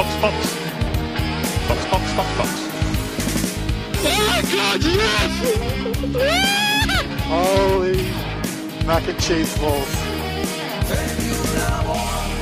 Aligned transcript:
Box, 0.00 0.14
Box. 0.22 0.34
Box, 1.68 1.84
Box, 1.90 2.12
Box, 2.16 2.28
Box. 2.38 2.50
Oh 4.02 4.40
Gott, 4.50 4.82
yes! 4.82 5.34
Holy 7.28 8.06
Mac 8.86 9.06
and 9.06 9.18
Cheese 9.18 9.58
Balls. 9.58 9.92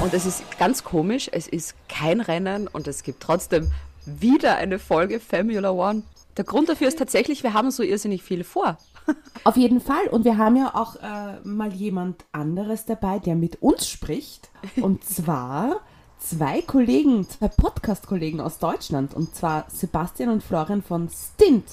Und 0.01 0.15
es 0.15 0.25
ist 0.25 0.45
ganz 0.61 0.85
komisch, 0.85 1.29
es 1.33 1.49
ist 1.49 1.75
kein 1.89 2.21
Rennen 2.21 2.69
und 2.69 2.87
es 2.87 3.03
gibt 3.03 3.25
trotzdem 3.25 3.73
wieder 4.07 4.55
eine 4.55 4.79
Folge 4.79 5.19
Formula 5.19 5.73
One. 5.73 6.05
Der 6.37 6.45
Grund 6.45 6.69
dafür 6.69 6.87
ist 6.87 7.01
tatsächlich, 7.01 7.43
wir 7.43 7.55
haben 7.55 7.73
so 7.73 7.83
irrsinnig 7.83 8.23
viel 8.23 8.45
vor. 8.45 8.79
Auf 9.43 9.57
jeden 9.57 9.81
Fall. 9.81 10.07
Und 10.13 10.25
wir 10.25 10.39
haben 10.39 10.55
ja 10.55 10.77
auch 10.77 10.95
äh, 10.95 11.41
mal 11.43 11.73
jemand 11.73 12.25
anderes 12.31 12.85
dabei, 12.85 13.19
der 13.19 13.35
mit 13.35 13.61
uns 13.63 13.89
spricht. 13.89 14.49
Und 14.77 15.03
zwar 15.03 15.81
zwei 16.19 16.63
Kollegen, 16.63 17.29
zwei 17.29 17.49
Podcast-Kollegen 17.49 18.41
aus 18.41 18.59
Deutschland. 18.59 19.15
Und 19.15 19.35
zwar 19.35 19.67
Sebastian 19.69 20.31
und 20.31 20.43
Florian 20.43 20.83
von 20.83 21.09
Stint, 21.09 21.65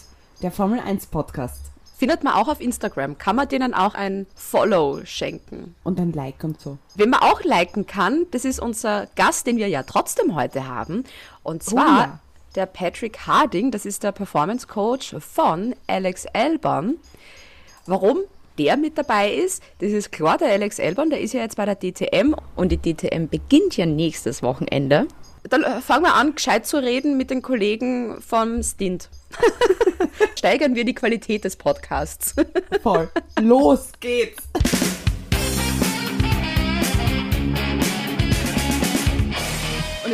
der 0.41 0.51
Formel 0.51 0.79
1 0.79 1.07
Podcast. 1.07 1.61
Findet 1.97 2.23
man 2.23 2.33
auch 2.33 2.49
auf 2.49 2.59
Instagram. 2.59 3.17
Kann 3.17 3.37
man 3.37 3.47
denen 3.47 3.73
auch 3.73 3.93
ein 3.93 4.27
Follow 4.35 5.05
schenken. 5.05 5.75
Und 5.83 5.99
ein 5.99 6.11
Like 6.11 6.43
und 6.43 6.59
so. 6.59 6.77
Wen 6.95 7.09
man 7.09 7.21
auch 7.21 7.41
liken 7.43 7.87
kann, 7.87 8.25
das 8.31 8.43
ist 8.43 8.59
unser 8.59 9.07
Gast, 9.15 9.47
den 9.47 9.57
wir 9.57 9.69
ja 9.69 9.83
trotzdem 9.83 10.35
heute 10.35 10.67
haben. 10.67 11.05
Und 11.43 11.63
zwar 11.63 11.99
ja. 11.99 12.19
der 12.55 12.65
Patrick 12.65 13.19
Harding, 13.27 13.71
das 13.71 13.85
ist 13.85 14.03
der 14.03 14.11
Performance 14.11 14.67
Coach 14.67 15.15
von 15.19 15.73
Alex 15.87 16.25
Albon. 16.27 16.97
Warum 17.85 18.19
der 18.57 18.77
mit 18.77 18.97
dabei 18.97 19.33
ist, 19.33 19.61
das 19.79 19.91
ist 19.91 20.11
klar, 20.11 20.37
der 20.37 20.49
Alex 20.49 20.79
Albon, 20.79 21.09
der 21.09 21.21
ist 21.21 21.33
ja 21.33 21.41
jetzt 21.41 21.57
bei 21.57 21.65
der 21.65 21.75
DTM 21.75 22.35
und 22.55 22.71
die 22.71 22.77
DTM 22.77 23.27
beginnt 23.27 23.77
ja 23.77 23.85
nächstes 23.85 24.43
Wochenende. 24.43 25.07
Dann 25.49 25.63
äh, 25.63 25.81
fangen 25.81 26.03
wir 26.03 26.15
an, 26.15 26.35
gescheit 26.35 26.65
zu 26.65 26.77
reden 26.77 27.17
mit 27.17 27.29
den 27.29 27.41
Kollegen 27.41 28.21
vom 28.21 28.63
Stint. 28.63 29.09
Steigern 30.35 30.75
wir 30.75 30.85
die 30.85 30.95
Qualität 30.95 31.43
des 31.43 31.55
Podcasts. 31.55 32.35
Voll. 32.81 33.09
Los 33.39 33.91
geht's. 33.99 34.43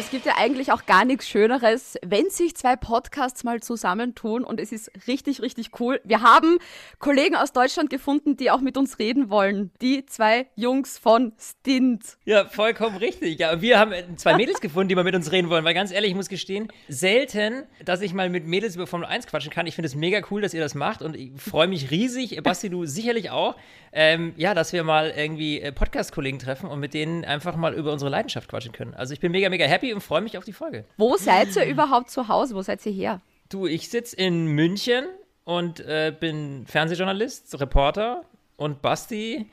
es 0.02 0.10
gibt 0.10 0.26
ja 0.26 0.34
eigentlich 0.36 0.72
auch 0.72 0.88
gar 0.88 1.06
nichts 1.06 1.30
Schöneres, 1.30 1.96
wenn 2.04 2.28
sich 2.32 2.56
zwei 2.56 2.76
Podcasts 2.76 3.44
mal 3.44 3.62
zusammentun 3.62 4.44
und 4.44 4.60
es 4.60 4.72
ist 4.72 4.92
richtig, 5.08 5.44
richtig 5.44 5.80
cool. 5.80 6.02
Wir 6.04 6.24
haben 6.24 6.58
Kollegen 6.98 7.36
aus 7.36 7.54
Deutschland 7.54 7.92
gefunden, 7.92 8.36
die 8.36 8.50
auch 8.50 8.62
mit 8.62 8.78
uns 8.78 8.98
reden 8.98 9.30
wollen. 9.30 9.70
Die 9.80 10.04
zwei 10.08 10.48
Jungs 10.56 10.98
von 10.98 11.34
Stint. 11.38 12.18
Ja, 12.26 12.46
vollkommen 12.46 12.98
richtig. 12.98 13.40
Ja, 13.40 13.62
wir 13.62 13.78
haben 13.78 13.94
zwei 14.18 14.36
Mädels 14.36 14.60
gefunden, 14.62 14.90
die 14.90 14.96
mal 14.96 15.04
mit 15.04 15.14
uns 15.14 15.32
reden 15.32 15.52
wollen, 15.52 15.64
weil 15.66 15.76
ganz 15.76 15.92
ehrlich, 15.92 16.10
ich 16.10 16.16
muss 16.16 16.30
gestehen, 16.30 16.70
selten, 16.88 17.64
dass 17.86 18.02
ich 18.02 18.16
mal 18.16 18.28
mit 18.32 18.48
Mädels 18.48 18.76
über 18.76 18.88
Formel 18.88 19.08
1 19.08 19.28
quatschen 19.28 19.52
kann. 19.52 19.68
Ich 19.68 19.76
finde 19.76 19.86
es 19.86 19.94
mega 19.94 20.22
cool, 20.32 20.42
dass 20.42 20.56
ihr 20.56 20.62
das 20.62 20.74
macht 20.74 21.04
und 21.04 21.16
ich 21.16 21.30
freue 21.40 21.68
mich 21.68 21.92
riesig, 21.92 22.42
Basti, 22.42 22.72
du 22.72 22.86
sicherlich 22.88 23.30
auch, 23.30 23.56
ähm, 23.94 24.34
ja, 24.36 24.56
dass 24.56 24.74
wir 24.74 24.84
mal 24.84 25.14
irgendwie 25.16 25.62
äh, 25.62 25.72
Podcast-Kollegen 25.72 26.40
treffen 26.40 26.68
und 26.68 26.80
mit 26.80 26.96
denen 26.96 27.24
einfach 27.24 27.56
mal 27.56 27.76
über 27.76 27.92
unsere 27.92 28.10
Leidenschaft 28.10 28.50
quatschen 28.50 28.72
können. 28.72 28.96
Also 28.96 29.14
ich 29.14 29.20
bin 29.20 29.32
mega, 29.32 29.48
mega 29.50 29.66
happy 29.66 29.91
und 29.94 30.02
freue 30.02 30.22
mich 30.22 30.38
auf 30.38 30.46
die 30.46 30.54
Folge. 30.54 30.86
Wo 30.98 31.18
seid 31.18 31.56
ihr 31.56 31.66
überhaupt 31.66 32.10
zu 32.10 32.28
Hause? 32.28 32.56
Wo 32.56 32.62
seid 32.62 32.86
ihr 32.86 32.92
her? 32.92 33.22
Du, 33.50 33.68
ich 33.68 33.90
sitze 33.90 34.16
in 34.16 34.48
München 34.48 35.06
und 35.44 35.80
äh, 35.82 36.14
bin 36.18 36.66
Fernsehjournalist, 36.68 37.60
Reporter 37.60 38.24
und 38.58 38.82
Basti, 38.82 39.50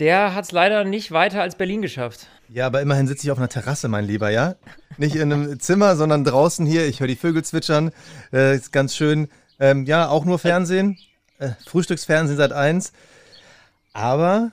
der 0.00 0.34
hat 0.34 0.46
es 0.46 0.52
leider 0.52 0.82
nicht 0.84 1.12
weiter 1.12 1.42
als 1.42 1.56
Berlin 1.56 1.82
geschafft. 1.82 2.26
Ja, 2.48 2.66
aber 2.66 2.80
immerhin 2.80 3.06
sitze 3.06 3.26
ich 3.26 3.30
auf 3.30 3.38
einer 3.38 3.50
Terrasse, 3.50 3.86
mein 3.88 4.06
Lieber, 4.06 4.30
ja? 4.30 4.56
Nicht 4.96 5.14
in 5.14 5.30
einem 5.32 5.60
Zimmer, 5.60 5.94
sondern 5.94 6.24
draußen 6.24 6.64
hier. 6.64 6.86
Ich 6.86 7.00
höre 7.00 7.06
die 7.06 7.16
Vögel 7.16 7.44
zwitschern. 7.44 7.92
Äh, 8.32 8.56
ist 8.56 8.72
ganz 8.72 8.96
schön. 8.96 9.28
Ähm, 9.60 9.84
ja, 9.84 10.08
auch 10.08 10.24
nur 10.24 10.38
Fernsehen. 10.38 10.98
Äh, 11.38 11.50
Frühstücksfernsehen 11.66 12.38
seit 12.38 12.52
eins. 12.52 12.92
Aber 13.92 14.52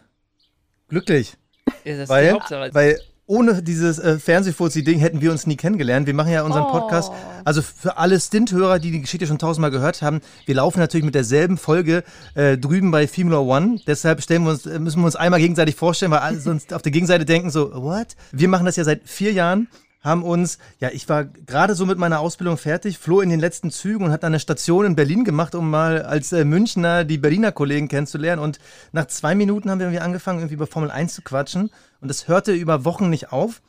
glücklich. 0.90 1.38
Das 1.66 1.76
ist 1.86 2.04
die 2.04 2.10
Weil, 2.10 2.32
Hauptsache. 2.34 2.70
weil 2.74 3.00
ohne 3.28 3.62
dieses 3.62 4.00
äh, 4.00 4.18
Fernsehfuzzi-Ding 4.20 5.00
hätten 5.00 5.22
wir 5.22 5.32
uns 5.32 5.46
nie 5.46 5.58
kennengelernt. 5.58 6.08
Wir 6.08 6.14
machen 6.14 6.32
ja 6.32 6.44
unseren 6.44 6.64
Oh. 6.64 6.72
Podcast, 6.72 7.12
also 7.46 7.62
für 7.62 7.98
alle 7.98 8.20
Stint-Hörer, 8.20 8.80
die 8.80 8.92
die 8.92 9.02
Geschichte 9.02 9.28
schon 9.28 9.38
tausendmal 9.38 9.70
gehört 9.72 10.02
haben, 10.02 10.22
wir 10.46 10.56
laufen 10.56 10.80
natürlich 10.80 11.06
mit 11.06 11.14
derselben 11.16 11.58
Folge 11.58 12.04
äh, 12.36 12.58
drüben 12.58 12.90
bei 12.92 13.08
Formula 13.08 13.40
One. 13.40 13.80
Deshalb 13.86 14.22
stellen 14.24 14.44
wir 14.44 14.52
uns, 14.52 14.66
äh, 14.66 14.80
müssen 14.80 15.02
wir 15.02 15.06
uns 15.06 15.16
einmal 15.16 15.40
gegenseitig 15.40 15.76
vorstellen, 15.76 16.12
weil 16.12 16.20
alle 16.20 16.40
sonst 16.40 16.74
auf 16.74 16.82
der 16.82 16.92
Gegenseite 16.92 17.26
denken 17.26 17.50
so, 17.50 17.72
what? 17.74 18.16
Wir 18.32 18.48
machen 18.48 18.66
das 18.66 18.76
ja 18.78 18.84
seit 18.84 19.02
vier 19.08 19.34
Jahren 19.34 19.68
haben 20.02 20.24
uns, 20.24 20.58
ja, 20.80 20.90
ich 20.92 21.10
war 21.10 21.26
gerade 21.26 21.76
so 21.76 21.86
mit 21.86 21.98
meiner 21.98 22.20
Ausbildung 22.20 22.58
fertig, 22.58 22.98
floh 22.98 23.22
in 23.22 23.30
den 23.30 23.40
letzten 23.40 23.72
Zügen 23.72 24.06
und 24.06 24.12
hat 24.12 24.24
eine 24.24 24.40
Station 24.40 24.86
in 24.86 24.96
Berlin 24.96 25.24
gemacht, 25.24 25.56
um 25.56 25.70
mal 25.70 26.04
als 26.04 26.32
äh, 26.32 26.46
Münchner 26.46 27.04
die 27.04 27.18
Berliner 27.18 27.52
Kollegen 27.52 27.88
kennenzulernen. 27.88 28.42
Und 28.42 28.60
nach 28.92 29.08
zwei 29.08 29.36
Minuten 29.36 29.70
haben 29.70 29.80
wir 29.80 29.88
irgendwie 29.88 30.04
angefangen, 30.04 30.40
irgendwie 30.40 30.56
über 30.56 30.68
Formel 30.68 30.92
1 30.92 31.14
zu 31.14 31.22
quatschen. 31.22 31.72
Und 32.02 32.08
das 32.08 32.28
hörte 32.28 32.54
über 32.54 32.86
Wochen 32.86 33.10
nicht 33.10 33.32
auf. 33.32 33.62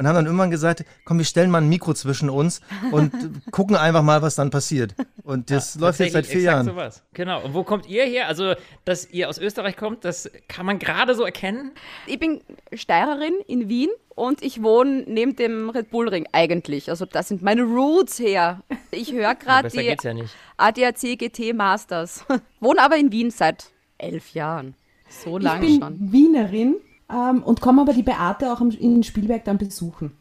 Und 0.00 0.06
haben 0.06 0.14
dann 0.14 0.24
irgendwann 0.24 0.50
gesagt, 0.50 0.82
komm, 1.04 1.18
wir 1.18 1.26
stellen 1.26 1.50
mal 1.50 1.58
ein 1.58 1.68
Mikro 1.68 1.92
zwischen 1.92 2.30
uns 2.30 2.62
und 2.90 3.12
gucken 3.50 3.76
einfach 3.76 4.02
mal, 4.02 4.22
was 4.22 4.34
dann 4.34 4.48
passiert. 4.48 4.94
Und 5.24 5.50
das 5.50 5.74
läuft 5.74 6.00
jetzt 6.00 6.14
seit 6.14 6.24
vier 6.24 6.40
Jahren. 6.40 6.64
Sowas. 6.64 7.02
Genau. 7.12 7.44
Und 7.44 7.52
wo 7.52 7.64
kommt 7.64 7.86
ihr 7.86 8.06
her? 8.06 8.26
Also, 8.26 8.54
dass 8.86 9.10
ihr 9.10 9.28
aus 9.28 9.36
Österreich 9.36 9.76
kommt, 9.76 10.06
das 10.06 10.30
kann 10.48 10.64
man 10.64 10.78
gerade 10.78 11.14
so 11.14 11.22
erkennen. 11.22 11.72
Ich 12.06 12.18
bin 12.18 12.40
Steirerin 12.72 13.34
in 13.46 13.68
Wien 13.68 13.90
und 14.08 14.42
ich 14.42 14.62
wohne 14.62 15.04
neben 15.06 15.36
dem 15.36 15.68
Red 15.68 15.90
Bull 15.90 16.08
Ring 16.08 16.26
eigentlich. 16.32 16.88
Also 16.88 17.04
das 17.04 17.28
sind 17.28 17.42
meine 17.42 17.64
Roots 17.64 18.18
her. 18.18 18.62
Ich 18.92 19.12
höre 19.12 19.34
gerade 19.34 19.68
die 19.68 19.82
ja 19.82 20.14
nicht. 20.14 20.34
ADAC 20.56 21.18
GT 21.18 21.54
Masters. 21.54 22.24
Wohne 22.60 22.80
aber 22.80 22.96
in 22.96 23.12
Wien 23.12 23.30
seit 23.30 23.66
elf 23.98 24.30
Jahren. 24.32 24.76
So 25.10 25.36
Ich 25.36 25.44
lange 25.44 25.66
bin 25.66 25.78
schon. 25.78 26.10
Wienerin 26.10 26.76
ähm, 27.12 27.42
und 27.42 27.60
komme 27.60 27.82
aber 27.82 27.92
die 27.92 28.02
Beate 28.02 28.52
auch 28.52 28.60
in 28.60 29.02
Spielberg 29.02 29.44
dann 29.44 29.58
besuchen. 29.58 30.12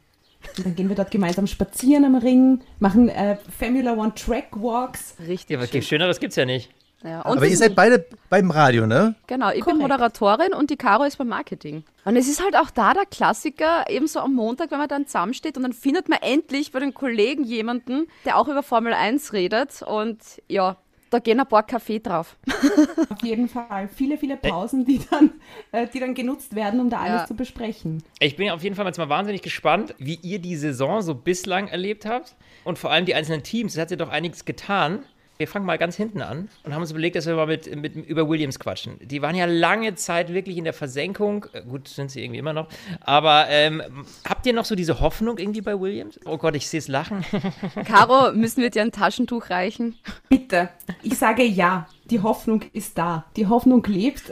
Und 0.57 0.65
dann 0.65 0.75
gehen 0.75 0.89
wir 0.89 0.95
dort 0.95 1.11
gemeinsam 1.11 1.47
spazieren 1.47 2.05
am 2.05 2.15
Ring, 2.15 2.61
machen 2.79 3.09
äh, 3.09 3.37
Formula 3.57 3.93
One 3.93 4.13
Track 4.15 4.47
Walks. 4.51 5.15
Richtig. 5.27 5.49
Ja, 5.49 5.57
aber 5.57 5.67
schön. 5.67 5.81
Schöneres 5.81 6.19
gibt's 6.19 6.37
ja 6.37 6.45
nicht. 6.45 6.69
Ja, 7.03 7.21
und 7.21 7.31
Aber 7.31 7.41
wir 7.43 7.49
ihr 7.49 7.55
seid 7.55 7.75
beide 7.75 8.05
beim 8.29 8.51
Radio, 8.51 8.85
ne? 8.85 9.15
Genau, 9.27 9.49
ich 9.49 9.63
bin 9.63 9.77
Korrekt. 9.77 9.81
Moderatorin 9.81 10.53
und 10.53 10.69
die 10.69 10.75
Caro 10.75 11.05
ist 11.05 11.17
beim 11.17 11.29
Marketing. 11.29 11.83
Und 12.03 12.17
es 12.17 12.27
ist 12.27 12.43
halt 12.43 12.57
auch 12.57 12.69
da 12.71 12.93
der 12.93 13.05
Klassiker, 13.05 13.85
ebenso 13.89 14.19
am 14.19 14.33
Montag, 14.33 14.71
wenn 14.71 14.79
man 14.79 14.89
dann 14.89 15.07
zusammensteht 15.07 15.55
und 15.55 15.63
dann 15.63 15.71
findet 15.71 16.09
man 16.09 16.19
endlich 16.21 16.73
bei 16.73 16.79
den 16.79 16.93
Kollegen 16.93 17.45
jemanden, 17.45 18.07
der 18.25 18.37
auch 18.37 18.49
über 18.49 18.63
Formel 18.63 18.93
1 18.93 19.31
redet. 19.31 19.81
Und 19.81 20.19
ja, 20.49 20.75
da 21.09 21.19
gehen 21.19 21.39
ein 21.39 21.47
paar 21.47 21.63
Kaffee 21.63 21.99
drauf. 21.99 22.37
Auf 23.09 23.23
jeden 23.23 23.47
Fall. 23.49 23.87
Viele, 23.87 24.17
viele 24.17 24.37
Pausen, 24.37 24.85
die 24.85 24.99
dann, 25.09 25.31
äh, 25.71 25.87
die 25.87 25.99
dann 25.99 26.13
genutzt 26.13 26.55
werden, 26.55 26.79
um 26.79 26.89
da 26.89 26.99
alles 26.99 27.21
Ja. 27.21 27.27
zu 27.27 27.35
besprechen. 27.35 28.03
Ich 28.19 28.35
bin 28.35 28.49
auf 28.51 28.63
jeden 28.63 28.75
Fall 28.75 28.85
jetzt 28.85 28.97
mal 28.97 29.09
wahnsinnig 29.09 29.41
gespannt, 29.41 29.95
wie 29.97 30.19
ihr 30.21 30.39
die 30.39 30.55
Saison 30.55 31.01
so 31.01 31.15
bislang 31.15 31.67
erlebt 31.67 32.05
habt. 32.05 32.35
Und 32.63 32.77
vor 32.79 32.91
allem 32.91 33.05
die 33.05 33.15
einzelnen 33.15 33.43
Teams. 33.43 33.73
Es 33.75 33.79
hat 33.81 33.91
ja 33.91 33.97
doch 33.97 34.09
einiges 34.09 34.45
getan. 34.45 34.99
Wir 35.39 35.47
fangen 35.47 35.65
mal 35.65 35.77
ganz 35.77 35.95
hinten 35.95 36.21
an 36.21 36.49
und 36.65 36.73
haben 36.73 36.81
uns 36.81 36.91
überlegt, 36.91 37.15
dass 37.15 37.25
wir 37.25 37.33
mal 37.33 37.47
mit, 37.47 37.73
mit, 37.73 37.95
über 37.95 38.27
Williams 38.27 38.59
quatschen. 38.59 38.99
Die 39.01 39.21
waren 39.21 39.35
ja 39.35 39.45
lange 39.45 39.95
Zeit 39.95 40.33
wirklich 40.33 40.57
in 40.57 40.65
der 40.65 40.73
Versenkung. 40.73 41.45
Äh, 41.53 41.61
Gut, 41.61 41.87
sind 41.87 42.11
sie 42.11 42.21
irgendwie 42.21 42.39
immer 42.39 42.51
noch. 42.51 42.67
Aber 42.99 43.45
ähm, 43.47 43.81
habt 44.27 44.45
ihr 44.45 44.51
noch 44.51 44.65
so 44.65 44.75
diese 44.75 44.99
Hoffnung 44.99 45.37
irgendwie 45.37 45.61
bei 45.61 45.79
Williams? 45.79 46.19
Oh 46.25 46.37
Gott, 46.37 46.57
ich 46.57 46.67
sehe 46.67 46.79
es 46.79 46.89
lachen. 46.89 47.23
Caro, 47.85 48.33
müssen 48.33 48.61
wir 48.61 48.69
dir 48.69 48.81
ein 48.81 48.91
Taschentuch 48.91 49.49
reichen? 49.49 49.95
Bitte. 50.27 50.67
Ich 51.03 51.17
sage 51.17 51.43
ja. 51.45 51.87
Die 52.09 52.19
Hoffnung 52.21 52.65
ist 52.73 52.97
da. 52.97 53.23
Die 53.37 53.47
Hoffnung 53.47 53.81
lebt. 53.85 54.23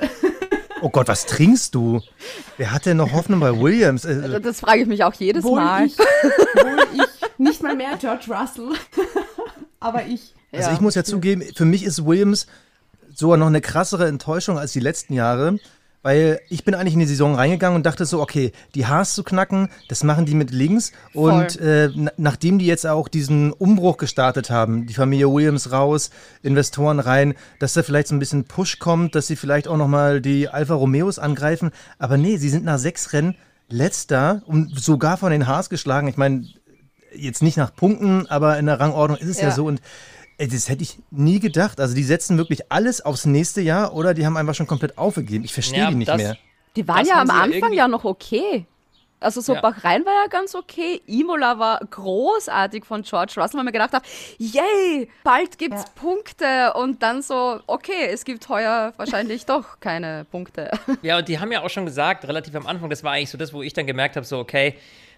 Oh 0.80 0.90
Gott, 0.90 1.08
was 1.08 1.26
trinkst 1.26 1.74
du? 1.74 2.02
Wer 2.58 2.72
hat 2.72 2.86
denn 2.86 2.98
noch 2.98 3.12
Hoffnung 3.12 3.40
bei 3.40 3.60
Williams? 3.60 4.06
Äh, 4.06 4.40
Das 4.40 4.60
frage 4.60 4.84
ich 4.84 4.88
mich 4.88 5.04
auch 5.04 5.14
jedes 5.16 5.44
Wohl 5.44 5.60
Mal. 5.60 5.88
ich. 5.88 5.98
Wohl 5.98 6.88
ich. 6.94 7.40
Nicht 7.40 7.64
mal 7.64 7.76
mehr 7.76 7.98
George 8.00 8.26
Russell. 8.30 8.74
aber 9.80 10.06
ich. 10.06 10.36
Also 10.54 10.72
ich 10.72 10.82
muss 10.82 10.96
ja 10.96 11.04
zugeben, 11.04 11.44
für 11.56 11.66
mich 11.66 11.84
ist 11.84 12.06
Williams 12.06 12.48
sogar 13.14 13.38
noch 13.38 13.48
eine 13.48 13.62
krassere 13.62 14.08
Enttäuschung 14.08 14.58
als 14.58 14.72
die 14.74 14.80
letzten 14.80 15.14
Jahre, 15.14 15.60
weil 16.04 16.40
ich 16.50 16.64
bin 16.64 16.74
eigentlich 16.76 16.94
in 16.94 17.00
die 17.02 17.06
Saison 17.08 17.36
reingegangen 17.36 17.76
und 17.76 17.86
dachte 17.86 18.06
so, 18.06 18.22
okay, 18.22 18.54
die 18.76 18.86
Haars 18.86 19.14
zu 19.14 19.24
knacken, 19.24 19.70
das 19.90 20.04
machen 20.04 20.26
die 20.26 20.36
mit 20.36 20.52
links 20.52 20.94
und 21.14 21.60
äh, 21.60 21.90
na- 21.94 22.12
nachdem 22.18 22.60
die 22.60 22.66
jetzt 22.66 22.86
auch 22.88 23.08
diesen 23.10 23.52
Umbruch 23.52 23.98
gestartet 23.98 24.50
haben, 24.50 24.86
die 24.86 24.94
Familie 24.94 25.30
Williams 25.34 25.72
raus, 25.72 26.12
Investoren 26.44 27.00
rein, 27.00 27.34
dass 27.60 27.74
da 27.74 27.84
vielleicht 27.84 28.08
so 28.08 28.16
ein 28.16 28.20
bisschen 28.20 28.46
Push 28.46 28.80
kommt, 28.80 29.16
dass 29.16 29.28
sie 29.28 29.36
vielleicht 29.36 29.68
auch 29.68 29.78
nochmal 29.78 30.22
die 30.22 30.48
Alfa 30.48 30.76
Romeos 30.76 31.20
angreifen, 31.20 31.72
aber 32.00 32.18
nee, 32.18 32.38
sie 32.38 32.50
sind 32.50 32.64
nach 32.64 32.78
sechs 32.80 33.12
Rennen 33.12 33.36
letzter 33.70 34.44
und 34.46 34.80
sogar 34.80 35.18
von 35.18 35.32
den 35.32 35.46
Haars 35.48 35.70
geschlagen. 35.70 36.08
Ich 36.08 36.16
meine, 36.18 36.46
jetzt 37.14 37.42
nicht 37.42 37.58
nach 37.58 37.76
Punkten, 37.76 38.28
aber 38.28 38.58
in 38.60 38.68
der 38.68 38.80
Rangordnung 38.80 39.18
ist 39.20 39.28
es 39.28 39.42
ja, 39.42 39.50
Ja. 39.50 39.54
so. 39.56 39.66
Und 39.66 39.82
ey, 40.38 40.48
das 40.48 40.70
hätte 40.70 40.84
ich 40.84 40.98
nie 41.12 41.40
gedacht. 41.40 41.80
Also 41.80 41.96
die 41.96 42.04
setzen 42.04 42.38
wirklich 42.38 42.72
alles 42.72 43.02
aufs 43.02 43.26
nächste 43.26 43.62
Jahr 43.62 43.94
oder 43.94 44.14
die 44.14 44.26
haben 44.26 44.38
einfach 44.38 44.56
schon 44.56 44.68
komplett 44.68 44.98
aufgegeben. 44.98 45.44
Ich 45.46 45.54
verstehe 45.54 45.80
Ja, 45.80 45.90
die 45.90 45.96
nicht 45.96 46.08
das- 46.10 46.18
mehr. 46.18 46.38
Die 46.76 46.88
waren 46.88 47.00
Das 47.00 47.08
ja 47.10 47.22
am 47.22 47.28
ja 47.28 47.34
Anfang 47.42 47.74
ja 47.74 47.88
noch 47.88 48.04
okay. 48.04 48.66
Also 49.20 49.42
so 49.42 49.56
Ja. 49.56 49.62
Bahrain 49.62 50.06
war 50.06 50.14
ja 50.14 50.28
ganz 50.30 50.54
okay. 50.54 51.02
Imola 51.08 51.58
war 51.58 51.80
großartig 51.90 52.86
von 52.86 53.02
George 53.02 53.34
Russell, 53.38 53.58
weil 53.58 53.64
man 53.64 53.74
gedacht 53.74 53.94
hat, 53.94 54.04
yay, 54.38 55.10
bald 55.24 55.58
gibt's 55.58 55.86
Ja. 55.86 55.90
Punkte. 55.96 56.74
Und 56.76 57.02
dann 57.02 57.24
so, 57.24 57.60
okay, 57.66 58.10
es 58.12 58.26
gibt 58.26 58.48
heuer 58.48 58.94
wahrscheinlich 58.98 59.46
doch 59.48 59.80
keine 59.80 60.28
Punkte. 60.30 60.70
Ja, 61.02 61.18
und 61.18 61.28
die 61.28 61.40
haben 61.40 61.52
ja 61.52 61.64
auch 61.64 61.70
schon 61.72 61.86
gesagt, 61.88 62.28
relativ 62.28 62.54
am 62.56 62.68
Anfang, 62.68 62.92
das 62.92 63.04
war 63.04 63.14
eigentlich 63.14 63.32
so 63.32 63.40
das, 63.40 63.54
wo 63.54 63.64
ich 63.64 63.74
dann 63.74 63.88
gemerkt 63.88 64.16
habe, 64.18 64.26
so, 64.28 64.38
okay, 64.38 64.76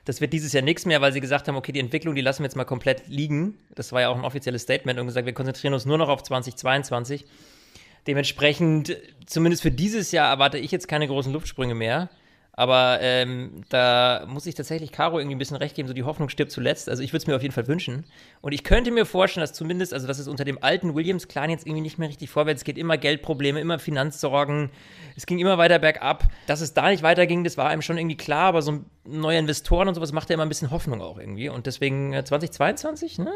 das 0.09 0.21
wird 0.21 0.33
dieses 0.33 0.53
Jahr 0.53 0.63
nichts 0.63 0.87
mehr, 0.87 1.01
weil 1.01 1.13
sie 1.13 1.21
gesagt 1.21 1.47
haben, 1.47 1.55
okay, 1.55 1.71
die 1.71 1.79
Entwicklung, 1.79 2.15
die 2.15 2.21
lassen 2.21 2.39
wir 2.39 2.45
jetzt 2.45 2.55
mal 2.55 2.65
komplett 2.65 3.07
liegen. 3.09 3.59
Das 3.75 3.91
war 3.91 4.01
ja 4.01 4.09
auch 4.09 4.17
ein 4.17 4.25
offizielles 4.25 4.63
Statement 4.63 4.99
und 4.99 5.05
gesagt, 5.05 5.27
wir 5.27 5.33
konzentrieren 5.33 5.75
uns 5.75 5.85
nur 5.85 5.99
noch 5.99 6.09
auf 6.09 6.23
2022. 6.23 7.27
Dementsprechend, 8.07 8.97
zumindest 9.27 9.61
für 9.61 9.69
dieses 9.69 10.11
Jahr, 10.11 10.31
erwarte 10.31 10.57
ich 10.57 10.71
jetzt 10.71 10.87
keine 10.87 11.05
großen 11.05 11.31
Luftsprünge 11.31 11.75
mehr. 11.75 12.09
Aber 12.59 12.99
ähm, 12.99 13.63
da 13.69 14.25
muss 14.27 14.45
ich 14.45 14.53
tatsächlich 14.53 14.91
Caro 14.91 15.17
irgendwie 15.17 15.37
ein 15.37 15.39
bisschen 15.39 15.55
recht 15.55 15.77
geben, 15.77 15.87
so 15.87 15.93
die 15.93 16.03
Hoffnung 16.03 16.27
stirbt 16.27 16.51
zuletzt. 16.51 16.89
Also 16.89 17.01
ich 17.01 17.13
würde 17.13 17.19
es 17.19 17.27
mir 17.27 17.37
auf 17.37 17.41
jeden 17.41 17.53
Fall 17.53 17.69
wünschen. 17.69 18.03
Und 18.41 18.51
ich 18.51 18.65
könnte 18.65 18.91
mir 18.91 19.05
vorstellen, 19.05 19.43
dass 19.43 19.53
zumindest, 19.53 19.93
also 19.93 20.07
dass 20.07 20.19
es 20.19 20.27
unter 20.27 20.43
dem 20.43 20.61
alten 20.61 20.93
Williams-Clan 20.93 21.49
jetzt 21.51 21.65
irgendwie 21.65 21.79
nicht 21.79 21.99
mehr 21.99 22.09
richtig 22.09 22.29
vorwärts 22.29 22.65
geht. 22.65 22.77
Immer 22.77 22.97
Geldprobleme, 22.97 23.61
immer 23.61 23.79
Finanzsorgen. 23.79 24.71
Es 25.15 25.25
ging 25.25 25.39
immer 25.39 25.57
weiter 25.57 25.79
bergab. 25.79 26.25
Dass 26.47 26.59
es 26.59 26.73
da 26.73 26.89
nicht 26.89 27.01
weiterging, 27.01 27.45
das 27.45 27.55
war 27.55 27.69
einem 27.69 27.81
schon 27.81 27.97
irgendwie 27.97 28.17
klar. 28.17 28.47
Aber 28.47 28.61
so 28.61 28.81
neue 29.05 29.39
Investoren 29.39 29.87
und 29.87 29.95
sowas 29.95 30.11
macht 30.11 30.29
ja 30.29 30.33
immer 30.33 30.43
ein 30.43 30.49
bisschen 30.49 30.69
Hoffnung 30.69 31.01
auch 31.01 31.17
irgendwie. 31.17 31.47
Und 31.47 31.65
deswegen 31.65 32.11
äh, 32.11 32.25
2022, 32.25 33.19
ne? 33.19 33.31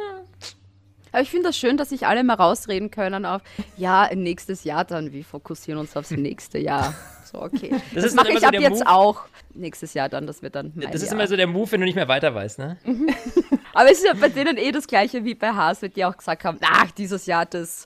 Aber 1.14 1.22
ich 1.22 1.30
finde 1.30 1.50
das 1.50 1.58
schön, 1.58 1.78
dass 1.78 1.90
sich 1.90 2.08
alle 2.08 2.24
mal 2.24 2.34
rausreden 2.34 2.90
können 2.90 3.26
auf, 3.26 3.42
ja, 3.78 4.10
nächstes 4.16 4.64
Jahr 4.64 4.84
dann, 4.84 5.14
wir 5.14 5.24
fokussieren 5.24 5.80
uns 5.80 5.96
aufs 5.96 6.10
nächste 6.12 6.58
Jahr. 6.58 6.96
So, 7.32 7.40
okay. 7.40 7.76
Das, 7.94 8.06
dann 8.06 8.16
mache 8.16 8.32
ich 8.32 8.40
so 8.40 8.48
ab 8.48 8.54
jetzt 8.56 8.80
Move. 8.80 8.88
auch. 8.88 9.22
Nächstes 9.54 9.94
Jahr 9.94 10.10
dann, 10.10 10.26
das 10.26 10.42
wird 10.42 10.56
dann 10.56 10.72
mein 10.74 10.92
Das 10.92 11.02
ist 11.02 11.10
Jahr. 11.12 11.14
immer 11.20 11.28
so 11.28 11.36
der 11.36 11.46
Move, 11.46 11.72
wenn 11.72 11.82
du 11.82 11.86
nicht 11.86 11.96
mehr 11.96 12.08
weiter 12.08 12.34
weißt, 12.34 12.58
ne? 12.58 12.78
Aber 13.74 13.92
es 13.92 14.00
ist 14.00 14.06
ja 14.06 14.14
bei 14.14 14.30
denen 14.30 14.58
eh 14.58 14.72
das 14.72 14.88
gleiche 14.88 15.24
wie 15.24 15.36
bei 15.36 15.50
Haas, 15.52 15.82
die 15.82 16.04
auch 16.04 16.18
gesagt 16.18 16.44
haben, 16.46 16.58
ach, 16.62 16.90
dieses 16.92 17.28
Jahr, 17.28 17.46
das, 17.46 17.86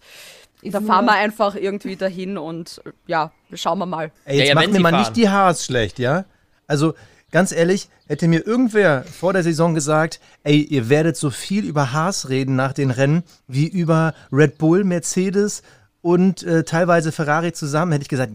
da 0.64 0.80
fahren 0.80 1.06
wir 1.06 1.14
einfach 1.14 1.56
irgendwie 1.56 1.98
dahin 1.98 2.38
und 2.38 2.82
ja, 3.08 3.32
schauen 3.54 3.80
wir 3.80 3.86
mal. 3.86 4.12
Ey, 4.24 4.40
jetzt 4.40 4.50
ja, 4.50 4.56
wenn 4.60 4.70
mir 4.70 4.78
sie 4.78 4.82
mal 4.82 4.90
fahren. 4.92 5.02
nicht 5.02 5.18
die 5.18 5.28
Haars 5.30 5.66
schlecht, 5.66 6.00
ja? 6.00 6.24
Also, 6.66 6.94
ganz 7.32 7.52
ehrlich, 7.52 7.90
hätte 8.08 8.28
mir 8.28 8.46
irgendwer 8.46 9.04
vor 9.04 9.34
der 9.34 9.44
Saison 9.44 9.74
gesagt, 9.74 10.20
ey, 10.44 10.62
ihr 10.62 10.90
werdet 10.90 11.18
so 11.18 11.30
viel 11.30 11.66
über 11.66 11.94
Haas 11.94 12.30
reden 12.30 12.56
nach 12.56 12.74
den 12.74 12.92
Rennen 12.92 13.24
wie 13.48 13.68
über 13.68 14.14
Red 14.32 14.58
Bull, 14.58 14.84
Mercedes 14.84 15.62
und 16.02 16.44
äh, 16.44 16.64
teilweise 16.64 17.12
Ferrari 17.12 17.52
zusammen, 17.52 17.92
hätte 17.92 18.04
ich 18.04 18.10
gesagt, 18.10 18.32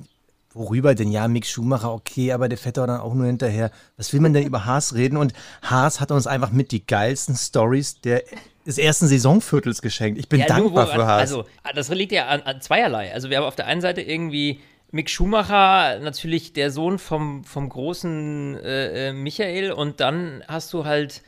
worüber 0.52 0.94
denn? 0.94 1.10
Ja, 1.10 1.28
Mick 1.28 1.46
Schumacher, 1.46 1.92
okay, 1.92 2.32
aber 2.32 2.48
der 2.48 2.58
fährt 2.58 2.76
doch 2.76 2.86
dann 2.86 3.00
auch 3.00 3.14
nur 3.14 3.26
hinterher. 3.26 3.70
Was 3.96 4.12
will 4.12 4.20
man 4.20 4.34
denn 4.34 4.44
über 4.44 4.66
Haas 4.66 4.94
reden? 4.94 5.16
Und 5.16 5.32
Haas 5.62 6.00
hat 6.00 6.10
uns 6.10 6.26
einfach 6.26 6.50
mit 6.50 6.72
die 6.72 6.86
geilsten 6.86 7.34
Stories 7.36 8.00
der 8.02 8.22
des 8.66 8.78
ersten 8.78 9.08
Saisonviertels 9.08 9.82
geschenkt. 9.82 10.20
Ich 10.20 10.28
bin 10.28 10.40
Ja, 10.40 10.46
dankbar 10.46 10.84
nur 10.84 10.94
für 10.94 11.06
Haas. 11.06 11.20
Also, 11.20 11.46
das 11.74 11.88
liegt 11.88 12.12
ja 12.12 12.28
an, 12.28 12.42
an 12.42 12.60
zweierlei. 12.60 13.12
Also, 13.12 13.28
wir 13.28 13.38
haben 13.38 13.44
auf 13.44 13.56
der 13.56 13.66
einen 13.66 13.80
Seite 13.80 14.02
irgendwie 14.02 14.60
Mick 14.92 15.08
Schumacher, 15.08 15.98
natürlich 16.00 16.52
der 16.52 16.70
Sohn 16.70 16.98
vom, 16.98 17.44
vom 17.44 17.70
großen 17.70 18.58
äh, 18.62 19.08
äh, 19.08 19.12
Michael, 19.14 19.72
und 19.72 20.00
dann 20.00 20.44
hast 20.46 20.72
du 20.74 20.84
halt. 20.84 21.22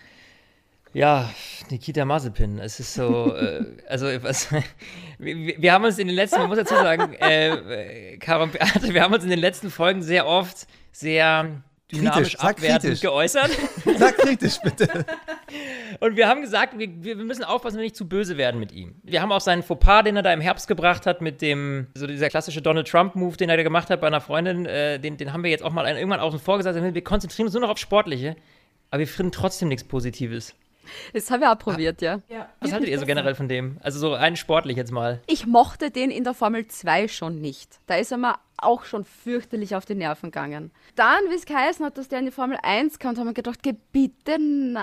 Ja, 0.92 1.28
Nikita 1.70 2.04
Mazepin. 2.04 2.58
Es 2.58 2.78
ist 2.78 2.94
so, 2.94 3.34
äh, 3.34 3.64
also 3.88 4.06
was, 4.22 4.52
wir, 5.18 5.60
wir 5.60 5.72
haben 5.72 5.84
uns 5.84 5.98
in 5.98 6.06
den 6.06 6.14
letzten, 6.14 6.40
man 6.40 6.48
muss 6.48 6.58
dazu 6.58 6.74
sagen, 6.74 7.14
äh, 7.14 8.14
äh, 8.14 8.36
und 8.36 8.52
Beate, 8.52 8.94
wir 8.94 9.02
haben 9.02 9.14
uns 9.14 9.24
in 9.24 9.30
den 9.30 9.40
letzten 9.40 9.70
Folgen 9.70 10.02
sehr 10.02 10.26
oft 10.26 10.66
sehr 10.92 11.62
dynamisch 11.92 12.36
Kritisch, 12.36 12.40
abwertend 12.40 12.82
kritisch. 12.82 13.00
geäußert. 13.00 13.50
Sag 13.98 14.16
kritisch, 14.18 14.58
bitte. 14.62 15.04
Und 16.00 16.16
wir 16.16 16.28
haben 16.28 16.40
gesagt, 16.40 16.78
wir, 16.78 16.88
wir 17.02 17.16
müssen 17.16 17.44
aufpassen, 17.44 17.76
wir 17.76 17.84
nicht 17.84 17.96
zu 17.96 18.08
böse 18.08 18.36
werden 18.36 18.58
mit 18.58 18.72
ihm. 18.72 18.96
Wir 19.02 19.20
haben 19.22 19.32
auch 19.32 19.40
seinen 19.40 19.62
Fauxpas, 19.62 20.02
den 20.04 20.16
er 20.16 20.22
da 20.22 20.32
im 20.32 20.40
Herbst 20.40 20.66
gebracht 20.66 21.06
hat, 21.06 21.20
mit 21.20 21.42
dem, 21.42 21.88
so 21.94 22.06
dieser 22.06 22.28
klassische 22.28 22.62
Donald 22.62 22.88
Trump-Move, 22.88 23.36
den 23.36 23.50
er 23.50 23.56
da 23.56 23.62
gemacht 23.62 23.90
hat 23.90 24.00
bei 24.00 24.06
einer 24.06 24.20
Freundin, 24.20 24.66
äh, 24.66 24.98
den, 24.98 25.16
den 25.16 25.32
haben 25.32 25.44
wir 25.44 25.50
jetzt 25.50 25.62
auch 25.62 25.72
mal 25.72 25.86
irgendwann 25.86 26.20
außen 26.20 26.40
vor 26.40 26.56
gesagt. 26.56 26.76
Wir 26.76 27.04
konzentrieren 27.04 27.46
uns 27.46 27.54
nur 27.54 27.62
noch 27.62 27.70
auf 27.70 27.78
Sportliche, 27.78 28.36
aber 28.90 29.00
wir 29.00 29.08
finden 29.08 29.32
trotzdem 29.32 29.68
nichts 29.68 29.84
Positives. 29.84 30.54
Das 31.12 31.30
haben 31.30 31.40
wir 31.40 31.52
auch 31.52 31.58
probiert, 31.58 32.00
ja. 32.02 32.20
Ja, 32.28 32.48
Was 32.60 32.72
haltet 32.72 32.88
ihr 32.88 32.98
so 32.98 33.06
generell 33.06 33.34
von 33.34 33.48
dem? 33.48 33.78
Also 33.82 33.98
so 33.98 34.12
rein 34.14 34.36
sportlich 34.36 34.76
jetzt 34.76 34.92
mal. 34.92 35.20
Ich 35.26 35.46
mochte 35.46 35.90
den 35.90 36.10
in 36.10 36.24
der 36.24 36.34
Formel 36.34 36.66
2 36.66 37.08
schon 37.08 37.40
nicht. 37.40 37.78
Da 37.86 37.96
ist 37.96 38.12
er 38.12 38.18
mir 38.18 38.36
auch 38.56 38.84
schon 38.84 39.04
fürchterlich 39.04 39.74
auf 39.76 39.84
die 39.84 39.94
Nerven 39.96 40.30
gegangen. 40.30 40.70
Dann, 40.94 41.18
wie 41.28 41.34
es 41.34 41.44
geheißen 41.44 41.84
hat, 41.84 41.98
dass 41.98 42.08
der 42.08 42.20
in 42.20 42.26
die 42.26 42.30
Formel 42.30 42.56
1 42.62 42.98
kam, 42.98 43.16
haben 43.16 43.26
wir 43.26 43.34
gedacht, 43.34 43.60
bitte, 43.92 44.38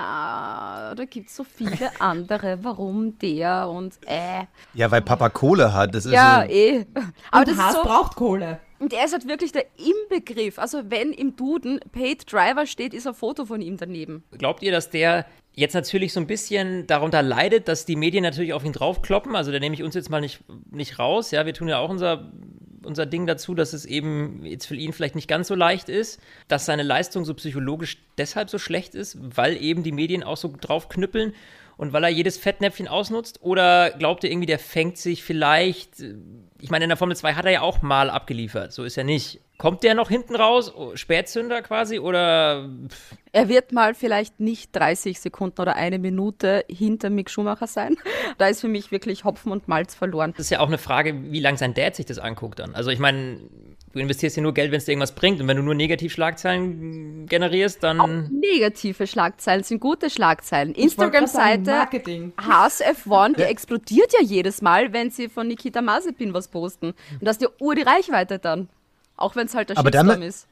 na, 0.05 0.93
da 0.95 1.05
gibt 1.05 1.29
es 1.29 1.35
so 1.35 1.43
viele 1.43 1.89
andere, 1.99 2.59
warum 2.63 3.17
der 3.19 3.69
und 3.69 3.93
äh. 4.05 4.43
Ja, 4.73 4.91
weil 4.91 5.01
Papa 5.01 5.29
Kohle 5.29 5.73
hat. 5.73 5.95
Das 5.95 6.05
ist 6.05 6.11
Ja, 6.11 6.43
so, 6.45 6.51
eh. 6.53 6.85
Aber 7.31 7.39
Und 7.39 7.47
das 7.47 7.57
Haas 7.57 7.73
ist 7.75 7.81
so, 7.81 7.87
braucht 7.87 8.15
Kohle. 8.15 8.59
und 8.79 8.93
er 8.93 9.05
ist 9.05 9.13
halt 9.13 9.27
wirklich 9.27 9.51
der 9.51 9.65
Inbegriff. 9.77 10.59
Also 10.59 10.89
wenn 10.89 11.13
im 11.13 11.35
Duden 11.35 11.79
Paid 11.91 12.31
Driver 12.31 12.65
steht, 12.65 12.93
ist 12.93 13.07
ein 13.07 13.13
Foto 13.13 13.45
von 13.45 13.61
ihm 13.61 13.77
daneben. 13.77 14.23
Glaubt 14.37 14.61
ihr, 14.63 14.71
dass 14.71 14.89
der 14.89 15.25
jetzt 15.53 15.73
natürlich 15.73 16.13
so 16.13 16.19
ein 16.19 16.27
bisschen 16.27 16.87
darunter 16.87 17.21
leidet, 17.21 17.67
dass 17.67 17.85
die 17.85 17.95
Medien 17.95 18.23
natürlich 18.23 18.53
auf 18.53 18.63
ihn 18.63 18.73
draufkloppen? 18.73 19.35
Also 19.35 19.51
da 19.51 19.59
nehme 19.59 19.75
ich 19.75 19.83
uns 19.83 19.95
jetzt 19.95 20.09
mal 20.09 20.21
nicht, 20.21 20.39
nicht 20.71 20.99
raus. 20.99 21.31
Ja, 21.31 21.45
wir 21.45 21.53
tun 21.53 21.67
ja 21.67 21.79
auch 21.79 21.89
unser, 21.89 22.31
unser 22.83 23.05
Ding 23.05 23.27
dazu, 23.27 23.53
dass 23.53 23.73
es 23.73 23.85
eben 23.85 24.45
jetzt 24.45 24.65
für 24.65 24.75
ihn 24.75 24.93
vielleicht 24.93 25.15
nicht 25.15 25.27
ganz 25.27 25.47
so 25.47 25.55
leicht 25.55 25.89
ist, 25.89 26.19
dass 26.47 26.65
seine 26.65 26.83
Leistung 26.83 27.25
so 27.25 27.33
psychologisch 27.33 27.97
deshalb 28.17 28.49
so 28.49 28.57
schlecht 28.57 28.95
ist, 28.95 29.17
weil 29.19 29.61
eben 29.61 29.83
die 29.83 29.91
Medien 29.91 30.23
auch 30.23 30.37
so 30.37 30.53
draufknüppeln 30.59 31.33
und 31.81 31.93
weil 31.93 32.03
er 32.03 32.11
jedes 32.11 32.37
Fettnäpfchen 32.37 32.87
ausnutzt? 32.87 33.39
Oder 33.41 33.89
glaubt 33.89 34.23
ihr 34.23 34.29
irgendwie, 34.29 34.45
der 34.45 34.59
fängt 34.59 34.99
sich 34.99 35.23
vielleicht, 35.23 35.99
äh, 35.99 36.13
ich 36.59 36.69
meine, 36.69 36.85
in 36.85 36.89
der 36.89 36.97
Formel 36.97 37.15
2 37.15 37.33
hat 37.33 37.45
er 37.45 37.51
ja 37.51 37.61
auch 37.61 37.81
mal 37.81 38.11
abgeliefert, 38.11 38.71
so 38.71 38.83
ist 38.83 38.97
er 38.97 39.03
nicht. 39.03 39.41
Kommt 39.57 39.81
der 39.81 39.95
noch 39.95 40.07
hinten 40.07 40.35
raus, 40.35 40.71
oh, 40.75 40.95
Spätzünder 40.95 41.63
quasi, 41.63 41.97
oder 41.97 42.69
pff, 42.87 43.15
Er 43.31 43.49
wird 43.49 43.71
mal 43.71 43.95
vielleicht 43.95 44.39
nicht 44.39 44.75
30 44.75 45.19
Sekunden 45.19 45.59
oder 45.59 45.75
eine 45.75 45.97
Minute 45.97 46.65
hinter 46.69 47.09
Mick 47.09 47.31
Schumacher 47.31 47.65
sein. 47.65 47.97
Da 48.37 48.47
ist 48.47 48.61
für 48.61 48.67
mich 48.67 48.91
wirklich 48.91 49.23
Hopfen 49.23 49.51
und 49.51 49.67
Malz 49.67 49.95
verloren. 49.95 50.33
Das 50.37 50.45
ist 50.45 50.49
ja 50.51 50.59
auch 50.59 50.67
eine 50.67 50.77
Frage, 50.77 51.31
wie 51.31 51.39
lange 51.39 51.57
sein 51.57 51.73
Dad 51.73 51.95
sich 51.95 52.05
das 52.05 52.19
anguckt 52.19 52.59
dann. 52.59 52.75
Also 52.75 52.91
ich 52.91 52.99
meine, 52.99 53.39
du 53.93 53.99
investierst 53.99 54.37
ja 54.37 54.43
nur 54.43 54.53
Geld, 54.53 54.71
wenn 54.71 54.77
es 54.77 54.85
dir 54.85 54.91
irgendwas 54.91 55.13
bringt. 55.13 55.41
Und 55.41 55.47
wenn 55.47 55.57
du 55.57 55.63
nur 55.63 55.75
Negativschlagzeilen 55.75 57.25
generierst, 57.27 57.83
dann. 57.83 58.29
Negative 58.31 59.07
Schlagzeilen 59.07 59.63
sind 59.63 59.79
gute 59.79 60.09
Schlagzeilen. 60.09 60.73
Instagram-Seite 60.73 61.71
Marketing. 61.71 62.33
Haas 62.37 62.81
F1, 62.81 63.37
die 63.37 63.43
explodiert 63.43 64.13
ja 64.13 64.21
jedes 64.23 64.61
Mal, 64.61 64.93
wenn 64.93 65.09
sie 65.11 65.29
von 65.29 65.47
Nikita 65.47 65.81
Mazepin 65.81 66.33
was 66.33 66.47
posten. 66.47 66.87
Und 66.87 66.95
das 67.21 67.37
ist 67.37 67.41
die 67.41 67.63
Ur 67.63 67.75
die 67.75 67.83
Reichweite 67.83 68.39
dann. 68.39 68.69
Auch 69.17 69.35
wenn 69.35 69.47
es 69.47 69.55
halt 69.55 69.69
der 69.69 69.77
Aber 69.77 69.91
Shitstorm 69.91 70.21
ist. 70.21 70.47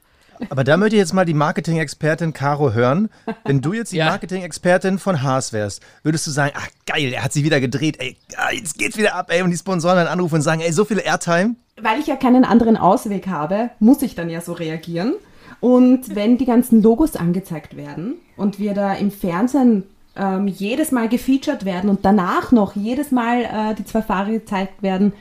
Aber 0.48 0.64
da 0.64 0.78
möchte 0.78 0.96
ich 0.96 1.00
jetzt 1.00 1.12
mal 1.12 1.26
die 1.26 1.34
Marketing-Expertin 1.34 2.32
Caro 2.32 2.72
hören. 2.72 3.10
Wenn 3.44 3.60
du 3.60 3.74
jetzt 3.74 3.92
die 3.92 3.96
Ja. 4.00 4.06
Marketing-Expertin 4.06 4.98
von 4.98 5.22
Haas 5.22 5.52
wärst, 5.52 5.82
würdest 6.02 6.26
du 6.26 6.30
sagen, 6.30 6.54
ach 6.56 6.68
geil, 6.86 7.12
er 7.12 7.24
hat 7.24 7.32
sie 7.34 7.44
wieder 7.44 7.60
gedreht, 7.60 8.00
ey, 8.00 8.16
ah, 8.36 8.50
jetzt 8.50 8.78
geht's 8.78 8.96
wieder 8.96 9.14
ab, 9.14 9.30
ey, 9.30 9.42
und 9.42 9.50
die 9.50 9.58
Sponsoren 9.58 9.96
dann 9.96 10.06
anrufen 10.06 10.36
und 10.36 10.42
sagen, 10.42 10.62
ey, 10.62 10.72
so 10.72 10.86
viel 10.86 10.98
Airtime. 10.98 11.56
Weil 11.82 12.00
ich 12.00 12.06
ja 12.06 12.16
keinen 12.16 12.44
anderen 12.44 12.76
Ausweg 12.76 13.28
habe, 13.28 13.70
muss 13.78 14.02
ich 14.02 14.14
dann 14.14 14.30
ja 14.30 14.40
so 14.40 14.52
reagieren. 14.52 15.14
Und 15.60 16.14
wenn 16.14 16.38
die 16.38 16.46
ganzen 16.46 16.82
Logos 16.82 17.16
angezeigt 17.16 17.76
werden 17.76 18.14
und 18.36 18.58
wir 18.58 18.74
da 18.74 18.94
im 18.94 19.10
Fernsehen 19.10 19.84
ähm, 20.16 20.48
jedes 20.48 20.90
Mal 20.90 21.08
gefeatured 21.08 21.64
werden 21.64 21.90
und 21.90 22.04
danach 22.04 22.50
noch 22.52 22.74
jedes 22.74 23.10
Mal 23.10 23.42
äh, 23.42 23.74
die 23.74 23.84
zwei 23.84 24.02
Fahrer 24.02 24.30
gezeigt 24.30 24.82
werden, 24.82 25.12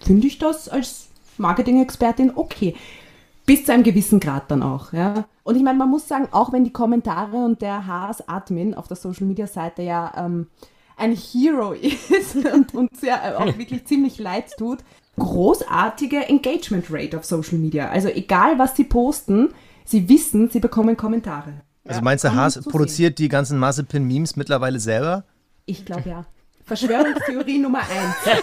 finde 0.00 0.26
ich 0.26 0.38
das 0.38 0.68
als 0.68 1.08
Marketing-Expertin 1.38 2.32
okay. 2.34 2.74
Bis 3.44 3.64
zu 3.64 3.72
einem 3.72 3.82
gewissen 3.82 4.20
Grad 4.20 4.50
dann 4.50 4.62
auch, 4.62 4.92
ja. 4.92 5.24
Und 5.42 5.56
ich 5.56 5.62
meine, 5.62 5.76
man 5.76 5.90
muss 5.90 6.06
sagen, 6.06 6.28
auch 6.30 6.52
wenn 6.52 6.62
die 6.62 6.72
Kommentare 6.72 7.36
und 7.36 7.60
der 7.60 7.86
Haas-Admin 7.86 8.74
auf 8.74 8.86
der 8.86 8.96
Social-Media-Seite 8.96 9.82
ja 9.82 10.12
ähm, 10.16 10.46
ein 10.96 11.16
Hero 11.16 11.72
ist 11.72 12.36
und 12.36 12.74
uns 12.74 13.02
ja 13.02 13.32
äh, 13.32 13.34
auch 13.34 13.46
wirklich 13.58 13.84
ziemlich 13.84 14.18
leid 14.18 14.56
tut, 14.56 14.78
großartige 15.18 16.28
Engagement 16.28 16.86
Rate 16.90 17.18
auf 17.18 17.24
Social 17.24 17.58
Media. 17.58 17.88
Also 17.90 18.08
egal, 18.08 18.58
was 18.58 18.76
sie 18.76 18.84
posten, 18.84 19.50
sie 19.84 20.08
wissen, 20.08 20.48
sie 20.50 20.60
bekommen 20.60 20.96
Kommentare. 20.96 21.62
Also 21.86 22.00
meinst 22.00 22.24
du, 22.24 22.34
Haas 22.34 22.60
produziert 22.62 23.18
die 23.18 23.28
ganzen 23.28 23.58
Mazepin-Memes 23.58 24.36
mittlerweile 24.36 24.78
selber? 24.78 25.24
Ich 25.66 25.84
glaube 25.84 26.08
ja. 26.08 26.24
Verschwörungstheorie 26.64 27.58
Nummer 27.62 27.80
eins. 27.80 28.40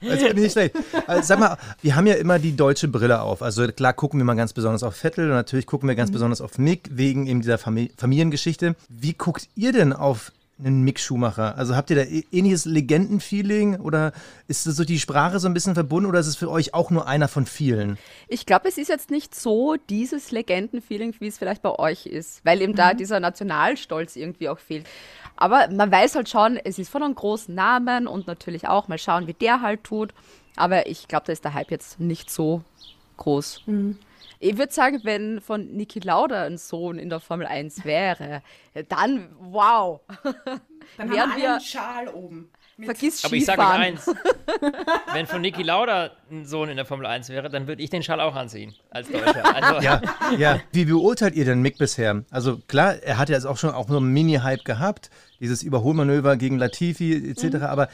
Das 0.00 0.18
finde 0.18 0.28
ich 0.28 0.34
nicht 0.34 0.52
schlecht. 0.52 0.76
Also, 1.06 1.22
sag 1.22 1.40
mal, 1.40 1.58
wir 1.82 1.96
haben 1.96 2.06
ja 2.06 2.14
immer 2.14 2.38
die 2.38 2.56
deutsche 2.56 2.88
Brille 2.88 3.20
auf. 3.20 3.42
Also 3.42 3.66
klar 3.68 3.92
gucken 3.92 4.20
wir 4.20 4.24
mal 4.24 4.36
ganz 4.36 4.52
besonders 4.52 4.82
auf 4.82 4.94
Vettel 4.94 5.26
und 5.26 5.36
natürlich 5.36 5.66
gucken 5.66 5.88
wir 5.88 5.96
ganz 5.96 6.10
besonders 6.10 6.40
auf 6.40 6.58
Mick 6.58 6.88
wegen 6.92 7.26
eben 7.26 7.40
dieser 7.40 7.58
Famili 7.58 7.90
Familiengeschichte. 7.96 8.76
Wie 8.88 9.14
guckt 9.14 9.48
ihr 9.56 9.72
denn 9.72 9.92
auf 9.92 10.32
einen 10.64 10.82
Mick 10.82 11.00
Schumacher? 11.00 11.56
Also 11.56 11.76
habt 11.76 11.90
ihr 11.90 11.96
da 11.96 12.02
ähnliches 12.02 12.64
Legendenfeeling 12.64 13.80
oder 13.80 14.12
ist 14.48 14.66
das 14.66 14.76
so 14.76 14.84
die 14.84 14.98
Sprache 14.98 15.38
so 15.38 15.48
ein 15.48 15.54
bisschen 15.54 15.74
verbunden 15.74 16.08
oder 16.08 16.20
ist 16.20 16.26
es 16.26 16.36
für 16.36 16.50
euch 16.50 16.74
auch 16.74 16.90
nur 16.90 17.06
einer 17.06 17.28
von 17.28 17.46
vielen? 17.46 17.98
Ich 18.28 18.46
glaube, 18.46 18.68
es 18.68 18.78
ist 18.78 18.88
jetzt 18.88 19.10
nicht 19.10 19.34
so 19.34 19.76
dieses 19.88 20.30
Legendenfeeling, 20.30 21.14
wie 21.18 21.26
es 21.26 21.38
vielleicht 21.38 21.62
bei 21.62 21.78
euch 21.78 22.06
ist, 22.06 22.44
weil 22.44 22.62
eben 22.62 22.74
da 22.74 22.94
dieser 22.94 23.20
Nationalstolz 23.20 24.16
irgendwie 24.16 24.48
auch 24.48 24.58
fehlt. 24.58 24.86
Aber 25.36 25.68
man 25.70 25.90
weiß 25.90 26.14
halt 26.16 26.28
schon, 26.28 26.56
es 26.56 26.78
ist 26.78 26.90
von 26.90 27.02
einem 27.02 27.14
großen 27.14 27.54
Namen 27.54 28.06
und 28.06 28.26
natürlich 28.26 28.68
auch 28.68 28.88
mal 28.88 28.98
schauen, 28.98 29.26
wie 29.26 29.34
der 29.34 29.62
halt 29.62 29.84
tut. 29.84 30.12
Aber 30.56 30.86
ich 30.86 31.08
glaube, 31.08 31.26
da 31.26 31.32
ist 31.32 31.44
der 31.44 31.54
Hype 31.54 31.70
jetzt 31.70 31.98
nicht 31.98 32.30
so 32.30 32.62
groß. 33.16 33.62
Ich 34.42 34.56
würde 34.56 34.72
sagen, 34.72 35.00
wenn 35.04 35.40
von 35.42 35.66
Niki 35.66 36.00
Lauda 36.00 36.44
ein 36.44 36.56
Sohn 36.56 36.98
in 36.98 37.10
der 37.10 37.20
Formel 37.20 37.46
1 37.46 37.84
wäre, 37.84 38.42
dann 38.88 39.28
wow. 39.38 40.00
Dann 40.96 41.10
Wären 41.10 41.20
haben 41.20 41.36
wir 41.36 41.42
wir- 41.42 41.52
einen 41.52 41.60
Schal 41.60 42.08
oben. 42.08 42.50
Vergiss 42.84 43.24
Aber 43.24 43.34
ich 43.34 43.44
sage 43.44 43.60
euch 43.60 43.68
eins. 43.68 44.06
Wenn 45.12 45.26
von 45.26 45.40
Niki 45.40 45.62
Lauda 45.62 46.10
ein 46.30 46.44
Sohn 46.46 46.68
in 46.68 46.76
der 46.76 46.84
Formel 46.84 47.06
1 47.06 47.28
wäre, 47.28 47.48
dann 47.48 47.66
würde 47.66 47.82
ich 47.82 47.90
den 47.90 48.02
Schal 48.02 48.20
auch 48.20 48.34
anziehen. 48.34 48.74
Als 48.90 49.08
Deutscher. 49.08 49.54
Also, 49.54 49.80
Ja, 49.84 50.00
ja. 50.38 50.60
Wie 50.72 50.84
beurteilt 50.84 51.34
ihr 51.34 51.44
denn 51.44 51.62
Mick 51.62 51.78
bisher? 51.78 52.24
Also 52.30 52.58
klar, 52.68 52.96
er 53.02 53.18
hat 53.18 53.28
ja 53.28 53.36
jetzt 53.36 53.46
auch 53.46 53.56
schon 53.56 53.70
auch 53.70 53.88
so 53.88 53.96
einen 53.96 54.12
Mini-Hype 54.12 54.64
gehabt, 54.64 55.10
dieses 55.40 55.62
Überholmanöver 55.62 56.36
gegen 56.36 56.58
Latifi 56.58 57.30
etc. 57.30 57.62
Aber 57.62 57.88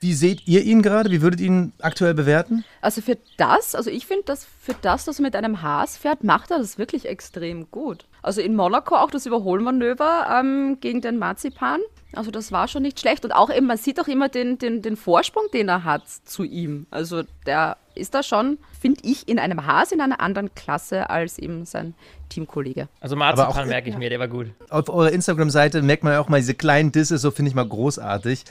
wie 0.00 0.14
seht 0.14 0.46
ihr 0.46 0.62
ihn 0.62 0.82
gerade? 0.82 1.10
Wie 1.10 1.22
würdet 1.22 1.40
ihr 1.40 1.46
ihn 1.46 1.72
aktuell 1.80 2.14
bewerten? 2.14 2.64
Also 2.80 3.00
für 3.00 3.18
das, 3.36 3.74
also 3.74 3.90
ich 3.90 4.06
finde, 4.06 4.24
dass 4.24 4.44
für 4.44 4.74
das, 4.82 5.04
dass 5.04 5.18
er 5.18 5.22
mit 5.22 5.36
einem 5.36 5.62
Haas 5.62 5.96
fährt, 5.96 6.24
macht 6.24 6.50
er 6.50 6.58
das 6.58 6.78
wirklich 6.78 7.06
extrem 7.06 7.70
gut. 7.70 8.06
Also 8.22 8.40
in 8.40 8.54
Monaco 8.54 8.94
auch 8.96 9.10
das 9.10 9.26
Überholmanöver 9.26 10.26
ähm, 10.30 10.78
gegen 10.80 11.00
den 11.00 11.18
Marzipan. 11.18 11.80
Also 12.14 12.30
das 12.30 12.52
war 12.52 12.68
schon 12.68 12.82
nicht 12.82 13.00
schlecht. 13.00 13.24
Und 13.24 13.32
auch 13.32 13.50
eben, 13.50 13.66
man 13.66 13.78
sieht 13.78 14.00
auch 14.00 14.06
immer 14.06 14.28
den, 14.28 14.58
den, 14.58 14.80
den 14.80 14.96
Vorsprung, 14.96 15.44
den 15.52 15.68
er 15.68 15.84
hat 15.84 16.08
zu 16.08 16.44
ihm. 16.44 16.86
Also 16.90 17.22
der 17.46 17.76
ist 17.94 18.14
da 18.14 18.22
schon, 18.22 18.58
finde 18.80 19.00
ich, 19.04 19.28
in 19.28 19.38
einem 19.38 19.66
Haas 19.66 19.92
in 19.92 20.00
einer 20.00 20.20
anderen 20.20 20.54
Klasse 20.54 21.10
als 21.10 21.38
eben 21.38 21.64
sein 21.64 21.94
Teamkollege. 22.32 22.88
also 23.00 23.14
Marzipan 23.14 23.68
merke 23.68 23.90
ich 23.90 23.98
mir, 23.98 24.08
der 24.08 24.18
war 24.18 24.28
gut. 24.28 24.48
Auf 24.70 24.88
eurer 24.88 25.12
Instagram-Seite 25.12 25.82
merkt 25.82 26.02
man 26.02 26.14
ja 26.14 26.20
auch 26.20 26.28
mal 26.28 26.40
diese 26.40 26.54
kleinen 26.54 26.90
Disse, 26.90 27.18
so 27.18 27.30
finde 27.30 27.50
ich 27.50 27.54
mal 27.54 27.68
großartig. 27.68 28.44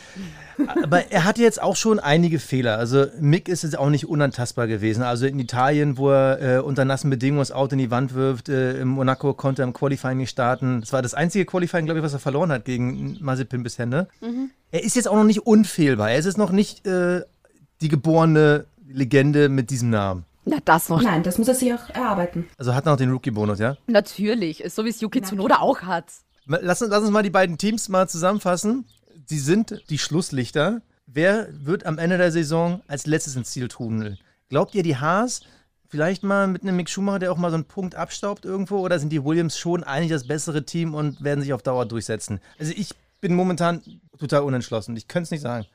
Aber 0.84 1.12
er 1.12 1.24
hatte 1.24 1.42
jetzt 1.42 1.62
auch 1.62 1.76
schon 1.76 2.00
einige 2.00 2.38
Fehler. 2.40 2.78
Also 2.78 3.08
Mick 3.20 3.50
ist 3.50 3.64
jetzt 3.64 3.78
auch 3.78 3.90
nicht 3.90 4.08
unantastbar 4.08 4.68
gewesen. 4.68 5.02
Also 5.02 5.26
in 5.26 5.40
Italien, 5.40 5.98
wo 5.98 6.12
er 6.12 6.58
äh, 6.58 6.60
unter 6.60 6.86
nassen 6.86 7.10
Bedingungen 7.10 7.42
das 7.42 7.52
Auto 7.52 7.74
in 7.74 7.80
die 7.80 7.90
Wand 7.90 8.14
wirft, 8.14 8.50
äh, 8.50 8.82
in 8.82 8.88
Monaco 8.88 9.34
konnte 9.34 9.64
er 9.64 9.68
im 9.68 9.74
Qualifying 9.74 10.18
nicht 10.18 10.30
starten. 10.30 10.82
Das 10.82 10.94
war 10.94 11.02
das 11.02 11.16
einzige 11.16 11.46
Qualifying, 11.46 11.86
glaube 11.86 12.00
ich, 12.00 12.04
was 12.04 12.14
er 12.14 12.20
verloren 12.20 12.52
hat 12.52 12.66
gegen 12.66 13.18
Mazepin 13.20 13.64
bisher, 13.64 13.88
ne? 13.88 14.08
Er 14.72 14.84
ist 14.84 14.96
jetzt 14.96 15.08
auch 15.08 15.16
noch 15.16 15.24
nicht 15.24 15.46
unfehlbar. 15.46 16.12
Er 16.12 16.20
ist 16.20 16.26
jetzt 16.26 16.38
noch 16.38 16.52
nicht 16.52 16.86
äh, 16.86 17.22
die 17.82 17.90
geborene 17.90 18.66
Legende 18.92 19.50
mit 19.50 19.70
diesem 19.70 19.90
Namen. 19.90 20.26
Na, 20.46 20.58
das 20.64 20.90
noch. 20.90 21.02
Nein, 21.02 21.24
das 21.24 21.38
muss 21.38 21.48
er 21.48 21.56
sich 21.56 21.74
auch 21.74 21.90
erarbeiten. 21.90 22.48
Also 22.58 22.74
hat 22.74 22.86
noch 22.86 22.98
den 22.98 23.12
Rookie-Bonus, 23.12 23.60
ja? 23.60 23.78
Natürlich, 23.88 24.64
so 24.70 24.86
wie 24.86 24.90
es 24.90 25.02
Yuki 25.02 25.22
Tsunoda 25.22 25.60
auch 25.60 25.82
hat. 25.82 26.06
Lass 26.46 26.82
uns, 26.82 26.90
lass 26.90 27.02
uns 27.02 27.12
mal 27.12 27.24
die 27.24 27.30
beiden 27.30 27.58
Teams 27.58 27.90
mal 27.90 28.10
zusammenfassen. 28.10 28.86
Sie 29.26 29.40
sind 29.40 29.84
die 29.90 30.00
Schlusslichter. 30.00 30.82
Wer 31.06 31.48
wird 31.52 31.86
am 31.86 31.98
Ende 31.98 32.18
der 32.18 32.32
Saison 32.32 32.82
als 32.88 33.06
letztes 33.06 33.36
ins 33.36 33.52
Ziel 33.52 33.68
trudeln? 33.68 34.18
Glaubt 34.50 34.74
ihr, 34.76 34.84
die 34.84 34.98
Haas 34.98 35.42
vielleicht 35.88 36.24
mal 36.24 36.48
mit 36.48 36.64
einem 36.64 36.76
Mick 36.76 36.90
Schumacher, 36.90 37.20
der 37.20 37.32
auch 37.32 37.38
mal 37.38 37.52
so 37.52 37.56
einen 37.56 37.66
Punkt 37.66 37.96
abstaubt 37.96 38.46
irgendwo? 38.46 38.80
Oder 38.80 39.00
sind 39.00 39.10
die 39.10 39.24
Williams 39.24 39.58
schon 39.58 39.84
eigentlich 39.84 40.12
das 40.12 40.28
bessere 40.28 40.66
Team 40.66 40.96
und 40.96 41.24
werden 41.24 41.42
sich 41.42 41.54
auf 41.54 41.62
Dauer 41.62 41.86
durchsetzen? 41.86 42.40
Also 42.58 42.74
ich 42.76 42.92
bin 43.20 43.36
momentan 43.36 43.82
total 44.18 44.42
unentschlossen. 44.42 44.96
Ich 44.98 45.08
könnte 45.08 45.26
es 45.26 45.32
nicht 45.32 45.42
sagen. 45.42 45.66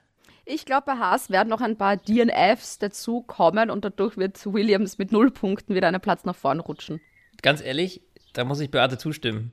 Ich 0.49 0.65
glaube, 0.65 0.85
bei 0.87 0.93
Haas 0.93 1.29
werden 1.29 1.49
noch 1.49 1.61
ein 1.61 1.76
paar 1.76 1.97
DNFs 1.97 2.79
dazukommen 2.79 3.69
und 3.69 3.85
dadurch 3.85 4.17
wird 4.17 4.47
Williams 4.47 4.97
mit 4.97 5.11
null 5.11 5.33
Punkten 5.33 5.75
wieder 5.75 5.88
einen 5.88 6.00
Platz 6.00 6.25
nach 6.25 6.37
vorn 6.37 6.61
rutschen. 6.61 7.00
Ganz 7.43 7.61
ehrlich, 7.61 8.00
da 8.33 8.45
muss 8.45 8.61
ich 8.61 8.71
Beate 8.71 8.97
zustimmen. 8.97 9.50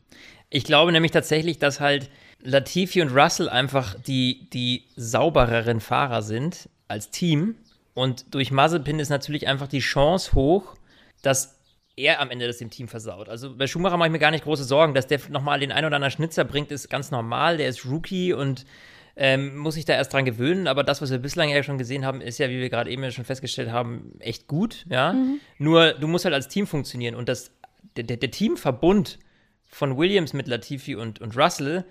Ich 0.52 0.66
glaube 0.66 0.92
nämlich 0.92 1.12
tatsächlich, 1.12 1.58
dass 1.58 1.80
halt 1.80 2.12
Latifi 2.44 3.02
und 3.02 3.10
Russell 3.10 3.50
einfach 3.50 3.96
die, 4.00 4.48
die 4.54 4.84
saubereren 4.96 5.80
Fahrer 5.80 6.22
sind 6.22 6.70
als 6.88 7.10
Team. 7.10 7.56
Und 7.96 8.36
durch 8.36 8.52
Mazepin 8.52 9.00
ist 9.00 9.10
natürlich 9.10 9.48
einfach 9.48 9.68
die 9.68 9.80
Chance 9.80 10.34
hoch, 10.34 10.76
dass 11.24 11.60
er 11.96 12.22
am 12.22 12.30
Ende 12.30 12.46
das 12.46 12.60
dem 12.60 12.70
Team 12.70 12.88
versaut. 12.88 13.30
Also 13.30 13.56
bei 13.56 13.66
Schumacher 13.66 13.98
mache 13.98 14.10
ich 14.10 14.14
mir 14.14 14.20
gar 14.20 14.32
nicht 14.32 14.44
große 14.44 14.64
Sorgen, 14.64 14.94
dass 14.94 15.08
der 15.08 15.20
nochmal 15.30 15.60
den 15.60 15.72
ein 15.72 15.86
oder 15.86 15.96
anderen 15.96 16.12
Schnitzer 16.12 16.44
bringt, 16.44 16.72
ist 16.72 16.88
ganz 16.88 17.10
normal. 17.10 17.58
Der 17.58 17.68
ist 17.68 17.84
Rookie 17.84 18.34
und 18.34 18.66
ähm, 19.15 19.55
muss 19.58 19.75
sich 19.75 19.86
da 19.86 19.93
erst 19.93 20.13
dran 20.13 20.25
gewöhnen. 20.25 20.67
Aber 20.67 20.84
das, 20.84 21.01
was 21.01 21.12
wir 21.12 21.20
bislang 21.20 21.50
ja 21.50 21.63
schon 21.63 21.77
gesehen 21.77 22.05
haben, 22.05 22.22
ist 22.22 22.39
ja, 22.39 22.50
wie 22.50 22.60
wir 22.60 22.70
gerade 22.70 22.89
eben 22.89 23.03
ja 23.03 23.12
schon 23.12 23.25
festgestellt 23.25 23.72
haben, 23.72 24.13
echt 24.20 24.48
gut. 24.48 24.86
Ja? 24.89 25.15
Nur 25.58 25.93
du 25.93 26.08
musst 26.08 26.25
halt 26.25 26.34
als 26.34 26.48
Team 26.48 26.67
funktionieren 26.67 27.15
und 27.15 27.29
das, 27.29 27.51
der, 27.96 28.03
der, 28.03 28.17
der 28.17 28.32
Teamverbund 28.32 29.20
von 29.65 29.98
Williams 29.98 30.34
mit 30.34 30.48
Latifi 30.48 30.96
und, 30.96 31.20
und 31.20 31.38
Russell 31.38 31.86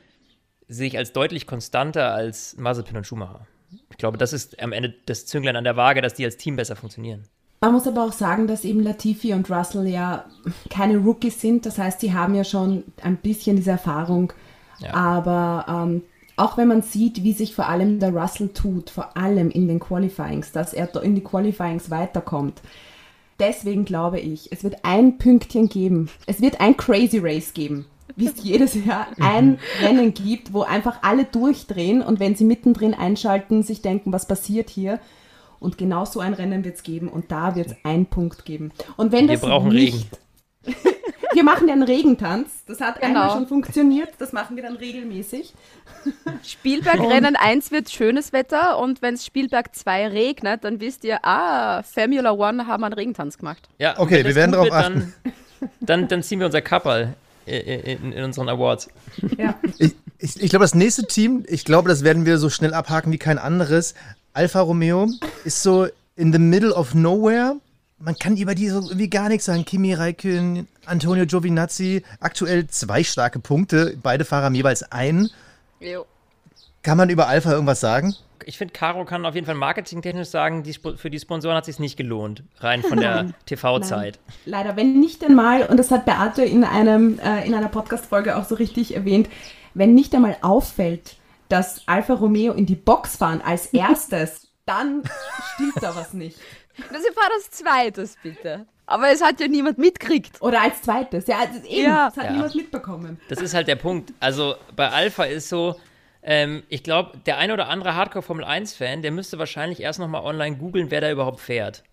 sehe 0.68 0.86
ich 0.86 0.98
als 0.98 1.12
deutlich 1.12 1.46
konstanter 1.46 2.12
als 2.12 2.56
Mazepin 2.56 2.96
und 2.96 3.06
Schumacher. 3.06 3.46
Ich 3.90 3.98
glaube, 3.98 4.18
das 4.18 4.32
ist 4.32 4.60
am 4.62 4.72
Ende 4.72 4.94
das 5.06 5.26
Zünglein 5.26 5.56
an 5.56 5.64
der 5.64 5.76
Waage, 5.76 6.00
dass 6.00 6.14
die 6.14 6.24
als 6.24 6.36
Team 6.36 6.56
besser 6.56 6.76
funktionieren. 6.76 7.24
Man 7.60 7.72
muss 7.72 7.86
aber 7.86 8.04
auch 8.04 8.12
sagen, 8.12 8.48
dass 8.48 8.64
eben 8.64 8.82
Latifi 8.82 9.34
und 9.34 9.48
Russell 9.48 9.86
ja 9.86 10.24
keine 10.68 10.96
Rookies 10.96 11.40
sind. 11.40 11.64
Das 11.64 11.78
heißt, 11.78 12.00
sie 12.00 12.12
haben 12.12 12.34
ja 12.34 12.42
schon 12.42 12.84
ein 13.02 13.16
bisschen 13.16 13.56
diese 13.56 13.70
Erfahrung. 13.70 14.32
Ja. 14.80 14.94
Aber 14.94 15.66
ähm, 15.68 16.02
auch 16.42 16.56
wenn 16.56 16.66
man 16.66 16.82
sieht, 16.82 17.22
wie 17.22 17.32
sich 17.32 17.54
vor 17.54 17.68
allem 17.68 18.00
der 18.00 18.12
Russell 18.12 18.48
tut, 18.48 18.90
vor 18.90 19.16
allem 19.16 19.48
in 19.48 19.68
den 19.68 19.78
Qualifyings, 19.78 20.50
dass 20.50 20.74
er 20.74 20.92
in 21.00 21.14
die 21.14 21.22
Qualifyings 21.22 21.88
weiterkommt. 21.88 22.60
Deswegen 23.38 23.84
glaube 23.84 24.18
ich, 24.18 24.50
es 24.50 24.64
wird 24.64 24.84
ein 24.84 25.18
Pünktchen 25.18 25.68
geben. 25.68 26.10
Es 26.26 26.40
wird 26.40 26.60
ein 26.60 26.76
Crazy 26.76 27.18
Race 27.18 27.54
geben. 27.54 27.86
Wie 28.16 28.26
es 28.26 28.42
jedes 28.42 28.74
Jahr 28.74 29.06
ein 29.20 29.60
Rennen 29.80 30.14
gibt, 30.14 30.52
wo 30.52 30.62
einfach 30.62 30.98
alle 31.02 31.24
durchdrehen 31.24 32.02
und 32.02 32.18
wenn 32.18 32.34
sie 32.34 32.44
mittendrin 32.44 32.94
einschalten, 32.94 33.62
sich 33.62 33.80
denken, 33.80 34.12
was 34.12 34.26
passiert 34.26 34.68
hier. 34.68 34.98
Und 35.60 35.78
genau 35.78 36.04
so 36.04 36.18
ein 36.18 36.34
Rennen 36.34 36.64
wird 36.64 36.74
es 36.74 36.82
geben 36.82 37.08
und 37.08 37.30
da 37.30 37.54
wird 37.54 37.68
es 37.68 37.76
einen 37.84 38.06
Punkt 38.06 38.44
geben. 38.44 38.72
Und 38.96 39.12
wenn 39.12 39.28
Wir 39.28 39.34
das 39.34 39.42
brauchen 39.42 39.70
nicht, 39.70 40.08
Wir 41.34 41.44
machen 41.44 41.68
ja 41.68 41.74
einen 41.74 41.82
Regentanz. 41.82 42.48
Das 42.66 42.80
hat 42.80 43.02
einmal 43.02 43.22
Genau. 43.28 43.34
schon 43.34 43.46
funktioniert. 43.48 44.10
Das 44.18 44.32
machen 44.32 44.56
wir 44.56 44.62
dann 44.62 44.76
regelmäßig. 44.76 45.52
Spielberg-Rennen 46.44 47.36
1 47.36 47.70
wird 47.70 47.90
schönes 47.90 48.32
Wetter 48.32 48.78
und 48.78 49.02
wenn 49.02 49.14
es 49.14 49.24
Spielberg 49.24 49.74
2 49.74 50.08
regnet, 50.08 50.64
dann 50.64 50.80
wisst 50.80 51.04
ihr, 51.04 51.24
ah, 51.24 51.82
Formula 51.82 52.32
One 52.32 52.66
haben 52.66 52.84
einen 52.84 52.94
Regentanz 52.94 53.38
gemacht. 53.38 53.68
Ja, 53.78 53.98
Okay, 53.98 54.24
wir 54.24 54.34
werden 54.34 54.52
wird, 54.52 54.72
achten. 54.72 55.14
Dann, 55.22 55.32
dann, 55.80 56.08
dann 56.08 56.22
ziehen 56.22 56.38
wir 56.40 56.46
unser 56.46 56.60
Kapperl 56.62 57.14
in, 57.46 58.12
in 58.12 58.24
unseren 58.24 58.48
Awards. 58.48 58.88
Ja. 59.38 59.54
Ich, 59.78 59.94
ich, 60.18 60.42
ich 60.42 60.50
glaube, 60.50 60.64
das 60.64 60.74
nächste 60.74 61.06
Team, 61.06 61.44
ich 61.48 61.64
glaube, 61.64 61.88
das 61.88 62.04
werden 62.04 62.26
wir 62.26 62.38
so 62.38 62.50
schnell 62.50 62.74
abhaken 62.74 63.12
wie 63.12 63.18
kein 63.18 63.38
anderes. 63.38 63.94
Alfa 64.32 64.60
Romeo 64.60 65.08
ist 65.44 65.62
so 65.62 65.86
in 66.16 66.32
the 66.32 66.38
middle 66.38 66.72
of 66.74 66.94
nowhere. 66.94 67.56
Man 68.04 68.16
kann 68.18 68.36
über 68.36 68.54
die 68.54 68.68
so 68.68 68.80
irgendwie 68.80 69.08
gar 69.10 69.28
nichts 69.28 69.44
sagen. 69.44 69.64
Kimi 69.64 69.94
Räikkönen, 69.94 70.66
Antonio 70.86 71.24
Giovinazzi, 71.24 72.02
aktuell 72.20 72.66
zwei 72.66 73.04
starke 73.04 73.38
Punkte. 73.38 73.96
Beide 74.02 74.24
Fahrer 74.24 74.46
haben 74.46 74.54
jeweils 74.56 74.82
einen. 74.90 75.30
Kann 76.82 76.98
man 76.98 77.10
über 77.10 77.28
Alpha 77.28 77.52
irgendwas 77.52 77.80
sagen? 77.80 78.14
Ich 78.44 78.58
finde, 78.58 78.72
Caro 78.72 79.04
kann 79.04 79.24
auf 79.24 79.36
jeden 79.36 79.46
Fall 79.46 79.54
marketingtechnisch 79.54 80.26
sagen, 80.28 80.64
die, 80.64 80.70
Sp- 80.74 80.96
für 80.98 81.10
die 81.10 81.20
Sponsoren 81.20 81.56
hat 81.56 81.62
es 81.62 81.76
sich 81.76 81.78
nicht 81.78 81.96
gelohnt, 81.96 82.42
rein 82.58 82.82
von 82.82 82.98
der 82.98 83.34
TV-Zeit. 83.46 84.18
Leider, 84.46 84.74
wenn 84.74 84.98
nicht 84.98 85.24
einmal, 85.24 85.62
und 85.66 85.76
das 85.76 85.92
hat 85.92 86.04
Beate 86.06 86.42
in, 86.42 86.64
einem, 86.64 87.20
äh, 87.20 87.46
in 87.46 87.54
einer 87.54 87.68
Podcast-Folge 87.68 88.36
auch 88.36 88.44
so 88.44 88.56
richtig 88.56 88.96
erwähnt, 88.96 89.28
wenn 89.74 89.94
nicht 89.94 90.12
einmal 90.12 90.36
auffällt, 90.42 91.14
dass 91.48 91.82
Alfa 91.86 92.14
Romeo 92.14 92.52
in 92.52 92.66
die 92.66 92.74
Box 92.74 93.16
fahren 93.16 93.42
als 93.44 93.66
erstes, 93.66 94.48
dann 94.66 95.02
stimmt 95.54 95.80
da 95.80 95.94
was 95.94 96.12
nicht. 96.12 96.36
Das 96.76 97.02
war 97.02 97.28
das 97.36 97.50
Zweites, 97.50 98.16
bitte. 98.22 98.66
Aber 98.86 99.10
es 99.10 99.22
hat 99.22 99.40
ja 99.40 99.48
niemand 99.48 99.78
mitkriegt. 99.78 100.40
Oder 100.42 100.60
als 100.62 100.82
zweites. 100.82 101.26
Ja, 101.26 101.38
also 101.40 101.66
eben, 101.66 101.84
Ja. 101.84 102.06
das 102.08 102.16
hat 102.16 102.24
Ja. 102.26 102.32
niemand 102.32 102.54
mitbekommen. 102.54 103.20
Das 103.28 103.40
ist 103.40 103.54
halt 103.54 103.68
der 103.68 103.76
Punkt. 103.76 104.12
Also 104.20 104.56
bei 104.76 104.88
Alpha 104.90 105.24
ist 105.24 105.48
so, 105.48 105.76
ähm, 106.22 106.62
ich 106.68 106.82
glaube, 106.82 107.18
der 107.26 107.38
ein 107.38 107.50
oder 107.52 107.68
andere 107.68 107.94
Hardcore-Formel 107.94 108.44
1-Fan, 108.44 109.02
der 109.02 109.10
müsste 109.12 109.38
wahrscheinlich 109.38 109.80
erst 109.80 109.98
nochmal 109.98 110.22
online 110.24 110.56
googeln, 110.56 110.90
wer 110.90 111.00
da 111.00 111.10
überhaupt 111.10 111.40
fährt. 111.40 111.84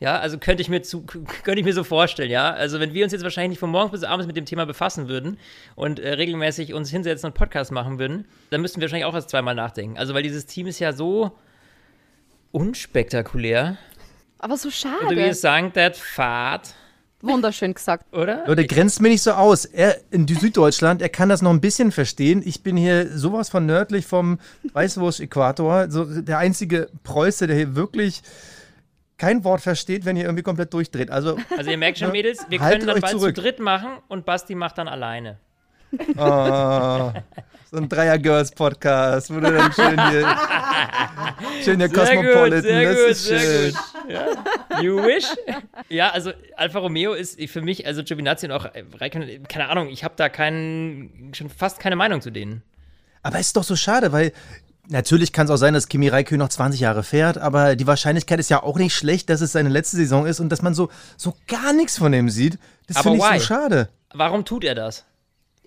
Ja, 0.00 0.18
also 0.18 0.38
könnte 0.38 0.60
ich 0.60 0.68
mir 0.68 0.82
zu, 0.82 1.02
könnte 1.02 1.60
ich 1.60 1.64
mir 1.64 1.72
so 1.72 1.84
vorstellen, 1.84 2.30
ja. 2.30 2.50
Also 2.52 2.78
wenn 2.80 2.92
wir 2.92 3.04
uns 3.04 3.12
jetzt 3.12 3.22
wahrscheinlich 3.22 3.50
nicht 3.50 3.60
von 3.60 3.70
morgens 3.70 3.92
bis 3.92 4.02
abends 4.04 4.26
mit 4.26 4.36
dem 4.36 4.44
Thema 4.44 4.66
befassen 4.66 5.08
würden 5.08 5.38
und 5.76 5.98
äh, 6.00 6.12
regelmäßig 6.14 6.74
uns 6.74 6.90
hinsetzen 6.90 7.28
und 7.28 7.34
Podcast 7.34 7.72
machen 7.72 7.98
würden, 7.98 8.26
dann 8.50 8.60
müssten 8.60 8.80
wir 8.80 8.82
wahrscheinlich 8.86 9.06
auch 9.06 9.14
erst 9.14 9.30
zweimal 9.30 9.54
nachdenken. 9.54 9.96
Also 9.96 10.12
weil 10.12 10.22
dieses 10.24 10.46
Team 10.46 10.66
ist 10.66 10.78
ja 10.78 10.92
so 10.92 11.32
unspektakulär. 12.52 13.76
Aber 14.44 14.58
so 14.58 14.70
schade. 14.70 15.18
es 15.22 15.40
sagen, 15.40 15.70
das 15.72 15.98
Fahrt. 15.98 16.74
Wunderschön 17.22 17.72
gesagt. 17.72 18.14
oder? 18.14 18.44
Leute, 18.46 18.66
grenzt 18.66 19.00
mir 19.00 19.08
nicht 19.08 19.22
so 19.22 19.32
aus. 19.32 19.64
Er 19.64 19.96
in 20.10 20.28
Süddeutschland, 20.28 21.00
er 21.00 21.08
kann 21.08 21.30
das 21.30 21.40
noch 21.40 21.48
ein 21.50 21.62
bisschen 21.62 21.90
verstehen. 21.92 22.42
Ich 22.44 22.62
bin 22.62 22.76
hier 22.76 23.08
sowas 23.16 23.48
von 23.48 23.64
nördlich 23.64 24.04
vom 24.04 24.38
Weißwurst-Äquator. 24.74 25.90
So 25.90 26.04
der 26.20 26.36
einzige 26.36 26.90
Preuße, 27.04 27.46
der 27.46 27.56
hier 27.56 27.74
wirklich 27.74 28.20
kein 29.16 29.44
Wort 29.44 29.62
versteht, 29.62 30.04
wenn 30.04 30.16
ihr 30.18 30.24
irgendwie 30.24 30.42
komplett 30.42 30.74
durchdreht. 30.74 31.10
Also, 31.10 31.38
Also 31.56 31.70
ihr 31.70 31.78
merkt 31.78 31.96
schon, 31.98 32.12
Mädels, 32.12 32.44
wir 32.50 32.58
können 32.58 32.86
dann 32.86 33.00
bald 33.00 33.12
zurück. 33.12 33.34
zu 33.34 33.40
dritt 33.40 33.60
machen 33.60 33.92
und 34.08 34.26
Basti 34.26 34.54
macht 34.54 34.76
dann 34.76 34.88
alleine. 34.88 35.38
Oh, 36.16 37.12
so 37.70 37.76
ein 37.76 37.88
Dreier-Girls-Podcast, 37.88 39.30
wo 39.34 39.40
du 39.40 39.52
dann 39.52 39.72
schön 39.72 40.10
hier, 40.10 40.36
schön 41.64 41.78
hier 41.80 41.88
Sehr 41.88 41.88
gut, 41.88 41.94
Cosmopolitan, 41.94 42.62
sehr 42.62 42.84
das 42.84 42.96
gut, 42.96 43.10
ist 43.10 43.24
sehr 43.24 43.40
schön. 43.40 43.72
gut. 43.72 43.80
Ja. 44.08 44.80
You 44.82 44.96
wish? 45.02 45.24
Ja, 45.88 46.10
also 46.10 46.32
Alfa 46.56 46.78
Romeo 46.78 47.14
ist 47.14 47.40
für 47.50 47.62
mich, 47.62 47.86
also 47.86 48.02
Giovinazzi 48.02 48.46
und 48.46 48.52
auch 48.52 48.66
Raikkonen, 49.00 49.48
keine 49.48 49.68
Ahnung, 49.68 49.88
ich 49.88 50.04
habe 50.04 50.14
da 50.16 50.28
keinen, 50.28 51.32
schon 51.34 51.48
fast 51.48 51.80
keine 51.80 51.96
Meinung 51.96 52.20
zu 52.20 52.30
denen. 52.30 52.62
Aber 53.22 53.38
es 53.38 53.48
ist 53.48 53.56
doch 53.56 53.64
so 53.64 53.76
schade, 53.76 54.12
weil 54.12 54.32
natürlich 54.88 55.32
kann 55.32 55.46
es 55.46 55.50
auch 55.50 55.56
sein, 55.56 55.74
dass 55.74 55.88
Kimi 55.88 56.08
Räikkönen 56.08 56.40
noch 56.40 56.50
20 56.50 56.80
Jahre 56.80 57.02
fährt, 57.02 57.38
aber 57.38 57.74
die 57.74 57.86
Wahrscheinlichkeit 57.86 58.38
ist 58.38 58.50
ja 58.50 58.62
auch 58.62 58.76
nicht 58.76 58.94
schlecht, 58.94 59.30
dass 59.30 59.40
es 59.40 59.52
seine 59.52 59.70
letzte 59.70 59.96
Saison 59.96 60.26
ist 60.26 60.40
und 60.40 60.50
dass 60.50 60.62
man 60.62 60.74
so, 60.74 60.90
so 61.16 61.34
gar 61.48 61.72
nichts 61.72 61.98
von 61.98 62.12
ihm 62.12 62.28
sieht. 62.28 62.58
Das 62.86 62.98
finde 62.98 63.18
ich 63.18 63.24
why? 63.24 63.38
so 63.38 63.44
schade. 63.46 63.88
Warum 64.12 64.44
tut 64.44 64.64
er 64.64 64.74
das? 64.74 65.04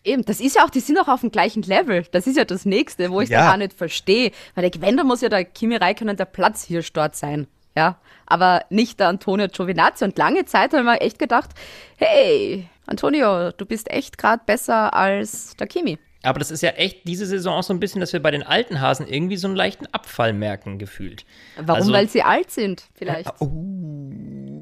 Eben, 0.03 0.23
das 0.23 0.39
ist 0.39 0.55
ja 0.55 0.63
auch, 0.63 0.69
die 0.69 0.79
sind 0.79 0.97
auch 0.99 1.07
auf 1.07 1.21
dem 1.21 1.31
gleichen 1.31 1.63
Level. 1.63 2.05
Das 2.11 2.27
ist 2.27 2.37
ja 2.37 2.45
das 2.45 2.65
Nächste, 2.65 3.11
wo 3.11 3.21
ich 3.21 3.29
Ja. 3.29 3.39
da 3.41 3.45
gar 3.51 3.57
nicht 3.57 3.73
verstehe. 3.73 4.31
Weil 4.55 4.69
der, 4.69 4.81
wenn, 4.81 4.95
dann 4.97 5.07
muss 5.07 5.21
ja 5.21 5.29
der 5.29 5.43
Kimi 5.45 5.75
Räikkönen 5.75 6.15
der 6.15 6.25
Platz 6.25 6.63
hier 6.63 6.81
dort 6.93 7.15
sein. 7.15 7.47
Ja, 7.75 7.97
aber 8.25 8.63
nicht 8.69 8.99
der 8.99 9.07
Antonio 9.09 9.47
Giovinazzi. 9.47 10.03
Und 10.03 10.17
lange 10.17 10.45
Zeit 10.45 10.71
habe 10.73 10.79
ich 10.79 10.83
mir 10.85 11.01
echt 11.01 11.19
gedacht, 11.19 11.51
hey, 11.97 12.67
Antonio, 12.87 13.51
du 13.51 13.65
bist 13.65 13.91
echt 13.91 14.17
gerade 14.17 14.41
besser 14.45 14.93
als 14.93 15.55
der 15.57 15.67
Kimi. 15.67 15.99
Aber 16.23 16.39
das 16.39 16.49
ist 16.51 16.61
ja 16.61 16.71
echt 16.71 17.07
diese 17.07 17.25
Saison 17.27 17.53
auch 17.59 17.63
so 17.63 17.71
ein 17.73 17.79
bisschen, 17.79 18.01
dass 18.01 18.11
wir 18.13 18.21
bei 18.21 18.31
den 18.31 18.41
alten 18.43 18.81
Hasen 18.81 19.07
irgendwie 19.07 19.37
so 19.37 19.47
einen 19.47 19.55
leichten 19.55 19.85
Abfall 19.93 20.33
merken, 20.33 20.79
gefühlt. 20.79 21.25
Warum? 21.57 21.69
Also- 21.81 21.93
Weil 21.93 22.09
sie 22.09 22.23
alt 22.23 22.49
sind, 22.49 22.85
vielleicht. 22.95 23.29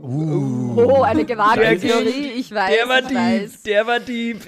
Oh, 0.08 1.02
eine 1.02 1.26
gewagte 1.26 1.62
Schrecklich. 1.62 1.92
Theorie, 1.92 2.32
ich 2.38 2.54
weiß. 2.54 2.76
Der 2.76 2.90
war 2.90 3.00
ich 3.00 3.08
Dieb, 3.08 3.18
weiß. 3.18 3.64
der 3.64 3.88
war 3.88 4.00
Dieb. 4.00 4.40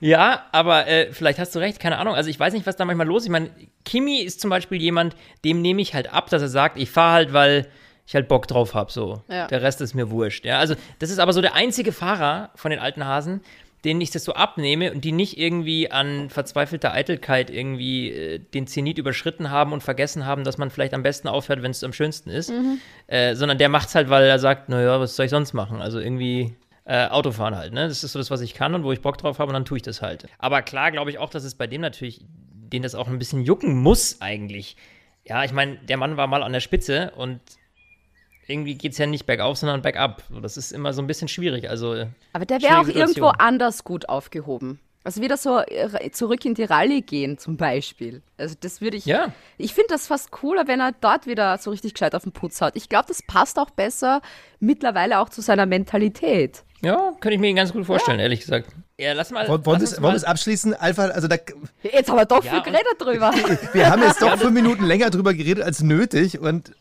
ja, 0.00 0.44
aber 0.52 0.86
äh, 0.86 1.12
vielleicht 1.12 1.38
hast 1.38 1.54
du 1.54 1.58
recht, 1.58 1.80
keine 1.80 1.98
Ahnung. 1.98 2.14
Also 2.14 2.30
ich 2.30 2.38
weiß 2.38 2.52
nicht, 2.52 2.66
was 2.66 2.76
da 2.76 2.84
manchmal 2.84 3.06
los 3.06 3.22
ist. 3.22 3.26
Ich 3.26 3.32
meine, 3.32 3.50
Kimi 3.84 4.20
ist 4.20 4.40
zum 4.40 4.50
Beispiel 4.50 4.80
jemand, 4.80 5.16
dem 5.44 5.60
nehme 5.60 5.82
ich 5.82 5.94
halt 5.94 6.12
ab, 6.12 6.30
dass 6.30 6.42
er 6.42 6.48
sagt, 6.48 6.78
ich 6.78 6.90
fahre 6.90 7.14
halt, 7.14 7.32
weil 7.32 7.66
ich 8.06 8.14
halt 8.14 8.28
Bock 8.28 8.46
drauf 8.46 8.74
habe. 8.74 8.92
So. 8.92 9.22
Ja. 9.28 9.48
Der 9.48 9.62
Rest 9.62 9.80
ist 9.80 9.94
mir 9.94 10.10
wurscht. 10.10 10.44
Ja? 10.44 10.58
Also 10.58 10.74
das 11.00 11.10
ist 11.10 11.18
aber 11.18 11.32
so 11.32 11.40
der 11.40 11.54
einzige 11.54 11.92
Fahrer 11.92 12.50
von 12.54 12.70
den 12.70 12.80
alten 12.80 13.04
Hasen, 13.04 13.40
denen 13.86 14.00
ich 14.00 14.10
das 14.10 14.24
so 14.24 14.34
abnehme 14.34 14.92
und 14.92 15.04
die 15.04 15.12
nicht 15.12 15.38
irgendwie 15.38 15.90
an 15.90 16.28
verzweifelter 16.28 16.92
Eitelkeit 16.92 17.50
irgendwie 17.50 18.10
äh, 18.10 18.38
den 18.38 18.66
Zenit 18.66 18.98
überschritten 18.98 19.50
haben 19.50 19.72
und 19.72 19.82
vergessen 19.82 20.26
haben, 20.26 20.44
dass 20.44 20.58
man 20.58 20.70
vielleicht 20.70 20.92
am 20.92 21.04
besten 21.04 21.28
aufhört, 21.28 21.62
wenn 21.62 21.70
es 21.70 21.84
am 21.84 21.92
schönsten 21.92 22.28
ist. 22.28 22.52
Äh, 23.06 23.34
sondern 23.36 23.58
der 23.58 23.68
macht's 23.68 23.94
halt, 23.94 24.10
weil 24.10 24.24
er 24.24 24.40
sagt, 24.40 24.68
naja, 24.68 24.98
was 25.00 25.14
soll 25.16 25.26
ich 25.26 25.30
sonst 25.30 25.52
machen? 25.52 25.80
Also 25.80 26.00
irgendwie 26.00 26.56
äh, 26.84 27.06
Autofahren 27.06 27.56
halt, 27.56 27.72
ne? 27.72 27.86
Das 27.88 28.02
ist 28.02 28.12
so 28.12 28.18
das, 28.18 28.30
was 28.30 28.40
ich 28.40 28.54
kann 28.54 28.74
und 28.74 28.82
wo 28.82 28.92
ich 28.92 29.00
Bock 29.00 29.18
drauf 29.18 29.38
habe 29.38 29.50
und 29.50 29.54
dann 29.54 29.64
tue 29.64 29.78
ich 29.78 29.82
das 29.82 30.02
halt. 30.02 30.26
Aber 30.38 30.62
klar 30.62 30.90
glaube 30.90 31.10
ich 31.10 31.18
auch, 31.18 31.30
dass 31.30 31.44
es 31.44 31.54
bei 31.54 31.68
dem 31.68 31.80
natürlich, 31.80 32.24
den 32.52 32.82
das 32.82 32.96
auch 32.96 33.06
ein 33.06 33.18
bisschen 33.18 33.42
jucken 33.42 33.76
muss 33.76 34.20
eigentlich. 34.20 34.76
Ja, 35.24 35.44
ich 35.44 35.52
meine, 35.52 35.76
der 35.76 35.96
Mann 35.96 36.16
war 36.16 36.26
mal 36.26 36.42
an 36.42 36.52
der 36.52 36.60
Spitze 36.60 37.12
und 37.16 37.40
irgendwie 38.46 38.76
geht 38.76 38.92
es 38.92 38.98
ja 38.98 39.06
nicht 39.06 39.26
bergauf, 39.26 39.58
sondern 39.58 39.82
bergab. 39.82 40.22
Das 40.42 40.56
ist 40.56 40.72
immer 40.72 40.92
so 40.92 41.02
ein 41.02 41.06
bisschen 41.06 41.28
schwierig. 41.28 41.68
Also, 41.68 41.94
äh, 41.94 42.06
Aber 42.32 42.46
der 42.46 42.62
wäre 42.62 42.78
auch 42.78 42.88
irgendwo 42.88 43.26
anders 43.26 43.84
gut 43.84 44.08
aufgehoben. 44.08 44.78
Also 45.04 45.22
wieder 45.22 45.36
so 45.36 45.60
äh, 45.60 46.10
zurück 46.10 46.44
in 46.44 46.54
die 46.54 46.64
Rallye 46.64 47.00
gehen 47.00 47.38
zum 47.38 47.56
Beispiel. 47.56 48.22
Also 48.38 48.56
das 48.58 48.80
würde 48.80 48.96
ich. 48.96 49.06
Ja. 49.06 49.32
Ich 49.56 49.72
finde 49.72 49.88
das 49.90 50.08
fast 50.08 50.32
cooler, 50.32 50.66
wenn 50.66 50.80
er 50.80 50.92
dort 51.00 51.26
wieder 51.28 51.58
so 51.58 51.70
richtig 51.70 51.94
gescheit 51.94 52.16
auf 52.16 52.24
den 52.24 52.32
Putz 52.32 52.60
haut. 52.60 52.72
Ich 52.74 52.88
glaube, 52.88 53.04
das 53.06 53.22
passt 53.22 53.58
auch 53.60 53.70
besser 53.70 54.20
mittlerweile 54.58 55.20
auch 55.20 55.28
zu 55.28 55.42
seiner 55.42 55.64
Mentalität. 55.64 56.64
ja, 56.82 57.12
könnte 57.20 57.34
ich 57.34 57.40
mir 57.40 57.54
ganz 57.54 57.72
gut 57.72 57.86
vorstellen, 57.86 58.18
ehrlich 58.18 58.40
gesagt. 58.40 58.68
Ja, 58.98 59.12
lass 59.12 59.30
mal. 59.30 59.46
Wollen 59.46 59.64
wollen 59.64 59.80
wir 59.80 60.14
es 60.14 60.24
abschließen? 60.24 60.74
Alpha, 60.74 61.04
also 61.04 61.28
da, 61.28 61.36
Jetzt 61.82 62.08
haben 62.10 62.16
wir 62.16 62.24
doch 62.24 62.42
Ja, 62.42 62.54
viel 62.54 62.62
geredet 62.62 62.96
drüber. 62.98 63.32
wir 63.74 63.90
haben 63.90 64.02
jetzt 64.02 64.20
doch 64.20 64.36
fünf 64.38 64.54
Minuten 64.54 64.84
länger 64.86 65.10
drüber 65.10 65.34
geredet 65.34 65.62
als 65.62 65.82
nötig 65.82 66.40
und 66.40 66.72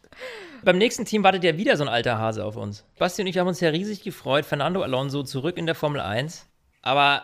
Beim 0.66 0.80
nächsten 0.80 1.06
Team 1.06 1.24
wartet 1.24 1.44
ja 1.44 1.58
wieder 1.58 1.78
so 1.78 1.84
ein 1.84 1.90
alter 1.90 2.18
Hase 2.18 2.44
auf 2.44 2.56
uns. 2.56 2.84
Basti 2.98 3.22
und 3.22 3.28
ich 3.28 3.38
haben 3.38 3.48
uns 3.48 3.60
ja 3.60 3.70
riesig 3.70 4.02
gefreut. 4.02 4.46
Fernando 4.46 4.82
Alonso 4.82 5.22
zurück 5.22 5.58
in 5.58 5.68
der 5.68 5.76
Formel 5.76 6.02
1. 6.02 6.48
Aber 6.82 7.22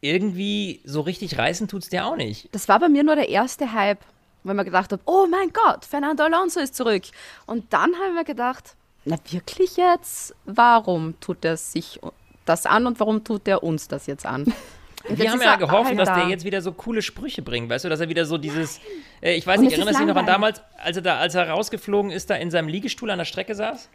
irgendwie 0.00 0.80
so 0.84 1.00
richtig 1.00 1.38
reißen 1.38 1.66
tut's 1.66 1.88
der 1.88 2.06
auch 2.06 2.14
nicht. 2.14 2.48
Das 2.52 2.68
war 2.68 2.78
bei 2.78 2.88
mir 2.88 3.02
nur 3.02 3.16
der 3.16 3.28
erste 3.28 3.72
Hype, 3.72 3.98
weil 4.44 4.54
man 4.54 4.64
gedacht 4.64 4.92
habe, 4.92 5.02
oh 5.06 5.26
mein 5.28 5.52
Gott, 5.52 5.84
Fernando 5.84 6.22
Alonso 6.22 6.60
ist 6.60 6.76
zurück. 6.76 7.02
Und 7.46 7.72
dann 7.72 7.96
habe 7.96 8.10
ich 8.10 8.14
mir 8.14 8.24
gedacht, 8.24 8.76
na 9.04 9.16
wirklich 9.30 9.76
jetzt? 9.76 10.32
Warum 10.44 11.18
tut 11.18 11.44
er 11.44 11.56
sich 11.56 11.98
das 12.44 12.66
an 12.66 12.86
und 12.86 13.00
warum 13.00 13.24
tut 13.24 13.48
er 13.48 13.64
uns 13.64 13.88
das 13.88 14.06
jetzt 14.06 14.24
an? 14.24 14.44
Und 15.08 15.18
Wir 15.18 15.24
jetzt 15.24 15.34
haben 15.34 15.42
ja 15.42 15.56
gehofft, 15.56 15.98
dass 15.98 16.08
da. 16.08 16.20
der 16.20 16.28
jetzt 16.28 16.44
wieder 16.44 16.60
so 16.62 16.72
coole 16.72 17.02
Sprüche 17.02 17.42
bringt, 17.42 17.68
weißt 17.70 17.84
du, 17.84 17.88
dass 17.88 18.00
er 18.00 18.08
wieder 18.08 18.24
so 18.24 18.38
dieses, 18.38 18.80
äh, 19.20 19.34
ich 19.34 19.46
weiß 19.46 19.60
nicht, 19.60 19.72
erinnerst 19.72 19.98
du 19.98 20.04
dich 20.04 20.14
noch 20.14 20.20
an 20.20 20.26
damals, 20.26 20.62
als 20.76 20.96
er 20.96 21.02
da, 21.02 21.16
als 21.18 21.34
er 21.34 21.48
rausgeflogen 21.48 22.10
ist, 22.10 22.30
da 22.30 22.36
in 22.36 22.50
seinem 22.50 22.68
Liegestuhl 22.68 23.10
an 23.10 23.18
der 23.18 23.24
Strecke 23.24 23.54
saß? 23.54 23.88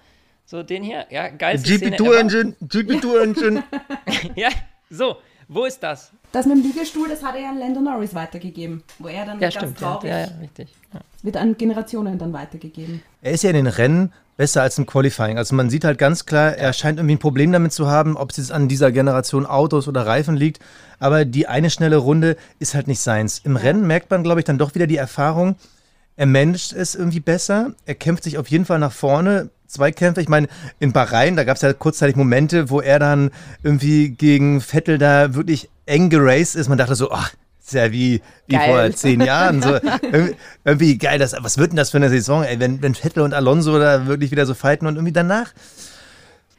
So 0.46 0.64
den 0.64 0.84
hier? 0.84 1.06
Ja, 1.10 1.28
geilste 1.30 1.68
Szene 1.78 1.98
GP2 1.98 2.06
ever. 2.06 2.20
Engine, 2.20 2.56
GP2 2.64 3.22
Engine. 3.22 3.64
Ja, 4.36 4.50
so, 4.90 5.18
wo 5.50 5.66
ist 5.66 5.82
das? 5.82 6.12
Das 6.32 6.46
mit 6.46 6.58
dem 6.58 6.64
Liegestuhl, 6.64 7.08
das 7.10 7.24
hat 7.24 7.36
er 7.36 7.42
ja 7.42 7.50
an 7.50 7.60
Lando 7.60 7.80
Norris 7.82 8.14
weitergegeben, 8.14 8.84
wo 9.00 9.08
er 9.08 9.26
dann 9.26 9.40
Ja, 9.40 9.50
ganz 9.50 9.56
stimmt. 9.56 9.82
Ja, 9.82 9.88
traurig 9.94 10.10
ja, 10.10 10.20
ja, 10.20 10.28
richtig. 10.42 10.70
Ja. 10.94 11.00
wird 11.24 11.38
an 11.38 11.58
Generationen 11.58 12.18
dann 12.18 12.34
weitergegeben. 12.34 13.02
Er 13.22 13.32
ist 13.34 13.44
ja 13.44 13.50
in 13.52 13.56
den 13.58 13.68
Rennen 13.68 14.14
besser 14.38 14.62
als 14.62 14.78
im 14.78 14.86
Qualifying. 14.86 15.38
Also 15.38 15.56
man 15.56 15.70
sieht 15.70 15.84
halt 15.84 15.98
ganz 15.98 16.26
klar, 16.26 16.56
er 16.56 16.72
scheint 16.74 17.00
irgendwie 17.00 17.16
ein 17.16 17.20
Problem 17.20 17.52
damit 17.52 17.74
zu 17.74 17.88
haben, 17.88 18.16
ob 18.16 18.32
es 18.32 18.38
jetzt 18.38 18.52
an 18.52 18.68
dieser 18.68 18.92
Generation 18.92 19.46
Autos 19.46 19.88
oder 19.88 20.06
Reifen 20.06 20.38
liegt. 20.38 20.60
Aber 21.00 21.26
die 21.26 21.48
eine 21.48 21.70
schnelle 21.70 21.98
Runde 21.98 22.38
ist 22.60 22.76
halt 22.76 22.88
nicht 22.88 23.02
seins. 23.02 23.42
Im 23.44 23.56
Rennen 23.56 23.86
merkt 23.86 24.10
man, 24.12 24.24
glaube 24.24 24.40
ich, 24.40 24.46
dann 24.46 24.58
doch 24.58 24.76
wieder 24.76 24.88
die 24.88 24.98
Erfahrung, 24.98 25.56
er 26.18 26.26
managt 26.26 26.74
es 26.74 26.96
irgendwie 26.96 27.20
besser. 27.20 27.74
Er 27.86 27.96
kämpft 27.96 28.24
sich 28.24 28.38
auf 28.38 28.48
jeden 28.50 28.66
Fall 28.66 28.80
nach 28.80 28.92
vorne. 28.92 29.52
Zweikämpfe, 29.68 30.22
ich 30.22 30.30
meine, 30.30 30.48
in 30.80 30.92
Bahrain, 30.92 31.36
da 31.36 31.44
gab 31.44 31.58
es 31.58 31.62
ja 31.62 31.74
kurzzeitig 31.74 32.16
Momente, 32.16 32.70
wo 32.70 32.82
er 32.82 33.00
dann 33.00 33.32
irgendwie 33.64 34.10
gegen 34.10 34.62
Vettel 34.62 34.98
da 34.98 35.36
wirklich 35.36 35.70
eng 35.86 36.10
geraced 36.10 36.56
ist. 36.56 36.70
Man 36.70 36.78
dachte 36.78 36.96
so, 36.96 37.12
ach, 37.12 37.34
ist 37.68 37.74
ja 37.74 37.92
wie, 37.92 38.22
wie 38.48 38.56
Geil. 38.56 38.70
vor 38.70 38.96
zehn 38.96 39.22
Jahren. 39.22 39.62
So, 39.62 39.70
irgendwie, 40.02 40.36
irgendwie 40.64 40.98
geil, 40.98 41.20
das, 41.20 41.36
was 41.40 41.58
wird 41.58 41.72
denn 41.72 41.78
das 41.78 41.92
für 41.92 41.98
eine 41.98 42.10
Saison, 42.10 42.44
ey, 42.44 42.60
wenn, 42.60 42.82
wenn 42.82 42.96
Vettel 42.96 43.24
und 43.24 43.34
Alonso 43.34 43.78
da 43.80 44.08
wirklich 44.08 44.32
wieder 44.32 44.46
so 44.46 44.54
fighten 44.54 44.88
und 44.88 44.96
irgendwie 44.96 45.14
danach 45.14 45.54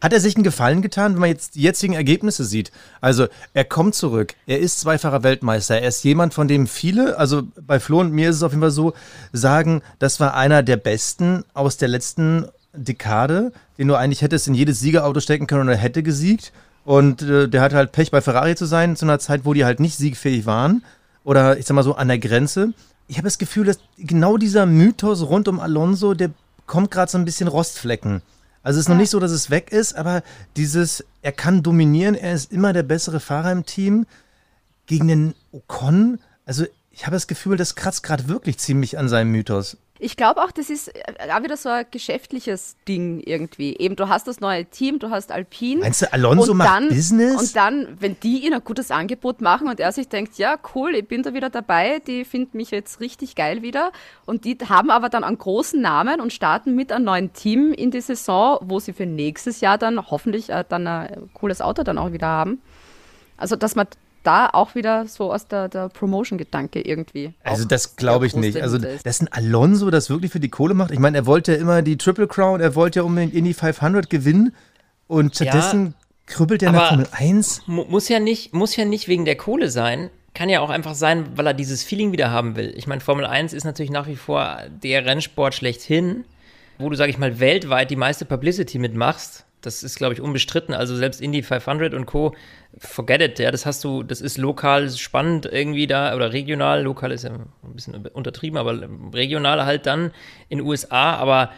hat 0.00 0.12
er 0.12 0.20
sich 0.20 0.36
einen 0.36 0.44
Gefallen 0.44 0.80
getan, 0.80 1.14
wenn 1.14 1.20
man 1.20 1.30
jetzt 1.30 1.56
die 1.56 1.62
jetzigen 1.62 1.94
Ergebnisse 1.94 2.44
sieht? 2.44 2.70
Also, 3.00 3.26
er 3.52 3.64
kommt 3.64 3.94
zurück. 3.96 4.34
Er 4.46 4.60
ist 4.60 4.78
zweifacher 4.80 5.24
Weltmeister. 5.24 5.80
Er 5.80 5.88
ist 5.88 6.04
jemand, 6.04 6.34
von 6.34 6.46
dem 6.46 6.66
viele, 6.66 7.18
also 7.18 7.42
bei 7.60 7.80
Flo 7.80 8.00
und 8.00 8.12
mir 8.12 8.30
ist 8.30 8.36
es 8.36 8.42
auf 8.44 8.52
jeden 8.52 8.62
Fall 8.62 8.70
so, 8.70 8.92
sagen, 9.32 9.82
das 9.98 10.20
war 10.20 10.34
einer 10.34 10.62
der 10.62 10.76
besten 10.76 11.44
aus 11.52 11.78
der 11.78 11.88
letzten 11.88 12.46
Dekade, 12.72 13.52
den 13.76 13.88
du 13.88 13.96
eigentlich 13.96 14.22
hättest 14.22 14.46
in 14.46 14.54
jedes 14.54 14.78
Siegerauto 14.78 15.18
stecken 15.20 15.48
können 15.48 15.62
und 15.62 15.68
er 15.68 15.76
hätte 15.76 16.02
gesiegt. 16.04 16.52
Und 16.84 17.22
äh, 17.22 17.48
der 17.48 17.60
hatte 17.60 17.76
halt 17.76 17.92
Pech, 17.92 18.10
bei 18.10 18.20
Ferrari 18.20 18.54
zu 18.54 18.66
sein, 18.66 18.96
zu 18.96 19.04
einer 19.04 19.18
Zeit, 19.18 19.44
wo 19.44 19.52
die 19.52 19.64
halt 19.64 19.80
nicht 19.80 19.96
siegfähig 19.96 20.46
waren. 20.46 20.84
Oder 21.28 21.58
ich 21.58 21.66
sag 21.66 21.74
mal 21.74 21.82
so, 21.82 21.94
an 21.94 22.08
der 22.08 22.18
Grenze. 22.18 22.72
Ich 23.06 23.18
habe 23.18 23.26
das 23.26 23.36
Gefühl, 23.36 23.66
dass 23.66 23.78
genau 23.98 24.38
dieser 24.38 24.64
Mythos 24.64 25.20
rund 25.20 25.46
um 25.46 25.60
Alonso, 25.60 26.14
der 26.14 26.30
kommt 26.64 26.90
gerade 26.90 27.12
so 27.12 27.18
ein 27.18 27.26
bisschen 27.26 27.48
Rostflecken. 27.48 28.22
Also 28.62 28.78
es 28.78 28.86
ist 28.86 28.88
noch 28.88 28.96
nicht 28.96 29.10
so, 29.10 29.20
dass 29.20 29.30
es 29.30 29.50
weg 29.50 29.70
ist, 29.70 29.94
aber 29.94 30.22
dieses, 30.56 31.04
er 31.20 31.32
kann 31.32 31.62
dominieren, 31.62 32.14
er 32.14 32.32
ist 32.32 32.50
immer 32.50 32.72
der 32.72 32.82
bessere 32.82 33.20
Fahrer 33.20 33.52
im 33.52 33.66
Team. 33.66 34.06
Gegen 34.86 35.06
den 35.08 35.34
Ocon, 35.52 36.18
also 36.46 36.64
ich 36.90 37.04
habe 37.04 37.14
das 37.14 37.26
Gefühl, 37.26 37.58
das 37.58 37.74
kratzt 37.74 38.02
gerade 38.02 38.26
wirklich 38.28 38.56
ziemlich 38.56 38.96
an 38.96 39.10
seinem 39.10 39.30
Mythos. 39.30 39.76
Ich 40.00 40.16
glaube 40.16 40.42
auch, 40.42 40.52
das 40.52 40.70
ist 40.70 40.88
äh, 40.88 41.30
auch 41.32 41.42
wieder 41.42 41.56
so 41.56 41.68
ein 41.68 41.86
geschäftliches 41.90 42.76
Ding 42.86 43.20
irgendwie. 43.24 43.76
Eben, 43.76 43.96
du 43.96 44.08
hast 44.08 44.28
das 44.28 44.40
neue 44.40 44.64
Team, 44.64 44.98
du 44.98 45.10
hast 45.10 45.32
Alpine. 45.32 45.80
Meinst 45.80 46.02
du, 46.02 46.12
Alonso 46.12 46.54
macht 46.54 46.68
dann, 46.68 46.88
Business? 46.88 47.40
Und 47.40 47.56
dann, 47.56 47.88
wenn 47.98 48.18
die 48.20 48.44
ihnen 48.44 48.54
ein 48.54 48.64
gutes 48.64 48.90
Angebot 48.90 49.40
machen 49.40 49.68
und 49.68 49.80
er 49.80 49.92
sich 49.92 50.08
denkt, 50.08 50.38
ja, 50.38 50.56
cool, 50.74 50.94
ich 50.94 51.08
bin 51.08 51.22
da 51.22 51.34
wieder 51.34 51.50
dabei, 51.50 52.00
die 52.00 52.24
finden 52.24 52.56
mich 52.56 52.70
jetzt 52.70 53.00
richtig 53.00 53.34
geil 53.34 53.62
wieder. 53.62 53.92
Und 54.24 54.44
die 54.44 54.56
haben 54.68 54.90
aber 54.90 55.08
dann 55.08 55.24
einen 55.24 55.38
großen 55.38 55.80
Namen 55.80 56.20
und 56.20 56.32
starten 56.32 56.74
mit 56.74 56.92
einem 56.92 57.04
neuen 57.04 57.32
Team 57.32 57.72
in 57.72 57.90
die 57.90 58.00
Saison, 58.00 58.58
wo 58.62 58.78
sie 58.78 58.92
für 58.92 59.06
nächstes 59.06 59.60
Jahr 59.60 59.78
dann 59.78 60.10
hoffentlich 60.10 60.50
äh, 60.50 60.64
dann 60.68 60.86
ein 60.86 61.30
cooles 61.34 61.60
Auto 61.60 61.82
dann 61.82 61.98
auch 61.98 62.12
wieder 62.12 62.28
haben. 62.28 62.62
Also, 63.36 63.56
dass 63.56 63.74
man 63.74 63.86
da 64.22 64.48
auch 64.52 64.74
wieder 64.74 65.06
so 65.06 65.32
aus 65.32 65.46
der, 65.48 65.68
der 65.68 65.88
Promotion-Gedanke 65.88 66.80
irgendwie. 66.80 67.34
Also 67.44 67.64
das 67.64 67.96
glaube 67.96 68.26
ich 68.26 68.34
nicht. 68.36 68.60
Also 68.60 68.76
ist. 68.78 69.06
dass 69.06 69.20
ein 69.20 69.28
Alonso 69.32 69.90
das 69.90 70.10
wirklich 70.10 70.32
für 70.32 70.40
die 70.40 70.48
Kohle 70.50 70.74
macht. 70.74 70.90
Ich 70.90 70.98
meine, 70.98 71.18
er 71.18 71.26
wollte 71.26 71.52
ja 71.54 71.58
immer 71.58 71.82
die 71.82 71.96
Triple 71.96 72.26
Crown, 72.28 72.60
er 72.60 72.74
wollte 72.74 73.00
ja 73.00 73.02
unbedingt 73.04 73.34
Indy 73.34 73.54
500 73.54 74.10
gewinnen. 74.10 74.54
Und 75.06 75.34
stattdessen 75.36 75.94
krübbelt 76.26 76.62
er 76.62 76.68
in 76.68 76.72
der 76.74 76.82
aber- 76.82 76.88
Formel 76.90 77.08
1. 77.12 77.62
Mu- 77.66 77.84
Muss 77.88 78.08
ja, 78.08 78.20
nicht, 78.20 78.52
muss 78.52 78.76
ja 78.76 78.84
nicht 78.84 79.08
wegen 79.08 79.24
der 79.24 79.36
Kohle 79.36 79.70
sein. 79.70 80.10
Kann 80.34 80.50
ja 80.50 80.60
auch 80.60 80.70
einfach 80.70 80.94
sein, 80.94 81.24
weil 81.36 81.46
er 81.46 81.54
dieses 81.54 81.82
Feeling 81.82 82.12
wieder 82.12 82.30
haben 82.30 82.54
will. 82.54 82.72
Ich 82.76 82.86
meine, 82.86 83.00
Formel 83.00 83.24
1 83.24 83.52
ist 83.54 83.64
natürlich 83.64 83.90
nach 83.90 84.06
wie 84.06 84.16
vor 84.16 84.58
der 84.82 85.04
Rennsport 85.06 85.54
schlechthin, 85.54 86.24
wo 86.78 86.90
du, 86.90 86.96
sag 86.96 87.08
ich 87.08 87.18
mal, 87.18 87.40
weltweit 87.40 87.90
die 87.90 87.96
meiste 87.96 88.24
Publicity 88.24 88.78
mitmachst. 88.78 89.46
Das 89.60 89.82
ist, 89.82 89.96
glaube 89.96 90.14
ich, 90.14 90.20
unbestritten. 90.20 90.74
Also 90.74 90.96
selbst 90.96 91.20
Indy 91.20 91.42
500 91.42 91.94
und 91.94 92.06
Co. 92.06 92.34
Forget 92.78 93.20
it, 93.22 93.38
ja, 93.38 93.50
das 93.50 93.66
hast 93.66 93.82
du, 93.82 94.02
das 94.02 94.20
ist 94.20 94.38
lokal 94.38 94.88
spannend 94.90 95.46
irgendwie 95.46 95.86
da 95.86 96.14
oder 96.14 96.32
regional. 96.32 96.82
Lokal 96.82 97.12
ist 97.12 97.24
ja 97.24 97.30
ein 97.30 97.74
bisschen 97.74 97.94
untertrieben, 97.94 98.58
aber 98.58 98.88
regional 99.12 99.64
halt 99.64 99.86
dann 99.86 100.12
in 100.48 100.60
USA. 100.60 101.14
Aber 101.16 101.50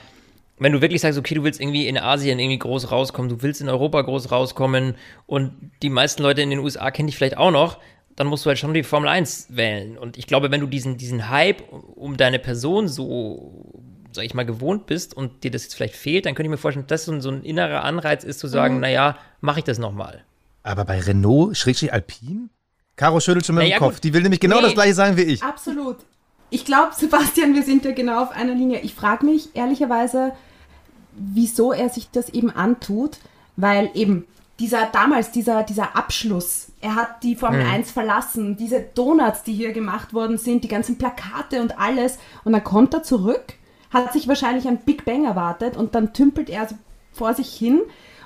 wenn 0.58 0.72
du 0.72 0.80
wirklich 0.80 1.00
sagst, 1.00 1.18
okay, 1.18 1.34
du 1.34 1.42
willst 1.42 1.60
irgendwie 1.60 1.88
in 1.88 1.98
Asien 1.98 2.38
irgendwie 2.38 2.58
groß 2.58 2.90
rauskommen, 2.90 3.30
du 3.30 3.42
willst 3.42 3.60
in 3.60 3.68
Europa 3.68 4.02
groß 4.02 4.30
rauskommen 4.30 4.94
und 5.26 5.52
die 5.82 5.90
meisten 5.90 6.22
Leute 6.22 6.42
in 6.42 6.50
den 6.50 6.58
USA 6.58 6.90
kennen 6.90 7.08
dich 7.08 7.16
vielleicht 7.16 7.38
auch 7.38 7.50
noch, 7.50 7.78
dann 8.14 8.26
musst 8.26 8.44
du 8.44 8.48
halt 8.48 8.58
schon 8.58 8.74
die 8.74 8.82
Formel 8.82 9.08
1 9.08 9.56
wählen. 9.56 9.96
Und 9.96 10.18
ich 10.18 10.26
glaube, 10.26 10.50
wenn 10.50 10.60
du 10.60 10.66
diesen, 10.66 10.98
diesen 10.98 11.30
Hype 11.30 11.62
um 11.72 12.18
deine 12.18 12.38
Person 12.38 12.88
so, 12.88 13.82
sag 14.12 14.24
ich 14.24 14.34
mal, 14.34 14.44
gewohnt 14.46 14.86
bist 14.86 15.16
und 15.16 15.44
dir 15.44 15.50
das 15.50 15.64
jetzt 15.64 15.74
vielleicht 15.74 15.96
fehlt, 15.96 16.26
dann 16.26 16.34
könnte 16.34 16.46
ich 16.48 16.50
mir 16.50 16.56
vorstellen, 16.58 16.86
dass 16.88 17.06
das 17.06 17.22
so 17.22 17.30
ein, 17.30 17.42
innerer 17.42 17.84
Anreiz 17.84 18.24
ist, 18.24 18.38
zu 18.40 18.46
sagen, 18.48 18.80
naja, 18.80 19.16
mache 19.40 19.60
ich 19.60 19.64
das 19.64 19.78
nochmal. 19.78 20.24
Aber 20.62 20.84
bei 20.84 21.00
Renault, 21.00 21.56
Schrägstrich 21.56 21.92
Alpine? 21.92 22.48
Caro 22.96 23.20
schüttelt 23.20 23.46
schon 23.46 23.54
mit 23.54 23.64
Naja, 23.64 23.76
dem 23.76 23.80
Kopf. 23.80 23.94
gut. 23.94 24.04
Die 24.04 24.12
will 24.12 24.22
nämlich 24.22 24.40
genau 24.40 24.56
Nee. 24.56 24.62
das 24.62 24.74
gleiche 24.74 24.94
sagen 24.94 25.16
wie 25.16 25.22
ich. 25.22 25.42
Absolut. 25.42 25.96
Ich 26.50 26.64
glaube, 26.64 26.90
Sebastian, 26.96 27.54
wir 27.54 27.62
sind 27.62 27.84
ja 27.84 27.92
genau 27.92 28.22
auf 28.24 28.30
einer 28.32 28.54
Linie. 28.54 28.80
Ich 28.80 28.94
frage 28.94 29.24
mich 29.24 29.50
ehrlicherweise, 29.54 30.32
wieso 31.12 31.72
er 31.72 31.88
sich 31.88 32.10
das 32.10 32.28
eben 32.30 32.50
antut, 32.50 33.18
weil 33.56 33.90
eben 33.94 34.26
dieser 34.58 34.86
damals, 34.92 35.30
dieser, 35.30 35.62
dieser 35.62 35.96
Abschluss, 35.96 36.68
er 36.82 36.94
hat 36.94 37.22
die 37.22 37.36
Formel 37.36 37.62
1 37.62 37.90
verlassen, 37.90 38.56
diese 38.56 38.80
Donuts, 38.80 39.42
die 39.42 39.54
hier 39.54 39.72
gemacht 39.72 40.12
worden 40.12 40.36
sind, 40.38 40.64
die 40.64 40.68
ganzen 40.68 40.98
Plakate 40.98 41.62
und 41.62 41.78
alles, 41.78 42.18
und 42.44 42.52
dann 42.52 42.62
kommt 42.64 42.92
er 42.92 43.02
zurück, 43.02 43.54
hat 43.90 44.12
sich 44.12 44.29
wahrscheinlich 44.29 44.66
ein 44.68 44.79
Big 44.79 45.05
Bang 45.05 45.24
erwartet 45.24 45.76
und 45.76 45.94
dann 45.94 46.12
tümpelt 46.12 46.48
er 46.48 46.68
so 46.68 46.76
vor 47.12 47.35
sich 47.35 47.53
hin. 47.53 47.81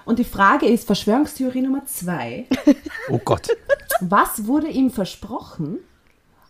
Und 0.04 0.18
die 0.18 0.24
Frage 0.24 0.66
ist, 0.66 0.86
Verschwörungstheorie 0.86 1.62
Nummer 1.62 1.86
zwei, 1.86 2.46
Oh 3.10 3.20
Gott. 3.24 3.48
was 4.00 4.46
wurde 4.46 4.68
ihm 4.68 4.90
versprochen 4.90 5.78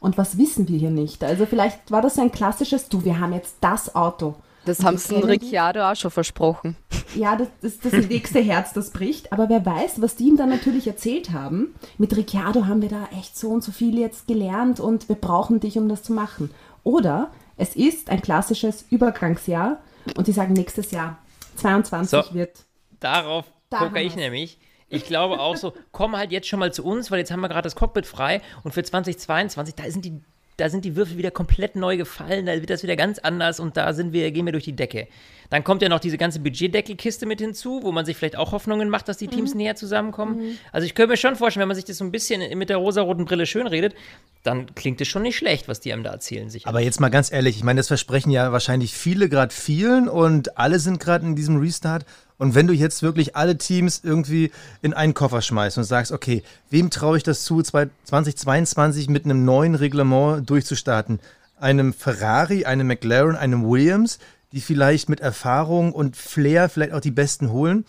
und 0.00 0.18
was 0.18 0.36
wissen 0.38 0.68
wir 0.68 0.78
hier 0.78 0.90
nicht? 0.90 1.22
Also 1.22 1.46
vielleicht 1.46 1.90
war 1.90 2.02
das 2.02 2.16
so 2.16 2.22
ein 2.22 2.32
klassisches, 2.32 2.88
du, 2.88 3.04
wir 3.04 3.20
haben 3.20 3.32
jetzt 3.32 3.56
das 3.60 3.94
Auto. 3.94 4.34
Das 4.64 4.82
haben 4.82 4.96
sie 4.96 5.16
Ricciardo 5.16 5.82
auch 5.90 5.94
schon 5.94 6.10
versprochen. 6.10 6.76
Ja, 7.14 7.36
das 7.36 7.48
ist 7.60 7.84
das 7.84 7.92
nächste 7.92 8.40
Herz, 8.40 8.72
das 8.72 8.90
bricht. 8.90 9.30
Aber 9.32 9.48
wer 9.48 9.64
weiß, 9.64 10.00
was 10.00 10.16
die 10.16 10.24
ihm 10.24 10.36
dann 10.36 10.48
natürlich 10.48 10.86
erzählt 10.86 11.32
haben. 11.32 11.74
Mit 11.98 12.16
Ricciardo 12.16 12.66
haben 12.66 12.80
wir 12.82 12.88
da 12.88 13.08
echt 13.18 13.36
so 13.38 13.50
und 13.50 13.62
so 13.62 13.72
viel 13.72 13.98
jetzt 13.98 14.26
gelernt 14.26 14.80
und 14.80 15.08
wir 15.08 15.16
brauchen 15.16 15.60
dich, 15.60 15.76
um 15.78 15.88
das 15.88 16.02
zu 16.02 16.12
machen. 16.14 16.50
Oder 16.82 17.30
es 17.56 17.76
ist 17.76 18.10
ein 18.10 18.22
klassisches 18.22 18.84
Übergangsjahr 18.90 19.80
und 20.16 20.26
die 20.26 20.32
sagen, 20.32 20.52
nächstes 20.52 20.90
Jahr, 20.90 21.18
22 21.56 22.10
So. 22.10 22.34
wird. 22.34 22.64
Darauf 23.00 23.46
Da 23.70 23.78
gucke 23.78 24.00
ich 24.00 24.16
nämlich. 24.16 24.58
Ich 24.88 25.04
glaube 25.06 25.40
auch 25.40 25.56
so, 25.56 25.72
komm 25.92 26.16
halt 26.16 26.30
jetzt 26.30 26.46
schon 26.46 26.60
mal 26.60 26.72
zu 26.72 26.84
uns, 26.84 27.10
weil 27.10 27.18
jetzt 27.18 27.30
haben 27.32 27.40
wir 27.40 27.48
gerade 27.48 27.62
das 27.62 27.74
Cockpit 27.74 28.06
frei 28.06 28.40
und 28.62 28.72
für 28.74 28.82
2022, 28.82 29.74
da 29.74 29.90
sind 29.90 30.04
die, 30.04 30.20
da 30.56 30.68
sind 30.68 30.84
die 30.84 30.94
Würfel 30.94 31.16
wieder 31.18 31.30
komplett 31.32 31.74
neu 31.74 31.96
gefallen, 31.96 32.46
da 32.46 32.52
wird 32.52 32.70
das 32.70 32.82
wieder 32.82 32.94
ganz 32.94 33.18
anders 33.18 33.58
und 33.58 33.76
da 33.76 33.92
sind 33.92 34.12
wir, 34.12 34.30
gehen 34.30 34.46
wir 34.46 34.52
durch 34.52 34.64
die 34.64 34.76
Decke. 34.76 35.08
Dann 35.54 35.62
kommt 35.62 35.82
ja 35.82 35.88
noch 35.88 36.00
diese 36.00 36.18
ganze 36.18 36.40
Budgetdeckelkiste 36.40 37.26
mit 37.26 37.40
hinzu, 37.40 37.78
wo 37.84 37.92
man 37.92 38.04
sich 38.04 38.16
vielleicht 38.16 38.34
auch 38.34 38.50
Hoffnungen 38.50 38.88
macht, 38.88 39.06
dass 39.08 39.18
die 39.18 39.28
Teams 39.28 39.52
Mhm. 39.52 39.58
näher 39.58 39.76
zusammenkommen. 39.76 40.58
Also 40.72 40.84
ich 40.84 40.96
könnte 40.96 41.12
mir 41.12 41.16
schon 41.16 41.36
vorstellen, 41.36 41.60
wenn 41.60 41.68
man 41.68 41.76
sich 41.76 41.84
das 41.84 41.98
so 41.98 42.04
ein 42.04 42.10
bisschen 42.10 42.58
mit 42.58 42.70
der 42.70 42.78
rosaroten 42.78 43.24
Brille 43.24 43.46
schön 43.46 43.68
redet, 43.68 43.94
dann 44.42 44.74
klingt 44.74 45.00
es 45.00 45.06
schon 45.06 45.22
nicht 45.22 45.36
schlecht, 45.36 45.68
was 45.68 45.78
die 45.78 45.92
einem 45.92 46.02
da 46.02 46.10
erzählen 46.10 46.50
sich. 46.50 46.66
Aber 46.66 46.80
jetzt 46.80 46.98
mal 47.00 47.08
ganz 47.08 47.30
ehrlich, 47.30 47.56
ich 47.56 47.62
meine, 47.62 47.78
das 47.78 47.86
versprechen 47.86 48.30
ja 48.30 48.50
wahrscheinlich 48.50 48.94
viele 48.94 49.28
gerade 49.28 49.54
vielen 49.54 50.08
und 50.08 50.58
alle 50.58 50.80
sind 50.80 50.98
gerade 50.98 51.24
in 51.24 51.36
diesem 51.36 51.58
Restart. 51.58 52.04
Und 52.36 52.56
wenn 52.56 52.66
du 52.66 52.72
jetzt 52.72 53.04
wirklich 53.04 53.36
alle 53.36 53.56
Teams 53.56 54.00
irgendwie 54.02 54.50
in 54.82 54.92
einen 54.92 55.14
Koffer 55.14 55.40
schmeißt 55.40 55.78
und 55.78 55.84
sagst, 55.84 56.10
okay, 56.10 56.42
wem 56.68 56.90
traue 56.90 57.16
ich 57.16 57.22
das 57.22 57.44
zu, 57.44 57.62
zwei- 57.62 57.90
2022 58.02 59.08
mit 59.08 59.24
einem 59.24 59.44
neuen 59.44 59.76
Reglement 59.76 60.50
durchzustarten? 60.50 61.20
Einem 61.60 61.92
Ferrari, 61.92 62.64
einem 62.64 62.88
McLaren, 62.88 63.36
einem 63.36 63.64
Williams, 63.70 64.18
die 64.54 64.60
vielleicht 64.60 65.08
mit 65.08 65.20
Erfahrung 65.20 65.92
und 65.92 66.16
Flair 66.16 66.68
vielleicht 66.68 66.92
auch 66.92 67.00
die 67.00 67.10
Besten 67.10 67.50
holen? 67.50 67.84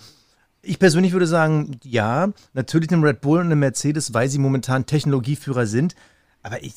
Ich 0.62 0.80
persönlich 0.80 1.14
würde 1.14 1.28
sagen, 1.28 1.80
ja, 1.84 2.30
natürlich 2.54 2.92
einem 2.92 3.04
Red 3.04 3.22
Bull 3.22 3.40
und 3.40 3.46
einem 3.46 3.60
Mercedes, 3.60 4.14
weil 4.14 4.30
sie 4.30 4.40
momentan 4.40 4.88
Technologieführer 4.88 5.68
sind. 5.68 5.96
Aber 6.42 6.64
ich, 6.64 6.74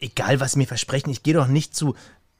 egal 0.00 0.40
was 0.40 0.56
mir 0.56 0.66
versprechen, 0.66 1.10
ich 1.10 1.22
gehe 1.22 1.34
doch 1.34 1.46
nicht 1.46 1.76
zu, 1.76 1.94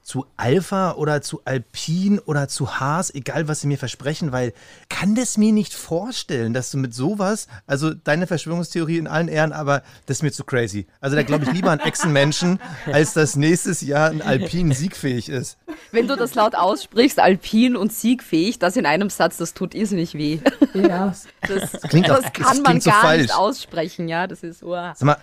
zu 0.09 0.25
Alpha 0.37 0.93
oder 0.93 1.21
zu 1.21 1.41
Alpine 1.45 2.19
oder 2.21 2.47
zu 2.47 2.79
Haas, 2.79 3.13
egal 3.13 3.47
was 3.47 3.61
sie 3.61 3.67
mir 3.67 3.77
versprechen, 3.77 4.31
weil 4.31 4.53
kann 4.89 5.13
das 5.13 5.37
mir 5.37 5.51
nicht 5.53 5.71
vorstellen, 5.75 6.51
dass 6.51 6.71
du 6.71 6.79
mit 6.79 6.95
sowas, 6.95 7.47
also 7.67 7.93
deine 7.93 8.25
Verschwörungstheorie 8.25 8.97
in 8.97 9.05
allen 9.05 9.27
Ehren, 9.27 9.53
aber 9.53 9.83
das 10.07 10.17
ist 10.17 10.23
mir 10.23 10.31
zu 10.31 10.43
crazy. 10.45 10.87
Also 10.99 11.15
da 11.15 11.21
glaube 11.21 11.43
ich 11.45 11.51
lieber 11.51 11.69
an 11.69 11.79
Echsenmenschen, 11.79 12.59
als 12.91 13.13
dass 13.13 13.35
nächstes 13.35 13.81
Jahr 13.81 14.09
ein 14.09 14.23
Alpine 14.23 14.73
siegfähig 14.83 15.29
ist. 15.29 15.59
Wenn 15.91 16.07
du 16.07 16.15
das 16.15 16.33
laut 16.33 16.55
aussprichst, 16.55 17.19
alpin 17.19 17.75
und 17.75 17.93
siegfähig, 17.93 18.57
das 18.57 18.77
in 18.77 18.87
einem 18.87 19.11
Satz, 19.11 19.37
das 19.37 19.53
tut 19.53 19.75
irrsinnig 19.75 20.15
weh. 20.15 20.39
Ja. 20.73 21.13
Das, 21.47 21.71
klingt 21.83 22.09
auch- 22.09 22.15
das 22.15 22.23
das 22.23 22.33
kann 22.33 22.57
man 22.63 22.65
klingt 22.65 22.83
so 22.83 22.89
gar 22.89 23.01
falsch. 23.01 23.21
nicht 23.21 23.35
aussprechen, 23.35 24.07
ja. 24.07 24.25
Das 24.25 24.41
ist, 24.41 24.63
oh. 24.63 24.71
Sag 24.73 25.01
mal, 25.03 25.17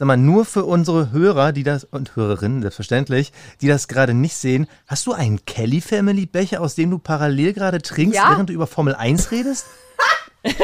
sag 0.00 0.06
mal, 0.06 0.16
nur 0.16 0.46
für 0.46 0.64
unsere 0.64 1.12
Hörer, 1.12 1.52
die 1.52 1.62
das, 1.62 1.84
und 1.84 2.16
Hörerinnen, 2.16 2.62
selbstverständlich, 2.62 3.32
die 3.60 3.68
das 3.68 3.86
gerade 3.86 4.14
nicht 4.14 4.34
sehen, 4.34 4.66
hast 4.86 5.06
du 5.06 5.12
einen 5.12 5.44
Kelly 5.44 5.82
Family 5.82 6.24
Becher, 6.24 6.62
aus 6.62 6.74
dem 6.74 6.90
du 6.90 6.98
parallel 6.98 7.52
gerade 7.52 7.82
trinkst, 7.82 8.16
Ja. 8.16 8.30
während 8.30 8.48
du 8.48 8.54
über 8.54 8.66
Formel 8.66 8.94
1 8.94 9.30
redest? 9.30 9.66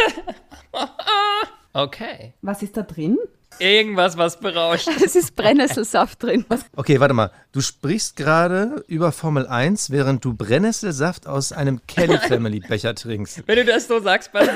Okay. 1.72 2.32
Was 2.40 2.62
ist 2.62 2.74
da 2.78 2.82
drin? 2.82 3.18
Irgendwas, 3.58 4.16
was 4.16 4.40
berauscht. 4.40 4.88
Es 5.04 5.14
ist 5.14 5.36
Brennnesselsaft 5.36 6.22
drin. 6.22 6.46
Okay, 6.74 6.98
warte 7.00 7.12
mal. 7.12 7.30
Du 7.52 7.60
sprichst 7.60 8.16
gerade 8.16 8.82
über 8.88 9.12
Formel 9.12 9.46
1, 9.46 9.90
während 9.90 10.24
du 10.24 10.32
Brennnesselsaft 10.32 11.26
aus 11.26 11.52
einem 11.52 11.82
Kelly 11.86 12.16
Family 12.16 12.60
Becher 12.60 12.94
trinkst. 12.94 13.42
Wenn 13.46 13.56
du 13.56 13.64
das 13.66 13.88
so 13.88 14.00
sagst, 14.00 14.32
Basti, 14.32 14.52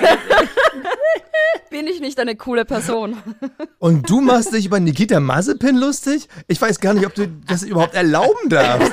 Bin 1.71 1.87
ich 1.87 2.01
nicht 2.01 2.19
eine 2.19 2.37
coole 2.37 2.65
Person? 2.65 3.17
Und 3.79 4.09
du 4.11 4.21
machst 4.21 4.53
dich 4.53 4.67
über 4.67 4.81
Nikita 4.81 5.21
Mazepin 5.21 5.77
lustig? 5.77 6.29
Ich 6.49 6.61
weiß 6.61 6.81
gar 6.81 6.95
nicht, 6.95 7.07
ob 7.07 7.15
du 7.15 7.29
das 7.47 7.63
überhaupt 7.63 7.95
erlauben 7.95 8.49
darfst. 8.49 8.93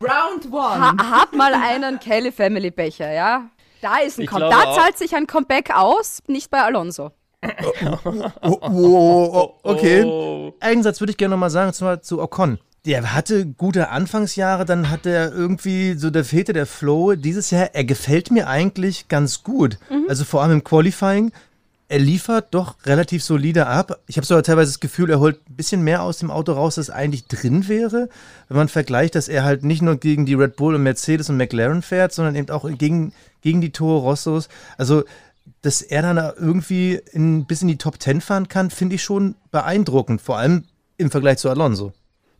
Round 0.00 0.46
one. 0.52 0.80
Ha 0.80 0.94
hab 1.10 1.34
mal 1.34 1.54
einen 1.54 1.98
Kelly 2.00 2.32
Family 2.32 2.70
Becher, 2.70 3.12
ja. 3.12 3.48
Da 3.82 3.98
ist 3.98 4.18
ein 4.18 4.22
Ich 4.22 4.28
Com 4.30 4.38
glaube 4.38 4.54
Da 4.54 4.62
auch. 4.64 4.76
zahlt 4.76 4.98
sich 4.98 5.14
ein 5.14 5.26
Comeback 5.26 5.70
aus, 5.74 6.20
nicht 6.26 6.50
bei 6.50 6.60
Alonso. 6.62 7.12
Oh, 8.42 8.58
oh, 8.60 9.30
oh, 9.32 9.54
okay. 9.62 10.02
Oh. 10.04 10.52
Einen 10.60 10.82
Satz 10.82 11.00
würde 11.00 11.12
ich 11.12 11.16
gerne 11.16 11.34
nochmal 11.34 11.50
sagen, 11.50 11.72
zwar 11.72 12.02
zu 12.02 12.20
Ocon. 12.20 12.58
Der 12.86 13.14
hatte 13.14 13.46
gute 13.46 13.90
Anfangsjahre, 13.90 14.64
dann 14.64 14.90
hat 14.90 15.04
er 15.04 15.32
irgendwie 15.32 15.94
so 15.94 16.10
der 16.10 16.24
fehlte 16.24 16.52
der 16.54 16.66
Flow. 16.66 17.14
Dieses 17.14 17.50
Jahr, 17.50 17.70
er 17.74 17.84
gefällt 17.84 18.30
mir 18.30 18.48
eigentlich 18.48 19.08
ganz 19.08 19.42
gut. 19.42 19.78
Also 20.08 20.24
vor 20.24 20.42
allem 20.42 20.52
im 20.52 20.64
Qualifying. 20.64 21.32
Er 21.90 21.98
liefert 21.98 22.54
doch 22.54 22.76
relativ 22.86 23.24
solide 23.24 23.66
ab. 23.66 23.98
Ich 24.06 24.16
habe 24.16 24.24
sogar 24.24 24.44
teilweise 24.44 24.70
das 24.70 24.78
Gefühl, 24.78 25.10
er 25.10 25.18
holt 25.18 25.40
ein 25.50 25.56
bisschen 25.56 25.82
mehr 25.82 26.04
aus 26.04 26.18
dem 26.18 26.30
Auto 26.30 26.52
raus, 26.52 26.78
als 26.78 26.88
eigentlich 26.88 27.26
drin 27.26 27.66
wäre. 27.66 28.08
Wenn 28.46 28.56
man 28.56 28.68
vergleicht, 28.68 29.16
dass 29.16 29.26
er 29.26 29.42
halt 29.42 29.64
nicht 29.64 29.82
nur 29.82 29.96
gegen 29.96 30.24
die 30.24 30.34
Red 30.34 30.54
Bull 30.54 30.76
und 30.76 30.84
Mercedes 30.84 31.28
und 31.30 31.36
McLaren 31.36 31.82
fährt, 31.82 32.12
sondern 32.12 32.36
eben 32.36 32.48
auch 32.50 32.70
gegen, 32.78 33.12
gegen 33.40 33.60
die 33.60 33.72
Toro 33.72 33.98
Rossos. 33.98 34.48
Also 34.78 35.02
dass 35.62 35.82
er 35.82 36.02
dann 36.02 36.16
irgendwie 36.38 37.00
in, 37.10 37.44
bis 37.46 37.62
in 37.62 37.66
die 37.66 37.76
Top 37.76 38.00
10 38.00 38.20
fahren 38.20 38.46
kann, 38.46 38.70
finde 38.70 38.94
ich 38.94 39.02
schon 39.02 39.34
beeindruckend, 39.50 40.20
vor 40.22 40.38
allem 40.38 40.66
im 40.96 41.10
Vergleich 41.10 41.38
zu 41.38 41.50
Alonso. 41.50 41.92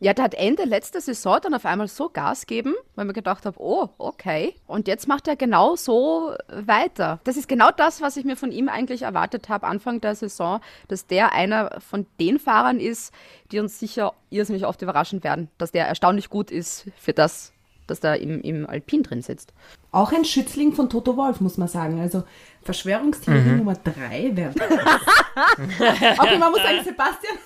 Ja, 0.03 0.15
der 0.15 0.25
hat 0.25 0.33
Ende 0.33 0.63
letzter 0.63 0.99
Saison 0.99 1.37
dann 1.43 1.53
auf 1.53 1.63
einmal 1.63 1.87
so 1.87 2.09
Gas 2.09 2.47
geben, 2.47 2.73
weil 2.95 3.05
mir 3.05 3.13
gedacht 3.13 3.45
habe, 3.45 3.61
oh, 3.61 3.87
okay. 3.99 4.55
Und 4.65 4.87
jetzt 4.87 5.07
macht 5.07 5.27
er 5.27 5.35
genau 5.35 5.75
so 5.75 6.33
weiter. 6.47 7.19
Das 7.23 7.37
ist 7.37 7.47
genau 7.47 7.69
das, 7.69 8.01
was 8.01 8.17
ich 8.17 8.25
mir 8.25 8.35
von 8.35 8.51
ihm 8.51 8.67
eigentlich 8.67 9.03
erwartet 9.03 9.47
habe 9.47 9.67
Anfang 9.67 10.01
der 10.01 10.15
Saison, 10.15 10.59
dass 10.87 11.05
der 11.05 11.33
einer 11.33 11.79
von 11.87 12.07
den 12.19 12.39
Fahrern 12.39 12.79
ist, 12.79 13.13
die 13.51 13.59
uns 13.59 13.79
sicher 13.79 14.13
irrsinnig 14.31 14.65
oft 14.65 14.81
überraschen 14.81 15.23
werden, 15.23 15.49
dass 15.59 15.71
der 15.71 15.85
erstaunlich 15.85 16.31
gut 16.31 16.49
ist 16.49 16.87
für 16.97 17.13
das, 17.13 17.53
dass 17.85 17.99
der 17.99 18.19
im, 18.21 18.41
im 18.41 18.65
Alpin 18.65 19.03
drin 19.03 19.21
sitzt. 19.21 19.53
Auch 19.91 20.11
ein 20.13 20.25
Schützling 20.25 20.73
von 20.73 20.89
Toto 20.89 21.15
Wolf, 21.15 21.41
muss 21.41 21.59
man 21.59 21.67
sagen. 21.67 21.99
Also 21.99 22.23
Verschwörungstheorie 22.63 23.57
Nummer 23.57 23.75
drei 23.75 24.31
wäre. 24.33 24.53
okay, 26.17 26.39
man 26.39 26.49
muss 26.51 26.63
sagen, 26.63 26.83
Sebastian 26.83 27.37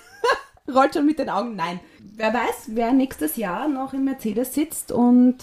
rollt 0.74 0.94
schon 0.94 1.06
mit 1.06 1.20
den 1.20 1.30
Augen. 1.30 1.56
Nein. 1.56 1.80
Wer 2.16 2.34
weiß, 2.34 2.70
wer 2.70 2.94
nächstes 2.94 3.36
Jahr 3.36 3.68
noch 3.68 3.94
im 3.94 4.06
Mercedes 4.06 4.54
sitzt 4.54 4.92
und. 4.92 5.38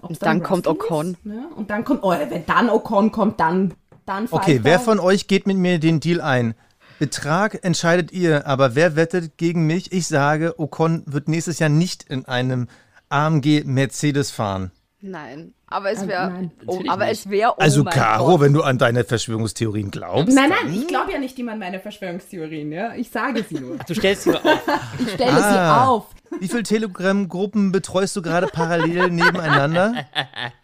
Und 0.00 0.20
dann 0.22 0.42
kommt 0.42 0.66
Russell 0.66 0.82
Ocon. 0.82 1.10
Ist, 1.12 1.26
ne? 1.26 1.46
Und 1.54 1.70
dann 1.70 1.84
kommt, 1.84 2.02
oh, 2.02 2.10
wenn 2.10 2.44
dann 2.46 2.68
Ocon 2.68 3.12
kommt, 3.12 3.38
dann 3.38 3.74
Dann 4.04 4.26
Okay, 4.30 4.60
wer 4.62 4.80
von 4.80 4.98
euch 4.98 5.28
geht 5.28 5.46
mit 5.46 5.56
mir 5.56 5.78
den 5.78 6.00
Deal 6.00 6.20
ein? 6.20 6.54
Betrag 6.98 7.64
entscheidet 7.64 8.12
ihr, 8.12 8.46
aber 8.46 8.74
wer 8.74 8.96
wettet 8.96 9.36
gegen 9.36 9.66
mich? 9.66 9.92
Ich 9.92 10.06
sage, 10.06 10.58
Ocon 10.58 11.02
wird 11.06 11.28
nächstes 11.28 11.58
Jahr 11.58 11.68
nicht 11.68 12.04
in 12.04 12.24
einem 12.26 12.68
AMG 13.08 13.64
Mercedes 13.64 14.30
fahren. 14.30 14.70
Nein, 15.00 15.52
aber 15.72 15.90
es 15.90 16.06
wäre. 16.06 16.50
oh, 16.66 16.82
aber 16.88 17.04
nicht. 17.06 17.12
es 17.24 17.30
wäre. 17.30 17.52
Oh 17.52 17.60
Also, 17.60 17.84
Caro, 17.84 18.26
Gott. 18.26 18.40
wenn 18.40 18.52
du 18.52 18.62
an 18.62 18.78
deine 18.78 19.04
Verschwörungstheorien 19.04 19.90
glaubst. 19.90 20.34
Nein, 20.34 20.50
nein, 20.50 20.72
ich 20.74 20.86
glaube 20.86 21.12
ja 21.12 21.18
nicht 21.18 21.38
immer 21.38 21.52
an 21.52 21.58
meine 21.58 21.80
Verschwörungstheorien, 21.80 22.70
ja. 22.72 22.94
Ich 22.94 23.10
sage 23.10 23.44
sie 23.48 23.56
nur. 23.60 23.78
Du 23.78 23.94
stellst 23.94 24.22
sie 24.24 24.30
nur 24.30 24.44
auf. 24.44 24.60
Ich 24.98 25.10
stelle 25.12 25.32
Ah. 25.32 25.52
sie 25.84 25.88
auf. 25.88 26.06
Wie 26.40 26.48
viele 26.48 26.62
Telegram-Gruppen 26.62 27.72
betreust 27.72 28.16
du 28.16 28.22
gerade 28.22 28.46
parallel 28.46 29.10
nebeneinander? 29.10 30.06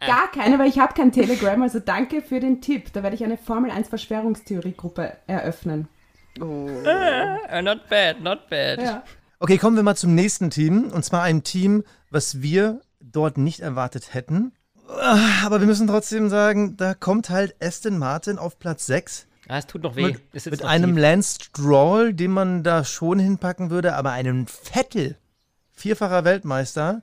Gar 0.01 0.31
keine, 0.33 0.59
weil 0.59 0.69
ich 0.69 0.79
habe 0.79 0.95
kein 0.95 1.13
Telegram, 1.13 1.61
also 1.63 1.79
danke 1.79 2.23
für 2.23 2.41
den 2.41 2.61
Tipp. 2.61 2.93
Da 2.95 3.03
werde 3.03 3.17
ich 3.17 3.25
eine 3.25 3.37
Formel 3.37 3.71
1 3.71 3.89
Verschwörungstheorie-Gruppe 3.89 5.13
eröffnen. 5.27 5.89
Uh, 6.41 6.69
not 7.63 7.89
bad, 7.91 8.21
not 8.23 8.49
bad. 8.49 8.81
Ja. 8.81 9.03
Okay, 9.41 9.59
kommen 9.59 9.77
wir 9.77 9.83
mal 9.83 9.97
zum 9.97 10.15
nächsten 10.15 10.51
Team. 10.51 10.91
Und 10.93 11.05
zwar 11.05 11.23
einem 11.23 11.43
Team, 11.45 11.85
was 12.11 12.41
wir 12.43 12.81
dort 13.01 13.39
nicht 13.39 13.61
erwartet 13.61 14.15
hätten. 14.15 14.53
Ah, 14.89 15.45
Aber 15.45 15.61
wir 15.61 15.67
müssen 15.67 15.87
trotzdem 15.87 16.29
sagen, 16.31 16.77
da 16.77 16.95
kommt 16.95 17.31
halt 17.31 17.55
Aston 17.63 17.99
Martin 17.99 18.39
auf 18.39 18.59
Platz 18.59 18.87
6. 18.87 19.27
Ah, 19.49 19.59
es 19.59 19.67
tut 19.67 19.83
noch 19.83 19.97
weh. 19.97 20.17
Mit, 20.33 20.47
mit 20.47 20.61
noch 20.61 20.69
einem 20.69 20.95
tief. 20.95 21.03
Lance 21.03 21.39
Stroll, 21.43 22.15
den 22.15 22.31
man 22.33 22.63
da 22.63 22.85
schon 22.85 23.19
hinpacken 23.19 23.71
würde, 23.71 23.95
aber 23.95 24.13
einem 24.13 24.47
Vettel, 24.47 25.17
vierfacher 25.73 26.25
Weltmeister, 26.25 27.03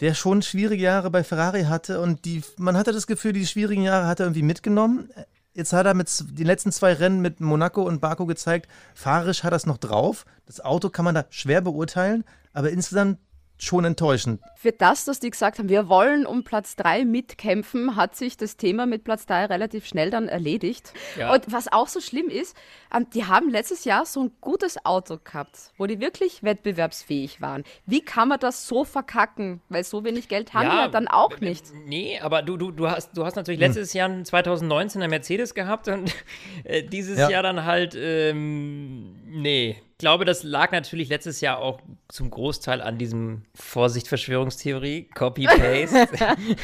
der 0.00 0.14
schon 0.14 0.42
schwierige 0.42 0.82
Jahre 0.82 1.10
bei 1.10 1.24
Ferrari 1.24 1.64
hatte 1.64 2.00
und 2.00 2.24
die, 2.24 2.42
man 2.58 2.76
hatte 2.76 2.92
das 2.92 3.06
Gefühl, 3.06 3.32
die 3.32 3.46
schwierigen 3.46 3.82
Jahre 3.82 4.06
hat 4.06 4.20
er 4.20 4.26
irgendwie 4.26 4.42
mitgenommen. 4.42 5.08
Jetzt 5.54 5.72
hat 5.72 5.86
er 5.86 5.94
mit 5.94 6.10
den 6.38 6.46
letzten 6.46 6.70
zwei 6.72 6.92
Rennen 6.92 7.22
mit 7.22 7.40
Monaco 7.40 7.82
und 7.82 8.02
Baku 8.02 8.26
gezeigt, 8.26 8.68
fahrerisch 8.94 9.42
hat 9.42 9.54
er 9.54 9.56
es 9.56 9.64
noch 9.64 9.78
drauf. 9.78 10.26
Das 10.44 10.60
Auto 10.60 10.90
kann 10.90 11.06
man 11.06 11.14
da 11.14 11.24
schwer 11.30 11.62
beurteilen, 11.62 12.24
aber 12.52 12.70
insgesamt 12.70 13.18
schon 13.58 13.84
enttäuschend. 13.84 14.40
Für 14.56 14.72
das, 14.72 15.04
dass 15.04 15.20
die 15.20 15.30
gesagt 15.30 15.58
haben, 15.58 15.68
wir 15.68 15.88
wollen 15.88 16.26
um 16.26 16.44
Platz 16.44 16.76
3 16.76 17.04
mitkämpfen, 17.04 17.96
hat 17.96 18.16
sich 18.16 18.36
das 18.36 18.56
Thema 18.56 18.84
mit 18.86 19.04
Platz 19.04 19.26
3 19.26 19.46
relativ 19.46 19.86
schnell 19.86 20.10
dann 20.10 20.28
erledigt. 20.28 20.92
Ja. 21.18 21.32
Und 21.32 21.50
was 21.52 21.70
auch 21.72 21.88
so 21.88 22.00
schlimm 22.00 22.28
ist, 22.28 22.56
ähm, 22.94 23.06
die 23.14 23.24
haben 23.24 23.48
letztes 23.48 23.84
Jahr 23.84 24.04
so 24.06 24.24
ein 24.24 24.32
gutes 24.40 24.84
Auto 24.84 25.18
gehabt, 25.22 25.72
wo 25.78 25.86
die 25.86 26.00
wirklich 26.00 26.42
wettbewerbsfähig 26.42 27.40
waren. 27.40 27.64
Wie 27.86 28.00
kann 28.02 28.28
man 28.28 28.40
das 28.40 28.66
so 28.66 28.84
verkacken? 28.84 29.60
Weil 29.68 29.84
so 29.84 30.04
wenig 30.04 30.28
Geld 30.28 30.52
haben 30.54 30.68
wir 30.68 30.88
dann 30.88 31.08
auch 31.08 31.38
nicht. 31.40 31.66
Nee, 31.86 32.18
aber 32.20 32.42
du, 32.42 32.56
du, 32.56 32.70
du, 32.72 32.90
hast, 32.90 33.16
du 33.16 33.24
hast 33.24 33.36
natürlich 33.36 33.60
Hm. 33.60 33.68
letztes 33.68 33.92
Jahr 33.92 34.10
2019 34.24 35.02
ein 35.02 35.10
Mercedes 35.10 35.54
gehabt 35.54 35.88
und 35.88 36.12
äh, 36.64 36.82
dieses 36.82 37.18
Ja. 37.18 37.30
Jahr 37.30 37.42
dann 37.42 37.64
halt, 37.64 37.94
ähm, 37.96 39.16
nee. 39.26 39.76
Ich 39.96 40.00
glaube, 40.00 40.26
das 40.26 40.42
lag 40.42 40.72
natürlich 40.72 41.08
letztes 41.08 41.40
Jahr 41.40 41.58
auch 41.58 41.80
zum 42.08 42.28
Großteil 42.28 42.82
an 42.82 42.98
diesem 42.98 43.46
Vorsicht 43.54 44.08
Verschwörungstheorie, 44.08 45.08
Copy-Paste 45.14 46.06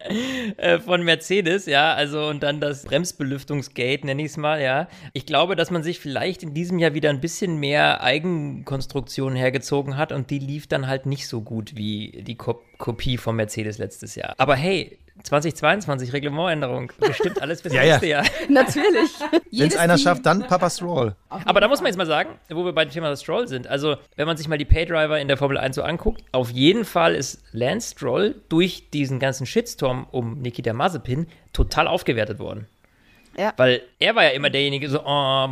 äh, 0.57 0.79
von 0.79 1.01
Mercedes, 1.01 1.65
ja, 1.65 1.93
also 1.93 2.27
und 2.27 2.43
dann 2.43 2.59
das 2.59 2.83
Bremsbelüftungsgate, 2.83 4.05
nenne 4.05 4.23
ich 4.23 4.31
es 4.31 4.37
mal, 4.37 4.61
ja. 4.61 4.89
Ich 5.13 5.25
glaube, 5.25 5.55
dass 5.55 5.71
man 5.71 5.81
sich 5.81 6.01
vielleicht 6.01 6.43
in 6.43 6.53
diesem 6.53 6.77
Jahr 6.77 6.93
wieder 6.93 7.09
ein 7.09 7.21
bisschen 7.21 7.55
mehr 7.55 8.03
Eigenkonstruktion 8.03 9.33
hergezogen 9.33 9.95
hat 9.95 10.11
und 10.11 10.29
die 10.29 10.39
lief 10.39 10.67
dann 10.67 10.87
halt 10.87 11.05
nicht 11.05 11.29
so 11.29 11.39
gut 11.39 11.77
wie 11.77 12.21
die 12.27 12.35
Ko 12.35 12.59
Kopie 12.77 13.17
von 13.17 13.35
Mercedes 13.35 13.77
letztes 13.77 14.15
Jahr. 14.15 14.33
Aber 14.39 14.55
hey, 14.55 14.97
2022 15.23 16.13
Reglementänderung, 16.13 16.91
bestimmt 16.99 17.41
alles 17.41 17.61
fürs 17.61 17.73
Ja, 17.73 17.83
ja. 17.83 17.89
nächste 17.91 18.07
Jahr. 18.07 18.25
Natürlich. 18.49 19.11
Wenn 19.51 19.67
es 19.67 19.77
einer 19.77 19.97
schafft, 19.97 20.25
dann 20.25 20.47
Papa 20.47 20.69
Stroll. 20.69 21.15
Aber 21.29 21.61
da 21.61 21.67
muss 21.67 21.79
man 21.81 21.87
jetzt 21.87 21.97
mal 21.97 22.05
sagen, 22.05 22.39
wo 22.49 22.65
wir 22.65 22.73
beim 22.73 22.89
Thema 22.89 23.15
Stroll 23.15 23.47
sind. 23.47 23.67
Also, 23.67 23.97
wenn 24.15 24.27
man 24.27 24.37
sich 24.37 24.47
mal 24.47 24.57
die 24.57 24.65
Paydriver 24.65 25.19
in 25.19 25.27
der 25.27 25.37
Formel 25.37 25.57
1 25.57 25.75
so 25.75 25.83
anguckt, 25.83 26.23
auf 26.31 26.49
jeden 26.49 26.85
Fall 26.85 27.15
ist 27.15 27.43
Lance 27.51 27.91
Stroll 27.91 28.35
durch 28.49 28.89
diesen 28.91 29.19
ganzen 29.19 29.45
Shitstorm 29.45 30.07
um 30.11 30.39
Nikita 30.41 30.73
Mazepin 30.73 31.27
total 31.53 31.87
aufgewertet 31.87 32.39
worden. 32.39 32.67
Ja. 33.37 33.53
Weil 33.57 33.81
er 33.99 34.15
war 34.15 34.23
ja 34.23 34.29
immer 34.31 34.49
derjenige, 34.49 34.89
so, 34.89 34.99
oh, 34.99 35.03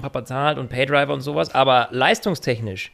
Papa 0.02 0.26
zahlt 0.26 0.58
und 0.58 0.69
Paydriver 0.69 1.13
und 1.13 1.22
sowas, 1.22 1.54
aber 1.54 1.88
leistungstechnisch, 1.91 2.91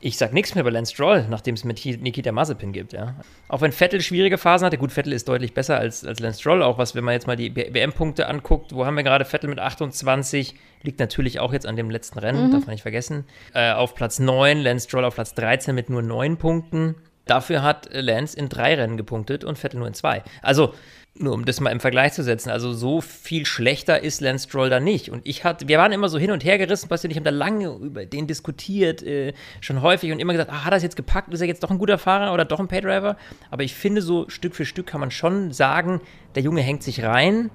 ich 0.00 0.16
sag 0.16 0.32
nichts 0.32 0.54
mehr 0.54 0.62
über 0.62 0.70
Lance 0.70 0.92
Stroll, 0.92 1.26
nachdem 1.28 1.54
es 1.54 1.64
mit 1.64 1.84
Nikita 1.84 2.30
Mazepin 2.30 2.72
gibt, 2.72 2.92
ja. 2.92 3.16
Auch 3.48 3.60
wenn 3.60 3.72
Vettel 3.72 4.00
schwierige 4.00 4.38
Phasen 4.38 4.66
hatte, 4.66 4.78
gut, 4.78 4.92
Vettel 4.92 5.12
ist 5.12 5.28
deutlich 5.28 5.54
besser 5.54 5.78
als, 5.78 6.04
als 6.04 6.20
Lance 6.20 6.40
Stroll, 6.40 6.62
auch 6.62 6.78
was, 6.78 6.94
wenn 6.94 7.04
man 7.04 7.14
jetzt 7.14 7.26
mal 7.26 7.36
die 7.36 7.54
WM-Punkte 7.54 8.28
anguckt, 8.28 8.74
wo 8.74 8.86
haben 8.86 8.96
wir 8.96 9.02
gerade 9.02 9.24
Vettel 9.24 9.50
mit 9.50 9.58
28, 9.58 10.54
liegt 10.82 11.00
natürlich 11.00 11.40
auch 11.40 11.52
jetzt 11.52 11.66
an 11.66 11.76
dem 11.76 11.90
letzten 11.90 12.18
Rennen, 12.18 12.52
darf 12.52 12.66
man 12.66 12.74
nicht 12.74 12.82
vergessen. 12.82 13.24
Äh, 13.54 13.72
auf 13.72 13.94
Platz 13.94 14.20
9, 14.20 14.58
Lance 14.58 14.88
Stroll 14.88 15.04
auf 15.04 15.16
Platz 15.16 15.34
13 15.34 15.74
mit 15.74 15.90
nur 15.90 16.02
9 16.02 16.36
Punkten. 16.36 16.94
Dafür 17.26 17.62
hat 17.62 17.88
Lance 17.92 18.36
in 18.38 18.48
drei 18.48 18.74
Rennen 18.74 18.96
gepunktet 18.96 19.44
und 19.44 19.58
Vettel 19.58 19.78
nur 19.78 19.88
in 19.88 19.94
zwei. 19.94 20.22
Also, 20.40 20.72
nur 21.20 21.34
um 21.34 21.44
das 21.44 21.60
mal 21.60 21.70
im 21.70 21.80
Vergleich 21.80 22.12
zu 22.12 22.22
setzen, 22.22 22.50
also 22.50 22.72
so 22.72 23.00
viel 23.00 23.46
schlechter 23.46 24.02
ist 24.02 24.20
Lance 24.20 24.48
Stroll 24.48 24.70
da 24.70 24.80
nicht. 24.80 25.10
Und 25.10 25.26
ich 25.26 25.44
hatte, 25.44 25.68
wir 25.68 25.78
waren 25.78 25.92
immer 25.92 26.08
so 26.08 26.18
hin 26.18 26.30
und 26.30 26.44
her 26.44 26.58
gerissen, 26.58 26.88
Basti 26.88 27.06
und 27.06 27.10
ich 27.10 27.16
haben 27.16 27.24
da 27.24 27.30
lange 27.30 27.68
über 27.68 28.06
den 28.06 28.26
diskutiert, 28.26 29.02
äh, 29.02 29.32
schon 29.60 29.82
häufig 29.82 30.12
und 30.12 30.20
immer 30.20 30.32
gesagt, 30.32 30.50
ah, 30.52 30.64
hat 30.64 30.72
er 30.72 30.76
es 30.76 30.82
jetzt 30.82 30.96
gepackt, 30.96 31.32
ist 31.32 31.40
er 31.40 31.46
jetzt 31.46 31.62
doch 31.62 31.70
ein 31.70 31.78
guter 31.78 31.98
Fahrer 31.98 32.32
oder 32.32 32.44
doch 32.44 32.60
ein 32.60 32.68
Paydriver? 32.68 33.16
Aber 33.50 33.62
ich 33.62 33.74
finde, 33.74 34.02
so 34.02 34.28
Stück 34.28 34.54
für 34.54 34.64
Stück 34.64 34.86
kann 34.86 35.00
man 35.00 35.10
schon 35.10 35.52
sagen, 35.52 36.00
der 36.34 36.42
Junge 36.42 36.60
hängt 36.60 36.82
sich 36.82 37.02
rein 37.02 37.50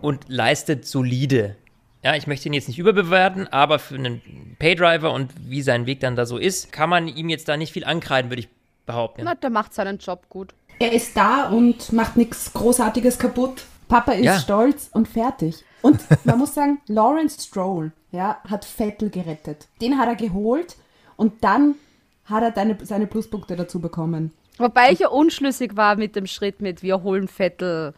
und 0.00 0.28
leistet 0.28 0.86
solide. 0.86 1.56
Ja, 2.04 2.16
ich 2.16 2.26
möchte 2.26 2.48
ihn 2.48 2.52
jetzt 2.52 2.66
nicht 2.66 2.80
überbewerten, 2.80 3.46
aber 3.48 3.78
für 3.78 3.94
einen 3.94 4.56
Paydriver 4.58 5.12
und 5.12 5.32
wie 5.38 5.62
sein 5.62 5.86
Weg 5.86 6.00
dann 6.00 6.16
da 6.16 6.26
so 6.26 6.36
ist, 6.36 6.72
kann 6.72 6.90
man 6.90 7.06
ihm 7.06 7.28
jetzt 7.28 7.48
da 7.48 7.56
nicht 7.56 7.72
viel 7.72 7.84
ankreiden, 7.84 8.30
würde 8.30 8.40
ich 8.40 8.48
behaupten. 8.86 9.22
Na, 9.24 9.34
der 9.34 9.50
macht 9.50 9.72
seinen 9.74 9.98
Job 9.98 10.28
gut. 10.28 10.54
Er 10.82 10.90
ist 10.90 11.16
da 11.16 11.48
und 11.48 11.92
macht 11.92 12.16
nichts 12.16 12.52
Großartiges 12.52 13.16
kaputt. 13.16 13.66
Papa 13.86 14.12
ist 14.14 14.24
Ja. 14.24 14.40
stolz 14.40 14.90
und 14.92 15.06
fertig. 15.06 15.62
Und 15.80 16.00
man 16.24 16.40
muss 16.40 16.54
sagen, 16.54 16.80
Lawrence 16.88 17.40
Stroll 17.40 17.92
ja, 18.10 18.40
hat 18.50 18.64
Vettel 18.64 19.08
gerettet. 19.08 19.68
Den 19.80 19.96
hat 19.96 20.08
er 20.08 20.16
geholt 20.16 20.74
und 21.16 21.44
dann 21.44 21.76
hat 22.24 22.42
er 22.42 22.50
deine, 22.50 22.76
seine 22.84 23.06
Pluspunkte 23.06 23.54
dazu 23.54 23.78
bekommen. 23.78 24.32
Wobei 24.58 24.90
ich 24.90 24.98
ja 24.98 25.08
unschlüssig 25.08 25.76
war 25.76 25.94
mit 25.94 26.16
dem 26.16 26.26
Schritt 26.26 26.60
mit, 26.60 26.82
wir 26.82 27.04
holen 27.04 27.28
Vettel. 27.28 27.94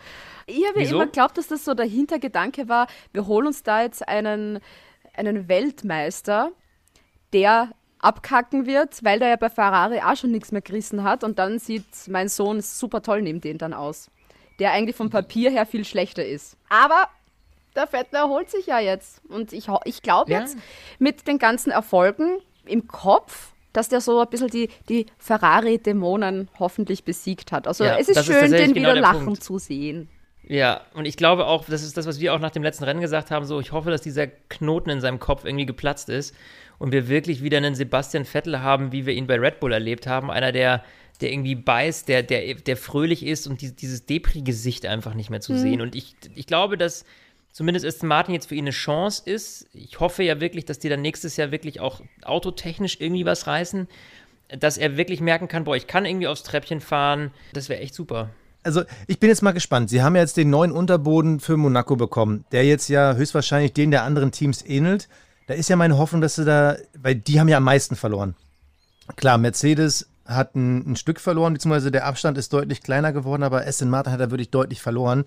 Ich 0.47 0.57
habe 0.69 0.81
ja 0.81 0.85
Wieso? 0.85 0.97
immer 0.97 1.07
geglaubt, 1.07 1.39
dass 1.39 1.47
das 1.47 1.65
so 1.65 1.73
der 1.73 1.87
Hintergedanke 1.87 2.69
war, 2.69 2.87
wir 3.15 3.27
holen 3.27 3.47
uns 3.47 3.63
da 3.63 3.81
jetzt 3.81 4.07
einen, 4.07 4.61
einen 5.17 5.49
Weltmeister, 5.49 6.51
der 7.33 7.71
abkacken 8.05 8.67
wird, 8.67 9.03
weil 9.05 9.19
der 9.19 9.29
ja 9.29 9.37
bei 9.37 9.49
Ferrari 9.51 10.01
auch 10.01 10.17
schon 10.17 10.31
nichts 10.31 10.53
mehr 10.53 10.63
gerissen 10.63 11.03
hat 11.05 11.25
und 11.25 11.39
dann 11.39 11.59
sieht 11.59 11.85
mein 12.09 12.29
Sohn 12.29 12.61
super 12.61 13.03
toll 13.03 13.23
neben 13.23 13.41
den 13.41 13.59
dann 13.59 13.73
aus. 13.73 14.11
Der 14.59 14.73
eigentlich 14.73 14.95
vom 14.97 15.11
Papier 15.11 15.51
her 15.51 15.67
viel 15.67 15.85
schlechter 15.85 16.25
ist. 16.25 16.57
Aber 16.69 17.09
der 17.75 17.87
Vettel 17.89 18.17
erholt 18.17 18.51
sich 18.51 18.67
ja 18.67 18.79
jetzt. 18.79 19.21
Und 19.29 19.53
ich, 19.53 19.67
ich 19.85 20.03
glaube 20.03 20.31
Ja. 20.31 20.41
jetzt 20.41 20.57
mit 21.01 21.27
den 21.27 21.39
ganzen 21.39 21.71
Erfolgen 21.73 22.39
im 22.65 22.87
Kopf, 22.87 23.53
dass 23.73 23.89
der 23.89 24.01
so 24.01 24.21
ein 24.21 24.29
bisschen 24.29 24.49
die, 24.49 24.69
die 24.89 25.07
Ferrari-Dämonen 25.19 26.49
hoffentlich 26.61 27.05
besiegt 27.05 27.51
hat. 27.53 27.67
Also 27.67 27.85
Ja, 27.85 27.97
es 27.97 28.09
ist 28.09 28.19
ist 28.19 28.27
schön, 28.27 28.35
tatsächlich 28.41 28.67
den 28.69 28.75
genau 28.75 28.91
wieder 28.91 28.95
der 28.95 29.03
lachen 29.03 29.25
Punkt. 29.25 29.43
zu 29.43 29.59
sehen. 29.59 30.09
Ja, 30.47 30.83
und 30.93 31.07
ich 31.07 31.17
glaube 31.17 31.47
auch, 31.47 31.65
das 31.65 31.83
ist 31.83 31.97
das, 31.97 32.07
was 32.07 32.21
wir 32.21 32.35
auch 32.35 32.39
nach 32.39 32.51
dem 32.51 32.63
letzten 32.63 32.85
Rennen 32.85 33.01
gesagt 33.01 33.31
haben, 33.31 33.47
so, 33.47 33.61
ich 33.61 33.73
hoffe, 33.73 33.91
dass 33.91 34.03
dieser 34.03 34.27
Knoten 34.27 34.91
in 34.91 35.01
seinem 35.01 35.19
Kopf 35.19 35.45
irgendwie 35.47 35.65
geplatzt 35.67 36.11
ist 36.11 36.35
und 36.85 36.93
wir 36.93 37.09
wirklich 37.09 37.43
wieder 37.43 37.57
einen 37.57 37.75
Sebastian 37.75 38.27
Vettel 38.27 38.61
haben, 38.61 38.93
wie 38.93 39.07
wir 39.07 39.15
ihn 39.15 39.27
bei 39.27 39.37
Red 39.41 39.59
Bull 39.59 39.73
erlebt 39.73 40.07
haben, 40.07 40.31
einer, 40.31 40.53
der 40.53 40.85
der 41.21 41.33
irgendwie 41.33 41.55
beißt, 41.55 42.09
der, 42.09 42.23
der, 42.23 42.55
der 42.57 42.77
fröhlich 42.77 43.25
ist 43.25 43.47
und 43.47 43.61
die, 43.61 43.71
dieses 43.71 44.05
Depri-Gesicht 44.05 44.85
einfach 44.85 45.15
nicht 45.15 45.31
mehr 45.31 45.41
zu 45.41 45.57
sehen. 45.57 45.81
Und 45.81 45.95
ich, 45.95 46.17
ich 46.35 46.47
glaube, 46.47 46.77
dass 46.77 47.05
zumindest 47.53 47.87
Aston 47.87 48.09
Martin 48.09 48.35
jetzt 48.35 48.49
für 48.49 48.57
ihn 48.57 48.65
eine 48.65 48.73
Chance 48.73 49.23
ist. 49.25 49.69
Ich 49.73 50.01
hoffe 50.01 50.25
ja 50.25 50.41
wirklich, 50.41 50.65
dass 50.65 50.81
die 50.81 50.89
dann 50.89 51.03
nächstes 51.03 51.37
Jahr 51.37 51.53
wirklich 51.53 51.79
auch 51.79 52.01
autotechnisch 52.25 52.97
irgendwie 52.99 53.25
was 53.25 53.47
reißen, 53.47 53.87
dass 54.59 54.77
er 54.77 54.97
wirklich 54.97 55.21
merken 55.21 55.47
kann, 55.47 55.63
boah, 55.63 55.77
ich 55.77 55.87
kann 55.87 56.05
irgendwie 56.05 56.27
aufs 56.27 56.43
Treppchen 56.43 56.81
fahren. 56.81 57.31
Das 57.53 57.69
wäre 57.69 57.81
echt 57.81 57.95
super. 57.95 58.31
Also, 58.65 58.83
ich 59.07 59.21
bin 59.21 59.29
jetzt 59.29 59.43
mal 59.43 59.53
gespannt. 59.53 59.91
Sie 59.91 60.03
haben 60.03 60.17
ja 60.17 60.23
jetzt 60.23 60.37
den 60.37 60.51
neuen 60.51 60.73
Unterboden 60.73 61.39
für 61.39 61.57
Monaco 61.57 61.95
bekommen, 61.95 62.45
der 62.51 62.65
jetzt 62.67 62.89
ja 62.89 63.15
höchstwahrscheinlich 63.15 63.73
den 63.73 63.93
der 63.93 64.03
anderen 64.03 64.33
Teams 64.33 64.65
ähnelt. 64.67 65.09
Da 65.47 65.55
ist 65.55 65.69
ja 65.69 65.77
meine 65.77 65.99
Hoffnung, 65.99 66.21
dass 66.21 66.37
sie 66.37 66.45
da, 66.45 66.77
weil 67.01 67.15
die 67.15 67.39
haben 67.39 67.49
ja 67.49 67.59
am 67.59 67.65
meisten 67.65 67.97
verloren. 67.97 68.35
Klar, 69.17 69.39
Mercedes 69.39 70.09
hat 70.25 70.55
ein, 70.55 70.93
ein 70.93 70.97
Stück 70.97 71.21
verloren, 71.21 71.53
beziehungsweise 71.53 71.91
der 71.91 72.07
Abstand 72.07 72.39
ist 72.39 72.53
deutlich 72.53 72.83
kleiner 72.83 73.13
geworden, 73.13 73.43
aber 73.43 73.67
Aston 73.67 73.91
Martin 73.91 74.13
hat 74.13 74.21
da 74.21 74.31
wirklich 74.31 74.51
deutlich 74.51 74.81
verloren. 74.81 75.25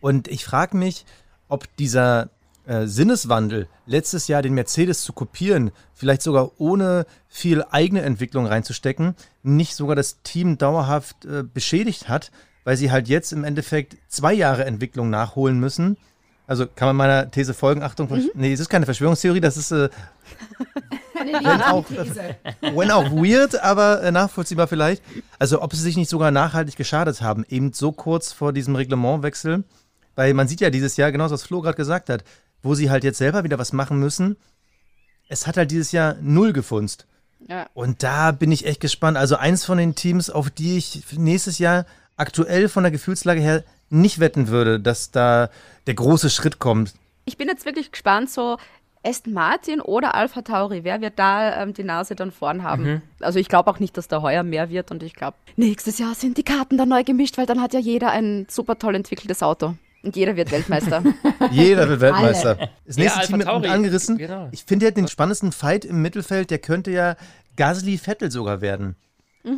Und 0.00 0.28
ich 0.28 0.44
frage 0.44 0.76
mich, 0.76 1.04
ob 1.48 1.74
dieser 1.76 2.30
äh, 2.66 2.86
Sinneswandel, 2.86 3.68
letztes 3.86 4.26
Jahr 4.26 4.42
den 4.42 4.54
Mercedes 4.54 5.02
zu 5.02 5.12
kopieren, 5.12 5.70
vielleicht 5.94 6.22
sogar 6.22 6.50
ohne 6.58 7.06
viel 7.28 7.64
eigene 7.70 8.02
Entwicklung 8.02 8.46
reinzustecken, 8.46 9.14
nicht 9.44 9.76
sogar 9.76 9.94
das 9.94 10.22
Team 10.22 10.58
dauerhaft 10.58 11.24
äh, 11.24 11.44
beschädigt 11.44 12.08
hat, 12.08 12.32
weil 12.64 12.76
sie 12.76 12.90
halt 12.90 13.06
jetzt 13.06 13.32
im 13.32 13.44
Endeffekt 13.44 13.96
zwei 14.08 14.32
Jahre 14.32 14.64
Entwicklung 14.64 15.08
nachholen 15.08 15.60
müssen. 15.60 15.96
Also 16.46 16.66
kann 16.66 16.86
man 16.88 16.96
meiner 16.96 17.30
These 17.30 17.54
folgen? 17.54 17.82
Achtung, 17.82 18.08
Mhm. 18.08 18.30
nee, 18.34 18.52
es 18.52 18.60
ist 18.60 18.68
keine 18.68 18.84
Verschwörungstheorie, 18.84 19.40
das 19.40 19.56
ist 19.56 19.72
äh, 19.72 19.88
wenn 21.14 21.62
auch, 21.62 21.84
wenn 22.60 22.90
auch 22.90 23.10
weird, 23.10 23.60
aber 23.62 24.02
äh, 24.02 24.10
nachvollziehbar 24.12 24.68
vielleicht. 24.68 25.02
Also 25.38 25.62
ob 25.62 25.74
sie 25.74 25.82
sich 25.82 25.96
nicht 25.96 26.10
sogar 26.10 26.30
nachhaltig 26.30 26.76
geschadet 26.76 27.20
haben, 27.20 27.44
eben 27.48 27.72
so 27.72 27.92
kurz 27.92 28.32
vor 28.32 28.52
diesem 28.52 28.76
Reglementwechsel. 28.76 29.64
Weil 30.14 30.34
man 30.34 30.48
sieht 30.48 30.60
ja 30.60 30.70
dieses 30.70 30.96
Jahr, 30.96 31.12
genau 31.12 31.30
was 31.30 31.42
Flo 31.42 31.60
gerade 31.60 31.76
gesagt 31.76 32.08
hat, 32.08 32.24
wo 32.62 32.74
sie 32.74 32.90
halt 32.90 33.04
jetzt 33.04 33.18
selber 33.18 33.44
wieder 33.44 33.58
was 33.58 33.72
machen 33.72 33.98
müssen. 33.98 34.36
Es 35.28 35.46
hat 35.46 35.56
halt 35.56 35.70
dieses 35.70 35.92
Jahr 35.92 36.16
null 36.22 36.52
gefunzt. 36.52 37.06
Ja. 37.48 37.66
Und 37.74 38.02
da 38.02 38.32
bin 38.32 38.50
ich 38.50 38.66
echt 38.66 38.80
gespannt. 38.80 39.16
Also 39.18 39.36
eins 39.36 39.64
von 39.64 39.76
den 39.78 39.94
Teams, 39.94 40.30
auf 40.30 40.48
die 40.50 40.78
ich 40.78 41.02
nächstes 41.18 41.58
Jahr 41.58 41.84
aktuell 42.16 42.68
von 42.68 42.82
der 42.82 42.90
Gefühlslage 42.92 43.40
her 43.40 43.62
nicht 43.90 44.18
wetten 44.20 44.48
würde, 44.48 44.80
dass 44.80 45.10
da 45.10 45.48
der 45.86 45.94
große 45.94 46.30
Schritt 46.30 46.58
kommt. 46.58 46.94
Ich 47.24 47.36
bin 47.36 47.48
jetzt 47.48 47.64
wirklich 47.64 47.90
gespannt, 47.92 48.30
so 48.30 48.56
Aston 49.04 49.32
Martin 49.32 49.80
oder 49.80 50.14
Alpha 50.16 50.42
Tauri, 50.42 50.82
wer 50.82 51.00
wird 51.00 51.18
da 51.18 51.62
ähm, 51.62 51.72
die 51.74 51.84
Nase 51.84 52.16
dann 52.16 52.32
vorn 52.32 52.62
haben? 52.64 52.82
Mhm. 52.84 53.02
Also 53.20 53.38
ich 53.38 53.48
glaube 53.48 53.70
auch 53.70 53.78
nicht, 53.78 53.96
dass 53.96 54.08
da 54.08 54.20
heuer 54.22 54.42
mehr 54.42 54.68
wird 54.70 54.90
und 54.90 55.02
ich 55.02 55.14
glaube, 55.14 55.36
nächstes 55.56 55.98
Jahr 55.98 56.14
sind 56.14 56.36
die 56.38 56.42
Karten 56.42 56.76
dann 56.76 56.88
neu 56.88 57.04
gemischt, 57.04 57.38
weil 57.38 57.46
dann 57.46 57.60
hat 57.60 57.72
ja 57.74 57.80
jeder 57.80 58.10
ein 58.10 58.46
super 58.50 58.78
toll 58.78 58.94
entwickeltes 58.96 59.42
Auto. 59.42 59.74
Und 60.02 60.14
jeder 60.14 60.36
wird 60.36 60.52
Weltmeister. 60.52 61.02
Jeder 61.50 61.88
wird 61.88 62.00
Weltmeister. 62.00 62.54
Das 62.86 62.96
Ja, 62.96 63.02
nächste 63.02 63.18
Alpha 63.20 63.26
Team 63.28 63.38
mit 63.38 63.46
Tauri. 63.48 63.68
angerissen. 63.68 64.18
Genau. 64.18 64.48
Ich 64.52 64.62
finde 64.64 64.84
ja 64.86 64.90
den 64.92 65.08
spannendsten 65.08 65.50
Fight 65.50 65.84
im 65.84 66.00
Mittelfeld, 66.00 66.50
der 66.50 66.58
könnte 66.58 66.92
ja 66.92 67.16
Gasly-Vettel 67.56 68.30
sogar 68.30 68.60
werden. 68.60 68.94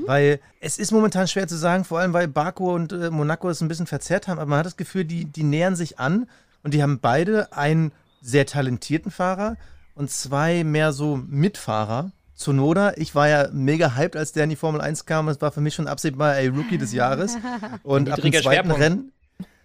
Weil 0.07 0.41
es 0.61 0.79
ist 0.79 0.93
momentan 0.93 1.29
schwer 1.29 1.49
zu 1.49 1.57
sagen, 1.57 1.85
vor 1.85 1.99
allem 2.01 2.13
weil 2.13 2.29
Baku 2.29 2.73
und 2.75 2.93
äh, 2.93 3.11
Monaco 3.11 3.49
es 3.49 3.61
ein 3.63 3.69
bisschen 3.69 3.87
verzerrt 3.87 4.29
haben, 4.29 4.39
aber 4.39 4.51
man 4.51 4.59
hat 4.59 4.67
das 4.67 4.77
Gefühl, 4.77 5.05
die, 5.05 5.25
die 5.25 5.43
nähern 5.45 5.77
sich 5.77 5.99
an 5.99 6.29
und 6.63 6.75
die 6.75 6.83
haben 6.83 6.99
beide 7.01 7.53
einen 7.53 7.93
sehr 8.21 8.45
talentierten 8.47 9.11
Fahrer 9.11 9.57
und 9.95 10.11
zwei 10.11 10.63
mehr 10.65 10.93
so 10.93 11.17
Mitfahrer. 11.27 12.11
Zunoda, 12.35 12.93
ich 12.97 13.15
war 13.15 13.29
ja 13.29 13.49
mega 13.53 13.97
hyped, 13.97 14.17
als 14.17 14.33
der 14.33 14.45
in 14.45 14.51
die 14.51 14.57
Formel 14.57 14.81
1 14.81 15.07
kam. 15.07 15.29
Es 15.29 15.41
war 15.41 15.51
für 15.51 15.61
mich 15.61 15.75
schon 15.75 15.89
absehbar, 15.89 16.37
ey, 16.37 16.47
Rookie 16.49 16.79
des 16.79 16.93
Jahres. 16.93 17.37
Und 17.83 18.09
ab 18.11 18.17
dem 18.17 18.25
zweiten. 18.43 18.69
Rennen, 18.81 19.13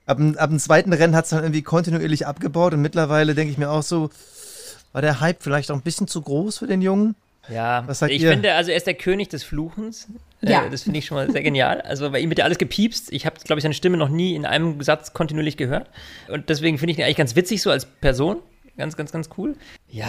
ab, 0.07 0.17
dem- 0.17 0.37
ab 0.37 0.49
dem 0.49 0.57
zweiten 0.59 0.91
Rennen 0.93 1.15
hat 1.15 1.25
es 1.25 1.29
dann 1.31 1.43
irgendwie 1.43 1.61
kontinuierlich 1.61 2.25
abgebaut 2.25 2.73
und 2.73 2.81
mittlerweile 2.81 3.35
denke 3.35 3.51
ich 3.51 3.57
mir 3.59 3.69
auch 3.69 3.83
so, 3.83 4.09
war 4.91 5.01
der 5.03 5.19
Hype 5.19 5.43
vielleicht 5.43 5.69
auch 5.69 5.75
ein 5.75 5.81
bisschen 5.81 6.07
zu 6.07 6.21
groß 6.21 6.57
für 6.59 6.67
den 6.67 6.81
Jungen? 6.81 7.15
Ja, 7.49 7.83
Was 7.87 7.99
sagt 7.99 8.11
ich 8.11 8.21
ihr? 8.21 8.31
finde, 8.31 8.53
also 8.53 8.71
er 8.71 8.77
ist 8.77 8.87
der 8.87 8.93
König 8.93 9.29
des 9.29 9.43
Fluchens. 9.43 10.07
Ja. 10.41 10.65
Äh, 10.65 10.69
das 10.69 10.83
finde 10.83 10.99
ich 10.99 11.05
schon 11.05 11.15
mal 11.17 11.29
sehr 11.31 11.43
genial. 11.43 11.81
Also 11.81 12.09
bei 12.11 12.19
ihm 12.19 12.29
wird 12.29 12.39
ja 12.39 12.45
alles 12.45 12.57
gepiepst. 12.57 13.11
Ich 13.11 13.25
habe, 13.25 13.35
glaube 13.43 13.59
ich, 13.59 13.63
seine 13.63 13.73
Stimme 13.73 13.97
noch 13.97 14.09
nie 14.09 14.35
in 14.35 14.45
einem 14.45 14.81
Satz 14.81 15.13
kontinuierlich 15.13 15.57
gehört. 15.57 15.89
Und 16.29 16.49
deswegen 16.49 16.77
finde 16.77 16.91
ich 16.93 16.99
ihn 16.99 17.03
eigentlich 17.03 17.17
ganz 17.17 17.35
witzig 17.35 17.61
so 17.61 17.69
als 17.71 17.85
Person. 17.85 18.37
Ganz, 18.77 18.97
ganz, 18.97 19.11
ganz 19.11 19.29
cool. 19.37 19.55
Ja, 19.89 20.07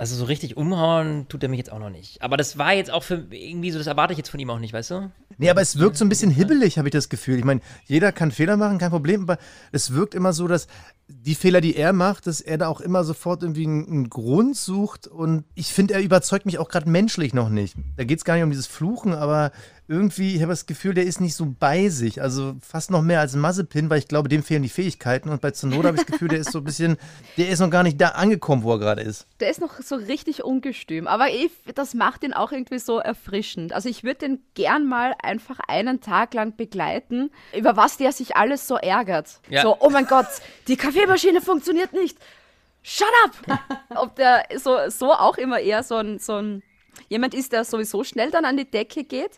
also 0.00 0.16
so 0.16 0.24
richtig 0.24 0.56
umhauen 0.56 1.28
tut 1.28 1.42
er 1.42 1.50
mich 1.50 1.58
jetzt 1.58 1.70
auch 1.70 1.78
noch 1.78 1.90
nicht. 1.90 2.22
Aber 2.22 2.38
das 2.38 2.56
war 2.56 2.72
jetzt 2.72 2.90
auch 2.90 3.02
für 3.02 3.26
irgendwie 3.30 3.70
so, 3.70 3.76
das 3.76 3.86
erwarte 3.86 4.14
ich 4.14 4.16
jetzt 4.16 4.30
von 4.30 4.40
ihm 4.40 4.48
auch 4.48 4.58
nicht, 4.58 4.72
weißt 4.72 4.92
du? 4.92 5.10
Nee, 5.36 5.50
aber 5.50 5.60
es 5.60 5.78
wirkt 5.78 5.98
so 5.98 6.06
ein 6.06 6.08
bisschen 6.08 6.30
hibbelig, 6.30 6.78
habe 6.78 6.88
ich 6.88 6.92
das 6.92 7.10
Gefühl. 7.10 7.38
Ich 7.38 7.44
meine, 7.44 7.60
jeder 7.84 8.10
kann 8.10 8.30
Fehler 8.30 8.56
machen, 8.56 8.78
kein 8.78 8.88
Problem, 8.88 9.24
aber 9.24 9.36
es 9.72 9.92
wirkt 9.92 10.14
immer 10.14 10.32
so, 10.32 10.48
dass 10.48 10.68
die 11.06 11.34
Fehler, 11.34 11.60
die 11.60 11.76
er 11.76 11.92
macht, 11.92 12.26
dass 12.26 12.40
er 12.40 12.56
da 12.56 12.68
auch 12.68 12.80
immer 12.80 13.04
sofort 13.04 13.42
irgendwie 13.42 13.66
einen, 13.66 13.86
einen 13.86 14.08
Grund 14.08 14.56
sucht. 14.56 15.06
Und 15.06 15.44
ich 15.54 15.66
finde, 15.74 15.92
er 15.92 16.00
überzeugt 16.00 16.46
mich 16.46 16.58
auch 16.58 16.70
gerade 16.70 16.88
menschlich 16.88 17.34
noch 17.34 17.50
nicht. 17.50 17.74
Da 17.98 18.04
geht 18.04 18.18
es 18.18 18.24
gar 18.24 18.36
nicht 18.36 18.44
um 18.44 18.50
dieses 18.50 18.66
Fluchen, 18.66 19.12
aber 19.12 19.52
irgendwie, 19.90 20.36
ich 20.36 20.42
habe 20.42 20.52
das 20.52 20.66
Gefühl, 20.66 20.94
der 20.94 21.02
ist 21.02 21.20
nicht 21.20 21.34
so 21.34 21.52
bei 21.58 21.88
sich. 21.88 22.22
Also 22.22 22.54
fast 22.60 22.92
noch 22.92 23.02
mehr 23.02 23.18
als 23.18 23.34
Massepin, 23.34 23.90
weil 23.90 23.98
ich 23.98 24.06
glaube, 24.06 24.28
dem 24.28 24.44
fehlen 24.44 24.62
die 24.62 24.68
Fähigkeiten. 24.68 25.28
Und 25.28 25.40
bei 25.40 25.50
Zunoda 25.50 25.88
habe 25.88 25.96
ich 25.96 26.04
das 26.04 26.12
Gefühl, 26.12 26.28
der 26.28 26.38
ist 26.38 26.52
so 26.52 26.58
ein 26.58 26.64
bisschen, 26.64 26.96
der 27.36 27.48
ist 27.48 27.58
noch 27.58 27.70
gar 27.70 27.82
nicht 27.82 28.00
da 28.00 28.10
angekommen, 28.10 28.62
wo 28.62 28.72
er 28.74 28.78
gerade 28.78 29.02
ist. 29.02 29.26
Der 29.40 29.50
ist 29.50 29.60
noch 29.60 29.80
so 29.82 29.96
richtig 29.96 30.44
ungestüm, 30.44 31.08
aber 31.08 31.30
ich, 31.30 31.50
das 31.74 31.94
macht 31.94 32.22
ihn 32.22 32.32
auch 32.32 32.52
irgendwie 32.52 32.78
so 32.78 33.00
erfrischend. 33.00 33.72
Also 33.72 33.88
ich 33.88 34.04
würde 34.04 34.20
den 34.20 34.42
gern 34.54 34.86
mal 34.86 35.16
einfach 35.20 35.58
einen 35.66 36.00
Tag 36.00 36.34
lang 36.34 36.54
begleiten, 36.54 37.32
über 37.56 37.76
was 37.76 37.96
der 37.96 38.12
sich 38.12 38.36
alles 38.36 38.68
so 38.68 38.76
ärgert. 38.76 39.40
Ja. 39.48 39.62
So, 39.62 39.76
oh 39.80 39.90
mein 39.90 40.06
Gott, 40.06 40.28
die 40.68 40.76
Kaffeemaschine 40.76 41.40
funktioniert 41.40 41.92
nicht. 41.92 42.16
Shut 42.84 43.08
up! 43.24 43.60
Ob 43.96 44.14
der 44.14 44.44
so, 44.56 44.88
so 44.88 45.12
auch 45.12 45.36
immer 45.36 45.58
eher 45.58 45.82
so 45.82 45.96
ein, 45.96 46.20
so 46.20 46.36
ein 46.36 46.62
jemand 47.08 47.34
ist, 47.34 47.52
der 47.52 47.64
sowieso 47.64 48.04
schnell 48.04 48.30
dann 48.30 48.44
an 48.44 48.56
die 48.56 48.70
Decke 48.70 49.04
geht 49.04 49.32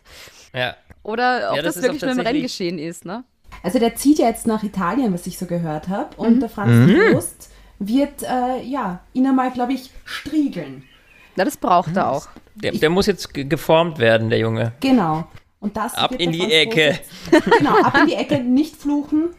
Ja. 0.53 0.75
oder 1.03 1.49
ob 1.51 1.57
Ja, 1.57 1.61
das 1.61 1.75
das, 1.75 1.83
wirklich 1.83 2.01
nur 2.01 2.11
im 2.11 2.17
tatsächlich- 2.17 2.41
Renngeschehen 2.59 2.79
ist, 2.79 3.05
ne? 3.05 3.23
Also 3.61 3.79
der 3.79 3.95
zieht 3.95 4.17
ja 4.19 4.27
jetzt 4.27 4.47
nach 4.47 4.63
Italien, 4.63 5.13
was 5.13 5.25
ich 5.27 5.37
so 5.37 5.45
gehört 5.45 5.87
habe. 5.87 6.15
Und 6.17 6.39
der 6.41 6.49
Franz 6.49 6.91
Prost 7.11 7.49
wird 7.79 8.23
äh, 8.23 8.61
ja, 8.63 9.01
ihn 9.13 9.27
einmal, 9.27 9.51
glaube 9.51 9.73
ich, 9.73 9.89
striegeln. 10.05 10.83
Na, 11.35 11.45
das 11.45 11.57
braucht 11.57 11.95
er 11.95 12.11
auch. 12.11 12.27
Der, 12.55 12.71
der 12.73 12.89
muss 12.89 13.05
jetzt 13.07 13.33
ge- 13.33 13.45
geformt 13.45 13.99
werden, 13.99 14.29
der 14.29 14.39
Junge. 14.39 14.73
Genau. 14.79 15.25
Und 15.59 15.77
das 15.77 15.93
Ab 15.95 16.13
in 16.17 16.31
die 16.31 16.51
Ecke. 16.51 16.99
Genau, 17.57 17.77
ab 17.81 17.97
in 18.01 18.07
die 18.07 18.15
Ecke, 18.15 18.39
nicht 18.39 18.75
fluchen, 18.75 19.29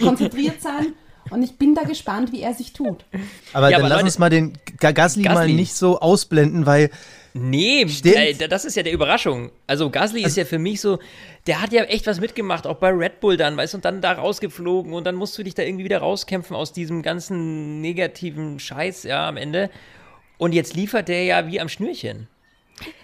konzentriert 0.00 0.60
sein. 0.60 0.94
Und 1.30 1.42
ich 1.42 1.56
bin 1.58 1.74
da 1.74 1.82
gespannt, 1.82 2.30
wie 2.32 2.40
er 2.42 2.54
sich 2.54 2.72
tut. 2.72 3.04
Aber 3.52 3.68
Ja, 3.70 3.78
dann 3.78 3.86
aber 3.86 3.88
lass 3.88 3.96
Leute- 3.98 4.04
uns 4.04 4.18
mal 4.18 4.30
den 4.30 4.52
Ga- 4.78 4.92
Gasly, 4.92 5.24
mal 5.24 5.34
Gasly. 5.34 5.54
nicht 5.54 5.74
so 5.74 5.98
ausblenden, 5.98 6.66
weil 6.66 6.90
Nee, 7.38 7.86
Stimmt. 7.86 8.50
das 8.50 8.64
ist 8.64 8.76
ja 8.76 8.82
der 8.82 8.94
Überraschung. 8.94 9.50
Also 9.66 9.90
Gasly 9.90 10.22
ist 10.22 10.38
ja 10.38 10.46
für 10.46 10.58
mich 10.58 10.80
so, 10.80 10.98
der 11.46 11.60
hat 11.60 11.72
ja 11.72 11.82
echt 11.84 12.06
was 12.06 12.18
mitgemacht, 12.18 12.66
auch 12.66 12.76
bei 12.76 12.88
Red 12.88 13.20
Bull 13.20 13.36
dann, 13.36 13.56
weißt 13.56 13.74
du, 13.74 13.78
und 13.78 13.84
dann 13.84 14.00
da 14.00 14.12
rausgeflogen 14.12 14.94
und 14.94 15.04
dann 15.04 15.16
musst 15.16 15.36
du 15.36 15.42
dich 15.42 15.54
da 15.54 15.62
irgendwie 15.62 15.84
wieder 15.84 15.98
rauskämpfen 15.98 16.56
aus 16.56 16.72
diesem 16.72 17.02
ganzen 17.02 17.82
negativen 17.82 18.58
Scheiß, 18.58 19.02
ja, 19.02 19.28
am 19.28 19.36
Ende. 19.36 19.70
Und 20.38 20.54
jetzt 20.54 20.74
liefert 20.74 21.08
der 21.08 21.24
ja 21.24 21.46
wie 21.46 21.60
am 21.60 21.68
Schnürchen. 21.68 22.26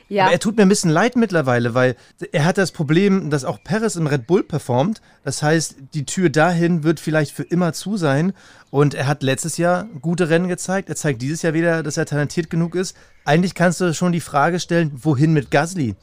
Ja, 0.08 0.24
Aber 0.24 0.32
er 0.32 0.40
tut 0.40 0.56
mir 0.56 0.62
ein 0.62 0.68
bisschen 0.68 0.90
leid 0.90 1.16
mittlerweile, 1.16 1.72
weil 1.72 1.96
er 2.32 2.44
hat 2.44 2.58
das 2.58 2.70
Problem, 2.70 3.30
dass 3.30 3.46
auch 3.46 3.64
Perez 3.64 3.96
im 3.96 4.06
Red 4.06 4.26
Bull 4.26 4.42
performt. 4.42 5.00
Das 5.24 5.42
heißt, 5.42 5.76
die 5.94 6.04
Tür 6.04 6.28
dahin 6.28 6.84
wird 6.84 7.00
vielleicht 7.00 7.34
für 7.34 7.44
immer 7.44 7.72
zu 7.72 7.96
sein. 7.96 8.34
Und 8.70 8.92
er 8.92 9.06
hat 9.06 9.22
letztes 9.22 9.56
Jahr 9.56 9.84
gute 10.02 10.28
Rennen 10.28 10.48
gezeigt. 10.48 10.90
Er 10.90 10.96
zeigt 10.96 11.22
dieses 11.22 11.40
Jahr 11.40 11.54
wieder, 11.54 11.82
dass 11.82 11.96
er 11.96 12.04
talentiert 12.04 12.50
genug 12.50 12.74
ist. 12.74 12.94
Eigentlich 13.24 13.54
kannst 13.54 13.80
du 13.80 13.94
schon 13.94 14.12
die 14.12 14.20
Frage 14.20 14.60
stellen, 14.60 14.92
wohin 14.94 15.32
mit 15.32 15.50
Gasly? 15.50 15.94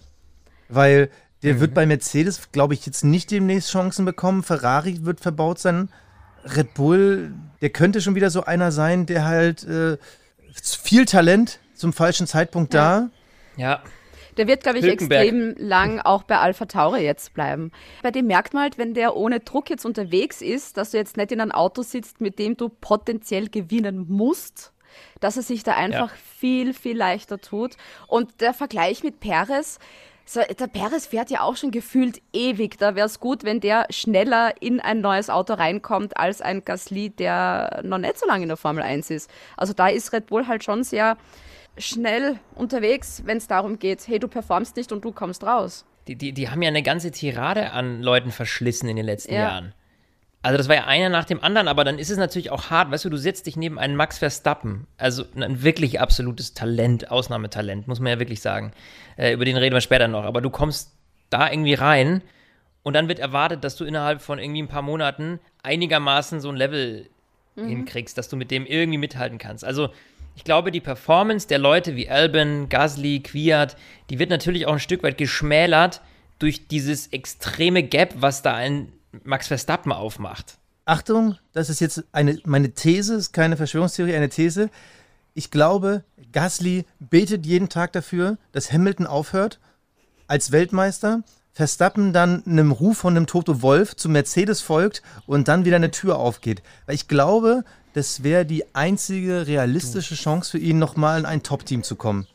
Weil 0.69 1.11
der 1.43 1.59
wird 1.59 1.75
bei 1.75 1.85
Mercedes, 1.85 2.51
glaube 2.51 2.73
ich, 2.73 2.85
jetzt 2.87 3.03
nicht 3.03 3.29
demnächst 3.29 3.71
Chancen 3.71 4.05
bekommen. 4.05 4.41
Ferrari 4.41 5.05
wird 5.05 5.19
verbaut 5.19 5.59
sein. 5.59 5.89
Red 6.43 6.73
Bull, 6.73 7.31
der 7.61 7.69
könnte 7.69 8.01
schon 8.01 8.15
wieder 8.15 8.31
so 8.31 8.43
einer 8.43 8.71
sein, 8.71 9.05
der 9.05 9.25
halt 9.25 9.63
äh, 9.65 9.97
viel 10.61 11.05
Talent 11.05 11.59
zum 11.75 11.93
falschen 11.93 12.25
Zeitpunkt 12.27 12.73
da. 12.73 13.09
Ja. 13.59 13.83
Der 14.37 14.47
wird, 14.47 14.63
glaube 14.63 14.79
ich, 14.79 14.85
extrem 14.85 15.53
lang 15.57 15.99
auch 15.99 16.23
bei 16.23 16.37
Alpha 16.37 16.65
Tauri 16.65 17.03
jetzt 17.03 17.33
bleiben. 17.33 17.71
Bei 18.03 18.11
dem 18.11 18.27
merkt 18.27 18.53
man 18.53 18.63
halt, 18.63 18.77
wenn 18.77 18.93
der 18.93 19.17
ohne 19.17 19.41
Druck 19.41 19.69
jetzt 19.69 19.85
unterwegs 19.85 20.41
ist, 20.41 20.77
dass 20.77 20.91
du 20.91 20.97
jetzt 20.97 21.17
nicht 21.17 21.31
in 21.31 21.41
einem 21.41 21.51
Auto 21.51 21.81
sitzt, 21.81 22.21
mit 22.21 22.39
dem 22.39 22.55
du 22.55 22.69
potenziell 22.69 23.49
gewinnen 23.49 24.05
musst, 24.07 24.71
dass 25.19 25.35
er 25.35 25.43
sich 25.43 25.63
da 25.63 25.73
einfach 25.73 26.13
viel, 26.15 26.73
viel 26.73 26.95
leichter 26.95 27.39
tut. 27.39 27.75
Und 28.07 28.39
der 28.39 28.53
Vergleich 28.53 29.03
mit 29.03 29.19
Perez, 29.19 29.77
so, 30.25 30.41
der 30.41 30.67
Perez 30.67 31.07
fährt 31.07 31.31
ja 31.31 31.41
auch 31.41 31.57
schon 31.57 31.71
gefühlt 31.71 32.21
ewig. 32.31 32.77
Da 32.77 32.95
wäre 32.95 33.07
es 33.07 33.19
gut, 33.19 33.43
wenn 33.43 33.59
der 33.59 33.87
schneller 33.89 34.53
in 34.61 34.79
ein 34.79 35.01
neues 35.01 35.29
Auto 35.29 35.53
reinkommt 35.53 36.15
als 36.17 36.39
ein 36.41 36.63
Gasly, 36.63 37.09
der 37.09 37.81
noch 37.83 37.97
nicht 37.97 38.19
so 38.19 38.27
lange 38.27 38.43
in 38.43 38.49
der 38.49 38.57
Formel 38.57 38.83
1 38.83 39.09
ist. 39.09 39.29
Also 39.57 39.73
da 39.73 39.87
ist 39.87 40.13
Red 40.13 40.27
Bull 40.27 40.47
halt 40.47 40.63
schon 40.63 40.83
sehr 40.83 41.17
schnell 41.79 42.39
unterwegs, 42.55 43.23
wenn 43.25 43.37
es 43.37 43.47
darum 43.47 43.79
geht, 43.79 44.07
hey, 44.07 44.19
du 44.19 44.27
performst 44.27 44.75
nicht 44.75 44.91
und 44.91 45.03
du 45.03 45.11
kommst 45.11 45.43
raus. 45.43 45.85
Die, 46.07 46.15
die, 46.15 46.33
die 46.33 46.49
haben 46.49 46.61
ja 46.61 46.67
eine 46.69 46.83
ganze 46.83 47.11
Tirade 47.11 47.71
an 47.71 48.01
Leuten 48.01 48.31
verschlissen 48.31 48.89
in 48.89 48.95
den 48.95 49.05
letzten 49.05 49.33
Ja. 49.33 49.41
Jahren. 49.41 49.73
Also 50.41 50.57
das 50.57 50.69
war 50.69 50.75
ja 50.75 50.85
einer 50.85 51.09
nach 51.09 51.25
dem 51.25 51.43
anderen, 51.43 51.67
aber 51.67 51.83
dann 51.83 51.99
ist 51.99 52.09
es 52.09 52.17
natürlich 52.17 52.49
auch 52.49 52.69
hart, 52.69 52.91
weißt 52.91 53.03
du, 53.03 53.09
du 53.09 53.17
setzt 53.17 53.45
dich 53.45 53.57
neben 53.57 53.77
einen 53.77 53.97
Max 53.97 54.19
Verstappen, 54.19 54.87
also 54.97 55.25
ein 55.35 55.63
wirklich 55.63 55.99
absolutes 55.99 56.53
Talent, 56.53 57.11
Ausnahmetalent, 57.11 57.89
muss 57.89 57.99
man 57.99 58.13
ja 58.13 58.19
wirklich 58.19 58.39
sagen. 58.41 58.71
Äh, 59.17 59.33
über 59.33 59.43
den 59.43 59.57
reden 59.57 59.75
wir 59.75 59.81
später 59.81 60.07
noch, 60.07 60.23
aber 60.23 60.39
du 60.39 60.49
kommst 60.49 60.93
da 61.29 61.51
irgendwie 61.51 61.73
rein 61.73 62.21
und 62.83 62.93
dann 62.93 63.09
wird 63.09 63.19
erwartet, 63.19 63.65
dass 63.65 63.75
du 63.75 63.83
innerhalb 63.83 64.21
von 64.21 64.39
irgendwie 64.39 64.61
ein 64.61 64.69
paar 64.69 64.81
Monaten 64.81 65.41
einigermaßen 65.61 66.39
so 66.39 66.49
ein 66.49 66.55
Level 66.55 67.09
hinkriegst, 67.57 68.17
dass 68.17 68.29
du 68.29 68.37
mit 68.37 68.51
dem 68.51 68.65
irgendwie 68.65 68.97
mithalten 68.97 69.37
kannst. 69.37 69.65
Also 69.65 69.89
ich 70.35 70.43
glaube, 70.43 70.71
die 70.71 70.79
Performance 70.79 71.47
der 71.47 71.59
Leute 71.59 71.95
wie 71.95 72.09
Albon, 72.09 72.69
Gasly, 72.69 73.19
Kwiat, 73.19 73.75
die 74.09 74.19
wird 74.19 74.29
natürlich 74.29 74.65
auch 74.65 74.73
ein 74.73 74.79
Stück 74.79 75.03
weit 75.03 75.17
geschmälert 75.17 76.01
durch 76.39 76.67
dieses 76.67 77.07
extreme 77.07 77.83
Gap, 77.83 78.15
was 78.17 78.41
da 78.41 78.53
ein 78.53 78.91
Max 79.23 79.47
Verstappen 79.47 79.91
aufmacht. 79.91 80.57
Achtung, 80.85 81.37
das 81.53 81.69
ist 81.69 81.81
jetzt 81.81 82.03
eine, 82.11 82.39
meine 82.45 82.71
These, 82.71 83.15
ist 83.15 83.33
keine 83.33 83.57
Verschwörungstheorie, 83.57 84.15
eine 84.15 84.29
These. 84.29 84.69
Ich 85.33 85.51
glaube, 85.51 86.03
Gasly 86.31 86.85
betet 86.99 87.45
jeden 87.45 87.69
Tag 87.69 87.91
dafür, 87.93 88.37
dass 88.51 88.71
Hamilton 88.71 89.05
aufhört 89.05 89.59
als 90.27 90.51
Weltmeister. 90.51 91.23
Verstappen 91.59 92.13
dann 92.13 92.41
einem 92.45 92.71
Ruf 92.71 92.99
von 92.99 93.17
einem 93.17 93.27
Toto 93.27 93.61
Wolf 93.61 93.93
zu 93.97 94.07
Mercedes 94.07 94.61
folgt 94.61 95.01
und 95.27 95.49
dann 95.49 95.65
wieder 95.65 95.75
eine 95.75 95.91
Tür 95.91 96.17
aufgeht. 96.17 96.63
Weil 96.85 96.95
ich 96.95 97.09
glaube, 97.09 97.65
das 97.91 98.23
wäre 98.23 98.45
die 98.45 98.63
einzige 98.73 99.45
realistische 99.45 100.15
Chance 100.15 100.51
für 100.51 100.57
ihn, 100.57 100.79
nochmal 100.79 101.19
in 101.19 101.25
ein 101.25 101.43
Top-Team 101.43 101.83
zu 101.83 101.97
kommen. 101.97 102.27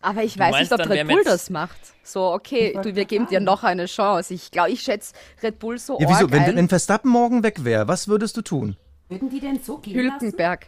Aber 0.00 0.24
ich 0.24 0.36
weiß 0.36 0.50
meinst 0.50 0.72
nicht, 0.72 0.80
ob 0.80 0.90
Red 0.90 1.06
Bull 1.06 1.22
das 1.22 1.50
macht. 1.50 1.78
So, 2.02 2.32
okay, 2.32 2.76
du, 2.82 2.96
wir 2.96 3.04
geben 3.04 3.28
dir 3.28 3.38
noch 3.38 3.62
eine 3.62 3.86
Chance. 3.86 4.34
Ich 4.34 4.50
glaube, 4.50 4.70
ich 4.70 4.82
schätze 4.82 5.14
Red 5.40 5.60
Bull 5.60 5.78
so 5.78 6.00
Ja, 6.00 6.08
wieso? 6.08 6.24
arg 6.24 6.32
Wenn, 6.32 6.42
ein. 6.42 6.56
wenn 6.56 6.68
Verstappen 6.68 7.12
morgen 7.12 7.44
weg 7.44 7.62
wäre, 7.62 7.86
was 7.86 8.08
würdest 8.08 8.36
du 8.36 8.42
tun? 8.42 8.76
Würden 9.08 9.30
die 9.30 9.38
denn 9.38 9.60
so 9.62 9.78
gehen 9.78 10.04
lassen? 10.04 10.20
Hülkenberg. 10.20 10.66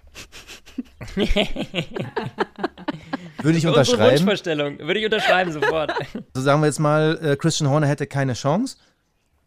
Würde 3.43 3.59
ich 3.59 3.66
Unsere 3.66 3.80
unterschreiben. 3.80 4.12
Wunschvorstellung. 4.12 4.78
Würde 4.78 5.01
ich 5.01 5.05
unterschreiben 5.05 5.53
sofort. 5.53 5.93
So 6.35 6.41
sagen 6.43 6.61
wir 6.61 6.66
jetzt 6.66 6.80
mal, 6.80 7.18
äh, 7.22 7.37
Christian 7.37 7.70
Horner 7.70 7.87
hätte 7.87 8.07
keine 8.07 8.35
Chance. 8.35 8.76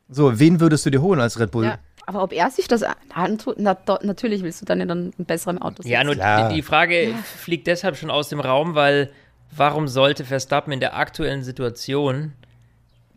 So, 0.09 0.39
wen 0.39 0.59
würdest 0.59 0.85
du 0.85 0.89
dir 0.89 1.01
holen 1.01 1.19
als 1.19 1.39
Red 1.39 1.51
Bull? 1.51 1.65
Ja. 1.65 1.79
Aber 2.05 2.23
ob 2.23 2.31
er 2.31 2.49
sich 2.49 2.69
das 2.69 2.83
antut, 3.13 3.55
na, 3.59 3.73
do, 3.73 3.97
natürlich 4.01 4.41
willst 4.41 4.61
du 4.61 4.65
dann 4.65 4.79
in 4.79 4.89
einem 4.89 5.11
besseren 5.17 5.57
Auto 5.57 5.83
sitzen. 5.83 5.89
Ja, 5.89 6.03
nur 6.05 6.15
die, 6.15 6.55
die 6.55 6.61
Frage 6.61 7.13
fliegt 7.37 7.67
deshalb 7.67 7.97
schon 7.97 8.09
aus 8.09 8.29
dem 8.29 8.39
Raum, 8.39 8.75
weil 8.75 9.11
warum 9.51 9.89
sollte 9.89 10.23
Verstappen 10.23 10.71
in 10.71 10.79
der 10.79 10.95
aktuellen 10.95 11.43
Situation 11.43 12.31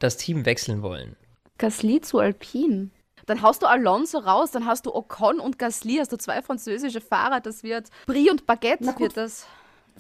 das 0.01 0.17
Team 0.17 0.45
wechseln 0.45 0.83
wollen? 0.83 1.15
Gasly 1.59 2.01
zu 2.01 2.19
Alpine. 2.19 2.91
Dann 3.27 3.43
haust 3.43 3.63
du 3.63 3.67
Alonso 3.69 4.19
raus, 4.19 4.51
dann 4.51 4.67
hast 4.67 4.87
du 4.87 4.95
Ocon 4.95 5.39
und 5.39 5.57
Gasly, 5.59 5.99
hast 6.01 6.11
du 6.11 6.17
zwei 6.17 6.43
französische 6.43 7.01
Fahrer, 7.01 7.41
das 7.41 7.63
wird 7.63 7.89
Brie 8.07 8.29
und 8.29 8.45
Baguette 8.47 8.85
Na 8.85 8.91
gut. 8.93 9.03
wird 9.03 9.17
das. 9.17 9.47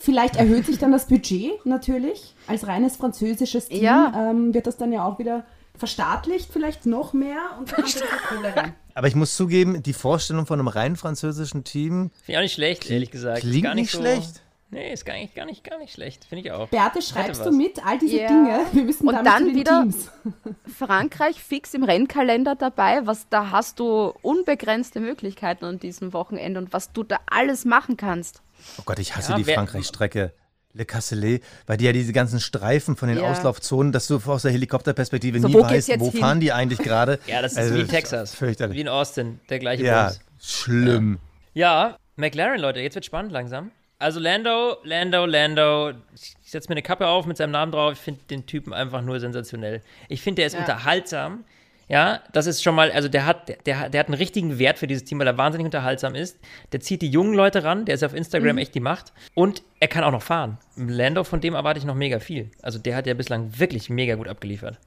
Vielleicht 0.01 0.37
erhöht 0.37 0.67
sich 0.67 0.79
dann 0.79 0.93
das 0.93 1.07
Budget 1.07 1.65
natürlich. 1.67 2.35
Als 2.47 2.67
reines 2.67 2.97
französisches 2.97 3.69
Team 3.69 3.83
Ja. 3.85 4.31
ähm, 4.31 4.53
wird 4.55 4.67
das 4.67 4.77
dann 4.77 4.93
ja 4.93 5.05
auch 5.05 5.19
wieder 5.19 5.45
verstaatlicht, 5.77 6.51
vielleicht 6.53 6.87
noch 6.87 7.13
mehr 7.13 7.39
und 7.59 7.71
dann 7.71 7.77
kommt 7.83 7.95
wieder 7.95 8.07
Kohle 8.29 8.57
rein. 8.57 8.75
Aber 8.95 9.07
ich 9.09 9.15
muss 9.15 9.37
zugeben, 9.37 9.83
die 9.83 9.93
Vorstellung 9.93 10.47
von 10.47 10.59
einem 10.59 10.69
rein 10.69 10.97
französischen 10.97 11.65
Team 11.65 12.11
Finde 12.25 12.33
ich 12.33 12.37
auch 12.39 12.43
nicht 12.43 12.53
schlecht, 12.55 12.91
ehrlich 12.91 13.11
gesagt. 13.11 13.39
Ist 13.45 13.51
klingt 13.51 13.65
gar 13.65 13.75
nicht 13.75 13.91
so, 13.91 13.99
schlecht. 13.99 14.43
Nee, 14.73 14.93
ist 14.93 15.05
gar 15.05 15.15
nicht, 15.15 15.35
gar 15.35 15.47
nicht, 15.47 15.65
gar 15.65 15.79
nicht 15.79 15.93
schlecht. 15.95 16.25
Finde 16.27 16.45
ich 16.45 16.53
auch. 16.53 16.69
Beate, 16.69 17.03
schreibst 17.03 17.45
du 17.45 17.51
mit 17.51 17.85
all 17.85 17.99
diese 17.99 18.21
Ja. 18.21 18.29
Dinge? 18.29 18.61
Wir 18.73 18.85
müssen 18.85 19.09
Und 19.09 19.25
dann 19.25 19.55
wieder- 19.55 19.81
Teams. 19.83 20.09
Frankreich 20.79 21.43
fix 21.43 21.75
im 21.75 21.83
Rennkalender 21.83 22.55
dabei, 22.55 23.05
was 23.07 23.29
da 23.31 23.51
hast 23.51 23.81
du 23.81 24.13
unbegrenzte 24.23 25.01
Möglichkeiten 25.01 25.65
an 25.65 25.79
diesem 25.81 26.13
Wochenende 26.13 26.61
und 26.61 26.73
was 26.73 26.93
du 26.93 27.03
da 27.03 27.19
alles 27.27 27.65
machen 27.65 27.97
kannst. 27.97 28.43
Oh 28.79 28.83
Gott, 28.85 28.99
ich 28.99 29.15
hasse 29.17 29.33
Ja, 29.33 29.39
die 29.39 29.45
Frankreich-Strecke. 29.45 30.33
Le 30.73 30.85
Casselet, 30.85 31.43
weil 31.67 31.79
die 31.79 31.85
ja 31.87 31.93
diese 31.93 32.13
ganzen 32.13 32.39
Streifen 32.39 32.95
von 32.97 33.09
den 33.09 33.19
Ja. 33.19 33.25
Auslaufzonen, 33.25 33.91
dass 33.91 34.07
du 34.07 34.21
aus 34.25 34.43
der 34.43 34.53
Helikopterperspektive 34.53 35.41
So, 35.41 35.49
nie 35.49 35.55
wo 35.55 35.63
weißt, 35.63 35.99
wo 35.99 36.13
hin? 36.13 36.21
fahren 36.21 36.39
die 36.39 36.53
eigentlich 36.53 36.79
gerade. 36.79 37.19
Ja, 37.27 37.43
das 37.43 37.53
ist 37.53 37.59
Also, 37.59 37.75
wie 37.75 37.81
in 37.81 37.89
Texas. 37.89 38.35
Fürchterlich. 38.37 38.77
Wie 38.77 38.81
in 38.83 38.89
Austin, 38.89 39.41
der 39.49 39.59
gleiche 39.59 39.83
Ja, 39.85 40.05
Bums. 40.07 40.21
schlimm. 40.41 41.19
Ja, 41.55 41.97
McLaren, 42.15 42.61
Leute, 42.61 42.79
jetzt 42.81 42.95
wird 42.95 43.05
spannend 43.05 43.33
langsam. 43.33 43.73
Also 43.99 44.21
Lando, 44.21 44.77
Lando, 44.85 45.27
Lando, 45.27 45.91
ich 46.15 46.37
setze 46.51 46.69
mir 46.69 46.75
eine 46.75 46.83
Kappe 46.83 47.09
auf 47.09 47.27
mit 47.27 47.37
seinem 47.37 47.51
Namen 47.51 47.73
drauf. 47.73 47.95
Ich 47.95 47.99
finde 47.99 48.21
den 48.31 48.47
Typen 48.47 48.73
einfach 48.73 49.03
nur 49.03 49.19
sensationell. 49.19 49.83
Ich 50.09 50.23
finde, 50.23 50.37
der 50.43 50.47
ist 50.47 50.53
Ja. 50.55 50.61
unterhaltsam. 50.61 51.45
Ja, 51.91 52.21
das 52.33 52.47
ist 52.47 52.63
schon 52.63 52.75
mal, 52.77 52.93
also 52.93 53.09
der 53.09 53.27
hat, 53.27 53.49
der, 53.49 53.57
der, 53.67 53.79
hat- 53.81 53.93
der 53.95 53.99
hat 54.01 54.07
einen 54.07 54.15
richtigen 54.15 54.59
Wert 54.61 54.79
für 54.79 54.87
dieses 54.87 55.05
Team, 55.05 55.19
weil 55.19 55.27
er 55.27 55.37
wahnsinnig 55.37 55.65
unterhaltsam 55.65 56.15
ist. 56.15 56.39
Der 56.73 56.81
zieht 56.81 57.03
die 57.03 57.09
jungen 57.11 57.35
Leute 57.35 57.65
ran, 57.65 57.85
der 57.85 57.97
ist 57.97 58.05
auf 58.05 58.15
Instagram 58.15 58.59
echt 58.59 58.75
die 58.77 58.81
Macht. 58.81 59.13
Und 59.35 59.63
er 59.81 59.89
kann 59.89 60.05
auch 60.05 60.13
noch 60.13 60.23
fahren. 60.23 60.59
Lando, 60.77 61.25
von 61.25 61.41
dem 61.41 61.55
erwarte 61.55 61.79
ich 61.81 61.85
noch 61.85 61.97
mega 61.97 62.21
viel. 62.21 62.51
Also 62.63 62.79
der 62.79 62.95
hat 62.95 63.07
ja 63.09 63.15
bislang 63.15 63.59
wirklich 63.59 63.91
mega 63.91 64.15
gut 64.15 64.29
abgeliefert. 64.29 64.79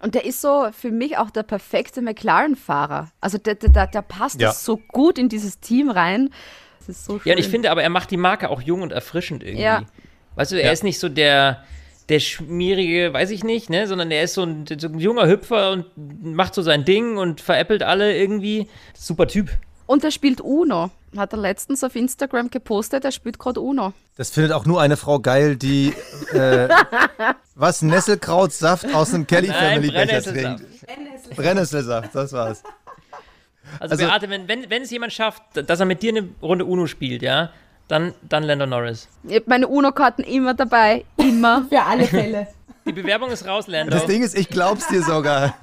Und 0.00 0.14
der 0.14 0.24
ist 0.26 0.40
so 0.42 0.68
für 0.72 0.90
mich 0.90 1.16
auch 1.16 1.30
der 1.30 1.42
perfekte 1.44 2.02
McLaren-Fahrer. 2.02 3.10
Also 3.20 3.38
der, 3.38 3.54
der, 3.54 3.70
der, 3.70 3.86
der 3.86 4.02
passt 4.02 4.40
Ja. 4.40 4.52
so 4.52 4.76
gut 4.76 5.18
in 5.18 5.28
dieses 5.28 5.60
Team 5.60 5.90
rein. 5.90 6.28
Das 6.80 6.88
ist 6.90 7.04
so 7.04 7.18
schön. 7.18 7.30
Ja, 7.30 7.34
und 7.34 7.40
ich 7.40 7.48
finde 7.48 7.70
aber, 7.70 7.82
er 7.82 7.88
macht 7.88 8.10
die 8.10 8.16
Marke 8.16 8.50
auch 8.50 8.60
jung 8.60 8.82
und 8.82 8.92
erfrischend 8.92 9.42
irgendwie. 9.42 9.62
Ja. 9.62 9.84
Weißt 10.34 10.52
du, 10.52 10.56
er 10.56 10.66
Ja. 10.66 10.72
ist 10.72 10.82
nicht 10.84 10.98
so 10.98 11.08
der, 11.08 11.64
der 12.08 12.20
schmierige, 12.20 13.12
weiß 13.12 13.30
ich 13.30 13.44
nicht, 13.44 13.70
ne, 13.70 13.86
sondern 13.86 14.10
er 14.10 14.24
ist 14.24 14.34
so 14.34 14.42
ein, 14.42 14.64
so 14.78 14.88
ein 14.88 14.98
junger 14.98 15.26
Hüpfer 15.28 15.72
und 15.72 15.86
macht 16.34 16.54
so 16.54 16.62
sein 16.62 16.84
Ding 16.84 17.16
und 17.16 17.40
veräppelt 17.40 17.82
alle 17.82 18.16
irgendwie. 18.16 18.68
Super 18.96 19.26
Typ. 19.28 19.50
Und 19.86 20.04
er 20.04 20.10
spielt 20.10 20.40
Uno. 20.40 20.90
Hat 21.16 21.32
er 21.32 21.38
letztens 21.38 21.84
auf 21.84 21.94
Instagram 21.94 22.48
gepostet, 22.48 23.04
er 23.04 23.12
spielt 23.12 23.38
gerade 23.38 23.60
Uno. 23.60 23.92
Das 24.16 24.30
findet 24.30 24.52
auch 24.52 24.64
nur 24.64 24.80
eine 24.80 24.96
Frau 24.96 25.20
geil, 25.20 25.56
die 25.56 25.92
äh, 26.32 26.68
was 27.54 27.82
Nesselkrautsaft 27.82 28.94
aus 28.94 29.12
einem 29.12 29.26
Kelly 29.26 29.48
Nein, 29.48 29.56
Family 29.74 29.90
Becher 29.92 30.06
Brennnesselsaft. 30.06 30.58
trinkt. 30.64 31.36
Brennnesselsaft, 31.36 32.14
das 32.14 32.32
war's. 32.32 32.62
Also, 33.78 33.92
Also- 33.94 34.06
Beate, 34.06 34.30
wenn, 34.30 34.48
wenn, 34.48 34.70
wenn 34.70 34.82
es 34.82 34.90
jemand 34.90 35.12
schafft, 35.12 35.42
dass 35.54 35.80
er 35.80 35.86
mit 35.86 36.02
dir 36.02 36.10
eine 36.16 36.28
Runde 36.40 36.64
Uno 36.64 36.86
spielt, 36.86 37.22
ja, 37.22 37.50
dann, 37.92 38.14
dann 38.26 38.42
Lando 38.42 38.64
Norris. 38.64 39.06
Ich 39.24 39.34
habe 39.34 39.44
meine 39.48 39.68
Uno-Karten 39.68 40.22
immer 40.22 40.54
dabei. 40.54 41.04
Immer. 41.18 41.66
Für 41.68 41.82
alle 41.82 42.06
Fälle. 42.06 42.48
Die 42.86 42.92
Bewerbung 42.92 43.30
ist 43.30 43.46
raus, 43.46 43.66
Lando. 43.66 43.92
Das 43.92 44.06
Ding 44.06 44.22
ist, 44.22 44.36
ich 44.36 44.48
glaub's 44.48 44.88
dir 44.88 45.02
sogar. 45.02 45.54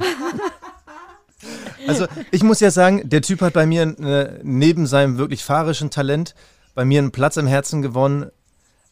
Also, 1.88 2.06
ich 2.32 2.44
muss 2.44 2.60
ja 2.60 2.70
sagen, 2.70 3.10
der 3.10 3.24
Typ 3.24 3.42
hat 3.42 3.54
bei 3.54 3.66
mir 3.66 3.82
äh, 3.84 4.40
neben 4.44 4.86
seinem 4.86 5.18
wirklich 5.18 5.44
fahrischen 5.44 5.90
Talent 5.90 6.36
bei 6.76 6.86
mir 6.86 7.00
einen 7.00 7.12
Platz 7.12 7.36
im 7.38 7.48
Herzen 7.48 7.82
gewonnen, 7.82 8.30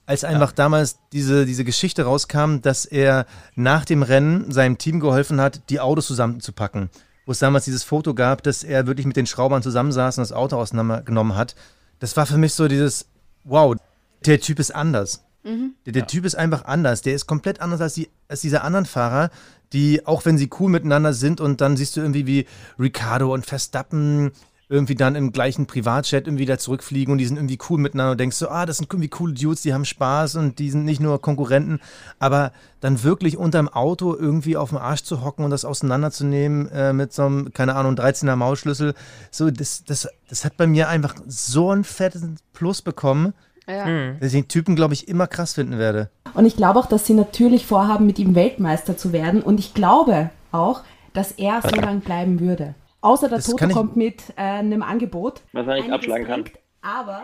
als 0.08 0.24
einfach 0.24 0.52
damals 0.52 0.98
diese, 1.12 1.46
diese 1.46 1.64
Geschichte 1.64 2.04
rauskam, 2.04 2.62
dass 2.62 2.86
er 2.86 3.28
nach 3.56 3.86
dem 3.86 4.02
Rennen 4.02 4.52
seinem 4.52 4.78
Team 4.78 5.00
geholfen 5.00 5.40
hat, 5.40 5.70
die 5.70 5.80
Autos 5.80 6.08
zusammenzupacken. 6.08 6.90
Wo 7.26 7.34
es 7.34 7.40
damals 7.40 7.66
dieses 7.66 7.84
Foto 7.84 8.16
gab, 8.16 8.42
dass 8.42 8.64
er 8.64 8.88
wirklich 8.88 9.06
mit 9.06 9.18
den 9.18 9.28
Schraubern 9.28 9.62
zusammensaß 9.62 10.18
und 10.18 10.24
das 10.24 10.32
Auto 10.32 10.56
auseinandergenommen 10.56 11.36
hat. 11.36 11.56
Das 12.00 12.16
war 12.16 12.26
für 12.26 12.38
mich 12.38 12.54
so 12.54 12.68
dieses, 12.68 13.08
wow, 13.48 13.76
der 14.26 14.40
Typ 14.40 14.60
ist 14.60 14.72
anders. 14.72 15.24
Der, 15.86 15.94
der 15.94 16.08
Typ 16.08 16.26
ist 16.26 16.36
einfach 16.36 16.66
anders. 16.66 17.02
Der 17.02 17.14
ist 17.14 17.26
komplett 17.26 17.62
anders 17.62 17.80
als, 17.82 17.94
die, 17.94 18.10
als 18.28 18.42
diese 18.42 18.62
anderen 18.62 18.86
Fahrer, 18.86 19.30
die, 19.74 20.06
auch 20.06 20.26
wenn 20.26 20.38
sie 20.38 20.50
cool 20.60 20.70
miteinander 20.70 21.14
sind 21.14 21.42
und 21.42 21.62
dann 21.62 21.78
siehst 21.78 21.96
du 21.96 22.02
irgendwie 22.02 22.28
wie 22.28 22.46
Ricardo 22.80 23.34
und 23.34 23.46
Verstappen 23.46 24.32
irgendwie 24.70 24.96
dann 24.96 25.16
im 25.16 25.32
gleichen 25.32 25.66
Privatjet 25.66 26.28
irgendwie 26.28 26.46
da 26.46 26.58
zurückfliegen 26.58 27.14
und 27.14 27.20
die 27.20 27.26
sind 27.26 27.38
irgendwie 27.38 27.58
cool 27.70 27.80
miteinander 27.80 28.12
und 28.12 28.20
denkst 28.20 28.36
so, 28.36 28.50
ah, 28.50 28.66
das 28.66 28.78
sind 28.78 28.92
irgendwie 28.92 29.08
coole 29.08 29.34
Dudes, 29.34 29.62
die 29.62 29.74
haben 29.74 29.86
Spaß 29.86 30.36
und 30.36 30.60
die 30.60 30.70
sind 30.70 30.84
nicht 30.84 31.00
nur 31.00 31.22
Konkurrenten, 31.22 31.80
aber 32.20 32.52
dann 32.82 33.02
wirklich 33.04 33.38
unterm 33.38 33.70
Auto 33.70 34.14
irgendwie 34.14 34.58
auf 34.58 34.70
dem 34.70 34.78
Arsch 34.78 35.04
zu 35.04 35.24
hocken 35.24 35.46
und 35.46 35.52
das 35.52 35.64
auseinanderzunehmen 35.64 36.70
äh, 36.72 36.92
mit 36.92 37.14
so 37.14 37.24
einem, 37.24 37.54
keine 37.54 37.76
Ahnung, 37.76 37.96
13er 37.96 38.36
Maulschlüssel, 38.36 38.94
so, 39.32 39.50
das, 39.52 39.86
das, 39.86 40.10
das 40.28 40.44
hat 40.44 40.58
bei 40.58 40.68
mir 40.68 40.90
einfach 40.90 41.16
so 41.28 41.72
ein 41.72 41.86
fettes 41.86 42.24
Plus 42.52 42.82
bekommen, 42.82 43.34
Ja. 43.68 44.14
dass 44.20 44.34
ich 44.34 44.42
den 44.42 44.48
Typen, 44.50 44.76
glaube 44.76 44.94
ich, 44.94 45.08
immer 45.08 45.28
krass 45.28 45.54
finden 45.54 45.78
werde. 45.78 46.10
Und 46.34 46.46
ich 46.46 46.58
glaube 46.58 46.80
auch, 46.80 46.88
dass 46.88 47.06
sie 47.06 47.14
natürlich 47.14 47.66
vorhaben, 47.66 48.06
mit 48.06 48.20
ihm 48.20 48.36
Weltmeister 48.36 48.98
zu 48.98 49.14
werden. 49.14 49.42
Und 49.42 49.60
ich 49.60 49.74
glaube 49.74 50.30
auch, 50.52 50.82
dass 51.14 51.32
er 51.32 51.62
so 51.62 51.76
lange 51.76 52.02
bleiben 52.02 52.40
würde. 52.42 52.76
Außer 53.08 53.30
der 53.30 53.38
Das 53.40 53.48
Toto 53.48 53.68
kommt 53.70 53.96
mit 53.96 54.22
äh, 54.36 54.42
einem 54.42 54.84
Angebot. 54.84 55.42
Was 55.54 55.68
er 55.68 55.76
nicht 55.76 55.92
abschlagen 55.92 56.26
kann. 56.28 56.44
bringt. 56.44 56.60
Aber 56.82 57.24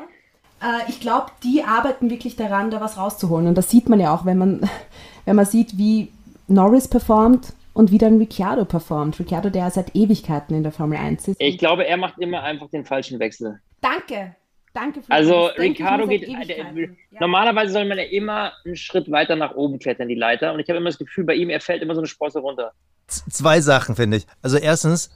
äh, 0.62 0.90
ich 0.90 1.00
glaube, 1.00 1.28
die 1.44 1.64
arbeiten 1.64 2.10
wirklich 2.10 2.36
daran, 2.36 2.72
da 2.72 2.82
was 2.82 2.98
rauszuholen. 2.98 3.48
Und 3.48 3.58
das 3.58 3.70
sieht 3.70 3.90
man 3.90 4.00
ja 4.00 4.14
auch, 4.14 4.26
wenn 4.26 4.38
man, 4.38 4.70
wenn 5.26 5.36
man 5.36 5.46
sieht, 5.46 5.78
wie 5.78 6.12
Norris 6.48 6.88
performt 6.88 7.54
und 7.74 7.92
wie 7.92 7.98
dann 7.98 8.18
Ricciardo 8.18 8.66
performt. 8.66 9.20
Ricciardo, 9.20 9.50
der 9.50 9.70
seit 9.72 9.96
Ewigkeiten 9.96 10.56
in 10.56 10.64
der 10.64 10.72
Formel 10.72 10.98
1 10.98 11.28
ist. 11.30 11.36
Ich 11.42 11.58
glaube, 11.58 11.86
er 11.88 11.98
macht 11.98 12.20
immer 12.20 12.44
einfach 12.44 12.70
den 12.70 12.86
falschen 12.86 13.20
Wechsel. 13.20 13.60
Danke. 13.82 14.36
Danke 14.76 15.02
für 15.04 15.12
Also 15.12 15.50
seit 15.56 15.76
geht, 15.76 15.80
der, 15.80 16.00
Ewigkeiten. 16.00 16.98
Ja. 17.12 17.20
normalerweise 17.20 17.74
soll 17.74 17.86
man 17.86 17.98
ja 18.00 18.06
immer 18.06 18.54
einen 18.66 18.76
Schritt 18.76 19.10
weiter 19.12 19.36
nach 19.36 19.54
oben 19.56 19.78
klettern, 19.78 20.08
die 20.08 20.16
Leiter. 20.16 20.52
Und 20.54 20.60
ich 20.60 20.68
habe 20.70 20.78
immer 20.80 20.90
das 20.90 20.98
Gefühl, 20.98 21.26
bei 21.26 21.36
ihm, 21.36 21.50
er 21.52 21.60
fällt 21.62 21.84
immer 21.84 21.94
so 21.94 22.02
eine 22.02 22.08
Sprosse 22.08 22.40
runter. 22.40 22.72
Z- 23.08 23.32
Zwei 23.32 23.62
Sachen 23.62 23.96
finde 23.96 24.18
ich. 24.18 24.26
Also 24.42 24.58
erstens, 24.58 25.12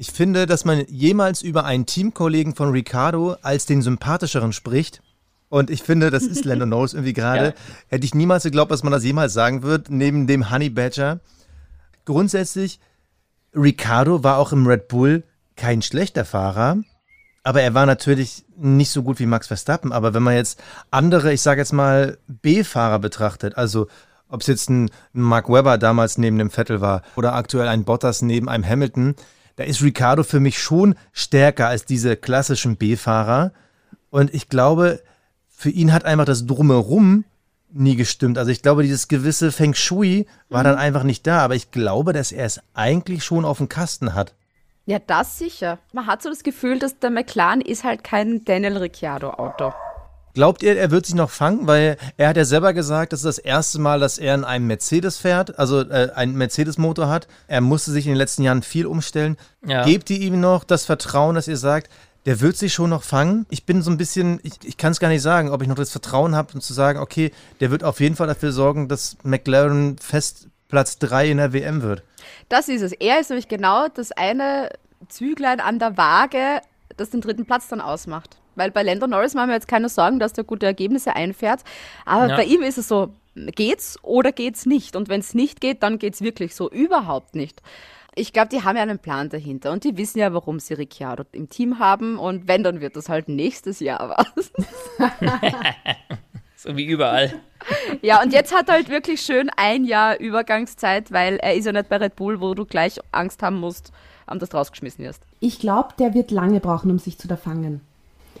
ich 0.00 0.12
finde, 0.12 0.46
dass 0.46 0.64
man 0.64 0.86
jemals 0.88 1.42
über 1.42 1.66
einen 1.66 1.84
Teamkollegen 1.84 2.54
von 2.54 2.70
Ricardo 2.70 3.36
als 3.42 3.66
den 3.66 3.82
sympathischeren 3.82 4.54
spricht. 4.54 5.02
Und 5.50 5.68
ich 5.68 5.82
finde, 5.82 6.08
das 6.08 6.22
ist 6.22 6.46
Lando 6.46 6.64
Norris 6.66 6.94
irgendwie 6.94 7.12
gerade. 7.12 7.48
Ja. 7.48 7.52
Hätte 7.88 8.06
ich 8.06 8.14
niemals 8.14 8.44
geglaubt, 8.44 8.70
dass 8.70 8.82
man 8.82 8.94
das 8.94 9.04
jemals 9.04 9.34
sagen 9.34 9.62
wird, 9.62 9.90
neben 9.90 10.26
dem 10.26 10.50
Honey 10.50 10.70
Badger. 10.70 11.20
Grundsätzlich, 12.06 12.80
Ricardo 13.54 14.24
war 14.24 14.38
auch 14.38 14.52
im 14.52 14.66
Red 14.66 14.88
Bull 14.88 15.22
kein 15.54 15.82
schlechter 15.82 16.24
Fahrer. 16.24 16.78
Aber 17.42 17.60
er 17.60 17.74
war 17.74 17.84
natürlich 17.84 18.46
nicht 18.56 18.92
so 18.92 19.02
gut 19.02 19.18
wie 19.18 19.26
Max 19.26 19.48
Verstappen. 19.48 19.92
Aber 19.92 20.14
wenn 20.14 20.22
man 20.22 20.34
jetzt 20.34 20.58
andere, 20.90 21.30
ich 21.30 21.42
sage 21.42 21.60
jetzt 21.60 21.74
mal, 21.74 22.16
B-Fahrer 22.26 23.00
betrachtet, 23.00 23.58
also 23.58 23.86
ob 24.30 24.40
es 24.40 24.46
jetzt 24.46 24.70
ein, 24.70 24.84
ein 25.14 25.20
Mark 25.20 25.50
Webber 25.50 25.76
damals 25.76 26.16
neben 26.16 26.38
dem 26.38 26.48
Vettel 26.48 26.80
war 26.80 27.02
oder 27.16 27.34
aktuell 27.34 27.68
ein 27.68 27.84
Bottas 27.84 28.22
neben 28.22 28.48
einem 28.48 28.66
Hamilton, 28.66 29.14
da 29.60 29.66
ist 29.66 29.82
Ricardo 29.82 30.22
für 30.22 30.40
mich 30.40 30.58
schon 30.58 30.94
stärker 31.12 31.68
als 31.68 31.84
diese 31.84 32.16
klassischen 32.16 32.78
B-Fahrer. 32.78 33.52
Und 34.08 34.32
ich 34.32 34.48
glaube, 34.48 35.02
für 35.50 35.68
ihn 35.68 35.92
hat 35.92 36.06
einfach 36.06 36.24
das 36.24 36.46
Drumherum 36.46 37.26
nie 37.70 37.94
gestimmt. 37.94 38.38
Also 38.38 38.50
ich 38.50 38.62
glaube, 38.62 38.84
dieses 38.84 39.06
gewisse 39.06 39.52
Feng 39.52 39.74
Shui 39.74 40.26
war 40.48 40.64
dann 40.64 40.76
einfach 40.76 41.02
nicht 41.02 41.26
da, 41.26 41.40
aber 41.40 41.56
ich 41.56 41.72
glaube, 41.72 42.14
dass 42.14 42.32
er 42.32 42.46
es 42.46 42.62
eigentlich 42.72 43.22
schon 43.22 43.44
auf 43.44 43.58
dem 43.58 43.68
Kasten 43.68 44.14
hat. 44.14 44.32
Ja, 44.86 44.98
das 44.98 45.36
sicher. 45.36 45.78
Man 45.92 46.06
hat 46.06 46.22
so 46.22 46.30
das 46.30 46.42
Gefühl, 46.42 46.78
dass 46.78 46.98
der 46.98 47.10
McLaren 47.10 47.60
ist 47.60 47.84
halt 47.84 48.02
kein 48.02 48.42
Daniel 48.46 48.78
Ricciardo-Auto. 48.78 49.74
Glaubt 50.34 50.62
ihr, 50.62 50.76
er 50.76 50.90
wird 50.90 51.06
sich 51.06 51.14
noch 51.14 51.30
fangen? 51.30 51.66
Weil 51.66 51.96
er 52.16 52.28
hat 52.28 52.36
ja 52.36 52.44
selber 52.44 52.72
gesagt, 52.72 53.12
das 53.12 53.20
ist 53.20 53.26
das 53.26 53.38
erste 53.38 53.80
Mal, 53.80 54.00
dass 54.00 54.18
er 54.18 54.34
in 54.34 54.44
einem 54.44 54.66
Mercedes 54.66 55.18
fährt, 55.18 55.58
also 55.58 55.80
äh, 55.80 56.10
einen 56.14 56.34
Mercedes-Motor 56.34 57.08
hat. 57.08 57.26
Er 57.48 57.60
musste 57.60 57.90
sich 57.90 58.06
in 58.06 58.12
den 58.12 58.18
letzten 58.18 58.42
Jahren 58.42 58.62
viel 58.62 58.86
umstellen. 58.86 59.36
Ja. 59.66 59.84
Gebt 59.84 60.10
ihr 60.10 60.20
ihm 60.20 60.40
noch 60.40 60.64
das 60.64 60.84
Vertrauen, 60.84 61.34
dass 61.34 61.48
ihr 61.48 61.56
sagt, 61.56 61.90
der 62.26 62.40
wird 62.40 62.56
sich 62.56 62.72
schon 62.72 62.90
noch 62.90 63.02
fangen? 63.02 63.46
Ich 63.50 63.64
bin 63.64 63.82
so 63.82 63.90
ein 63.90 63.96
bisschen, 63.96 64.40
ich, 64.42 64.52
ich 64.62 64.76
kann 64.76 64.92
es 64.92 65.00
gar 65.00 65.08
nicht 65.08 65.22
sagen, 65.22 65.50
ob 65.50 65.62
ich 65.62 65.68
noch 65.68 65.76
das 65.76 65.90
Vertrauen 65.90 66.36
habe, 66.36 66.52
um 66.54 66.60
zu 66.60 66.74
sagen, 66.74 66.98
okay, 66.98 67.32
der 67.60 67.70
wird 67.70 67.82
auf 67.82 68.00
jeden 68.00 68.16
Fall 68.16 68.26
dafür 68.26 68.52
sorgen, 68.52 68.88
dass 68.88 69.16
McLaren 69.22 69.98
fest 69.98 70.48
Platz 70.68 70.98
3 70.98 71.30
in 71.30 71.36
der 71.38 71.52
WM 71.52 71.82
wird. 71.82 72.02
Das 72.48 72.68
ist 72.68 72.82
es. 72.82 72.92
Er 72.92 73.20
ist 73.20 73.30
nämlich 73.30 73.48
genau 73.48 73.88
das 73.88 74.12
eine 74.12 74.70
Züglein 75.08 75.60
an 75.60 75.78
der 75.78 75.96
Waage, 75.96 76.60
das 76.96 77.10
den 77.10 77.20
dritten 77.20 77.46
Platz 77.46 77.68
dann 77.68 77.80
ausmacht. 77.80 78.39
Weil 78.56 78.70
bei 78.70 78.82
Lando 78.82 79.06
Norris 79.06 79.34
machen 79.34 79.48
wir 79.48 79.54
jetzt 79.54 79.68
keine 79.68 79.88
Sorgen, 79.88 80.18
dass 80.18 80.32
der 80.32 80.44
gute 80.44 80.66
Ergebnisse 80.66 81.14
einfährt. 81.16 81.60
Aber 82.04 82.28
Ja. 82.28 82.36
bei 82.36 82.44
ihm 82.44 82.62
ist 82.62 82.78
es 82.78 82.88
so, 82.88 83.10
geht's 83.34 83.98
oder 84.02 84.32
geht's 84.32 84.66
nicht? 84.66 84.96
Und 84.96 85.08
wenn 85.08 85.20
es 85.20 85.34
nicht 85.34 85.60
geht, 85.60 85.82
dann 85.82 85.98
geht's 85.98 86.20
wirklich 86.20 86.54
so 86.54 86.70
überhaupt 86.70 87.34
nicht. 87.34 87.62
Ich 88.16 88.32
glaube, 88.32 88.48
die 88.48 88.64
haben 88.64 88.76
ja 88.76 88.82
einen 88.82 88.98
Plan 88.98 89.28
dahinter 89.28 89.70
und 89.70 89.84
die 89.84 89.96
wissen 89.96 90.18
ja, 90.18 90.32
warum 90.34 90.58
sie 90.58 90.74
Ricciardo 90.74 91.22
im 91.30 91.48
Team 91.48 91.78
haben. 91.78 92.18
Und 92.18 92.48
wenn, 92.48 92.64
dann 92.64 92.80
wird 92.80 92.96
das 92.96 93.08
halt 93.08 93.28
nächstes 93.28 93.78
Jahr 93.80 94.16
was. 94.16 94.50
So 96.56 96.76
wie 96.76 96.84
überall. 96.84 97.32
Ja, 98.02 98.22
und 98.22 98.34
jetzt 98.34 98.54
hat 98.54 98.68
er 98.68 98.74
halt 98.74 98.90
wirklich 98.90 99.22
schön 99.22 99.50
ein 99.56 99.86
Jahr 99.86 100.20
Übergangszeit, 100.20 101.10
weil 101.10 101.36
er 101.38 101.54
ist 101.54 101.64
ja 101.64 101.72
nicht 101.72 101.88
bei 101.88 101.96
Red 101.96 102.16
Bull, 102.16 102.42
wo 102.42 102.52
du 102.52 102.66
gleich 102.66 102.98
Angst 103.12 103.42
haben 103.42 103.58
musst, 103.58 103.92
dass 104.26 104.50
du 104.50 104.56
rausgeschmissen 104.58 105.02
wirst. 105.02 105.22
Ich 105.40 105.58
glaube, 105.58 105.94
der 105.98 106.12
wird 106.12 106.30
lange 106.30 106.60
brauchen, 106.60 106.90
um 106.90 106.98
sich 106.98 107.16
zu 107.16 107.28
da 107.28 107.36
fangen. 107.36 107.80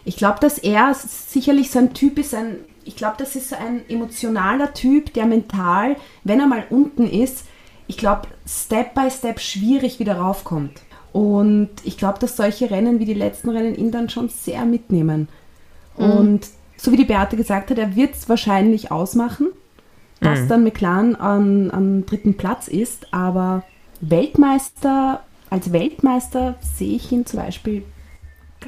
Ich 0.04 0.16
glaube, 0.16 0.38
dass 0.40 0.58
er 0.58 0.94
sicherlich 0.94 1.70
so 1.70 1.78
ein 1.78 1.92
Typ 1.92 2.18
ist, 2.18 2.34
ein, 2.34 2.56
ich 2.84 2.96
glaube, 2.96 3.16
das 3.18 3.36
ist 3.36 3.50
so 3.50 3.56
ein 3.56 3.82
emotionaler 3.88 4.72
Typ, 4.72 5.12
der 5.12 5.26
mental, 5.26 5.96
wenn 6.24 6.40
er 6.40 6.46
mal 6.46 6.64
unten 6.70 7.08
ist, 7.08 7.44
ich 7.86 7.96
glaube, 7.96 8.28
Step 8.46 8.94
by 8.94 9.10
Step 9.10 9.40
schwierig 9.40 9.98
wieder 9.98 10.16
raufkommt. 10.16 10.80
Und 11.12 11.70
ich 11.82 11.98
glaube, 11.98 12.20
dass 12.20 12.36
solche 12.36 12.70
Rennen 12.70 13.00
wie 13.00 13.04
die 13.04 13.14
letzten 13.14 13.50
Rennen 13.50 13.74
ihn 13.74 13.90
dann 13.90 14.08
schon 14.08 14.28
sehr 14.28 14.64
mitnehmen. 14.64 15.28
Und 15.96 16.46
so 16.76 16.92
wie 16.92 16.96
die 16.96 17.04
Beate 17.04 17.36
gesagt 17.36 17.70
hat, 17.70 17.78
er 17.78 17.96
wird 17.96 18.14
es 18.14 18.28
wahrscheinlich 18.28 18.90
ausmachen, 18.90 19.48
dass 20.20 20.46
dann 20.46 20.64
McLaren 20.64 21.16
an, 21.16 21.70
am 21.70 22.06
dritten 22.06 22.36
Platz 22.36 22.68
ist, 22.68 23.12
aber 23.12 23.64
Weltmeister, 24.00 25.22
als 25.50 25.72
Weltmeister 25.72 26.56
sehe 26.60 26.96
ich 26.96 27.10
ihn 27.10 27.26
zum 27.26 27.40
Beispiel 27.40 27.82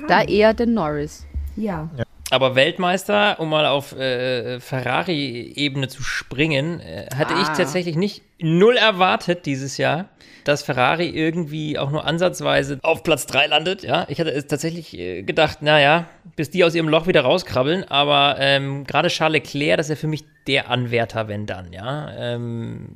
Da 0.08 0.22
eher 0.22 0.54
den 0.54 0.74
Norris. 0.74 1.26
Ja. 1.56 1.88
Aber 2.30 2.54
Weltmeister, 2.54 3.38
um 3.40 3.50
mal 3.50 3.66
auf 3.66 3.92
äh, 3.94 4.58
Ferrari-Ebene 4.58 5.88
zu 5.88 6.02
springen, 6.02 6.80
äh, 6.80 7.06
hatte 7.14 7.34
ich 7.34 7.48
Ah. 7.48 7.54
tatsächlich 7.54 7.94
nicht 7.96 8.22
null 8.40 8.76
erwartet 8.76 9.44
dieses 9.44 9.76
Jahr, 9.76 10.06
dass 10.44 10.62
Ferrari 10.62 11.08
irgendwie 11.10 11.78
auch 11.78 11.90
nur 11.90 12.06
ansatzweise 12.06 12.78
auf 12.82 13.02
Platz 13.02 13.26
3 13.26 13.46
landet. 13.48 13.82
Ja, 13.82 14.06
ich 14.08 14.18
hatte 14.18 14.30
es 14.32 14.46
tatsächlich 14.46 14.96
äh, 14.98 15.22
gedacht, 15.22 15.60
naja, 15.60 16.06
bis 16.34 16.48
die 16.50 16.64
aus 16.64 16.74
ihrem 16.74 16.88
Loch 16.88 17.06
wieder 17.06 17.20
rauskrabbeln. 17.20 17.84
Aber 17.84 18.36
ähm, 18.38 18.84
gerade 18.84 19.08
Charles 19.08 19.34
Leclerc, 19.52 19.76
das 19.76 19.86
ist 19.86 19.90
ja 19.90 19.96
für 19.96 20.06
mich 20.08 20.24
der 20.46 20.70
Anwärter, 20.70 21.28
wenn 21.28 21.44
dann, 21.46 21.72
ja. 21.72 22.10
Ähm, 22.16 22.88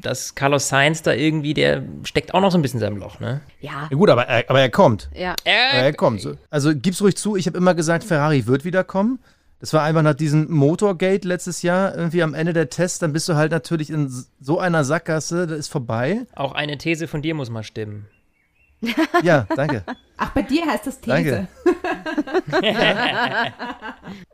dass 0.00 0.34
Carlos 0.34 0.68
Sainz 0.68 1.02
da 1.02 1.12
irgendwie, 1.12 1.54
der 1.54 1.82
steckt 2.04 2.32
auch 2.34 2.40
noch 2.40 2.50
so 2.52 2.58
ein 2.58 2.62
bisschen 2.62 2.78
in 2.78 2.86
seinem 2.86 2.96
Loch, 2.98 3.20
ne? 3.20 3.40
Ja, 3.60 3.88
Ja 3.90 3.96
gut, 3.96 4.10
aber 4.10 4.26
er, 4.26 4.48
aber 4.48 4.60
er 4.60 4.70
kommt. 4.70 5.10
ja. 5.14 5.34
Ja, 5.44 5.52
er 5.52 5.92
kommt. 5.92 6.20
So. 6.20 6.34
Also 6.50 6.74
gib's 6.74 7.02
ruhig 7.02 7.16
zu, 7.16 7.36
ich 7.36 7.46
habe 7.46 7.58
immer 7.58 7.74
gesagt, 7.74 8.04
Ferrari 8.04 8.46
wird 8.46 8.64
wiederkommen. 8.64 9.18
Das 9.60 9.72
war 9.72 9.82
einfach 9.82 10.02
nach 10.02 10.14
diesem 10.14 10.50
Motorgate 10.52 11.26
letztes 11.26 11.62
Jahr, 11.62 11.94
irgendwie 11.96 12.22
am 12.22 12.32
Ende 12.32 12.52
der 12.52 12.70
Tests, 12.70 13.00
dann 13.00 13.12
bist 13.12 13.28
du 13.28 13.34
halt 13.34 13.50
natürlich 13.50 13.90
in 13.90 14.08
so 14.40 14.60
einer 14.60 14.84
Sackgasse, 14.84 15.48
das 15.48 15.58
ist 15.58 15.68
vorbei. 15.68 16.26
Auch 16.36 16.52
eine 16.52 16.78
These 16.78 17.08
von 17.08 17.22
dir 17.22 17.34
muss 17.34 17.50
mal 17.50 17.64
stimmen. 17.64 18.06
Ja, 19.22 19.46
danke. 19.56 19.82
Ach, 20.16 20.30
bei 20.30 20.42
dir 20.42 20.66
heißt 20.66 20.86
das 20.86 21.00
These. 21.00 21.08
Danke. 21.14 21.48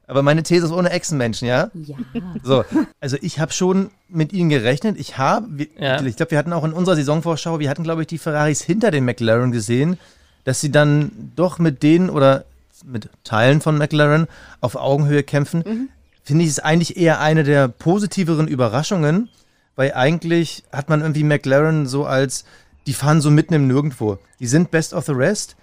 Aber 0.06 0.22
meine 0.22 0.42
These 0.42 0.66
ist 0.66 0.72
ohne 0.72 0.90
Echsenmenschen, 0.90 1.48
ja? 1.48 1.70
Ja. 1.74 1.96
So, 2.42 2.64
also 3.00 3.16
ich 3.20 3.38
habe 3.40 3.52
schon 3.52 3.90
mit 4.08 4.32
ihnen 4.32 4.50
gerechnet. 4.50 4.98
Ich 4.98 5.18
habe, 5.18 5.66
Ja. 5.78 6.00
ich 6.02 6.16
glaube, 6.16 6.32
wir 6.32 6.38
hatten 6.38 6.52
auch 6.52 6.64
in 6.64 6.72
unserer 6.72 6.96
Saisonvorschau, 6.96 7.58
wir 7.58 7.70
hatten, 7.70 7.84
glaube 7.84 8.02
ich, 8.02 8.06
die 8.06 8.18
Ferraris 8.18 8.62
hinter 8.62 8.90
den 8.90 9.04
McLaren 9.04 9.50
gesehen, 9.52 9.98
dass 10.44 10.60
sie 10.60 10.70
dann 10.70 11.32
doch 11.36 11.58
mit 11.58 11.82
denen 11.82 12.10
oder 12.10 12.44
mit 12.84 13.08
Teilen 13.24 13.60
von 13.62 13.78
McLaren 13.78 14.26
auf 14.60 14.76
Augenhöhe 14.76 15.22
kämpfen. 15.22 15.88
Finde 16.22 16.44
ich, 16.44 16.50
ist 16.50 16.64
eigentlich 16.64 16.96
eher 16.98 17.20
eine 17.20 17.44
der 17.44 17.68
positiveren 17.68 18.46
Überraschungen, 18.46 19.30
weil 19.76 19.92
eigentlich 19.94 20.64
hat 20.70 20.88
man 20.90 21.00
irgendwie 21.00 21.24
McLaren 21.24 21.86
so 21.86 22.04
als, 22.04 22.44
die 22.86 22.94
fahren 22.94 23.20
so 23.20 23.30
mitten 23.30 23.54
im 23.54 23.66
Nirgendwo. 23.66 24.18
Die 24.40 24.46
sind 24.46 24.70
best 24.70 24.92
of 24.94 25.06
the 25.06 25.12
rest, 25.12 25.56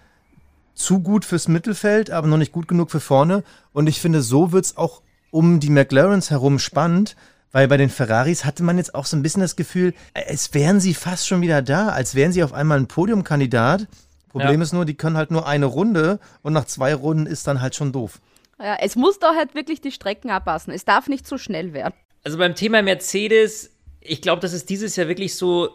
zu 0.74 1.00
gut 1.00 1.26
fürs 1.26 1.48
Mittelfeld, 1.48 2.10
aber 2.12 2.28
noch 2.28 2.38
nicht 2.38 2.52
gut 2.52 2.68
genug 2.68 2.92
für 2.92 3.00
vorne. 3.00 3.44
Und 3.74 3.88
ich 3.88 4.00
finde, 4.00 4.22
so 4.22 4.52
wird 4.52 4.66
es 4.66 4.78
auch 4.78 5.02
um 5.30 5.60
die 5.60 5.70
McLarens 5.70 6.30
herum 6.32 6.60
spannend, 6.60 7.16
weil 7.52 7.68
bei 7.68 7.78
den 7.78 7.90
Ferraris 7.90 8.46
hatte 8.46 8.64
man 8.64 8.78
jetzt 8.78 8.96
auch 8.96 9.06
so 9.06 9.16
ein 9.18 9.22
bisschen 9.22 9.42
das 9.42 9.56
Gefühl, 9.56 9.94
es 10.14 10.54
wären 10.54 10.80
sie 10.80 10.94
fast 10.94 11.28
schon 11.28 11.42
wieder 11.42 11.62
da, 11.62 11.90
als 11.90 12.16
wären 12.16 12.32
sie 12.32 12.44
auf 12.44 12.54
einmal 12.54 12.80
ein 12.80 12.88
Podiumkandidat. 12.88 13.88
Problem 14.30 14.62
Ja. 14.62 14.64
ist 14.64 14.72
nur, 14.74 14.86
die 14.86 14.94
können 14.94 15.18
halt 15.18 15.30
nur 15.32 15.46
eine 15.46 15.66
Runde 15.66 16.20
und 16.42 16.54
nach 16.54 16.66
zwei 16.66 16.96
Runden 16.96 17.26
ist 17.26 17.48
dann 17.48 17.62
halt 17.62 17.76
schon 17.76 17.92
doof. 17.92 18.20
ja. 18.60 18.78
Es 18.80 18.96
muss 18.96 19.20
da 19.20 19.36
halt 19.36 19.54
wirklich 19.56 19.82
die 19.82 19.92
Strecken 19.92 20.32
abpassen. 20.32 20.74
Es 20.74 20.86
darf 20.86 21.08
nicht 21.08 21.28
zu 21.28 21.38
schnell 21.38 21.74
werden. 21.74 21.94
Also 22.24 22.38
beim 22.38 22.56
Thema 22.56 22.82
Mercedes, 22.82 23.72
ich 24.00 24.22
glaube, 24.22 24.42
das 24.42 24.54
ist 24.54 24.70
dieses 24.70 24.96
Jahr 24.96 25.08
wirklich 25.10 25.36
so 25.36 25.70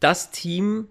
das 0.00 0.30
Team, 0.30 0.88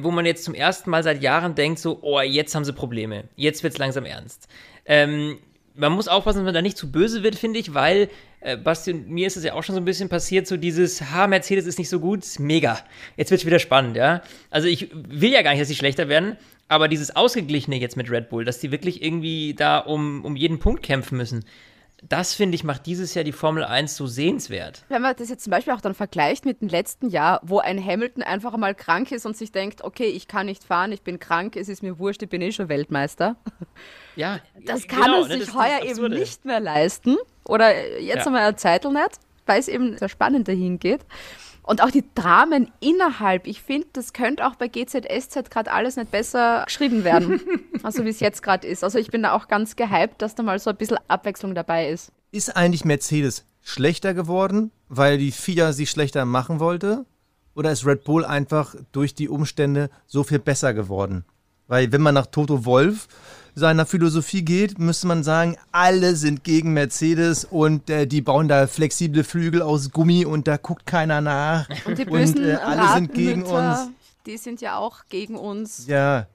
wo 0.00 0.10
man 0.10 0.26
jetzt 0.26 0.44
zum 0.44 0.54
ersten 0.54 0.90
Mal 0.90 1.02
seit 1.02 1.22
Jahren 1.22 1.54
denkt, 1.54 1.78
so, 1.78 1.98
oh, 2.02 2.20
jetzt 2.20 2.54
haben 2.54 2.64
sie 2.64 2.72
Probleme. 2.72 3.24
Jetzt 3.36 3.62
wird 3.62 3.74
es 3.74 3.78
langsam 3.78 4.04
ernst. 4.04 4.48
Ähm, 4.86 5.38
man 5.74 5.92
muss 5.92 6.08
aufpassen, 6.08 6.38
dass 6.38 6.44
man 6.44 6.54
da 6.54 6.62
nicht 6.62 6.76
zu 6.76 6.90
böse 6.90 7.22
wird, 7.22 7.36
finde 7.36 7.58
ich, 7.58 7.74
weil, 7.74 8.08
äh, 8.40 8.56
Basti 8.56 8.92
und 8.92 9.08
mir 9.08 9.26
ist 9.26 9.36
es 9.36 9.44
ja 9.44 9.54
auch 9.54 9.62
schon 9.62 9.74
so 9.74 9.80
ein 9.80 9.84
bisschen 9.84 10.08
passiert, 10.08 10.46
so 10.46 10.56
dieses, 10.56 11.10
ha, 11.10 11.26
Mercedes 11.26 11.66
ist 11.66 11.78
nicht 11.78 11.88
so 11.88 12.00
gut, 12.00 12.24
mega. 12.38 12.78
Jetzt 13.16 13.30
wird 13.30 13.40
es 13.40 13.46
wieder 13.46 13.58
spannend, 13.58 13.96
ja. 13.96 14.22
Also 14.50 14.68
ich 14.68 14.90
will 14.92 15.32
ja 15.32 15.42
gar 15.42 15.50
nicht, 15.50 15.60
dass 15.60 15.68
sie 15.68 15.76
schlechter 15.76 16.08
werden, 16.08 16.36
aber 16.68 16.88
dieses 16.88 17.14
Ausgeglichene 17.14 17.78
jetzt 17.78 17.96
mit 17.96 18.10
Red 18.10 18.28
Bull, 18.30 18.44
dass 18.44 18.58
die 18.58 18.70
wirklich 18.70 19.02
irgendwie 19.02 19.54
da 19.54 19.78
um, 19.78 20.24
um 20.24 20.36
jeden 20.36 20.58
Punkt 20.58 20.82
kämpfen 20.82 21.16
müssen, 21.16 21.44
das 22.02 22.34
finde 22.34 22.54
ich 22.54 22.64
macht 22.64 22.86
dieses 22.86 23.14
Jahr 23.14 23.24
die 23.24 23.32
Formel 23.32 23.64
1 23.64 23.94
so 23.96 24.06
sehenswert. 24.06 24.84
Wenn 24.88 25.02
man 25.02 25.14
das 25.16 25.28
jetzt 25.28 25.44
zum 25.44 25.50
Beispiel 25.50 25.72
auch 25.74 25.80
dann 25.80 25.94
vergleicht 25.94 26.44
mit 26.44 26.60
dem 26.62 26.68
letzten 26.68 27.08
Jahr, 27.10 27.40
wo 27.42 27.58
ein 27.58 27.84
Hamilton 27.84 28.22
einfach 28.22 28.56
mal 28.56 28.74
krank 28.74 29.12
ist 29.12 29.26
und 29.26 29.36
sich 29.36 29.52
denkt, 29.52 29.84
okay, 29.84 30.06
ich 30.06 30.26
kann 30.28 30.46
nicht 30.46 30.64
fahren, 30.64 30.92
ich 30.92 31.02
bin 31.02 31.18
krank, 31.18 31.56
es 31.56 31.68
ist 31.68 31.82
mir 31.82 31.98
wurscht, 31.98 32.22
ich 32.22 32.28
bin 32.28 32.40
eh 32.42 32.52
schon 32.52 32.68
Weltmeister. 32.68 33.36
Ja, 34.16 34.40
Das 34.66 34.88
kann 34.88 35.02
genau, 35.02 35.22
er 35.22 35.28
ne, 35.28 35.34
sich 35.34 35.42
ist 35.42 35.54
heuer 35.54 35.82
eben 35.82 36.08
nicht 36.12 36.44
mehr 36.44 36.60
leisten. 36.60 37.16
Oder 37.44 37.98
jetzt 38.00 38.18
Ja. 38.20 38.26
einmal 38.26 38.42
eine 38.42 38.56
Zeitel 38.56 38.92
nicht, 38.92 39.18
weil 39.46 39.60
es 39.60 39.68
eben 39.68 39.96
sehr 39.98 40.08
spannend 40.08 40.48
dahin 40.48 40.78
geht. 40.78 41.00
Und 41.70 41.84
auch 41.84 41.92
die 41.92 42.02
Dramen 42.16 42.68
innerhalb, 42.80 43.46
ich 43.46 43.62
finde, 43.62 43.86
das 43.92 44.12
könnte 44.12 44.44
auch 44.44 44.56
bei 44.56 44.66
GZSZ 44.66 45.50
gerade 45.50 45.70
alles 45.70 45.94
nicht 45.94 46.10
besser 46.10 46.64
geschrieben 46.64 47.04
werden, 47.04 47.40
also 47.84 48.04
wie 48.04 48.08
es 48.08 48.18
jetzt 48.18 48.42
gerade 48.42 48.66
ist. 48.66 48.82
Also 48.82 48.98
ich 48.98 49.12
bin 49.12 49.22
da 49.22 49.34
auch 49.34 49.46
ganz 49.46 49.76
gehypt, 49.76 50.20
dass 50.20 50.34
da 50.34 50.42
mal 50.42 50.58
so 50.58 50.70
ein 50.70 50.76
bisschen 50.76 50.98
Abwechslung 51.06 51.54
dabei 51.54 51.88
ist. 51.88 52.10
Ist 52.32 52.56
eigentlich 52.56 52.84
Mercedes 52.84 53.44
schlechter 53.62 54.14
geworden, 54.14 54.72
weil 54.88 55.16
die 55.18 55.30
FIA 55.30 55.72
sie 55.72 55.86
schlechter 55.86 56.24
machen 56.24 56.58
wollte? 56.58 57.06
Oder 57.54 57.70
ist 57.70 57.86
Red 57.86 58.02
Bull 58.02 58.24
einfach 58.24 58.74
durch 58.90 59.14
die 59.14 59.28
Umstände 59.28 59.90
so 60.08 60.24
viel 60.24 60.40
besser 60.40 60.74
geworden? 60.74 61.24
Weil 61.68 61.92
wenn 61.92 62.00
man 62.00 62.14
nach 62.16 62.26
Toto 62.26 62.64
Wolf 62.64 63.06
seiner 63.54 63.86
Philosophie 63.86 64.42
geht, 64.42 64.78
müsste 64.78 65.06
man 65.06 65.22
sagen, 65.22 65.56
alle 65.72 66.16
sind 66.16 66.44
gegen 66.44 66.72
Mercedes 66.72 67.44
und 67.44 67.90
äh, 67.90 68.06
die 68.06 68.20
bauen 68.20 68.48
da 68.48 68.66
flexible 68.66 69.24
Flügel 69.24 69.62
aus 69.62 69.90
Gummi 69.90 70.24
und 70.24 70.48
da 70.48 70.56
guckt 70.56 70.86
keiner 70.86 71.20
nach. 71.20 71.68
Und 71.84 71.98
die 71.98 72.04
Und, 72.04 72.12
bösen 72.12 72.48
äh, 72.48 72.54
alle 72.54 72.94
sind 72.94 73.14
gegen 73.14 73.42
uns. 73.42 73.90
die 74.26 74.36
sind 74.36 74.60
ja 74.60 74.76
auch 74.76 75.00
gegen 75.08 75.36
uns. 75.36 75.86
Ja, 75.86 76.26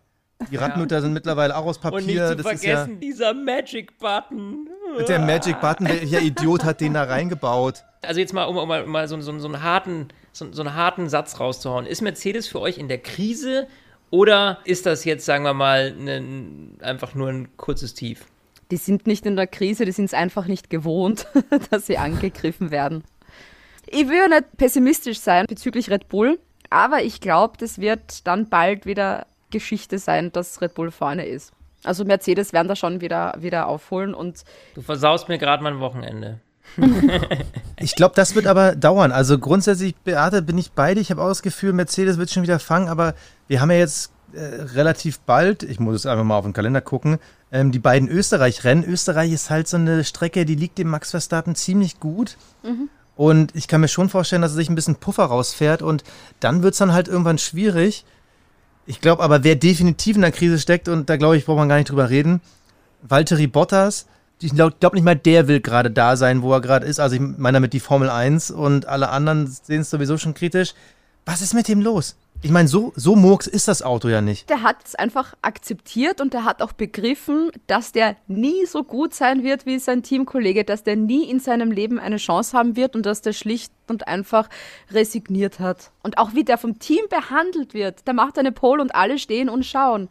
die 0.51 0.57
Radmütter 0.57 1.01
sind 1.01 1.13
mittlerweile 1.13 1.55
auch 1.55 1.66
aus 1.66 1.80
Papier. 1.80 1.97
Und 1.97 2.05
nicht 2.05 2.18
zu 2.18 2.36
das 2.36 2.53
ist 2.53 2.63
ja 2.63 2.76
vergessen, 2.76 2.99
dieser 2.99 3.34
Magic 3.34 3.97
Button. 3.97 4.70
mit 4.97 5.07
der 5.07 5.20
Magic 5.20 5.59
Button, 5.61 5.88
welcher 5.88 6.22
Idiot 6.22 6.63
hat 6.63 6.82
den 6.82 6.93
da 6.93 7.03
reingebaut? 7.03 7.84
Also 8.01 8.20
jetzt 8.20 8.34
mal, 8.34 8.43
um, 8.45 8.68
mal, 8.68 8.84
um 8.84 8.91
mal 8.91 9.07
so, 9.07 9.20
so, 9.22 9.38
so, 9.39 9.47
einen 9.47 9.63
harten, 9.63 10.09
so, 10.32 10.51
so 10.51 10.61
einen 10.61 10.76
harten 10.76 11.09
Satz 11.09 11.39
rauszuhauen. 11.39 11.86
Ist 11.86 12.01
Mercedes 12.01 12.47
für 12.47 12.59
euch 12.59 12.78
in 12.78 12.88
der 12.88 12.97
Krise 12.99 13.68
oder 14.16 14.59
ist 14.63 14.86
das 14.86 15.03
jetzt, 15.03 15.26
sagen 15.26 15.43
wir 15.43 15.53
mal, 15.53 15.93
ein, 15.97 16.78
einfach 16.82 17.16
nur 17.16 17.28
ein 17.28 17.57
kurzes 17.57 17.93
Tief? 17.93 18.26
Die 18.72 18.78
sind 18.78 19.05
nicht 19.07 19.26
in 19.26 19.36
der 19.36 19.45
Krise, 19.45 19.84
die 19.84 19.91
sind 19.91 20.05
es 20.05 20.13
einfach 20.13 20.47
nicht 20.47 20.70
gewohnt, 20.70 21.28
dass 21.70 21.86
sie 21.86 21.97
angegriffen 21.97 22.72
werden. 22.72 23.03
ich 23.88 24.07
will 24.07 24.18
ja 24.18 24.28
nicht 24.30 24.57
pessimistisch 24.57 25.20
sein 25.20 25.45
bezüglich 25.47 25.89
Red 25.89 26.07
Bull, 26.07 26.39
aber 26.70 27.03
ich 27.03 27.20
glaube, 27.20 27.57
das 27.59 27.80
wird 27.80 28.26
dann 28.26 28.47
bald 28.47 28.86
wieder 28.86 29.28
Geschichte 29.51 29.99
sein, 29.99 30.32
dass 30.32 30.61
Red 30.61 30.74
Bull 30.76 30.91
vorne 30.91 31.26
ist. 31.26 31.51
Also 31.84 32.05
Mercedes 32.05 32.53
werden 32.53 32.68
da 32.70 32.76
schon 32.76 33.01
wieder, 33.01 33.36
wieder 33.38 33.68
aufholen 33.68 34.13
und 34.13 34.43
Du 34.74 34.82
versaust 34.82 35.28
mir 35.28 35.38
gerade 35.38 35.61
mein 35.61 35.80
Wochenende. 35.80 36.39
Ich 37.78 37.95
glaube, 37.95 38.16
das 38.16 38.36
wird 38.36 38.47
aber 38.47 38.76
dauern. 38.76 39.11
Also 39.11 39.38
grundsätzlich, 39.38 39.95
Beate, 39.97 40.41
bin 40.41 40.57
ich 40.57 40.72
bei 40.72 40.93
dir. 40.93 41.01
Ich 41.01 41.11
habe 41.11 41.22
auch 41.22 41.28
das 41.28 41.41
Gefühl, 41.41 41.74
Mercedes 41.74 42.18
wird 42.18 42.32
schon 42.32 42.43
wieder 42.43 42.57
fangen, 42.57 42.88
aber 42.88 43.16
wir 43.47 43.61
haben 43.61 43.70
ja 43.70 43.78
jetzt 43.78 44.11
äh, 44.34 44.39
relativ 44.74 45.20
bald, 45.20 45.61
ich 45.61 45.80
muss 45.80 45.95
jetzt 45.95 46.07
einfach 46.07 46.24
mal 46.24 46.38
auf 46.38 46.45
den 46.45 46.53
Kalender 46.53 46.82
gucken, 46.82 47.20
ähm, 47.51 47.72
die 47.72 47.80
beiden 47.80 48.09
Österreich-Rennen. 48.09 48.84
Österreich 48.86 49.32
ist 49.32 49.49
halt 49.49 49.68
so 49.68 49.78
eine 49.78 50.03
Strecke, 50.03 50.45
die 50.45 50.55
liegt 50.55 50.78
dem 50.78 50.89
Max 50.89 51.11
Verstappen 51.11 51.55
ziemlich 51.55 51.99
gut. 51.99 52.38
Und 53.16 53.55
ich 53.55 53.68
kann 53.68 53.82
mir 53.82 53.88
schon 53.88 54.09
vorstellen, 54.09 54.41
dass 54.41 54.51
er 54.51 54.57
sich 54.57 54.70
ein 54.70 54.76
bisschen 54.76 54.95
Puffer 54.95 55.26
rausfährt 55.26 55.82
und 55.82 56.03
dann 56.39 56.63
wird 56.63 56.74
es 56.74 56.80
dann 56.80 56.93
halt 56.93 57.07
irgendwann 57.07 57.38
schwierig. 57.38 58.05
Ich 58.86 59.01
glaube 59.01 59.24
aber, 59.24 59.43
wer 59.43 59.55
definitiv 59.55 60.16
in 60.16 60.22
der 60.22 60.32
Krise 60.32 60.59
steckt, 60.59 60.88
und 60.89 61.09
da 61.09 61.18
glaube 61.18 61.38
ich, 61.38 61.45
braucht 61.45 61.57
man 61.57 61.70
gar 61.70 61.78
nicht 61.78 61.89
drüber 61.89 62.09
reden, 62.09 62.41
Valtteri 63.01 63.47
Bottas, 63.47 64.05
ich 64.41 64.53
glaube 64.53 64.75
glaub 64.79 64.93
nicht 64.93 65.03
mal, 65.03 65.15
der 65.15 65.47
will 65.47 65.61
gerade 65.61 65.91
da 65.91 66.17
sein, 66.17 66.41
wo 66.41 66.53
er 66.53 66.61
gerade 66.61 66.86
ist. 66.86 66.99
Also 66.99 67.15
ich 67.15 67.21
meine 67.21 67.57
damit 67.57 67.73
die 67.73 67.79
Formel 67.79 68.09
1 68.09 68.51
und 68.51 68.86
alle 68.86 69.09
anderen 69.09 69.47
sehen 69.47 69.81
es 69.81 69.89
sowieso 69.89 70.17
schon 70.17 70.33
kritisch. 70.33 70.73
Was 71.25 71.41
ist 71.41 71.53
mit 71.53 71.67
dem 71.67 71.81
los? 71.81 72.15
Ich 72.41 72.51
meine, 72.51 72.67
so, 72.67 72.93
so 72.95 73.15
murks 73.15 73.47
ist 73.47 73.67
das 73.67 73.81
Auto 73.81 74.07
ja 74.07 74.21
nicht. 74.21 74.49
der 74.49 74.61
hat 74.61 74.77
es 74.86 74.93
einfach 74.93 75.33
akzeptiert 75.41 76.21
und 76.21 76.33
der 76.33 76.43
hat 76.43 76.61
auch 76.61 76.73
begriffen, 76.73 77.49
dass 77.65 77.91
der 77.91 78.17
nie 78.27 78.65
so 78.67 78.83
gut 78.83 79.15
sein 79.15 79.43
wird 79.43 79.65
wie 79.65 79.79
sein 79.79 80.03
Teamkollege, 80.03 80.63
dass 80.63 80.83
der 80.83 80.95
nie 80.95 81.23
in 81.23 81.39
seinem 81.39 81.71
Leben 81.71 81.97
eine 81.97 82.17
Chance 82.17 82.55
haben 82.55 82.75
wird 82.75 82.95
und 82.95 83.05
dass 83.05 83.21
der 83.21 83.33
schlicht 83.33 83.71
und 83.88 84.07
einfach 84.07 84.49
resigniert 84.91 85.59
hat. 85.59 85.91
Und 86.03 86.17
auch 86.19 86.36
wie 86.36 86.43
der 86.43 86.57
vom 86.57 86.77
Team 86.77 87.05
behandelt 87.09 87.73
wird, 87.73 88.05
der 88.05 88.13
macht 88.13 88.38
eine 88.38 88.51
Pole 88.51 88.81
und 88.81 88.93
alle 88.93 89.17
stehen 89.17 89.49
und 89.49 89.65
schauen. 89.65 90.09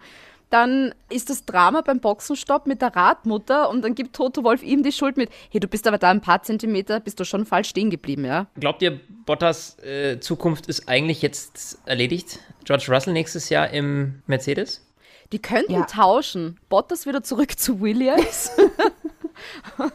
Dann 0.54 0.94
ist 1.10 1.30
das 1.30 1.44
Drama 1.44 1.80
beim 1.80 1.98
Boxenstopp 1.98 2.68
mit 2.68 2.80
der 2.80 2.94
Radmutter 2.94 3.68
und 3.70 3.82
dann 3.82 3.96
gibt 3.96 4.14
Toto 4.14 4.44
Wolf 4.44 4.62
ihm 4.62 4.84
die 4.84 4.92
Schuld 4.92 5.16
mit, 5.16 5.28
hey, 5.50 5.58
du 5.58 5.66
bist 5.66 5.84
aber 5.88 5.98
da 5.98 6.10
ein 6.10 6.20
paar 6.20 6.44
Zentimeter, 6.44 7.00
bist 7.00 7.18
du 7.18 7.24
schon 7.24 7.44
falsch 7.44 7.70
stehen 7.70 7.90
geblieben, 7.90 8.24
ja? 8.24 8.46
Glaubt 8.60 8.80
ihr, 8.80 9.00
Bottas 9.26 9.76
äh, 9.80 10.20
Zukunft 10.20 10.66
ist 10.68 10.88
eigentlich 10.88 11.22
jetzt 11.22 11.78
erledigt? 11.86 12.38
George 12.64 12.86
Russell 12.88 13.14
nächstes 13.14 13.48
Jahr 13.48 13.70
im 13.70 14.22
Mercedes? 14.28 14.86
Die 15.32 15.40
könnten 15.42 15.72
Ja. 15.72 15.86
tauschen. 15.86 16.56
Bottas 16.68 17.04
wieder 17.04 17.24
zurück 17.24 17.58
zu 17.58 17.80
Williams. 17.80 18.52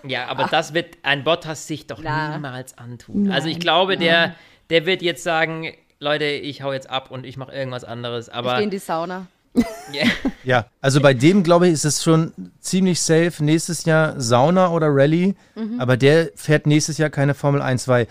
Ja, 0.06 0.28
aber 0.28 0.50
das 0.52 0.74
wird 0.74 0.98
ein 1.04 1.24
Bottas 1.24 1.66
sich 1.66 1.88
doch 1.88 2.02
Na. 2.04 2.36
niemals 2.36 2.78
antun. 2.78 3.32
also 3.32 3.48
ich 3.48 3.62
glaube, 3.62 3.96
der, 3.96 4.36
der 4.70 4.86
wird 4.86 5.02
jetzt 5.02 5.24
sagen, 5.24 5.74
Leute, 6.00 6.26
ich 6.26 6.62
hau 6.62 6.74
jetzt 6.74 6.90
ab 6.90 7.10
und 7.12 7.26
ich 7.26 7.38
mache 7.38 7.54
irgendwas 7.54 7.86
anderes. 7.86 8.28
ich 8.28 8.34
Aber 8.34 8.56
gehe 8.56 8.64
in 8.66 8.70
die 8.70 8.80
Sauna. 8.80 9.28
Ja. 9.92 10.06
Ja, 10.44 10.66
also 10.82 11.02
bei 11.02 11.16
dem, 11.16 11.42
glaube 11.42 11.68
ich, 11.68 11.74
ist 11.74 11.86
es 11.86 12.04
schon 12.04 12.32
ziemlich 12.60 13.02
safe. 13.02 13.44
Nächstes 13.44 13.86
Jahr 13.86 14.20
Sauna 14.22 14.70
oder 14.70 14.88
Rallye, 14.90 15.34
aber 15.80 15.98
der 15.98 16.30
fährt 16.36 16.68
nächstes 16.68 17.00
Jahr 17.00 17.10
keine 17.10 17.34
Formel 17.34 17.62
1, 17.62 17.88
weil 17.88 18.08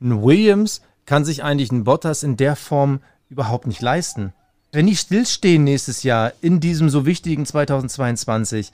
ein 0.00 0.22
Williams 0.22 0.82
kann 1.06 1.24
sich 1.24 1.42
eigentlich 1.44 1.70
einen 1.70 1.84
Bottas 1.84 2.22
in 2.22 2.36
der 2.36 2.56
Form 2.56 3.00
überhaupt 3.28 3.66
nicht 3.66 3.80
leisten. 3.80 4.32
Wenn 4.72 4.86
die 4.86 4.96
stillstehen 4.96 5.64
nächstes 5.64 6.02
Jahr 6.02 6.32
in 6.40 6.60
diesem 6.60 6.90
so 6.90 7.06
wichtigen 7.06 7.46
2022, 7.46 8.72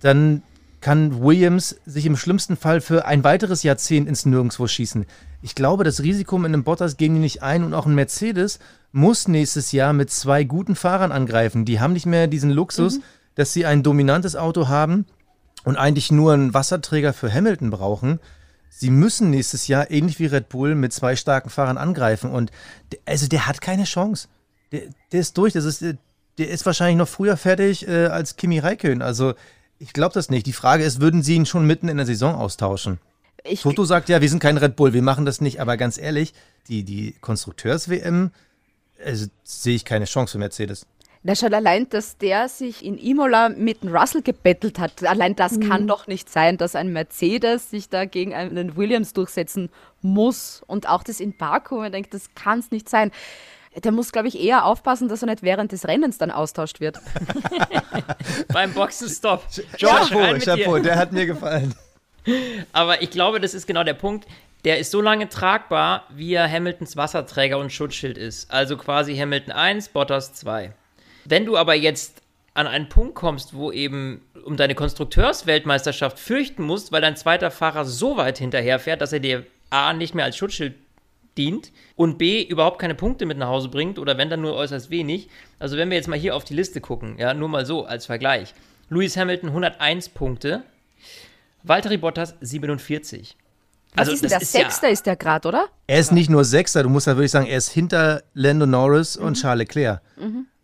dann 0.00 0.42
kann 0.84 1.22
Williams 1.22 1.76
sich 1.86 2.04
im 2.04 2.14
schlimmsten 2.16 2.58
Fall 2.58 2.82
für 2.82 3.06
ein 3.06 3.24
weiteres 3.24 3.62
Jahrzehnt 3.62 4.06
ins 4.06 4.26
Nirgendwo 4.26 4.66
schießen. 4.66 5.06
Ich 5.40 5.54
glaube, 5.54 5.82
das 5.82 6.02
Risiko 6.02 6.36
mit 6.36 6.50
einem 6.50 6.62
Bottas 6.62 6.98
gehen 6.98 7.14
die 7.14 7.20
nicht 7.20 7.42
ein 7.42 7.64
und 7.64 7.72
auch 7.72 7.86
ein 7.86 7.94
Mercedes 7.94 8.58
muss 8.92 9.26
nächstes 9.26 9.72
Jahr 9.72 9.94
mit 9.94 10.10
zwei 10.10 10.44
guten 10.44 10.76
Fahrern 10.76 11.10
angreifen. 11.10 11.64
Die 11.64 11.80
haben 11.80 11.94
nicht 11.94 12.04
mehr 12.04 12.26
diesen 12.26 12.50
Luxus, 12.50 13.00
dass 13.34 13.54
sie 13.54 13.64
ein 13.64 13.82
dominantes 13.82 14.36
Auto 14.36 14.68
haben 14.68 15.06
und 15.64 15.78
eigentlich 15.78 16.12
nur 16.12 16.34
einen 16.34 16.52
Wasserträger 16.52 17.14
für 17.14 17.32
Hamilton 17.32 17.70
brauchen. 17.70 18.20
Sie 18.68 18.90
müssen 18.90 19.30
nächstes 19.30 19.66
Jahr 19.68 19.90
ähnlich 19.90 20.18
wie 20.18 20.26
Red 20.26 20.50
Bull 20.50 20.74
mit 20.74 20.92
zwei 20.92 21.16
starken 21.16 21.48
Fahrern 21.48 21.78
angreifen 21.78 22.30
und 22.30 22.50
der, 22.92 22.98
also 23.06 23.26
der 23.26 23.46
hat 23.46 23.62
keine 23.62 23.84
Chance. 23.84 24.28
Der, 24.70 24.82
der 25.12 25.20
ist 25.20 25.38
durch. 25.38 25.54
Das 25.54 25.64
ist, 25.64 25.80
der- 25.80 25.96
der 26.36 26.50
ist 26.50 26.66
wahrscheinlich 26.66 26.96
noch 26.98 27.06
früher 27.08 27.36
fertig 27.36 27.86
äh, 27.88 28.06
als 28.06 28.36
Kimi 28.36 28.58
Räikkönen. 28.58 29.02
Also 29.02 29.34
ich 29.84 29.92
glaube 29.92 30.14
das 30.14 30.30
nicht. 30.30 30.46
Die 30.46 30.54
Frage 30.54 30.82
ist, 30.82 31.00
würden 31.00 31.22
sie 31.22 31.34
ihn 31.34 31.44
schon 31.44 31.66
mitten 31.66 31.88
in 31.88 31.98
der 31.98 32.06
Saison 32.06 32.34
austauschen? 32.34 32.98
Ich, 33.44 33.60
Toto 33.60 33.84
sagt 33.84 34.08
ja, 34.08 34.22
wir 34.22 34.28
sind 34.30 34.40
kein 34.40 34.56
Red 34.56 34.76
Bull, 34.76 34.94
wir 34.94 35.02
machen 35.02 35.26
das 35.26 35.42
nicht. 35.42 35.60
Aber 35.60 35.76
ganz 35.76 35.98
ehrlich, 35.98 36.32
die, 36.68 36.84
die 36.84 37.14
Konstrukteurs-WM, 37.20 38.30
also 39.04 39.26
sehe 39.42 39.76
ich 39.76 39.84
keine 39.84 40.06
Chance 40.06 40.32
für 40.32 40.38
Mercedes. 40.38 40.86
Na 41.22 41.34
schon 41.34 41.52
allein, 41.52 41.88
dass 41.90 42.16
der 42.16 42.48
sich 42.48 42.82
in 42.82 42.96
Imola 42.96 43.50
mit 43.50 43.84
Russell 43.84 44.22
gebettelt 44.22 44.78
hat. 44.78 45.04
Allein 45.04 45.36
das 45.36 45.60
kann 45.60 45.86
doch 45.86 46.06
nicht 46.06 46.30
sein, 46.30 46.56
dass 46.56 46.74
ein 46.74 46.92
Mercedes 46.92 47.70
sich 47.70 47.90
da 47.90 48.06
gegen 48.06 48.32
einen 48.32 48.76
Williams 48.76 49.12
durchsetzen 49.12 49.68
muss. 50.00 50.62
Und 50.66 50.88
auch 50.88 51.02
das 51.02 51.20
in 51.20 51.36
Baku, 51.36 51.76
man 51.76 51.92
denkt, 51.92 52.14
das 52.14 52.34
kann 52.34 52.58
es 52.60 52.70
nicht 52.70 52.88
sein. 52.88 53.10
Der 53.82 53.92
muss, 53.92 54.12
glaube 54.12 54.28
ich, 54.28 54.38
eher 54.40 54.64
aufpassen, 54.64 55.08
dass 55.08 55.22
er 55.22 55.26
nicht 55.26 55.42
während 55.42 55.72
des 55.72 55.86
Rennens 55.88 56.18
dann 56.18 56.30
austauscht 56.30 56.80
wird. 56.80 57.00
Beim 58.52 58.72
Boxenstopp. 58.72 59.44
George, 59.76 60.14
rein 60.14 60.34
mit 60.34 60.46
dir. 60.46 60.80
der 60.80 60.96
hat 60.96 61.12
mir 61.12 61.26
gefallen. 61.26 61.74
Aber 62.72 63.02
ich 63.02 63.10
glaube, 63.10 63.40
das 63.40 63.54
ist 63.54 63.66
genau 63.66 63.84
der 63.84 63.94
Punkt. 63.94 64.26
Der 64.64 64.78
ist 64.78 64.90
so 64.90 65.00
lange 65.00 65.28
tragbar, 65.28 66.04
wie 66.10 66.34
er 66.34 66.50
Hamiltons 66.50 66.96
Wasserträger 66.96 67.58
und 67.58 67.72
Schutzschild 67.72 68.16
ist. 68.16 68.50
Also 68.50 68.76
quasi 68.76 69.16
Hamilton 69.16 69.52
1, 69.52 69.88
Bottas 69.88 70.32
2. 70.34 70.72
Wenn 71.26 71.44
du 71.44 71.56
aber 71.56 71.74
jetzt 71.74 72.22
an 72.54 72.66
einen 72.66 72.88
Punkt 72.88 73.14
kommst, 73.14 73.54
wo 73.54 73.72
eben 73.72 74.22
um 74.44 74.56
deine 74.56 74.74
Konstrukteursweltmeisterschaft 74.74 76.18
fürchten 76.18 76.62
musst, 76.62 76.92
weil 76.92 77.02
dein 77.02 77.16
zweiter 77.16 77.50
Fahrer 77.50 77.84
so 77.84 78.16
weit 78.16 78.38
hinterherfährt, 78.38 79.00
dass 79.00 79.12
er 79.12 79.20
dir 79.20 79.44
A 79.70 79.92
nicht 79.92 80.14
mehr 80.14 80.24
als 80.24 80.36
Schutzschild 80.36 80.74
dient 81.36 81.72
und 81.96 82.18
B 82.18 82.42
überhaupt 82.42 82.78
keine 82.78 82.94
Punkte 82.94 83.26
mit 83.26 83.38
nach 83.38 83.48
Hause 83.48 83.68
bringt 83.68 83.98
oder 83.98 84.18
wenn 84.18 84.30
dann 84.30 84.40
nur 84.40 84.54
äußerst 84.54 84.90
wenig. 84.90 85.28
Also 85.58 85.76
wenn 85.76 85.90
wir 85.90 85.96
jetzt 85.96 86.08
mal 86.08 86.18
hier 86.18 86.36
auf 86.36 86.44
die 86.44 86.54
Liste 86.54 86.80
gucken, 86.80 87.16
ja, 87.18 87.34
nur 87.34 87.48
mal 87.48 87.66
so 87.66 87.84
als 87.84 88.06
Vergleich. 88.06 88.54
Lewis 88.90 89.16
Hamilton 89.16 89.48
101 89.50 90.10
Punkte, 90.10 90.62
Valtteri 91.62 91.96
Bottas 91.96 92.34
47. 92.40 93.36
Was 93.96 94.08
ist 94.08 94.22
denn 94.22 94.30
der 94.30 94.40
Sechster 94.40 94.88
ist 94.88 95.06
der 95.06 95.16
gerade, 95.16 95.46
oder? 95.48 95.68
Er 95.86 96.00
ist 96.00 96.12
nicht 96.12 96.28
nur 96.28 96.44
Sechster, 96.44 96.82
du 96.82 96.88
musst 96.88 97.06
ja 97.06 97.16
wirklich 97.16 97.30
sagen, 97.30 97.46
er 97.46 97.58
ist 97.58 97.70
hinter 97.70 98.22
Lando 98.34 98.66
Norris 98.66 99.16
und 99.16 99.34
Charles 99.34 99.68
Leclerc. 99.68 100.00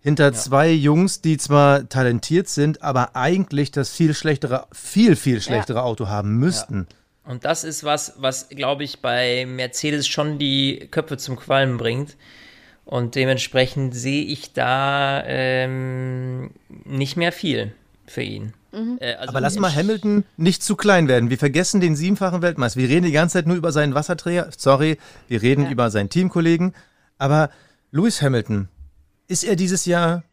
Hinter 0.02 0.32
zwei 0.32 0.70
Jungs, 0.70 1.20
die 1.20 1.36
zwar 1.36 1.88
talentiert 1.88 2.48
sind, 2.48 2.82
aber 2.82 3.14
eigentlich 3.16 3.70
das 3.70 3.90
viel 3.90 4.14
schlechtere, 4.14 4.66
viel, 4.72 5.14
viel 5.14 5.40
schlechtere 5.40 5.82
Auto 5.82 6.08
haben 6.08 6.36
müssten. 6.38 6.86
Und 7.24 7.44
das 7.44 7.64
ist 7.64 7.84
was, 7.84 8.14
was, 8.18 8.48
glaube 8.48 8.84
ich, 8.84 9.00
bei 9.00 9.46
Mercedes 9.46 10.08
schon 10.08 10.38
die 10.38 10.88
Köpfe 10.90 11.16
zum 11.16 11.36
Qualmen 11.36 11.76
bringt. 11.76 12.16
Und 12.84 13.14
dementsprechend 13.14 13.94
sehe 13.94 14.24
ich 14.24 14.52
da 14.52 15.22
ähm, 15.24 16.50
nicht 16.84 17.16
mehr 17.16 17.30
viel 17.30 17.72
für 18.06 18.22
ihn. 18.22 18.52
Äh, 18.72 19.14
also 19.14 19.30
Aber 19.30 19.40
lass 19.40 19.58
mal 19.58 19.74
Hamilton 19.74 20.24
nicht 20.36 20.62
zu 20.62 20.76
klein 20.76 21.08
werden. 21.08 21.30
Wir 21.30 21.38
vergessen 21.38 21.80
den 21.80 21.96
siebenfachen 21.96 22.42
Weltmeister. 22.42 22.80
Wir 22.80 22.88
reden 22.88 23.06
die 23.06 23.12
ganze 23.12 23.34
Zeit 23.34 23.46
nur 23.46 23.56
über 23.56 23.72
seinen 23.72 23.94
Wasserträger. 23.94 24.50
Sorry, 24.56 24.98
wir 25.28 25.42
reden 25.42 25.70
über 25.70 25.90
seinen 25.90 26.08
Teamkollegen. 26.08 26.74
Aber 27.18 27.50
Lewis 27.90 28.22
Hamilton, 28.22 28.68
ist 29.28 29.44
er 29.44 29.56
dieses 29.56 29.84
Jahr 29.86 30.24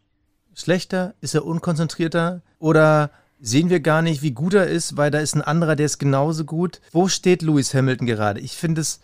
schlechter? 0.55 1.13
Ist 1.21 1.35
er 1.35 1.45
unkonzentrierter? 1.45 2.41
Oder 2.59 3.11
sehen 3.39 3.69
wir 3.69 3.79
gar 3.79 4.01
nicht, 4.01 4.21
wie 4.21 4.31
gut 4.31 4.53
er 4.53 4.67
ist, 4.67 4.97
weil 4.97 5.11
da 5.11 5.19
ist 5.19 5.35
ein 5.35 5.41
anderer, 5.41 5.75
der 5.75 5.85
ist 5.85 5.99
genauso 5.99 6.45
gut? 6.45 6.81
Wo 6.91 7.07
steht 7.07 7.41
Lewis 7.41 7.73
Hamilton 7.73 8.07
gerade? 8.07 8.39
Ich 8.39 8.53
finde 8.53 8.81
es 8.81 8.99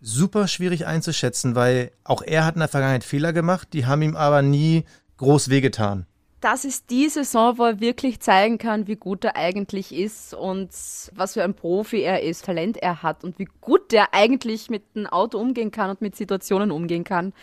super 0.00 0.48
schwierig 0.48 0.86
einzuschätzen, 0.86 1.54
weil 1.54 1.92
auch 2.04 2.22
er 2.22 2.44
hat 2.44 2.54
in 2.54 2.60
der 2.60 2.68
Vergangenheit 2.68 3.04
Fehler 3.04 3.32
gemacht, 3.32 3.68
die 3.72 3.86
haben 3.86 4.02
ihm 4.02 4.16
aber 4.16 4.42
nie 4.42 4.84
groß 5.18 5.50
wehgetan. 5.50 6.06
Das 6.40 6.64
ist 6.64 6.88
die 6.88 7.10
Saison, 7.10 7.58
wo 7.58 7.64
er 7.64 7.80
wirklich 7.80 8.20
zeigen 8.20 8.56
kann, 8.56 8.86
wie 8.86 8.96
gut 8.96 9.24
er 9.24 9.36
eigentlich 9.36 9.94
ist 9.94 10.32
und 10.32 10.70
was 11.14 11.34
für 11.34 11.44
ein 11.44 11.52
Profi 11.52 12.00
er 12.00 12.22
ist, 12.22 12.46
Talent 12.46 12.78
er 12.78 13.02
hat 13.02 13.24
und 13.24 13.38
wie 13.38 13.48
gut 13.60 13.92
er 13.92 14.14
eigentlich 14.14 14.70
mit 14.70 14.82
dem 14.96 15.06
Auto 15.06 15.38
umgehen 15.38 15.70
kann 15.70 15.90
und 15.90 16.00
mit 16.00 16.16
Situationen 16.16 16.70
umgehen 16.70 17.04
kann. 17.04 17.34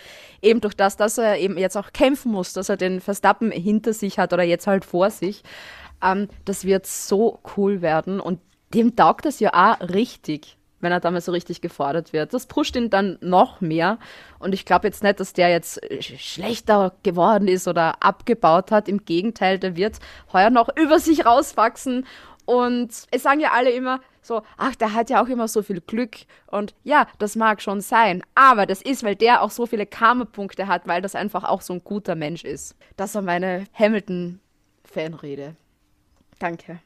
Eben 0.42 0.62
durch 0.62 0.74
das, 0.74 0.98
dass 0.98 1.20
er 1.20 1.38
eben 1.38 1.60
jetzt 1.60 1.78
auch 1.78 1.94
kämpfen 1.94 2.32
muss, 2.32 2.54
dass 2.54 2.70
er 2.70 2.78
den 2.78 3.00
Verstappen 3.00 3.52
hinter 3.52 3.94
sich 3.94 4.18
hat 4.18 4.34
oder 4.34 4.42
jetzt 4.42 4.66
halt 4.66 4.84
vor 4.84 5.12
sich. 5.12 5.44
Ähm, 6.02 6.28
das 6.46 6.66
wird 6.66 6.86
so 6.86 7.40
cool 7.56 7.82
werden 7.82 8.20
und 8.20 8.40
dem 8.74 8.96
taugt 8.96 9.26
das 9.26 9.40
ja 9.40 9.52
auch 9.54 9.80
richtig 9.90 10.58
wenn 10.80 10.92
er 10.92 11.00
damals 11.00 11.26
so 11.26 11.32
richtig 11.32 11.62
gefordert 11.62 12.14
wird. 12.14 12.36
Das 12.36 12.46
pusht 12.46 12.76
ihn 12.76 12.92
dann 12.92 13.18
noch 13.20 13.62
mehr. 13.62 13.98
Und 14.38 14.54
ich 14.54 14.64
glaube 14.64 14.86
jetzt 14.86 15.02
nicht, 15.02 15.20
dass 15.20 15.34
der 15.34 15.50
jetzt 15.50 15.82
äh, 15.82 15.98
sch- 15.98 16.20
schlechter 16.20 16.94
geworden 17.02 17.48
ist 17.48 17.68
oder 17.68 18.04
abgebaut 18.04 18.70
hat. 18.70 18.88
Im 18.88 19.04
Gegenteil, 19.04 19.58
der 19.58 19.76
wird 19.76 19.98
heuer 20.34 20.52
noch 20.52 20.70
über 20.78 21.00
sich 21.00 21.26
rauswachsen 21.26 22.06
Und 22.46 22.92
es 23.10 23.24
sagen 23.24 23.40
ja 23.40 23.54
alle 23.54 23.72
immer 23.72 24.02
so, 24.22 24.44
ach, 24.56 24.76
der 24.76 24.94
hat 24.94 25.10
ja 25.10 25.22
auch 25.24 25.28
immer 25.28 25.48
so 25.48 25.64
viel 25.64 25.82
Glück. 25.82 26.16
Und 26.46 26.76
ja, 26.84 27.08
das 27.18 27.36
mag 27.36 27.60
schon 27.62 27.82
sein. 27.82 28.22
Aber 28.36 28.68
das 28.68 28.84
ist, 28.84 29.04
weil 29.04 29.16
der 29.16 29.42
auch 29.42 29.52
so 29.52 29.66
viele 29.66 29.88
Karma-Punkte 29.88 30.68
hat, 30.68 30.88
weil 30.88 31.02
das 31.02 31.16
einfach 31.16 31.44
auch 31.44 31.62
so 31.62 31.74
ein 31.74 31.84
guter 31.84 32.14
Mensch 32.16 32.44
ist. 32.44 32.76
Das 32.98 33.16
war 33.16 33.24
meine 33.24 33.66
Hamilton-Fanrede. 33.74 35.56
Danke. 36.40 36.80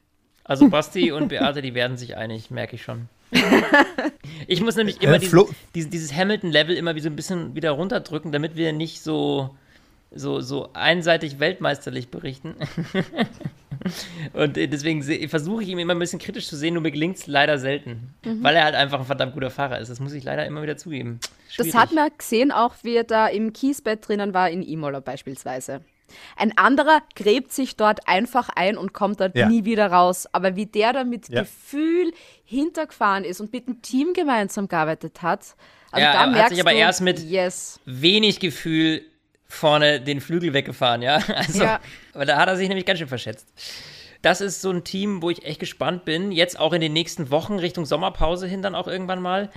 Also 0.44 0.70
Basti 0.70 1.12
und 1.12 1.28
Beate, 1.30 1.62
die 1.62 1.74
werden 1.76 1.98
sich 1.98 2.18
einig, 2.18 2.52
merke 2.52 2.76
ich 2.76 2.82
schon. 2.84 3.08
ich 4.48 4.62
muss 4.62 4.76
nämlich 4.76 5.02
immer 5.02 5.16
Äh, 5.16 5.20
diesen, 5.20 5.32
Flo- 5.32 5.50
dieses, 5.76 5.90
dieses 5.90 6.14
Hamilton-Level 6.16 6.76
immer 6.76 6.96
wie 6.96 7.00
so 7.00 7.10
ein 7.10 7.16
bisschen 7.16 7.56
wieder 7.56 7.72
runterdrücken, 7.72 8.32
damit 8.32 8.56
wir 8.56 8.74
nicht 8.74 9.02
so, 9.02 9.56
so, 10.14 10.42
so 10.42 10.70
einseitig 10.74 11.40
weltmeisterlich 11.40 12.10
berichten. 12.10 12.56
Und 14.34 14.58
äh, 14.58 14.68
deswegen 14.68 15.02
versuche 15.30 15.64
ich 15.64 15.70
ihn 15.70 15.80
immer 15.80 15.96
ein 15.96 16.00
bisschen 16.00 16.20
kritisch 16.20 16.48
zu 16.48 16.56
sehen, 16.56 16.74
nur 16.76 16.84
mir 16.84 16.92
gelingt 16.92 17.18
es 17.18 17.28
leider 17.28 17.58
selten. 17.58 18.14
Weil 18.24 18.56
er 18.56 18.66
halt 18.66 18.76
einfach 18.76 19.00
ein 19.00 19.06
verdammt 19.06 19.34
guter 19.34 19.50
Fahrer 19.50 19.80
ist. 19.80 19.90
Das 19.90 20.00
muss 20.00 20.14
ich 20.14 20.24
leider 20.24 20.46
immer 20.46 20.62
wieder 20.62 20.78
zugeben. 20.78 21.20
Das 21.48 21.56
Schwierig. 21.68 21.76
hat 21.76 21.92
man 21.94 22.10
gesehen, 22.18 22.52
auch 22.52 22.76
wie 22.84 22.96
er 22.96 23.04
da 23.04 23.28
im 23.28 23.54
Kiesbett 23.54 24.08
drinnen 24.08 24.34
war, 24.34 24.50
in 24.50 24.62
Imola 24.62 25.00
beispielsweise. 25.00 25.82
Ein 26.36 26.58
anderer 26.58 27.02
gräbt 27.16 27.52
sich 27.54 27.76
dort 27.76 28.08
einfach 28.08 28.50
ein 28.56 28.78
und 28.78 28.94
kommt 28.94 29.20
dort 29.20 29.36
Ja. 29.36 29.48
nie 29.48 29.66
wieder 29.66 29.88
raus. 29.92 30.28
Aber 30.32 30.56
wie 30.56 30.66
der 30.66 30.94
da 30.94 31.04
mit 31.04 31.30
Ja. 31.30 31.42
Gefühl 31.42 32.14
hintergefahren 32.46 33.24
ist 33.24 33.40
und 33.42 33.52
mit 33.54 33.68
dem 33.68 33.82
Team 33.82 34.14
gemeinsam 34.14 34.68
gearbeitet 34.68 35.22
hat, 35.22 35.56
also 35.92 36.06
Ja, 36.06 36.14
da 36.14 36.20
er 36.20 36.20
hat 36.26 36.32
merkst 36.32 36.50
sich 36.52 36.62
aber 36.62 36.72
du, 36.72 36.78
erst 36.78 37.02
mit- 37.02 37.20
yes. 37.20 37.80
wenig 37.86 38.40
Gefühl 38.40 39.02
vorne 39.48 40.00
den 40.00 40.22
Flügel 40.22 40.54
weggefahren, 40.54 41.02
ja. 41.02 41.16
Also, 41.36 41.64
Ja. 41.64 41.80
aber 42.14 42.26
da 42.26 42.38
hat 42.38 42.48
er 42.48 42.56
sich 42.56 42.68
nämlich 42.70 42.86
ganz 42.86 43.00
schön 43.00 43.08
verschätzt. 43.10 43.48
Das 44.22 44.40
ist 44.40 44.62
so 44.62 44.70
ein 44.70 44.84
Team, 44.84 45.22
wo 45.24 45.30
ich 45.32 45.44
echt 45.46 45.60
gespannt 45.60 46.06
bin, 46.06 46.32
jetzt 46.32 46.60
auch 46.60 46.74
in 46.74 46.80
den 46.82 46.94
nächsten 46.94 47.32
Wochen 47.32 47.58
Richtung 47.58 47.86
Sommerpause 47.86 48.46
hin 48.48 48.62
dann 48.62 48.76
auch 48.76 48.88
irgendwann 48.88 49.22
mal, 49.22 49.50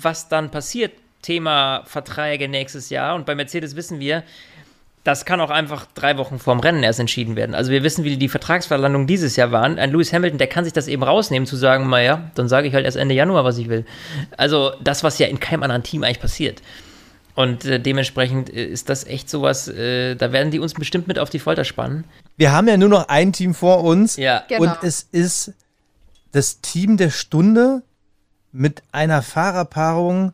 was 0.00 0.28
dann 0.28 0.50
passiert. 0.50 0.92
Thema 1.22 1.82
Verträge 1.86 2.48
nächstes 2.48 2.90
Jahr. 2.90 3.14
Und 3.14 3.24
bei 3.26 3.34
Mercedes 3.34 3.76
wissen 3.76 3.98
wir, 4.00 4.24
das 5.04 5.26
kann 5.26 5.40
auch 5.40 5.50
einfach 5.50 5.86
drei 5.94 6.16
Wochen 6.16 6.38
vorm 6.38 6.60
Rennen 6.60 6.82
erst 6.82 6.98
entschieden 6.98 7.36
werden. 7.36 7.54
Also 7.54 7.70
wir 7.70 7.82
wissen, 7.82 8.04
wie 8.04 8.16
die 8.16 8.28
Vertragsverlandungen 8.28 9.06
dieses 9.06 9.36
Jahr 9.36 9.52
waren. 9.52 9.78
Ein 9.78 9.92
Lewis 9.92 10.14
Hamilton, 10.14 10.38
der 10.38 10.46
kann 10.46 10.64
sich 10.64 10.72
das 10.72 10.88
eben 10.88 11.02
rausnehmen, 11.02 11.46
zu 11.46 11.56
sagen, 11.56 11.90
naja, 11.90 12.30
dann 12.34 12.48
sage 12.48 12.68
ich 12.68 12.74
halt 12.74 12.86
erst 12.86 12.96
Ende 12.96 13.14
Januar, 13.14 13.44
was 13.44 13.58
ich 13.58 13.68
will. 13.68 13.84
Also 14.38 14.72
das, 14.82 15.04
was 15.04 15.18
ja 15.18 15.26
in 15.26 15.40
keinem 15.40 15.62
anderen 15.62 15.82
Team 15.82 16.02
eigentlich 16.02 16.20
passiert. 16.20 16.62
Und 17.34 17.66
äh, 17.66 17.78
dementsprechend 17.78 18.48
äh, 18.48 18.64
ist 18.64 18.88
das 18.88 19.04
echt 19.04 19.28
sowas, 19.28 19.68
äh, 19.68 20.14
da 20.14 20.32
werden 20.32 20.50
die 20.50 20.58
uns 20.58 20.72
bestimmt 20.72 21.06
mit 21.06 21.18
auf 21.18 21.28
die 21.28 21.38
Folter 21.38 21.64
spannen. 21.64 22.04
Wir 22.38 22.52
haben 22.52 22.66
ja 22.66 22.78
nur 22.78 22.88
noch 22.88 23.08
ein 23.08 23.34
Team 23.34 23.52
vor 23.52 23.84
uns. 23.84 24.16
Ja. 24.16 24.44
Genau. 24.48 24.62
Und 24.62 24.76
es 24.82 25.06
ist 25.12 25.52
das 26.32 26.62
Team 26.62 26.96
der 26.96 27.10
Stunde 27.10 27.82
mit 28.52 28.82
einer 28.90 29.20
Fahrerpaarung, 29.20 30.32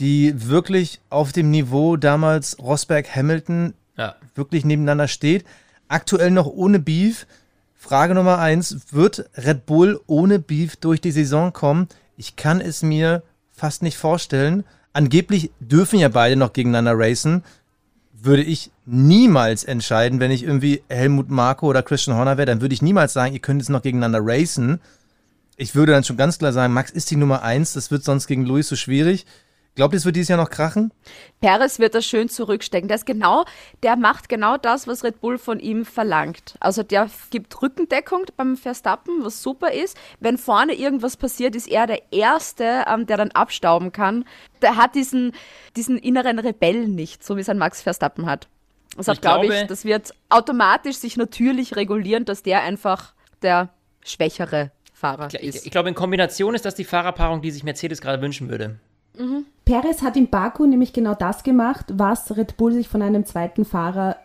die 0.00 0.48
wirklich 0.48 1.00
auf 1.08 1.32
dem 1.32 1.50
Niveau 1.50 1.96
damals 1.96 2.58
Rosberg-Hamilton 2.58 3.72
Ja. 3.96 4.16
wirklich 4.34 4.64
nebeneinander 4.64 5.08
steht. 5.08 5.44
Aktuell 5.88 6.30
noch 6.30 6.46
ohne 6.46 6.78
Beef. 6.78 7.26
Frage 7.74 8.14
Nummer 8.14 8.38
eins: 8.38 8.92
Wird 8.92 9.28
Red 9.36 9.66
Bull 9.66 10.00
ohne 10.06 10.38
Beef 10.38 10.76
durch 10.76 11.00
die 11.00 11.12
Saison 11.12 11.52
kommen? 11.52 11.88
Ich 12.16 12.36
kann 12.36 12.60
es 12.60 12.82
mir 12.82 13.22
fast 13.52 13.82
nicht 13.82 13.96
vorstellen. 13.96 14.64
Angeblich 14.92 15.50
dürfen 15.60 15.98
ja 15.98 16.08
beide 16.08 16.36
noch 16.36 16.52
gegeneinander 16.52 16.94
racen. 16.96 17.44
Würde 18.12 18.42
ich 18.42 18.70
niemals 18.86 19.62
entscheiden, 19.62 20.20
wenn 20.20 20.30
ich 20.30 20.42
irgendwie 20.42 20.82
Helmut 20.88 21.28
Marko 21.28 21.66
oder 21.66 21.82
Christian 21.82 22.16
Horner 22.16 22.38
wäre, 22.38 22.46
dann 22.46 22.62
würde 22.62 22.74
ich 22.74 22.80
niemals 22.82 23.12
sagen, 23.12 23.34
ihr 23.34 23.40
könnt 23.40 23.60
jetzt 23.60 23.68
noch 23.68 23.82
gegeneinander 23.82 24.20
racen. 24.22 24.80
Ich 25.56 25.74
würde 25.74 25.92
dann 25.92 26.04
schon 26.04 26.16
ganz 26.16 26.38
klar 26.38 26.52
sagen, 26.52 26.72
Max 26.72 26.90
ist 26.90 27.10
die 27.10 27.16
Nummer 27.16 27.42
eins. 27.42 27.74
Das 27.74 27.90
wird 27.90 28.04
sonst 28.04 28.26
gegen 28.26 28.46
Luis 28.46 28.68
so 28.68 28.76
schwierig. 28.76 29.26
Glaubt 29.76 29.92
ihr, 29.94 29.98
es 29.98 30.04
wird 30.06 30.16
dieses 30.16 30.28
Jahr 30.30 30.38
noch 30.38 30.48
krachen? 30.50 30.90
Perez 31.40 31.78
wird 31.78 31.94
das 31.94 32.06
schön 32.06 32.28
zurückstecken. 32.30 32.88
Der 32.88 32.94
ist 32.96 33.04
genau, 33.06 33.44
der 33.82 33.96
macht 33.96 34.28
genau 34.30 34.56
das, 34.56 34.88
was 34.88 35.04
Red 35.04 35.20
Bull 35.20 35.36
von 35.36 35.60
ihm 35.60 35.84
verlangt. 35.84 36.54
Also 36.60 36.82
der 36.82 37.08
gibt 37.30 37.60
Rückendeckung 37.60 38.24
beim 38.38 38.56
Verstappen, 38.56 39.22
was 39.22 39.42
super 39.42 39.72
ist. 39.72 39.96
Wenn 40.18 40.38
vorne 40.38 40.72
irgendwas 40.72 41.18
passiert, 41.18 41.54
ist 41.54 41.68
er 41.68 41.86
der 41.86 42.00
Erste, 42.10 42.84
ähm, 42.88 43.04
der 43.06 43.18
dann 43.18 43.30
abstauben 43.32 43.92
kann. 43.92 44.24
Der 44.62 44.76
hat 44.76 44.94
diesen, 44.94 45.32
diesen 45.76 45.98
inneren 45.98 46.38
Rebellen 46.38 46.94
nicht, 46.94 47.22
so 47.22 47.36
wie 47.36 47.42
es 47.42 47.48
ein 47.50 47.58
Max 47.58 47.82
Verstappen 47.82 48.24
hat. 48.24 48.48
Deshalb 48.98 49.16
Ich 49.16 49.20
glaube 49.20 49.46
glaube- 49.46 49.60
ich, 49.62 49.66
das 49.68 49.84
wird 49.84 50.14
automatisch 50.30 50.96
sich 50.96 51.18
natürlich 51.18 51.76
regulieren, 51.76 52.24
dass 52.24 52.42
der 52.42 52.62
einfach 52.62 53.12
der 53.42 53.68
schwächere 54.02 54.70
Fahrer 54.94 55.26
Ich, 55.26 55.34
ist. 55.34 55.56
ich, 55.60 55.66
ich 55.66 55.70
glaube, 55.70 55.90
in 55.90 55.94
Kombination 55.94 56.54
ist 56.54 56.64
das 56.64 56.74
die 56.74 56.84
Fahrerpaarung, 56.84 57.42
die 57.42 57.50
sich 57.50 57.62
Mercedes 57.62 58.00
gerade 58.00 58.22
wünschen 58.22 58.48
würde. 58.48 58.80
Perez 59.66 60.00
hat 60.02 60.16
in 60.16 60.30
Baku 60.30 60.64
nämlich 60.64 60.92
genau 60.94 61.14
das 61.14 61.42
gemacht, 61.42 61.86
was 61.92 62.34
Red 62.36 62.56
Bull 62.56 62.72
sich 62.72 62.88
von 62.88 63.02
einem 63.02 63.26
zweiten 63.26 63.64
Fahrer 63.66 64.16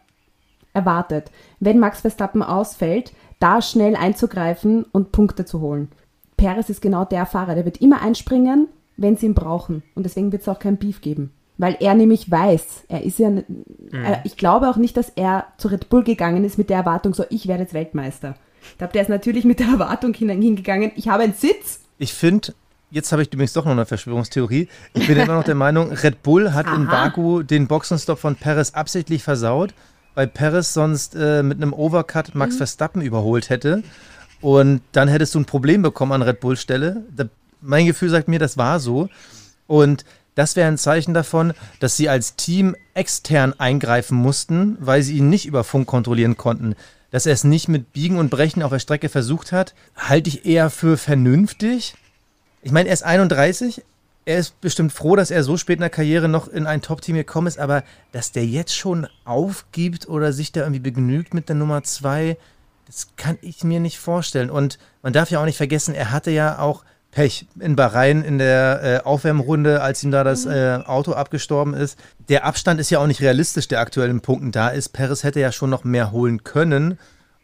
erwartet. 0.73 1.31
Wenn 1.59 1.79
Max 1.79 2.01
Verstappen 2.01 2.43
ausfällt, 2.43 3.11
da 3.39 3.61
schnell 3.61 3.95
einzugreifen 3.95 4.83
und 4.91 5.11
Punkte 5.11 5.43
zu 5.43 5.59
holen. 5.59 5.89
Perez 6.37 6.69
ist 6.69 6.81
genau 6.81 7.05
der 7.05 7.25
Fahrer, 7.25 7.55
der 7.55 7.65
wird 7.65 7.81
immer 7.81 8.01
einspringen, 8.01 8.67
wenn 8.97 9.17
sie 9.17 9.25
ihn 9.25 9.33
brauchen. 9.33 9.81
Und 9.95 10.03
deswegen 10.03 10.31
wird 10.31 10.43
es 10.43 10.47
auch 10.47 10.59
kein 10.59 10.77
Beef 10.77 11.01
geben. 11.01 11.31
Weil 11.57 11.75
er 11.79 11.95
nämlich 11.95 12.29
weiß, 12.31 12.85
er 12.87 13.03
ist 13.03 13.19
ja, 13.19 13.27
n- 13.27 13.43
äh, 13.91 14.17
ich 14.23 14.37
glaube 14.37 14.69
auch 14.69 14.77
nicht, 14.77 14.95
dass 14.95 15.09
er 15.09 15.47
zu 15.57 15.67
Red 15.69 15.89
Bull 15.89 16.03
gegangen 16.03 16.43
ist 16.45 16.57
mit 16.59 16.69
der 16.69 16.77
Erwartung, 16.77 17.13
so, 17.15 17.23
ich 17.29 17.47
werde 17.47 17.63
jetzt 17.63 17.73
Weltmeister. 17.73 18.35
Ich 18.71 18.77
glaube, 18.77 18.93
der 18.93 19.01
ist 19.01 19.09
natürlich 19.09 19.43
mit 19.43 19.59
der 19.59 19.67
Erwartung 19.69 20.13
hin- 20.13 20.29
hingegangen, 20.29 20.91
ich 20.95 21.09
habe 21.09 21.23
einen 21.23 21.33
Sitz. 21.33 21.81
Ich 21.97 22.13
finde, 22.13 22.53
jetzt 22.91 23.11
habe 23.11 23.23
ich 23.23 23.33
übrigens 23.33 23.53
doch 23.53 23.65
noch 23.65 23.71
eine 23.71 23.85
Verschwörungstheorie. 23.85 24.67
Ich 24.93 25.07
bin 25.07 25.17
immer 25.17 25.33
noch 25.33 25.43
der 25.43 25.55
Meinung, 25.55 25.91
Red 25.91 26.21
Bull 26.21 26.53
hat 26.53 26.67
in 26.67 26.87
Baku 26.87 27.41
den 27.41 27.67
Boxenstopp 27.67 28.19
von 28.19 28.35
Perez 28.35 28.71
absichtlich 28.71 29.23
versaut, 29.23 29.73
weil 30.13 30.27
Perez 30.27 30.73
sonst 30.73 31.15
äh, 31.15 31.41
mit 31.41 31.57
einem 31.57 31.73
Overcut 31.73 32.35
Max 32.35 32.57
Verstappen 32.57 33.01
überholt 33.01 33.49
hätte. 33.49 33.83
Und 34.41 34.81
dann 34.91 35.07
hättest 35.07 35.35
du 35.35 35.39
ein 35.39 35.45
Problem 35.45 35.81
bekommen 35.81 36.11
an 36.11 36.21
Red 36.21 36.39
Bull 36.39 36.57
Stelle. 36.57 37.03
Da, 37.15 37.25
mein 37.61 37.85
Gefühl 37.85 38.09
sagt 38.09 38.27
mir, 38.27 38.39
das 38.39 38.57
war 38.57 38.79
so. 38.79 39.09
Und 39.67 40.03
das 40.35 40.55
wäre 40.55 40.67
ein 40.67 40.77
Zeichen 40.77 41.13
davon, 41.13 41.53
dass 41.79 41.97
sie 41.97 42.09
als 42.09 42.35
Team 42.35 42.75
extern 42.93 43.53
eingreifen 43.57 44.17
mussten, 44.17 44.77
weil 44.79 45.03
sie 45.03 45.17
ihn 45.17 45.29
nicht 45.29 45.45
über 45.45 45.63
Funk 45.63 45.87
kontrollieren 45.87 46.37
konnten. 46.37 46.75
Dass 47.11 47.25
er 47.25 47.33
es 47.33 47.43
nicht 47.43 47.67
mit 47.67 47.91
Biegen 47.91 48.17
und 48.17 48.29
Brechen 48.29 48.63
auf 48.63 48.71
der 48.71 48.79
Strecke 48.79 49.09
versucht 49.09 49.51
hat, 49.51 49.75
halte 49.95 50.29
ich 50.29 50.45
eher 50.45 50.69
für 50.69 50.97
vernünftig. 50.97 51.95
Ich 52.61 52.71
meine, 52.71 52.89
er 52.89 52.93
ist 52.93 53.03
31. 53.03 53.83
Er 54.23 54.37
ist 54.37 54.61
bestimmt 54.61 54.93
froh, 54.93 55.15
dass 55.15 55.31
er 55.31 55.43
so 55.43 55.57
spät 55.57 55.77
in 55.77 55.81
der 55.81 55.89
Karriere 55.89 56.29
noch 56.29 56.47
in 56.47 56.67
ein 56.67 56.81
Top-Team 56.81 57.15
gekommen 57.15 57.47
ist, 57.47 57.57
aber 57.57 57.83
dass 58.11 58.31
der 58.31 58.45
jetzt 58.45 58.75
schon 58.75 59.07
aufgibt 59.25 60.07
oder 60.07 60.31
sich 60.31 60.51
da 60.51 60.61
irgendwie 60.61 60.79
begnügt 60.79 61.33
mit 61.33 61.49
der 61.49 61.55
Nummer 61.55 61.83
2, 61.83 62.37
das 62.85 63.07
kann 63.17 63.39
ich 63.41 63.63
mir 63.63 63.79
nicht 63.79 63.97
vorstellen. 63.97 64.51
Und 64.51 64.77
man 65.01 65.13
darf 65.13 65.31
ja 65.31 65.41
auch 65.41 65.45
nicht 65.45 65.57
vergessen, 65.57 65.95
er 65.95 66.11
hatte 66.11 66.29
ja 66.29 66.59
auch 66.59 66.83
Pech 67.11 67.45
in 67.59 67.75
Bahrain 67.75 68.23
in 68.23 68.37
der 68.37 68.81
äh, 68.83 69.05
Aufwärmrunde, 69.05 69.81
als 69.81 70.03
ihm 70.03 70.11
da 70.11 70.23
das 70.23 70.45
äh, 70.45 70.79
Auto 70.85 71.13
abgestorben 71.13 71.73
ist. 71.73 71.99
Der 72.29 72.45
Abstand 72.45 72.79
ist 72.79 72.89
ja 72.89 72.99
auch 72.99 73.07
nicht 73.07 73.21
realistisch, 73.21 73.67
der 73.67 73.81
aktuell 73.81 74.09
in 74.09 74.21
Punkten 74.21 74.51
da 74.51 74.69
ist. 74.69 74.89
Perez 74.89 75.23
hätte 75.23 75.39
ja 75.39 75.51
schon 75.51 75.69
noch 75.69 75.83
mehr 75.83 76.11
holen 76.11 76.43
können. 76.43 76.97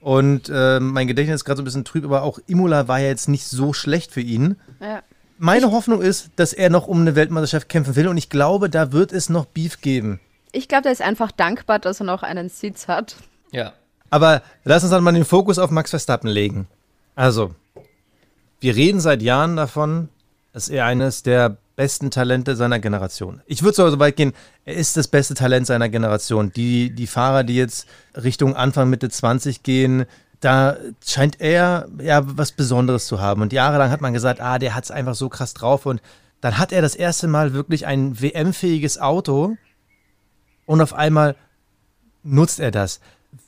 Und 0.07 0.49
äh, 0.49 0.79
mein 0.79 1.05
Gedächtnis 1.05 1.41
ist 1.41 1.43
gerade 1.43 1.57
so 1.57 1.63
ein 1.63 1.65
bisschen 1.65 1.83
trüb, 1.83 2.05
aber 2.05 2.23
auch 2.23 2.39
Imola 2.47 2.87
war 2.87 2.97
ja 2.97 3.07
jetzt 3.07 3.27
nicht 3.27 3.45
so 3.45 3.73
schlecht 3.73 4.13
für 4.13 4.21
ihn. 4.21 4.55
Ja. 4.79 5.03
Meine 5.37 5.73
Hoffnung 5.73 6.01
ist, 6.01 6.29
dass 6.37 6.53
er 6.53 6.69
noch 6.69 6.87
um 6.87 7.01
eine 7.01 7.17
Weltmeisterschaft 7.17 7.67
kämpfen 7.67 7.97
will 7.97 8.07
und 8.07 8.15
ich 8.15 8.29
glaube, 8.29 8.69
da 8.69 8.93
wird 8.93 9.11
es 9.11 9.27
noch 9.27 9.43
Beef 9.43 9.81
geben. 9.81 10.21
Ich 10.53 10.69
glaube, 10.69 10.83
der 10.83 10.93
ist 10.93 11.01
einfach 11.01 11.33
dankbar, 11.33 11.79
dass 11.79 11.99
er 11.99 12.05
noch 12.05 12.23
einen 12.23 12.47
Sitz 12.47 12.87
hat. 12.87 13.17
Ja. 13.51 13.73
Aber 14.09 14.43
lass 14.63 14.83
uns 14.83 14.91
dann 14.91 15.03
mal 15.03 15.11
den 15.11 15.25
Fokus 15.25 15.59
auf 15.59 15.71
Max 15.71 15.89
Verstappen 15.89 16.29
legen. 16.29 16.69
Also, 17.15 17.53
wir 18.61 18.77
reden 18.77 19.01
seit 19.01 19.21
Jahren 19.21 19.57
davon, 19.57 20.07
dass 20.53 20.69
er 20.69 20.85
eines 20.85 21.21
der 21.21 21.57
besten 21.78 22.11
Talente 22.11 22.55
seiner 22.55 22.80
Generation. 22.80 23.41
Ich 23.45 23.63
würde 23.63 23.75
sogar 23.75 23.91
so 23.91 23.99
weit 23.99 24.17
gehen, 24.17 24.34
er 24.65 24.73
ist 24.73 24.97
das 24.97 25.07
beste 25.07 25.36
Talent 25.36 25.67
seiner 25.67 25.88
Generation. 25.88 26.51
Die, 26.51 26.89
die 26.89 27.07
Fahrer, 27.07 27.43
die 27.43 27.55
jetzt 27.55 27.88
Richtung 28.15 28.55
Anfang, 28.55 28.89
Mitte 28.89 29.09
20 29.09 29.63
gehen, 29.63 30.05
da 30.39 30.75
scheint 31.05 31.39
er 31.39 31.88
ja 32.01 32.23
was 32.25 32.51
Besonderes 32.51 33.05
zu 33.05 33.21
haben. 33.21 33.43
Und 33.43 33.53
jahrelang 33.53 33.91
hat 33.91 34.01
man 34.01 34.13
gesagt, 34.13 34.41
ah, 34.41 34.57
der 34.57 34.75
hat 34.75 34.86
es 34.86 34.91
einfach 34.91 35.15
so 35.15 35.30
krass 35.30 35.53
drauf. 35.53 35.86
Und 35.86 36.01
dann 36.41 36.57
hat 36.57 36.71
er 36.71 36.82
das 36.82 36.95
erste 36.95 37.28
Mal 37.28 37.53
wirklich 37.53 37.86
ein 37.86 38.19
WM-fähiges 38.19 38.99
Auto 38.99 39.55
und 40.65 40.82
auf 40.82 40.93
einmal 40.93 41.36
nutzt 42.23 42.59
er 42.59 42.71
das. 42.71 42.99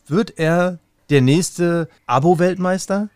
Wird 0.07 0.37
er 0.37 0.77
der 1.09 1.21
nächste 1.21 1.89
Abo-Weltmeister? 2.05 3.09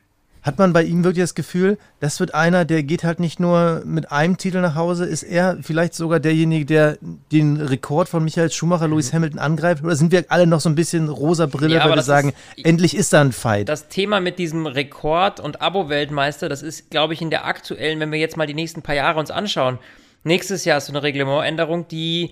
Hat 0.43 0.57
man 0.59 0.73
bei 0.73 0.83
ihm 0.83 1.05
wirklich 1.05 1.23
das 1.23 1.35
Gefühl, 1.35 1.77
das 2.01 2.19
wird 2.19 2.33
einer, 2.35 2.65
der 2.65 2.83
geht 2.83 3.05
halt 3.05 3.19
nicht 3.21 3.39
nur 3.39 3.81
mit 3.85 4.11
einem 4.11 4.37
Titel 4.37 4.59
nach 4.59 4.75
Hause, 4.75 5.05
ist 5.05 5.23
er 5.23 5.57
vielleicht 5.61 5.93
sogar 5.93 6.19
derjenige, 6.19 6.65
der 6.65 6.97
den 7.31 7.61
Rekord 7.61 8.09
von 8.09 8.23
Michael 8.25 8.51
Schumacher, 8.51 8.89
Lewis 8.89 9.13
Hamilton 9.13 9.39
angreift? 9.39 9.83
Oder 9.85 9.95
sind 9.95 10.11
wir 10.11 10.25
alle 10.27 10.45
noch 10.45 10.59
so 10.59 10.67
ein 10.67 10.75
bisschen 10.75 11.07
rosa 11.07 11.45
Brille, 11.45 11.75
Ja, 11.75 11.85
weil 11.87 11.95
wir 11.95 12.01
sagen, 12.03 12.33
ist- 12.57 12.65
endlich 12.65 12.93
ist 12.95 13.13
da 13.13 13.21
ein 13.21 13.31
Fight? 13.31 13.69
Das 13.69 13.87
Thema 13.87 14.19
mit 14.19 14.37
diesem 14.37 14.65
Rekord 14.67 15.39
und 15.39 15.61
Abo-Weltmeister, 15.61 16.49
das 16.49 16.61
ist, 16.61 16.89
glaube 16.91 17.13
ich, 17.13 17.21
in 17.21 17.29
der 17.29 17.45
aktuellen, 17.45 18.01
wenn 18.01 18.11
wir 18.11 18.19
jetzt 18.19 18.35
mal 18.35 18.45
die 18.45 18.53
nächsten 18.53 18.81
paar 18.81 18.95
Jahre 18.95 19.19
uns 19.19 19.31
anschauen, 19.31 19.79
nächstes 20.25 20.65
Jahr 20.65 20.75
hast 20.75 20.89
du 20.89 20.91
eine 20.91 21.03
Reglementänderung, 21.03 21.87
die 21.87 22.31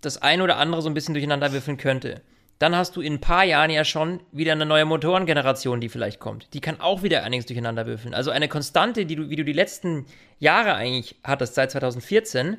das 0.00 0.22
ein 0.22 0.42
oder 0.42 0.58
andere 0.58 0.80
so 0.80 0.88
ein 0.88 0.94
bisschen 0.94 1.14
durcheinander 1.14 1.52
würfeln 1.52 1.76
könnte. 1.76 2.20
Dann 2.58 2.74
hast 2.74 2.96
du 2.96 3.00
in 3.00 3.14
ein 3.14 3.20
paar 3.20 3.44
Jahren 3.44 3.70
ja 3.70 3.84
schon 3.84 4.20
wieder 4.32 4.52
eine 4.52 4.66
neue 4.66 4.84
Motorengeneration, 4.84 5.80
die 5.80 5.88
vielleicht 5.88 6.18
kommt. 6.18 6.52
Die 6.54 6.60
kann 6.60 6.80
auch 6.80 7.02
wieder 7.02 7.22
einiges 7.22 7.46
durcheinander 7.46 7.86
würfeln. 7.86 8.14
Also 8.14 8.32
eine 8.32 8.48
Konstante, 8.48 9.06
die 9.06 9.14
du, 9.14 9.30
wie 9.30 9.36
du 9.36 9.44
die 9.44 9.52
letzten 9.52 10.06
Jahre 10.40 10.74
eigentlich 10.74 11.16
hattest, 11.22 11.54
seit 11.54 11.70
2014 11.70 12.56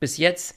bis 0.00 0.16
jetzt, 0.16 0.56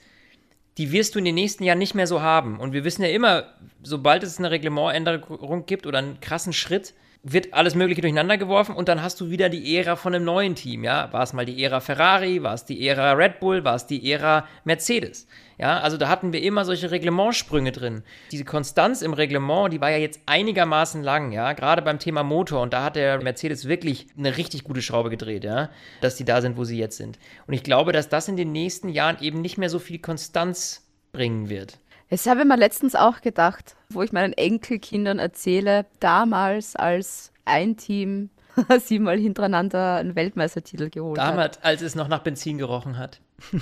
die 0.78 0.92
wirst 0.92 1.16
du 1.16 1.20
in 1.20 1.26
den 1.26 1.36
nächsten 1.36 1.64
Jahren 1.64 1.80
nicht 1.80 1.96
mehr 1.96 2.08
so 2.08 2.22
haben. 2.22 2.60
Und 2.60 2.72
wir 2.72 2.86
wissen 2.86 3.02
ja 3.02 3.10
immer, 3.10 3.54
sobald 3.84 4.24
es 4.24 4.38
eine 4.38 4.52
Reglementänderung 4.52 5.66
gibt 5.66 5.86
oder 5.86 5.98
einen 5.98 6.22
krassen 6.22 6.54
Schritt, 6.54 6.94
wird 7.34 7.54
alles 7.54 7.76
Mögliche 7.76 8.02
durcheinander 8.02 8.38
geworfen 8.38 8.76
und 8.76 8.88
dann 8.88 9.02
hast 9.02 9.20
du 9.20 9.30
wieder 9.30 9.50
die 9.50 9.76
Ära 9.78 9.96
von 9.96 10.16
einem 10.16 10.26
neuen 10.26 10.56
Team, 10.56 10.84
ja? 10.84 11.12
War 11.12 11.24
es 11.24 11.34
mal 11.34 11.46
die 11.46 11.64
Ära 11.64 11.80
Ferrari, 11.80 12.44
war 12.44 12.54
es 12.54 12.66
die 12.66 12.88
Ära 12.88 13.14
Red 13.14 13.40
Bull, 13.40 13.64
war 13.64 13.76
es 13.76 13.86
die 13.86 14.12
Ära 14.12 14.48
Mercedes? 14.64 15.28
Ja, 15.58 15.80
also 15.80 15.98
da 15.98 16.08
hatten 16.08 16.34
wir 16.34 16.42
immer 16.44 16.66
solche 16.66 16.92
Reglementsprünge 16.92 17.72
drin. 17.72 18.04
Diese 18.32 18.46
Konstanz 18.46 19.02
im 19.02 19.14
Reglement, 19.14 19.74
die 19.74 19.82
war 19.82 19.90
ja 19.90 19.98
jetzt 19.98 20.22
einigermaßen 20.28 21.02
lang, 21.02 21.32
ja, 21.32 21.54
gerade 21.54 21.82
beim 21.82 22.00
Thema 22.00 22.24
Motor 22.24 22.62
und 22.62 22.74
da 22.74 22.84
hat 22.84 22.96
der 22.96 23.22
Mercedes 23.24 23.68
wirklich 23.68 24.08
eine 24.18 24.38
richtig 24.38 24.64
gute 24.64 24.82
Schraube 24.82 25.10
gedreht, 25.10 25.44
ja, 25.44 25.70
dass 26.02 26.16
die 26.16 26.26
da 26.26 26.42
sind, 26.42 26.58
wo 26.58 26.64
sie 26.64 26.78
jetzt 26.78 26.98
sind. 26.98 27.18
Und 27.48 27.56
ich 27.56 27.64
glaube, 27.64 27.92
dass 27.92 28.10
das 28.10 28.28
in 28.28 28.38
den 28.38 28.52
nächsten 28.52 28.90
Jahren 28.90 29.18
eben 29.20 29.42
nicht 29.42 29.58
mehr 29.58 29.70
so 29.70 29.80
viel 29.80 30.00
Konstanz 30.00 30.88
bringen 31.12 31.50
wird. 31.50 31.80
Das 32.10 32.26
habe 32.26 32.42
ich 32.42 32.46
mir 32.46 32.58
letztens 32.58 32.96
auch 32.96 33.22
gedacht, 33.22 33.76
wo 33.90 34.02
ich 34.02 34.12
meinen 34.14 34.34
Enkelkindern 34.34 35.20
erzähle, 35.20 35.86
damals 36.00 36.76
als 36.76 37.32
ein 37.46 37.78
Team 37.78 38.30
siebenmal 38.86 39.18
hintereinander 39.18 39.96
einen 39.96 40.16
Weltmeistertitel 40.16 40.90
geholt 40.90 41.20
hat. 41.20 41.32
Damals, 41.32 41.64
als 41.64 41.82
es 41.82 41.96
noch 41.96 42.08
nach 42.08 42.20
Benzin 42.20 42.58
gerochen 42.58 42.98
hat. 42.98 43.20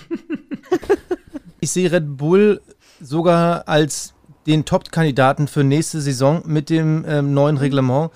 Ich 1.65 1.71
sehe 1.71 1.91
Red 1.91 2.17
Bull 2.17 2.61
sogar 3.01 3.67
als 3.67 4.13
den 4.45 4.65
Top-Kandidaten 4.65 5.47
für 5.47 5.63
nächste 5.63 5.99
Saison 5.99 6.43
mit 6.45 6.69
dem 6.69 7.03
ähm, 7.07 7.33
neuen 7.33 7.57
Reglement, 7.57 8.11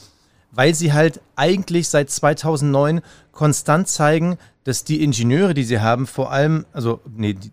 weil 0.52 0.76
sie 0.76 0.94
halt 0.94 1.20
eigentlich 1.36 1.90
seit 1.90 2.12
2009 2.12 3.02
konstant 3.32 3.88
zeigen, 3.88 4.38
dass 4.66 4.84
die 4.84 5.04
Ingenieure, 5.04 5.56
die 5.56 5.64
sie 5.64 5.80
haben, 5.80 6.06
vor 6.06 6.32
allem, 6.32 6.68
also 6.74 7.00
nee, 7.10 7.34
die, 7.34 7.52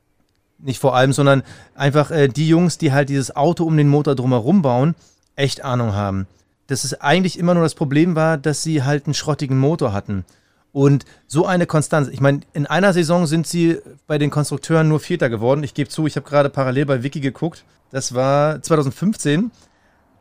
nicht 0.67 0.81
vor 0.81 0.95
allem, 0.95 1.13
sondern 1.13 1.43
einfach 1.75 2.11
äh, 2.11 2.29
die 2.29 2.49
Jungs, 2.49 2.79
die 2.79 2.93
halt 2.93 3.09
dieses 3.09 3.35
Auto 3.35 3.65
um 3.65 3.77
den 3.77 3.89
Motor 3.89 4.15
drumherum 4.15 4.63
bauen, 4.63 4.95
echt 5.37 5.65
Ahnung 5.65 5.95
haben. 5.95 6.27
Dass 6.67 6.85
es 6.85 7.01
eigentlich 7.01 7.39
immer 7.39 7.55
nur 7.55 7.63
das 7.63 7.75
Problem 7.75 8.17
war, 8.17 8.37
dass 8.37 8.63
sie 8.63 8.83
halt 8.83 9.07
einen 9.07 9.15
schrottigen 9.15 9.59
Motor 9.59 9.93
hatten. 9.93 10.25
Und 10.73 11.07
so 11.27 11.47
eine 11.47 11.67
Konstanz. 11.67 12.09
Ich 12.09 12.21
meine, 12.21 12.41
in 12.53 12.67
einer 12.67 12.93
Saison 12.93 13.27
sind 13.27 13.47
sie 13.47 13.79
bei 14.07 14.19
den 14.19 14.31
Konstrukteuren 14.31 14.89
nur 14.89 15.01
Vierter 15.01 15.31
geworden. 15.31 15.63
Ich 15.63 15.73
gebe 15.73 15.89
zu, 15.89 16.07
ich 16.07 16.17
habe 16.17 16.29
gerade 16.29 16.51
parallel 16.51 16.85
bei 16.85 17.03
Wiki 17.03 17.21
geguckt. 17.21 17.65
Das 17.91 18.15
war 18.15 18.61
2015. 18.61 19.51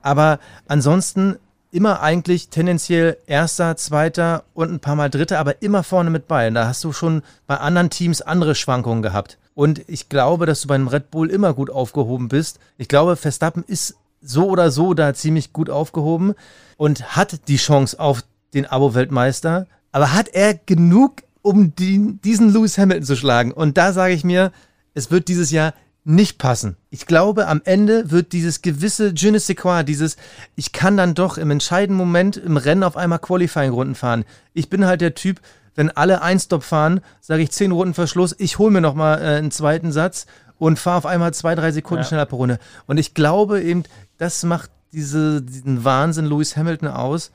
Aber 0.02 0.40
ansonsten 0.68 1.38
immer 1.72 2.02
eigentlich 2.02 2.48
tendenziell 2.48 3.18
Erster, 3.28 3.76
Zweiter 3.76 4.46
und 4.54 4.72
ein 4.72 4.80
paar 4.80 4.96
Mal 4.96 5.10
Dritter, 5.10 5.40
aber 5.40 5.62
immer 5.62 5.84
vorne 5.84 6.10
mit 6.10 6.28
bei. 6.28 6.50
Da 6.52 6.68
hast 6.68 6.84
du 6.86 6.94
schon 6.94 7.22
bei 7.48 7.58
anderen 7.58 7.90
Teams 7.90 8.22
andere 8.22 8.56
Schwankungen 8.56 9.02
gehabt. 9.02 9.38
Und 9.56 9.82
ich 9.88 10.10
glaube, 10.10 10.46
dass 10.46 10.62
du 10.62 10.68
beim 10.68 10.88
Red 10.88 11.10
Bull 11.10 11.32
immer 11.32 11.54
gut 11.54 11.70
aufgehoben 11.70 12.28
bist. 12.28 12.60
Ich 12.78 12.88
glaube, 12.88 13.16
Verstappen 13.16 13.64
ist 13.66 13.96
so 14.22 14.48
oder 14.48 14.70
so 14.70 14.94
da 14.94 15.14
ziemlich 15.14 15.54
gut 15.54 15.70
aufgehoben 15.70 16.34
und 16.78 17.16
hat 17.16 17.48
die 17.48 17.58
Chance 17.58 18.00
auf 18.00 18.22
den 18.54 18.66
Abo-Weltmeister. 18.66 19.66
Aber 19.92 20.14
hat 20.14 20.28
er 20.28 20.54
genug, 20.54 21.24
um 21.42 21.74
die, 21.74 22.20
diesen 22.24 22.52
Lewis 22.52 22.78
Hamilton 22.78 23.06
zu 23.06 23.16
schlagen? 23.16 23.52
Und 23.54 23.78
da 23.78 23.94
sage 23.94 24.14
ich 24.14 24.26
mir, 24.26 24.52
es 24.94 25.10
wird 25.10 25.30
dieses 25.30 25.52
Jahr 25.52 25.74
nicht 26.04 26.38
passen. 26.38 26.76
Ich 26.90 27.08
glaube, 27.08 27.48
am 27.48 27.62
Ende 27.64 28.12
wird 28.12 28.34
dieses 28.34 28.62
gewisse 28.62 29.14
je 29.16 29.32
ne 29.32 29.40
sais 29.40 29.56
quoi, 29.56 29.84
dieses, 29.84 30.18
ich 30.56 30.72
kann 30.72 30.98
dann 30.98 31.16
doch 31.16 31.38
im 31.38 31.50
entscheidenden 31.50 31.98
Moment 31.98 32.38
im 32.38 32.58
Rennen 32.58 32.84
auf 32.84 32.96
einmal 32.96 33.20
Qualifying-Runden 33.20 33.96
fahren. 33.96 34.26
Ich 34.54 34.70
bin 34.70 34.86
halt 34.86 35.02
der 35.02 35.16
Typ, 35.16 35.40
wenn 35.76 35.92
alle 35.92 36.22
Einstop 36.22 36.64
fahren, 36.64 37.02
sage 37.22 37.44
ich 37.44 37.52
zehn 37.52 37.72
Runden 37.72 37.94
Verschluss, 37.94 38.34
ich 38.38 38.58
hole 38.60 38.72
mir 38.72 38.82
nochmal 38.82 39.22
äh, 39.22 39.38
einen 39.38 39.52
zweiten 39.52 39.92
Satz 39.92 40.26
und 40.58 40.80
fahre 40.80 40.98
auf 40.98 41.06
einmal 41.06 41.34
zwei, 41.34 41.54
drei 41.56 41.72
Sekunden 41.72 42.04
Ja. 42.04 42.08
schneller 42.08 42.26
pro 42.26 42.38
Runde. 42.38 42.60
Und 42.88 42.98
ich 42.98 43.14
glaube 43.14 43.62
eben, 43.62 43.84
das 44.18 44.44
macht 44.44 44.72
diese, 44.94 45.42
diesen 45.42 45.84
Wahnsinn 45.84 46.26
Lewis 46.26 46.56
Hamilton 46.56 46.88
aus, 46.88 47.32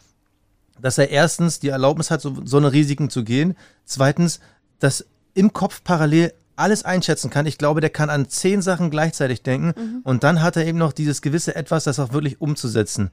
dass 0.81 0.97
er 0.97 1.11
erstens 1.11 1.61
die 1.61 1.69
Erlaubnis 1.69 2.11
hat, 2.11 2.23
so, 2.23 2.35
so 2.45 2.57
eine 2.57 2.73
Risiken 2.73 3.11
zu 3.11 3.23
gehen. 3.23 3.57
Zweitens, 3.85 4.41
dass 4.79 5.05
im 5.35 5.53
Kopf 5.53 5.85
parallel 5.85 6.33
alles 6.57 6.85
einschätzen 6.85 7.31
kann. 7.31 7.47
Ich 7.47 7.59
glaube, 7.59 7.81
der 7.83 7.91
kann 7.91 8.11
an 8.11 8.29
zehn 8.29 8.63
Sachen 8.63 8.91
gleichzeitig 8.91 9.43
denken. 9.43 10.01
Und 10.05 10.25
dann 10.25 10.43
hat 10.43 10.57
er 10.57 10.67
eben 10.67 10.79
noch 10.79 10.93
dieses 10.93 11.23
gewisse 11.23 11.55
Etwas, 11.55 11.85
das 11.85 11.99
auch 11.99 12.13
wirklich 12.13 12.41
umzusetzen. 12.41 13.11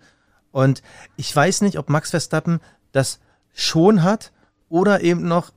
Und 0.52 0.82
ich 1.18 1.34
weiß 1.34 1.62
nicht, 1.62 1.78
ob 1.78 1.90
Max 1.90 2.12
Verstappen 2.12 2.60
das 2.94 3.20
schon 3.54 4.04
hat 4.04 4.32
oder 4.70 5.02
eben 5.02 5.28
noch 5.28 5.52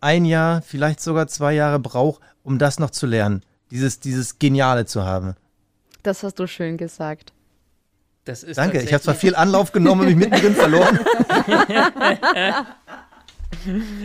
ein 0.00 0.24
Jahr, 0.24 0.62
vielleicht 0.62 1.00
sogar 1.00 1.26
zwei 1.28 1.54
Jahre 1.54 1.78
braucht, 1.78 2.20
um 2.42 2.58
das 2.58 2.78
noch 2.78 2.90
zu 2.90 3.06
lernen. 3.06 3.42
Dieses, 3.70 4.00
dieses 4.00 4.38
Geniale 4.38 4.86
zu 4.86 5.04
haben. 5.04 5.34
Das 6.02 6.22
hast 6.22 6.38
du 6.38 6.46
schön 6.46 6.76
gesagt. 6.76 7.32
Das 8.24 8.42
ist 8.42 8.56
Danke, 8.58 8.80
ich 8.82 8.92
habe 8.92 9.02
zwar 9.02 9.14
viel 9.14 9.34
Anlauf 9.34 9.72
genommen 9.72 10.02
und 10.02 10.06
mich 10.06 10.16
mittendrin 10.16 10.54
verloren. 10.54 11.00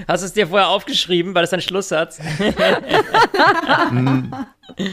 Hast 0.08 0.22
du 0.22 0.28
es 0.28 0.34
dir 0.34 0.48
vorher 0.48 0.70
aufgeschrieben, 0.70 1.36
weil 1.36 1.44
das 1.44 1.52
ein 1.52 1.60
Schlusssatz? 1.62 2.20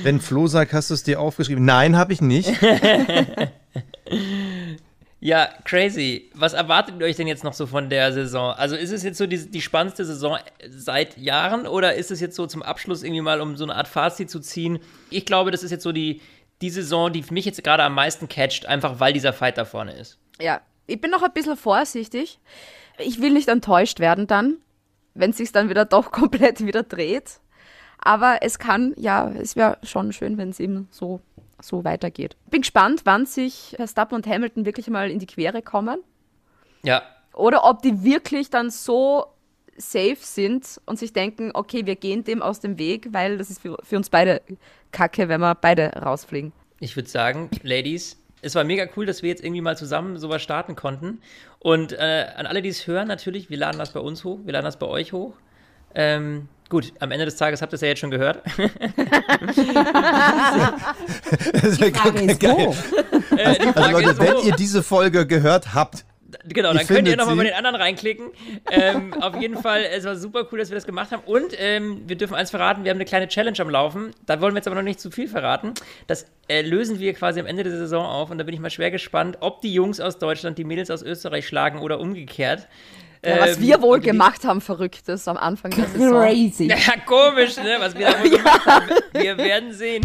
Wenn 0.03 0.21
Flo 0.21 0.49
sagt, 0.49 0.73
hast 0.73 0.91
du 0.91 0.95
es 0.95 1.05
dir 1.05 1.21
aufgeschrieben? 1.21 1.65
Nein, 1.65 1.97
habe 1.97 2.13
ich 2.13 2.21
nicht. 2.21 2.51
Ja, 5.21 5.51
crazy. 5.65 6.31
Was 6.35 6.55
erwartet 6.55 6.95
ihr 6.99 7.07
euch 7.07 7.17
denn 7.17 7.27
jetzt 7.27 7.45
noch 7.45 7.53
so 7.53 7.67
von 7.67 7.91
der 7.91 8.13
Saison? 8.13 8.55
Also 8.55 8.75
ist 8.75 8.91
es 8.91 9.03
jetzt 9.03 9.19
so 9.19 9.27
die, 9.27 9.51
die 9.51 9.61
spannendste 9.61 10.07
Saison 10.07 10.39
seit 10.71 11.19
Jahren 11.19 11.67
oder 11.67 11.95
ist 11.95 12.11
es 12.11 12.21
jetzt 12.21 12.37
so 12.37 12.47
zum 12.47 12.63
Abschluss 12.63 13.03
irgendwie 13.03 13.21
mal, 13.21 13.43
um 13.43 13.57
so 13.57 13.65
eine 13.65 13.75
Art 13.75 13.87
Fazit 13.87 14.31
zu 14.31 14.41
ziehen? 14.41 14.79
Ich 15.11 15.27
glaube, 15.27 15.51
das 15.51 15.63
ist 15.63 15.73
jetzt 15.73 15.83
so 15.83 15.93
die, 15.93 16.23
die 16.63 16.71
Saison, 16.71 17.13
die 17.13 17.23
mich 17.31 17.45
jetzt 17.45 17.63
gerade 17.63 17.83
am 17.83 17.95
meisten 17.95 18.29
catcht, 18.29 18.65
einfach 18.65 18.99
weil 18.99 19.13
dieser 19.13 19.35
Fight 19.35 19.59
da 19.59 19.67
vorne 19.67 19.93
ist. 19.93 20.19
Ja, 20.41 20.63
ich 20.87 21.01
bin 21.01 21.11
noch 21.11 21.23
ein 21.23 21.33
bisschen 21.33 21.57
vorsichtig. 21.57 22.39
Ich 22.99 23.21
will 23.21 23.33
nicht 23.33 23.49
enttäuscht 23.49 24.01
werden 24.01 24.27
dann, 24.27 24.57
wenn 25.13 25.31
es 25.31 25.37
sich 25.37 25.53
dann 25.53 25.69
wieder 25.69 25.85
doch 25.85 26.13
komplett 26.13 26.65
wieder 26.65 26.83
dreht. 26.83 27.41
Aber 28.03 28.39
es 28.41 28.59
kann, 28.59 28.95
ja, 28.97 29.31
es 29.31 29.55
wäre 29.55 29.77
schon 29.83 30.15
schön, 30.15 30.39
wenn 30.39 30.49
es 30.49 30.61
eben 30.61 30.89
so, 30.91 31.21
so 31.63 31.85
weitergeht. 31.85 32.37
Bin 32.51 32.63
gespannt, 32.63 33.03
wann 33.05 33.27
sich 33.27 33.75
Verstappen 33.77 34.15
und 34.15 34.27
Hamilton 34.27 34.65
wirklich 34.65 34.89
mal 34.89 35.11
in 35.11 35.19
die 35.19 35.27
Quere 35.27 35.63
kommen. 35.63 36.01
Ja, 36.83 37.03
Oder 37.35 37.65
ob 37.65 37.83
die 37.83 38.05
wirklich 38.05 38.51
dann 38.51 38.71
so 38.71 39.27
safe 39.77 40.17
sind 40.19 40.81
und 40.87 40.99
sich 40.99 41.13
denken, 41.13 41.51
okay, 41.55 41.87
wir 41.87 41.97
gehen 41.97 42.25
dem 42.25 42.43
aus 42.43 42.61
dem 42.61 42.79
Weg, 42.79 43.09
weil 43.13 43.39
das 43.39 43.51
ist 43.51 43.63
für, 43.63 43.77
für 43.83 43.97
uns 43.97 44.11
beide 44.11 44.43
kacke, 44.93 45.29
wenn 45.29 45.41
wir 45.41 45.55
beide 45.55 45.91
rausfliegen. 45.91 46.53
ich 46.81 46.97
würde 46.97 47.09
sagen, 47.09 47.51
Ladies, 47.63 48.21
es 48.43 48.55
war 48.55 48.65
mega 48.65 48.87
cool, 48.97 49.07
dass 49.07 49.23
wir 49.23 49.29
jetzt 49.29 49.45
irgendwie 49.45 49.61
mal 49.61 49.77
zusammen 49.77 50.19
sowas 50.19 50.43
starten 50.43 50.75
konnten. 50.77 51.21
Und 51.59 51.93
äh, 51.93 52.27
an 52.37 52.47
alle, 52.47 52.63
die 52.63 52.71
es 52.71 52.87
hören, 52.87 53.09
natürlich, 53.09 53.51
wir 53.51 53.59
laden 53.59 53.79
das 53.79 53.93
bei 53.93 54.01
uns 54.01 54.25
hoch, 54.25 54.39
wir 54.45 54.53
laden 54.53 54.65
das 54.65 54.79
bei 54.79 54.87
euch 54.87 55.13
hoch. 55.13 55.35
Ähm, 55.95 56.49
gut, 56.71 56.93
am 57.01 57.11
Ende 57.11 57.27
des 57.27 57.37
Tages 57.37 57.61
habt 57.61 57.73
ihr 57.73 57.75
es 57.75 57.81
ja 57.83 57.89
jetzt 57.89 57.99
schon 58.01 58.11
gehört. 58.11 58.43
Das 61.53 61.65
ist 61.65 61.81
ja 61.81 61.91
geil. 61.91 62.29
wo? 62.41 63.37
Äh, 63.37 63.43
Also 63.45 63.73
Frage 63.73 63.93
Leute, 63.93 64.19
wenn 64.19 64.39
ihr 64.47 64.53
diese 64.57 64.83
Folge 64.83 65.27
gehört 65.27 65.75
habt, 65.75 66.05
Genau, 66.45 66.73
dann 66.73 66.87
könnt 66.87 67.09
ihr 67.09 67.17
nochmal 67.17 67.37
bei 67.37 67.45
den 67.45 67.55
anderen 67.55 67.77
reinklicken. 67.77 68.31
Ähm, 68.71 69.15
auf 69.15 69.41
jeden 69.41 69.57
Fall, 69.57 69.83
es 69.83 70.05
war 70.05 70.17
super 70.17 70.47
cool, 70.51 70.59
dass 70.59 70.71
wir 70.71 70.77
das 70.77 70.87
gemacht 70.87 71.11
haben. 71.11 71.23
Und 71.27 71.55
ähm, 71.59 72.03
wir 72.07 72.17
dürfen 72.17 72.35
eins 72.35 72.51
verraten, 72.51 72.85
wir 72.85 72.91
haben 72.91 72.99
eine 72.99 73.05
kleine 73.05 73.29
Challenge 73.29 73.59
am 73.61 73.71
Laufen. 73.71 74.13
Da 74.27 74.41
wollen 74.41 74.55
wir 74.55 74.59
jetzt 74.59 74.67
aber 74.67 74.77
noch 74.77 74.83
nicht 74.83 75.01
zu 75.01 75.11
viel 75.11 75.29
verraten. 75.29 75.75
Das 76.07 76.27
äh, 76.49 76.63
lösen 76.63 77.01
wir 77.01 77.15
quasi 77.15 77.41
am 77.41 77.47
Ende 77.47 77.65
der 77.65 77.77
Saison 77.77 78.05
auf. 78.05 78.31
Und 78.31 78.39
da 78.39 78.45
bin 78.45 78.55
ich 78.55 78.61
mal 78.61 78.71
schwer 78.71 78.91
gespannt, 78.91 79.39
ob 79.41 79.61
die 79.61 79.73
Jungs 79.75 80.01
aus 80.01 80.19
Deutschland 80.19 80.57
die 80.59 80.65
Mädels 80.65 80.91
aus 80.91 81.03
Österreich 81.03 81.47
schlagen 81.47 81.81
oder 81.81 82.01
umgekehrt. 82.01 82.69
Ja, 83.25 83.39
was 83.41 83.57
Ähm, 83.57 83.63
wir 83.63 83.83
wohl 83.83 83.97
und 83.97 84.05
die- 84.05 84.11
gemacht 84.11 84.45
haben, 84.45 84.61
Verrücktes 84.61 85.29
am 85.29 85.37
Anfang 85.37 85.73
der 85.73 85.87
Saison. 85.89 86.23
Crazy. 86.23 86.65
Ja, 86.69 86.77
komisch, 87.05 87.57
ne? 87.57 87.77
Was 87.79 87.95
wir 87.97 88.11
da 88.11 88.23
wohl 88.23 88.31
gemacht 88.39 88.67
haben. 88.67 88.89
Wir 89.13 89.37
werden 89.37 89.73
sehen. 89.73 90.05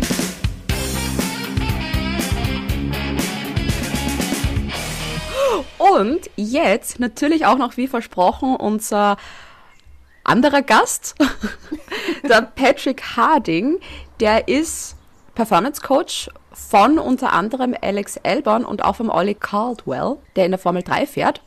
Und 5.78 6.30
jetzt 6.36 6.99
natürlich 6.99 7.45
auch 7.45 7.57
noch 7.57 7.78
wie 7.78 7.88
versprochen 7.88 8.55
unser 8.55 9.18
anderer 10.24 10.61
Gast, 10.61 11.16
der 12.24 12.41
Patrick 12.41 13.01
Harding, 13.16 13.80
der 14.20 14.47
ist 14.47 14.95
Performance 15.36 15.82
Coach 15.82 16.30
von 16.51 16.97
unter 16.97 17.34
anderem 17.34 17.76
Alex 17.80 18.18
Elborn 18.24 18.66
und 18.66 18.84
auch 18.84 18.95
vom 18.95 19.09
Ollie 19.09 19.36
Caldwell, 19.36 20.16
der 20.36 20.45
in 20.45 20.51
der 20.51 20.59
Formel 20.59 20.82
3 20.84 21.05
fährt. 21.05 21.41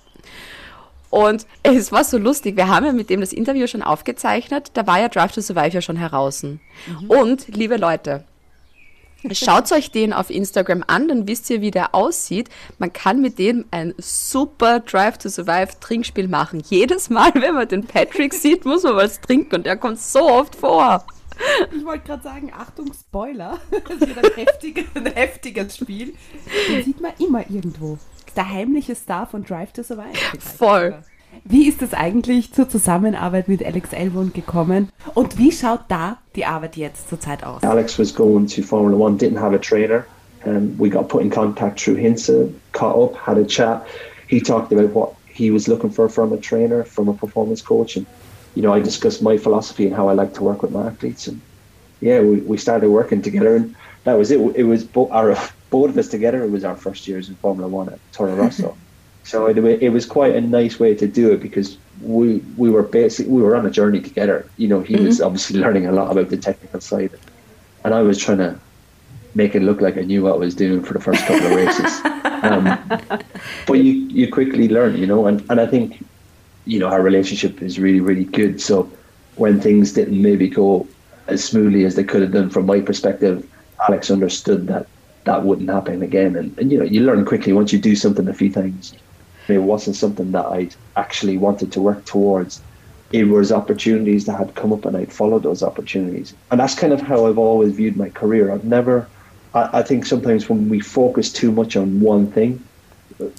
Und 1.11 1.46
es 1.62 1.90
war 1.90 2.04
so 2.04 2.18
lustig, 2.18 2.56
wir 2.56 2.68
haben 2.68 2.84
ja 2.84 2.92
mit 2.92 3.09
dem 3.11 3.20
das 3.20 3.32
Interview 3.32 3.66
schon 3.66 3.82
aufgezeichnet, 3.82 4.70
da 4.74 4.86
war 4.86 5.00
ja 5.00 5.09
Drive 5.09 5.32
to 5.32 5.40
Survive 5.40 5.74
ja 5.74 5.80
schon 5.80 5.96
heraus. 5.96 6.44
Und, 7.09 7.48
liebe 7.48 7.76
Leute, 7.76 8.24
Schaut 9.32 9.72
euch 9.72 9.90
den 9.90 10.12
auf 10.12 10.30
Instagram 10.30 10.84
an, 10.86 11.09
dann 11.09 11.26
wisst 11.26 11.50
ihr, 11.50 11.61
wie 11.61 11.72
der 11.72 11.92
aussieht. 11.92 12.48
Man 12.78 12.92
kann 12.92 13.20
mit 13.20 13.40
dem 13.40 13.64
ein 13.72 13.92
super 13.98 14.78
Drive 14.78 15.18
to 15.18 15.28
Survive 15.28 15.70
Trinkspiel 15.80 16.28
machen. 16.28 16.62
Jedes 16.68 17.11
Mal, 17.11 17.32
wenn 17.34 17.54
man 17.54 17.66
den 17.66 17.84
Patrick 17.84 18.32
sieht, 18.32 18.64
muss 18.64 18.84
man 18.84 18.94
was 18.94 19.20
trinken 19.20 19.56
und 19.56 19.66
der 19.66 19.76
kommt 19.76 19.98
so 19.98 20.20
oft 20.20 20.54
vor. 20.54 21.04
Ich 21.76 21.84
wollte 21.84 22.06
gerade 22.06 22.22
sagen, 22.22 22.52
Achtung, 22.56 22.92
Spoiler. 22.92 23.59
Das 23.88 24.00
wird 24.00 24.18
ein, 24.18 24.32
heftiger, 24.34 24.82
ein 24.94 25.06
heftiges 25.06 25.76
Spiel. 25.76 26.14
Den 26.68 26.84
sieht 26.84 27.00
man 27.00 27.12
immer 27.18 27.48
irgendwo. 27.48 27.98
Der 28.36 28.48
heimliche 28.48 28.94
Star 28.94 29.26
von 29.26 29.44
Drive 29.44 29.72
to 29.72 29.82
Survive. 29.82 30.16
Voll. 30.38 30.94
Wie 31.44 31.68
ist 31.68 31.82
es 31.82 31.92
eigentlich 31.94 32.52
zur 32.52 32.68
Zusammenarbeit 32.68 33.48
mit 33.48 33.64
Alex 33.64 33.92
Elbon 33.92 34.32
gekommen 34.32 34.88
und 35.14 35.38
wie 35.38 35.52
schaut 35.52 35.80
da 35.88 36.18
die 36.34 36.44
Arbeit 36.44 36.76
jetzt 36.76 37.08
zurzeit 37.08 37.44
aus? 37.44 37.62
Alex 37.62 37.98
was 37.98 38.14
going 38.14 38.46
to 38.46 38.62
Formula 38.62 38.96
One, 38.96 39.16
didn't 39.16 39.40
have 39.40 39.54
a 39.54 39.58
trainer. 39.58 40.04
Um, 40.44 40.74
we 40.78 40.88
got 40.88 41.08
put 41.08 41.22
in 41.22 41.30
contact 41.30 41.80
through 41.80 41.96
Hinsa, 41.96 42.52
caught 42.72 42.96
up, 42.96 43.16
had 43.16 43.38
a 43.38 43.44
chat. 43.44 43.86
He 44.28 44.40
talked 44.40 44.72
about 44.72 44.94
what 44.94 45.14
he 45.26 45.50
was 45.50 45.68
looking 45.68 45.90
for 45.90 46.08
from 46.08 46.32
a 46.32 46.36
trainer, 46.36 46.84
from 46.84 47.08
a 47.08 47.14
performance 47.14 47.60
coach, 47.60 47.96
and 47.96 48.06
you 48.54 48.62
know, 48.62 48.72
I 48.72 48.80
discussed 48.80 49.22
my 49.22 49.36
philosophy 49.36 49.86
and 49.86 49.94
how 49.94 50.08
I 50.08 50.14
like 50.14 50.34
to 50.34 50.42
work 50.42 50.62
with 50.62 50.70
my 50.70 50.86
athletes, 50.86 51.26
and 51.28 51.40
yeah, 52.00 52.20
we, 52.20 52.40
we 52.40 52.56
started 52.56 52.88
working 52.90 53.20
together, 53.20 53.56
and 53.56 53.74
that 54.04 54.16
was 54.16 54.30
it. 54.30 54.38
It 54.56 54.64
was 54.64 54.84
both 54.84 55.10
our 55.10 55.36
both 55.70 55.90
of 55.90 55.98
us 55.98 56.08
together. 56.08 56.42
It 56.44 56.50
was 56.50 56.64
our 56.64 56.76
first 56.76 57.06
years 57.06 57.28
in 57.28 57.34
Formula 57.36 57.68
One 57.68 57.88
at 57.88 57.98
Toro 58.12 58.34
Rosso. 58.42 58.76
So 59.24 59.46
it, 59.46 59.58
it 59.58 59.90
was 59.90 60.06
quite 60.06 60.34
a 60.34 60.40
nice 60.40 60.80
way 60.80 60.94
to 60.94 61.06
do 61.06 61.32
it 61.32 61.40
because 61.42 61.76
we 62.00 62.38
we 62.56 62.70
were 62.70 62.82
basically 62.82 63.30
we 63.32 63.42
were 63.42 63.56
on 63.56 63.66
a 63.66 63.70
journey 63.70 64.00
together. 64.00 64.48
You 64.56 64.68
know, 64.68 64.80
he 64.80 64.96
was 64.96 65.20
obviously 65.20 65.60
learning 65.64 65.86
a 65.86 65.92
lot 65.92 66.10
about 66.10 66.30
the 66.30 66.36
technical 66.36 66.80
side, 66.80 67.10
and 67.84 67.92
I 67.92 68.02
was 68.02 68.18
trying 68.18 68.38
to 68.38 68.58
make 69.34 69.54
it 69.54 69.62
look 69.62 69.80
like 69.80 69.98
I 69.98 70.02
knew 70.02 70.22
what 70.22 70.34
I 70.34 70.36
was 70.36 70.54
doing 70.54 70.82
for 70.82 70.94
the 70.94 71.00
first 71.00 71.24
couple 71.26 71.46
of 71.46 71.52
races. 71.52 72.00
Um, 72.42 72.64
but 73.66 73.74
you 73.74 73.92
you 73.92 74.32
quickly 74.32 74.68
learn, 74.68 74.96
you 74.96 75.06
know, 75.06 75.26
and, 75.26 75.44
and 75.50 75.60
I 75.60 75.66
think 75.66 76.04
you 76.64 76.78
know 76.78 76.88
our 76.88 77.02
relationship 77.02 77.60
is 77.60 77.78
really 77.78 78.00
really 78.00 78.24
good. 78.24 78.60
So 78.60 78.90
when 79.36 79.60
things 79.60 79.92
didn't 79.92 80.20
maybe 80.20 80.48
go 80.48 80.86
as 81.26 81.44
smoothly 81.44 81.84
as 81.84 81.94
they 81.94 82.04
could 82.04 82.22
have 82.22 82.32
done 82.32 82.48
from 82.48 82.66
my 82.66 82.80
perspective, 82.80 83.46
Alex 83.86 84.10
understood 84.10 84.66
that 84.68 84.86
that 85.24 85.44
wouldn't 85.44 85.68
happen 85.68 86.02
again, 86.02 86.36
and, 86.36 86.56
and 86.58 86.72
you 86.72 86.78
know 86.78 86.84
you 86.84 87.00
learn 87.02 87.24
quickly 87.24 87.52
once 87.52 87.72
you 87.72 87.78
do 87.78 87.94
something 87.94 88.28
a 88.28 88.34
few 88.34 88.52
times 88.52 88.94
it 89.54 89.58
wasn't 89.58 89.96
something 89.96 90.32
that 90.32 90.46
I'd 90.46 90.74
actually 90.96 91.38
wanted 91.38 91.72
to 91.72 91.80
work 91.80 92.04
towards. 92.04 92.60
It 93.12 93.24
was 93.24 93.50
opportunities 93.50 94.26
that 94.26 94.36
had 94.36 94.54
come 94.54 94.72
up 94.72 94.84
and 94.84 94.96
I'd 94.96 95.12
followed 95.12 95.42
those 95.42 95.62
opportunities. 95.62 96.34
And 96.50 96.60
that's 96.60 96.74
kind 96.74 96.92
of 96.92 97.00
how 97.00 97.26
I've 97.26 97.38
always 97.38 97.74
viewed 97.74 97.96
my 97.96 98.10
career. 98.10 98.52
I've 98.52 98.64
never, 98.64 99.08
I, 99.54 99.78
I 99.78 99.82
think 99.82 100.04
sometimes 100.04 100.48
when 100.48 100.68
we 100.68 100.80
focus 100.80 101.32
too 101.32 101.50
much 101.50 101.76
on 101.76 102.00
one 102.00 102.30
thing, 102.30 102.62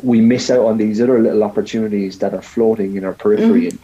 we 0.04 0.20
miss 0.20 0.50
out 0.50 0.66
on 0.66 0.78
these 0.78 1.00
other 1.00 1.20
little 1.20 1.44
opportunities 1.44 2.20
that 2.20 2.34
are 2.34 2.42
floating 2.42 2.96
in 2.96 3.06
our 3.06 3.14
periphery. 3.14 3.68
Mm-hmm. 3.68 3.78
And 3.78 3.80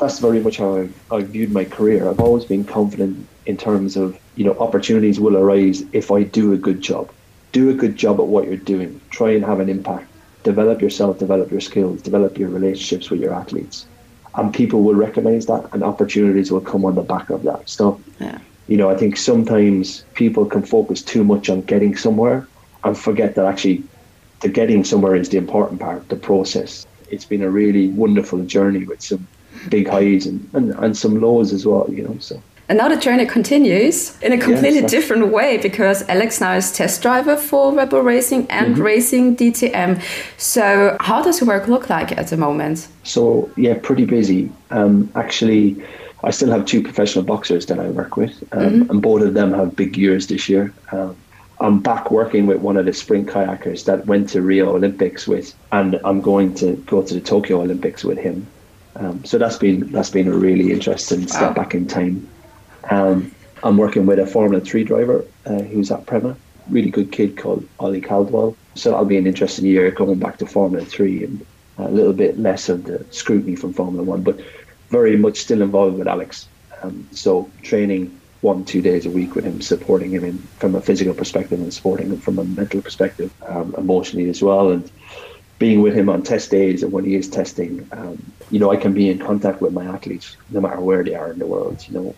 that's 0.00 0.18
very 0.18 0.40
much 0.40 0.56
how 0.56 0.76
I've, 0.76 1.12
I've 1.12 1.28
viewed 1.28 1.52
my 1.52 1.64
career. 1.64 2.08
I've 2.08 2.20
always 2.20 2.44
been 2.44 2.64
confident 2.64 3.26
in 3.46 3.56
terms 3.56 3.96
of, 3.96 4.18
you 4.34 4.44
know, 4.44 4.58
opportunities 4.58 5.20
will 5.20 5.36
arise 5.36 5.84
if 5.92 6.10
I 6.10 6.24
do 6.24 6.52
a 6.52 6.56
good 6.56 6.80
job. 6.80 7.10
Do 7.52 7.70
a 7.70 7.74
good 7.74 7.96
job 7.96 8.20
at 8.20 8.26
what 8.26 8.46
you're 8.46 8.56
doing. 8.56 9.00
Try 9.10 9.30
and 9.30 9.44
have 9.44 9.60
an 9.60 9.68
impact 9.68 10.10
develop 10.42 10.80
yourself, 10.80 11.18
develop 11.18 11.50
your 11.50 11.60
skills, 11.60 12.00
develop 12.02 12.38
your 12.38 12.48
relationships 12.48 13.10
with 13.10 13.20
your 13.20 13.32
athletes. 13.32 13.86
And 14.36 14.54
people 14.54 14.82
will 14.82 14.94
recognize 14.94 15.46
that 15.46 15.68
and 15.72 15.82
opportunities 15.82 16.50
will 16.50 16.60
come 16.60 16.84
on 16.84 16.94
the 16.94 17.02
back 17.02 17.30
of 17.30 17.42
that. 17.42 17.68
So, 17.68 18.00
Yeah. 18.20 18.38
you 18.68 18.76
know, 18.76 18.88
I 18.88 18.96
think 18.96 19.16
sometimes 19.16 20.04
people 20.14 20.46
can 20.46 20.62
focus 20.62 21.02
too 21.02 21.24
much 21.24 21.50
on 21.50 21.62
getting 21.62 21.96
somewhere 21.96 22.46
and 22.84 22.96
forget 22.96 23.34
that 23.34 23.44
actually 23.44 23.82
the 24.40 24.48
getting 24.48 24.84
somewhere 24.84 25.16
is 25.16 25.28
the 25.28 25.36
important 25.36 25.80
part, 25.80 26.08
the 26.08 26.16
process. 26.16 26.86
It's 27.10 27.24
been 27.24 27.42
a 27.42 27.50
really 27.50 27.88
wonderful 27.88 28.38
journey 28.44 28.84
with 28.84 29.02
some 29.02 29.26
big 29.68 29.88
highs 29.88 30.26
and, 30.26 30.48
and, 30.54 30.72
and 30.78 30.96
some 30.96 31.20
lows 31.20 31.52
as 31.52 31.66
well, 31.66 31.86
you 31.90 32.04
know. 32.04 32.16
So 32.20 32.40
And 32.70 32.78
now 32.78 32.88
the 32.88 32.96
journey 32.96 33.26
continues 33.26 34.16
in 34.22 34.30
a 34.32 34.38
completely 34.38 34.82
Yes. 34.82 34.92
different 34.92 35.26
way 35.32 35.56
because 35.56 36.08
Alex 36.08 36.40
now 36.40 36.54
is 36.54 36.70
test 36.70 37.02
driver 37.02 37.36
for 37.36 37.74
Rebel 37.74 38.00
Racing 38.00 38.46
and 38.48 38.74
Mm-hmm. 38.74 38.82
Racing 38.82 39.34
DTM. 39.36 40.00
So, 40.38 40.96
how 41.00 41.20
does 41.20 41.40
your 41.40 41.48
work 41.48 41.66
look 41.66 41.90
like 41.90 42.16
at 42.16 42.28
the 42.28 42.36
moment? 42.36 42.86
So 43.02 43.50
yeah, 43.56 43.74
pretty 43.82 44.04
busy. 44.04 44.52
Um, 44.70 45.10
actually, 45.16 45.82
I 46.22 46.30
still 46.30 46.50
have 46.52 46.64
two 46.64 46.80
professional 46.80 47.24
boxers 47.24 47.66
that 47.66 47.80
I 47.80 47.88
work 47.90 48.16
with, 48.16 48.34
um, 48.52 48.86
and 48.88 49.02
both 49.02 49.22
of 49.22 49.34
them 49.34 49.52
have 49.52 49.74
big 49.74 49.96
years 49.96 50.28
this 50.28 50.48
year. 50.48 50.72
Um, 50.92 51.16
I'm 51.58 51.80
back 51.80 52.12
working 52.12 52.46
with 52.46 52.60
one 52.60 52.76
of 52.76 52.86
the 52.86 52.92
sprint 52.92 53.26
kayakers 53.26 53.84
that 53.86 54.06
went 54.06 54.28
to 54.30 54.42
Rio 54.42 54.76
Olympics 54.76 55.26
with, 55.26 55.54
and 55.72 55.98
I'm 56.04 56.20
going 56.20 56.54
to 56.62 56.76
go 56.86 57.02
to 57.02 57.14
the 57.14 57.20
Tokyo 57.20 57.62
Olympics 57.62 58.04
with 58.04 58.18
him. 58.18 58.46
Um, 58.94 59.24
so 59.24 59.38
that's 59.38 59.58
been 59.58 59.90
that's 59.90 60.10
been 60.10 60.28
a 60.28 60.36
really 60.36 60.70
interesting 60.70 61.26
step 61.26 61.56
back 61.56 61.74
in 61.74 61.88
time. 61.88 62.28
Um, 62.88 63.34
I'm 63.62 63.76
working 63.76 64.06
with 64.06 64.18
a 64.18 64.26
Formula 64.26 64.64
Three 64.64 64.84
driver 64.84 65.24
uh, 65.46 65.62
who's 65.62 65.90
at 65.90 66.06
Prema, 66.06 66.36
really 66.68 66.90
good 66.90 67.12
kid 67.12 67.36
called 67.36 67.66
Ollie 67.78 68.00
Caldwell. 68.00 68.56
So 68.74 68.90
that'll 68.90 69.04
be 69.04 69.18
an 69.18 69.26
interesting 69.26 69.66
year 69.66 69.90
going 69.90 70.18
back 70.18 70.38
to 70.38 70.46
Formula 70.46 70.84
Three 70.84 71.24
and 71.24 71.44
a 71.78 71.88
little 71.90 72.12
bit 72.12 72.38
less 72.38 72.68
of 72.68 72.84
the 72.84 73.04
scrutiny 73.10 73.56
from 73.56 73.72
Formula 73.72 74.02
One, 74.02 74.22
but 74.22 74.40
very 74.88 75.16
much 75.16 75.38
still 75.38 75.62
involved 75.62 75.98
with 75.98 76.08
Alex. 76.08 76.48
Um, 76.82 77.06
so 77.12 77.50
training 77.62 78.18
one 78.40 78.64
two 78.64 78.80
days 78.80 79.04
a 79.04 79.10
week 79.10 79.34
with 79.34 79.44
him, 79.44 79.60
supporting 79.60 80.10
him 80.10 80.24
in, 80.24 80.38
from 80.58 80.74
a 80.74 80.80
physical 80.80 81.14
perspective 81.14 81.60
and 81.60 81.72
supporting 81.72 82.08
him 82.08 82.18
from 82.18 82.38
a 82.38 82.44
mental 82.44 82.80
perspective, 82.80 83.32
um, 83.46 83.74
emotionally 83.76 84.30
as 84.30 84.42
well, 84.42 84.70
and 84.70 84.90
being 85.58 85.82
with 85.82 85.94
him 85.94 86.08
on 86.08 86.22
test 86.22 86.50
days 86.50 86.82
and 86.82 86.90
when 86.90 87.04
he 87.04 87.14
is 87.14 87.28
testing. 87.28 87.86
Um, 87.92 88.32
you 88.50 88.58
know, 88.58 88.70
I 88.72 88.76
can 88.76 88.94
be 88.94 89.10
in 89.10 89.18
contact 89.18 89.60
with 89.60 89.72
my 89.72 89.84
athletes 89.84 90.36
no 90.48 90.60
matter 90.60 90.80
where 90.80 91.04
they 91.04 91.14
are 91.14 91.32
in 91.32 91.38
the 91.38 91.46
world. 91.46 91.84
You 91.86 91.94
know, 91.94 92.14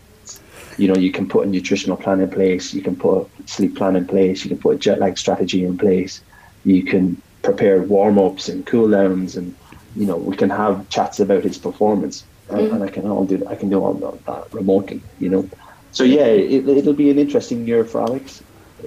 you 0.79 0.89
know, 0.89 0.97
you 0.97 1.13
can 1.13 1.29
put 1.29 1.47
a 1.47 1.51
nutritional 1.51 1.97
plan 1.97 2.21
in 2.21 2.31
place, 2.31 2.73
you 2.75 2.83
can 2.83 2.97
put 2.97 3.27
a 3.27 3.49
sleep 3.49 3.77
plan 3.77 3.97
in 3.97 4.07
place, 4.07 4.45
you 4.45 4.49
can 4.49 4.59
put 4.59 4.77
a 4.77 4.79
jet 4.79 4.99
lag 4.99 5.19
strategy 5.19 5.65
in 5.65 5.77
place, 5.77 6.23
you 6.65 6.85
can 6.85 7.21
prepare 7.43 7.83
warm 7.83 8.19
ups 8.19 8.49
and 8.49 8.67
cool 8.67 8.91
downs, 8.91 9.37
and 9.37 9.55
you 9.97 10.07
know, 10.07 10.17
we 10.17 10.37
can 10.37 10.51
have 10.51 10.89
chats 10.89 11.21
about 11.21 11.43
his 11.43 11.59
performance, 11.59 12.25
and, 12.49 12.61
mm-hmm. 12.61 12.75
and 12.75 12.85
I 12.85 12.89
can 12.89 13.07
all 13.07 13.25
do 13.25 13.39
that. 13.39 13.49
I 13.49 13.57
can 13.57 13.69
do 13.69 13.83
all 13.83 13.95
that, 13.95 14.55
remotely. 14.55 15.03
You 15.19 15.29
know, 15.29 15.51
so 15.93 16.05
yeah, 16.05 16.27
it, 16.27 16.69
it'll 16.69 16.95
be 16.95 17.11
an 17.11 17.19
interesting 17.19 17.67
year 17.67 17.85
for 17.85 18.01
Alex. 18.01 18.43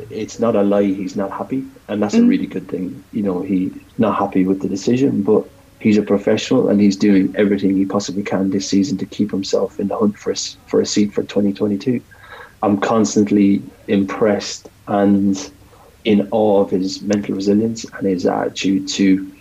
It's 0.10 0.40
not 0.40 0.56
a 0.56 0.64
lie; 0.64 0.84
he's 0.84 1.16
not 1.16 1.32
happy, 1.32 1.66
and 1.88 2.02
that's 2.02 2.16
a 2.16 2.18
mm-hmm. 2.18 2.28
really 2.28 2.48
good 2.48 2.68
thing. 2.68 3.04
You 3.12 3.24
know, 3.24 3.42
he's 3.42 3.74
not 3.98 4.18
happy 4.18 4.46
with 4.46 4.62
the 4.62 4.68
decision, 4.68 5.22
but 5.22 5.48
he's 5.86 6.00
a 6.00 6.02
professional 6.02 6.68
and 6.70 6.82
he's 6.82 6.98
doing 6.98 7.32
everything 7.38 7.76
he 7.78 7.86
possibly 7.86 8.24
can 8.24 8.50
this 8.50 8.68
season 8.68 8.98
to 8.98 9.06
keep 9.06 9.30
himself 9.30 9.80
in 9.80 9.88
the 9.88 9.96
hunt 9.96 10.18
for 10.18 10.32
a, 10.32 10.36
for 10.66 10.82
a 10.82 10.86
seat 10.86 11.14
for 11.14 11.22
2022. 11.22 12.02
I'm 12.64 12.80
constantly 12.80 13.62
impressed 13.88 14.68
and 14.88 15.38
in 16.04 16.28
awe 16.32 16.62
of 16.62 16.72
his 16.72 17.04
mental 17.04 17.36
resilience 17.36 17.86
and 17.94 18.08
his 18.08 18.26
attitude 18.26 18.88
to 18.98 19.32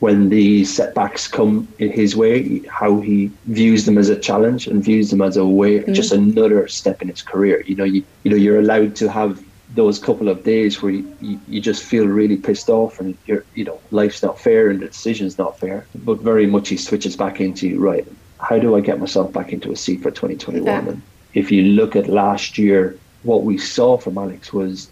when 0.00 0.28
the 0.28 0.66
setbacks 0.66 1.26
come 1.26 1.66
in 1.78 1.90
his 1.90 2.14
way, 2.14 2.58
how 2.68 3.00
he 3.00 3.30
views 3.46 3.86
them 3.86 3.96
as 3.96 4.10
a 4.10 4.20
challenge 4.20 4.66
and 4.66 4.84
views 4.84 5.08
them 5.08 5.22
as 5.22 5.38
a 5.38 5.46
way, 5.46 5.78
mm-hmm. 5.78 5.94
just 5.94 6.12
another 6.12 6.68
step 6.68 7.00
in 7.00 7.08
his 7.08 7.22
career. 7.22 7.62
You 7.62 7.74
know, 7.74 7.84
you, 7.84 8.04
you 8.22 8.30
know, 8.30 8.36
you're 8.36 8.60
allowed 8.60 8.96
to 8.96 9.08
have 9.08 9.42
those 9.76 9.98
couple 9.98 10.28
of 10.28 10.42
days 10.42 10.82
where 10.82 10.92
you, 10.92 11.16
you, 11.20 11.40
you 11.46 11.60
just 11.60 11.84
feel 11.84 12.06
really 12.06 12.36
pissed 12.36 12.68
off 12.68 12.98
and 12.98 13.16
you're, 13.26 13.44
you 13.54 13.64
know, 13.64 13.80
life's 13.90 14.22
not 14.22 14.40
fair 14.40 14.70
and 14.70 14.80
the 14.80 14.86
decision's 14.86 15.38
not 15.38 15.58
fair. 15.60 15.86
But 15.94 16.20
very 16.20 16.46
much 16.46 16.68
he 16.70 16.76
switches 16.76 17.16
back 17.16 17.40
into, 17.40 17.78
right, 17.78 18.06
how 18.40 18.58
do 18.58 18.74
I 18.76 18.80
get 18.80 18.98
myself 18.98 19.32
back 19.32 19.52
into 19.52 19.70
a 19.70 19.76
seat 19.76 20.02
for 20.02 20.10
2021? 20.10 20.64
Yeah. 20.64 20.78
And 20.90 21.02
if 21.34 21.52
you 21.52 21.62
look 21.62 21.94
at 21.94 22.08
last 22.08 22.58
year, 22.58 22.98
what 23.22 23.44
we 23.44 23.58
saw 23.58 23.98
from 23.98 24.18
Alex 24.18 24.52
was 24.52 24.88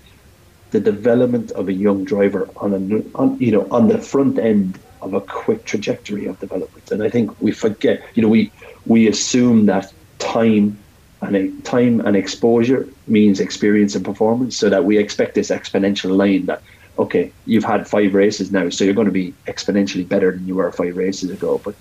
the 0.71 0.81
development 0.81 1.51
of 1.53 1.69
a 1.69 1.73
young 1.73 2.05
driver 2.05 2.49
on 2.57 2.75
a 2.75 3.19
on, 3.19 3.39
you 3.39 3.53
know 3.53 3.67
on 3.71 3.87
the 3.87 3.99
front 3.99 4.39
end 4.41 4.77
of 5.03 5.15
a 5.15 5.21
quick 5.21 5.65
trajectory 5.65 6.27
of 6.27 6.41
development 6.41 6.91
and 6.91 7.01
i 7.01 7.09
think 7.09 7.31
we 7.41 7.53
forget 7.53 8.03
you 8.15 8.23
know 8.23 8.29
we 8.29 8.51
we 8.85 9.07
assume 9.07 9.67
that 9.67 9.93
time 10.19 10.77
and 11.25 11.65
time 11.65 12.01
and 12.01 12.17
exposure 12.17 12.89
means 13.07 13.41
experience 13.41 13.95
and 13.95 14.05
performance 14.05 14.57
so 14.57 14.69
that 14.69 14.85
we 14.85 14.99
expect 14.99 15.35
this 15.35 15.51
exponential 15.51 16.17
line 16.17 16.47
that 16.47 16.63
okay, 16.99 17.33
you've 17.47 17.65
had 17.65 17.89
five 17.89 18.15
races 18.15 18.53
now, 18.53 18.69
so 18.69 18.85
you're 18.85 18.95
going 18.95 19.07
to 19.07 19.13
be 19.13 19.35
exponentially 19.47 20.09
better 20.09 20.33
than 20.33 20.47
you 20.47 20.55
were 20.55 20.71
five 20.71 20.97
races 20.97 21.31
ago. 21.31 21.61
But 21.65 21.75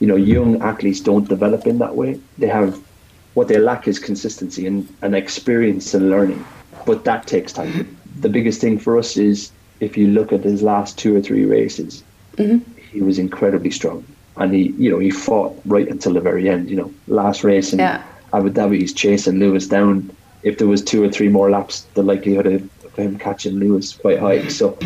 you 0.00 0.06
know, 0.06 0.16
young 0.16 0.60
athletes 0.62 1.00
don't 1.00 1.28
develop 1.28 1.66
in 1.66 1.78
that 1.78 1.94
way. 1.94 2.18
They 2.38 2.48
have 2.48 2.82
what 3.34 3.48
they 3.48 3.58
lack 3.58 3.86
is 3.86 3.98
consistency 3.98 4.66
and, 4.66 4.88
and 5.00 5.14
experience 5.14 5.94
and 5.94 6.10
learning, 6.10 6.44
but 6.86 7.04
that 7.04 7.26
takes 7.26 7.52
time. 7.52 7.96
The 8.20 8.28
biggest 8.28 8.60
thing 8.60 8.78
for 8.78 8.98
us 8.98 9.16
is 9.16 9.52
if 9.80 9.96
you 9.96 10.08
look 10.08 10.32
at 10.32 10.42
his 10.42 10.62
last 10.62 10.98
two 10.98 11.16
or 11.16 11.20
three 11.22 11.44
races, 11.44 12.02
mm-hmm. 12.36 12.68
he 12.80 13.00
was 13.00 13.18
incredibly 13.18 13.70
strong, 13.70 14.04
and 14.36 14.52
he, 14.52 14.72
you 14.72 14.90
know, 14.90 14.98
he 14.98 15.10
fought 15.10 15.58
right 15.64 15.88
until 15.88 16.14
the 16.14 16.20
very 16.20 16.48
end. 16.48 16.68
You 16.68 16.76
know, 16.76 16.94
last 17.06 17.44
race 17.44 17.72
and 17.72 17.80
Yeah. 17.80 18.02
Abu 18.32 18.50
Dhabi, 18.50 18.80
he's 18.80 18.92
chasing 18.92 19.38
Lewis 19.38 19.66
down. 19.66 20.14
If 20.42 20.58
there 20.58 20.66
was 20.66 20.82
two 20.82 21.02
or 21.02 21.10
three 21.10 21.28
more 21.28 21.50
laps, 21.50 21.82
the 21.94 22.02
likelihood 22.02 22.46
of 22.46 22.94
him 22.96 23.18
catching 23.18 23.54
Lewis 23.58 23.94
quite 23.94 24.18
high. 24.18 24.48
So, 24.48 24.78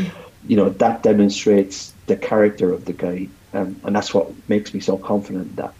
you 0.47 0.57
know, 0.57 0.71
that 0.71 1.03
demonstrates 1.03 1.93
the 2.07 2.17
character 2.17 2.73
of 2.73 2.85
the 2.85 2.93
guy, 2.93 3.29
um, 3.53 3.81
and 3.85 3.97
that's 3.97 4.13
what 4.13 4.31
makes 4.49 4.75
me 4.75 4.81
so 4.81 4.97
confident 4.99 5.57
that, 5.57 5.73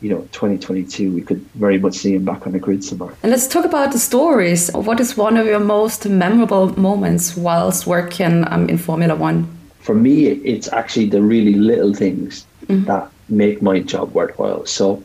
you 0.00 0.10
know, 0.10 0.22
2022 0.32 1.12
we 1.12 1.20
could 1.20 1.40
very 1.54 1.78
much 1.78 1.94
see 1.94 2.14
him 2.14 2.24
back 2.24 2.46
on 2.46 2.52
the 2.52 2.58
grid 2.58 2.82
somewhere. 2.82 3.14
And 3.22 3.30
let's 3.30 3.46
talk 3.46 3.64
about 3.64 3.92
the 3.92 3.98
stories. 3.98 4.70
What 4.72 4.98
is 4.98 5.16
one 5.16 5.36
of 5.36 5.46
your 5.46 5.60
most 5.60 6.08
memorable 6.08 6.78
moments 6.80 7.36
whilst 7.36 7.86
working 7.86 8.44
um, 8.48 8.68
in 8.68 8.78
Formula 8.78 9.14
One? 9.14 9.46
for 9.82 9.94
me, 9.94 10.26
it's 10.26 10.72
actually 10.72 11.08
the 11.08 11.20
really 11.20 11.54
little 11.54 11.92
things 11.92 12.46
that 12.68 13.10
make 13.28 13.60
my 13.60 13.80
job 13.80 14.14
worthwhile. 14.14 14.64
So, 14.64 15.02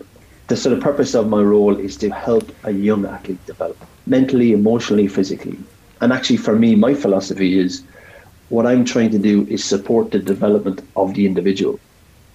the 0.47 0.55
sort 0.55 0.77
of 0.77 0.81
purpose 0.81 1.13
of 1.13 1.27
my 1.27 1.41
role 1.41 1.77
is 1.77 1.97
to 1.97 2.09
help 2.09 2.49
a 2.63 2.71
young 2.71 3.05
athlete 3.05 3.45
develop 3.45 3.77
mentally, 4.05 4.53
emotionally, 4.53 5.07
physically. 5.07 5.57
And 5.99 6.13
actually, 6.13 6.37
for 6.37 6.55
me, 6.55 6.75
my 6.75 6.93
philosophy 6.93 7.59
is 7.59 7.83
what 8.49 8.65
I'm 8.65 8.85
trying 8.85 9.09
to 9.11 9.19
do 9.19 9.45
is 9.49 9.63
support 9.63 10.11
the 10.11 10.19
development 10.19 10.81
of 10.95 11.13
the 11.15 11.25
individual. 11.25 11.79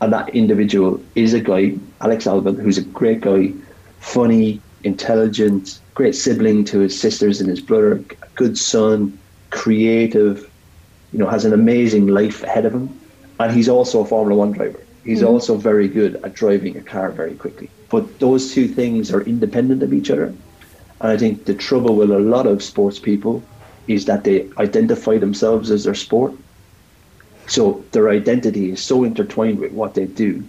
And 0.00 0.12
that 0.12 0.28
individual 0.34 1.00
is 1.14 1.32
a 1.32 1.40
guy, 1.40 1.76
Alex 2.00 2.26
Albon, 2.26 2.60
who's 2.60 2.76
a 2.76 2.82
great 2.82 3.22
guy, 3.22 3.52
funny, 4.00 4.60
intelligent, 4.84 5.80
great 5.94 6.14
sibling 6.14 6.64
to 6.64 6.80
his 6.80 6.98
sisters 6.98 7.40
and 7.40 7.48
his 7.48 7.60
brother, 7.60 7.94
a 8.22 8.26
good 8.34 8.58
son, 8.58 9.18
creative, 9.50 10.50
you 11.12 11.18
know, 11.18 11.28
has 11.28 11.44
an 11.44 11.52
amazing 11.52 12.08
life 12.08 12.42
ahead 12.42 12.66
of 12.66 12.74
him. 12.74 13.00
And 13.38 13.52
he's 13.52 13.68
also 13.68 14.00
a 14.00 14.04
Formula 14.04 14.38
One 14.38 14.52
driver. 14.52 14.80
He's 15.04 15.20
mm-hmm. 15.20 15.28
also 15.28 15.56
very 15.56 15.88
good 15.88 16.16
at 16.24 16.34
driving 16.34 16.76
a 16.76 16.82
car 16.82 17.10
very 17.10 17.34
quickly. 17.34 17.70
But 17.92 18.18
those 18.18 18.54
two 18.54 18.66
things 18.66 19.12
are 19.12 19.20
independent 19.20 19.82
of 19.82 19.92
each 19.92 20.10
other. 20.10 20.34
And 21.02 21.12
I 21.12 21.18
think 21.18 21.44
the 21.44 21.54
trouble 21.54 21.94
with 21.94 22.10
a 22.10 22.18
lot 22.18 22.46
of 22.46 22.62
sports 22.62 22.98
people 22.98 23.42
is 23.86 24.06
that 24.06 24.24
they 24.24 24.48
identify 24.56 25.18
themselves 25.18 25.70
as 25.70 25.84
their 25.84 25.94
sport. 25.94 26.32
So 27.48 27.84
their 27.92 28.08
identity 28.08 28.72
is 28.72 28.82
so 28.82 29.04
intertwined 29.04 29.58
with 29.58 29.72
what 29.72 29.94
they 29.94 30.06
do 30.06 30.42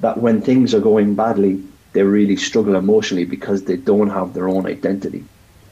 that 0.00 0.18
when 0.18 0.42
things 0.42 0.74
are 0.74 0.80
going 0.80 1.14
badly, 1.14 1.62
they 1.94 2.02
really 2.02 2.36
struggle 2.36 2.76
emotionally 2.76 3.24
because 3.24 3.64
they 3.64 3.76
don't 3.76 4.10
have 4.10 4.34
their 4.34 4.48
own 4.48 4.66
identity. 4.66 5.24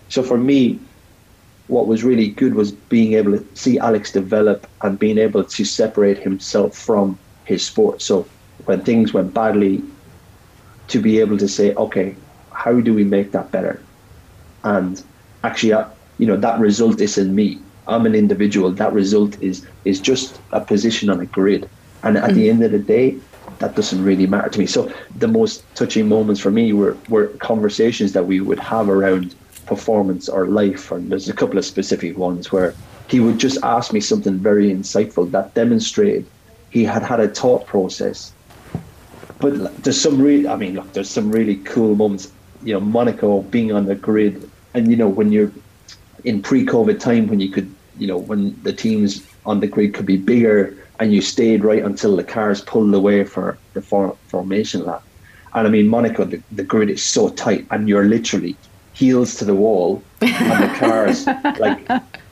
So 0.09 0.23
for 0.23 0.39
me, 0.39 0.79
what 1.67 1.87
was 1.87 2.03
really 2.03 2.29
good 2.29 2.55
was 2.55 2.73
being 2.73 3.13
able 3.13 3.39
to 3.39 3.45
see 3.55 3.79
Alex 3.79 4.11
develop 4.11 4.67
and 4.83 4.99
being 4.99 5.19
able 5.19 5.45
to 5.45 5.65
separate 5.65 6.19
himself 6.19 6.77
from 6.77 7.19
his 7.45 7.65
sport. 7.65 8.01
So 8.01 8.27
when 8.65 8.81
things 8.81 9.13
went 9.13 9.35
badly, 9.35 9.83
to 10.91 11.01
be 11.01 11.21
able 11.21 11.39
to 11.39 11.49
say, 11.49 11.75
okay, 11.75 12.15
how 12.53 12.81
do 12.81 12.93
we 12.93 13.05
make 13.05 13.33
that 13.33 13.51
better? 13.51 13.83
And 14.65 15.03
actually, 15.43 15.73
uh, 15.73 15.89
you 16.19 16.27
know, 16.27 16.37
that 16.37 16.61
result 16.61 17.01
is 17.01 17.17
in 17.17 17.35
me. 17.35 17.59
I'm 17.89 18.07
an 18.07 18.15
individual. 18.15 18.71
That 18.71 18.93
result 18.93 19.41
is 19.43 19.67
is 19.85 20.01
just 20.01 20.41
a 20.53 20.61
position 20.61 21.09
on 21.11 21.21
a 21.21 21.27
grid. 21.27 21.69
And 22.03 22.17
at 22.17 22.35
the 22.35 22.49
end 22.51 22.63
of 22.63 22.73
the 22.73 22.79
day, 22.79 23.17
that 23.59 23.75
doesn't 23.75 24.03
really 24.05 24.27
matter 24.27 24.49
to 24.49 24.59
me. 24.59 24.67
So 24.67 24.93
the 25.17 25.29
most 25.29 25.65
touching 25.75 26.09
moments 26.09 26.41
for 26.41 26.51
me 26.51 26.73
were 26.73 26.97
were 27.09 27.29
conversations 27.39 28.13
that 28.13 28.27
we 28.27 28.41
would 28.41 28.59
have 28.59 28.89
around 28.89 29.35
performance 29.67 30.29
or 30.29 30.47
life. 30.47 30.91
And 30.93 31.11
there's 31.11 31.29
a 31.29 31.33
couple 31.33 31.59
of 31.59 31.65
specific 31.65 32.19
ones 32.19 32.53
where 32.53 32.75
he 33.09 33.21
would 33.21 33.39
just 33.39 33.59
ask 33.63 33.93
me 33.93 34.01
something 34.01 34.39
very 34.39 34.71
insightful 34.71 35.31
that 35.31 35.55
demonstrated 35.55 36.27
he 36.71 36.85
had 36.85 37.03
had 37.03 37.21
a 37.21 37.29
thought 37.29 37.67
process. 37.67 38.33
But 39.41 39.83
there's 39.83 40.01
some 40.01 40.21
really, 40.21 40.47
I 40.47 40.57
mean, 40.57 40.75
look, 40.75 40.93
there's 40.93 41.11
some 41.11 41.31
really 41.31 41.57
cool 41.57 41.95
moments. 41.95 42.31
You 42.63 42.75
know, 42.75 42.81
Monaco 42.81 43.43
being 43.43 43.73
on 43.73 43.87
the 43.87 43.95
grid, 43.95 44.51
and 44.75 44.91
you 44.91 44.97
know 44.97 45.09
when 45.09 45.33
you're 45.33 45.51
in 46.25 46.43
pre-COVID 46.43 47.01
time 47.01 47.27
when 47.29 47.41
you 47.41 47.49
could, 47.49 47.73
you 47.99 48.07
know, 48.07 48.19
when 48.19 48.61
the 48.63 48.73
teams 48.73 49.27
on 49.47 49.61
the 49.61 49.67
grid 49.67 49.95
could 49.95 50.07
be 50.07 50.17
bigger 50.17 50.77
and 50.99 51.13
you 51.13 51.23
stayed 51.23 51.65
right 51.65 51.83
until 51.83 52.17
the 52.17 52.25
cars 52.25 52.61
pulled 52.61 52.95
away 52.95 53.25
for 53.25 53.57
the 53.73 53.83
for, 53.83 54.17
formation 54.29 54.85
lap. 54.85 55.03
And 55.55 55.67
I 55.67 55.71
mean, 55.71 55.89
Monaco, 55.89 56.25
the, 56.25 56.43
the 56.53 56.63
grid 56.63 56.91
is 56.91 57.03
so 57.03 57.31
tight 57.31 57.67
and 57.71 57.89
you're 57.89 58.05
literally 58.05 58.57
heels 58.93 59.37
to 59.37 59.45
the 59.45 59.55
wall 59.55 60.03
and 60.21 60.63
the 60.63 60.79
cars, 60.79 61.27
like, 61.59 61.87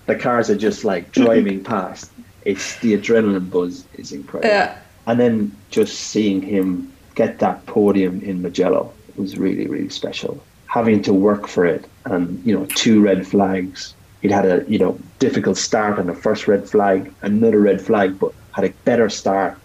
the 0.06 0.14
cars 0.14 0.50
are 0.50 0.56
just 0.56 0.84
like 0.84 1.12
driving 1.12 1.64
past. 1.64 2.12
It's 2.44 2.78
the 2.80 2.96
adrenaline 2.96 3.50
buzz 3.50 3.84
is 3.94 4.12
incredible. 4.12 4.48
Yeah. 4.48 4.78
And 5.06 5.18
then 5.18 5.56
just 5.70 5.98
seeing 5.98 6.42
him 6.42 6.92
get 7.18 7.40
that 7.40 7.66
podium 7.66 8.22
in 8.22 8.40
Magello 8.40 8.92
was 9.16 9.36
really, 9.36 9.66
really 9.66 9.88
special. 9.88 10.40
Having 10.66 11.02
to 11.02 11.12
work 11.12 11.48
for 11.48 11.66
it 11.66 11.84
and, 12.04 12.40
you 12.46 12.56
know, 12.56 12.64
two 12.66 13.02
red 13.02 13.26
flags. 13.26 13.94
He'd 14.22 14.30
had 14.30 14.46
a, 14.46 14.64
you 14.68 14.78
know, 14.78 14.96
difficult 15.18 15.56
start 15.56 15.98
on 15.98 16.06
the 16.06 16.14
first 16.14 16.46
red 16.46 16.70
flag, 16.70 17.12
another 17.22 17.60
red 17.60 17.82
flag, 17.82 18.20
but 18.20 18.32
had 18.52 18.64
a 18.66 18.70
better 18.84 19.08
start. 19.10 19.58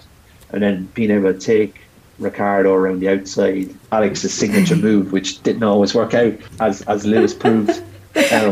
And 0.49 0.63
then 0.63 0.89
being 0.95 1.11
able 1.11 1.31
to 1.31 1.39
take 1.39 1.81
Ricardo 2.17 2.73
around 2.73 3.01
the 3.01 3.09
outside, 3.09 3.69
Alex's 3.91 4.33
signature 4.33 4.75
move, 4.87 5.11
which 5.11 5.43
didn't 5.43 5.63
always 5.63 5.93
work 5.93 6.15
out, 6.15 6.33
as, 6.59 6.81
as 6.83 7.05
Lewis 7.05 7.33
proved. 7.35 7.81
Um, 8.31 8.51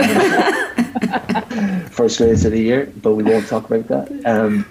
first 1.92 2.20
race 2.20 2.46
of 2.46 2.52
the 2.52 2.60
year, 2.60 2.92
but 3.04 3.14
we 3.14 3.22
won't 3.22 3.48
talk 3.48 3.70
about 3.70 3.88
that. 3.90 4.26
Um, 4.26 4.66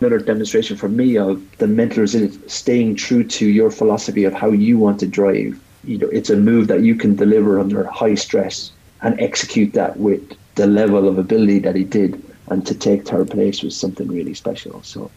another 0.00 0.18
demonstration 0.18 0.76
for 0.76 0.88
me 0.88 1.16
of 1.16 1.42
the 1.58 1.66
mental 1.66 2.00
resilience, 2.00 2.38
staying 2.52 2.96
true 2.96 3.24
to 3.24 3.46
your 3.46 3.70
philosophy 3.70 4.24
of 4.24 4.32
how 4.32 4.50
you 4.50 4.78
want 4.78 5.00
to 5.00 5.06
drive. 5.06 5.58
You 5.84 5.98
know, 5.98 6.08
it's 6.08 6.30
a 6.30 6.36
move 6.36 6.68
that 6.68 6.82
you 6.82 6.94
can 6.96 7.16
deliver 7.16 7.58
under 7.60 7.84
high 7.84 8.14
stress 8.14 8.72
and 9.02 9.18
execute 9.20 9.72
that 9.74 9.96
with 9.98 10.22
the 10.56 10.66
level 10.66 11.06
of 11.08 11.18
ability 11.18 11.60
that 11.60 11.76
he 11.76 11.84
did, 11.84 12.22
and 12.48 12.66
to 12.66 12.74
take 12.74 13.06
third 13.06 13.30
place 13.30 13.62
was 13.62 13.76
something 13.76 14.08
really 14.08 14.34
special. 14.34 14.82
So, 14.82 15.10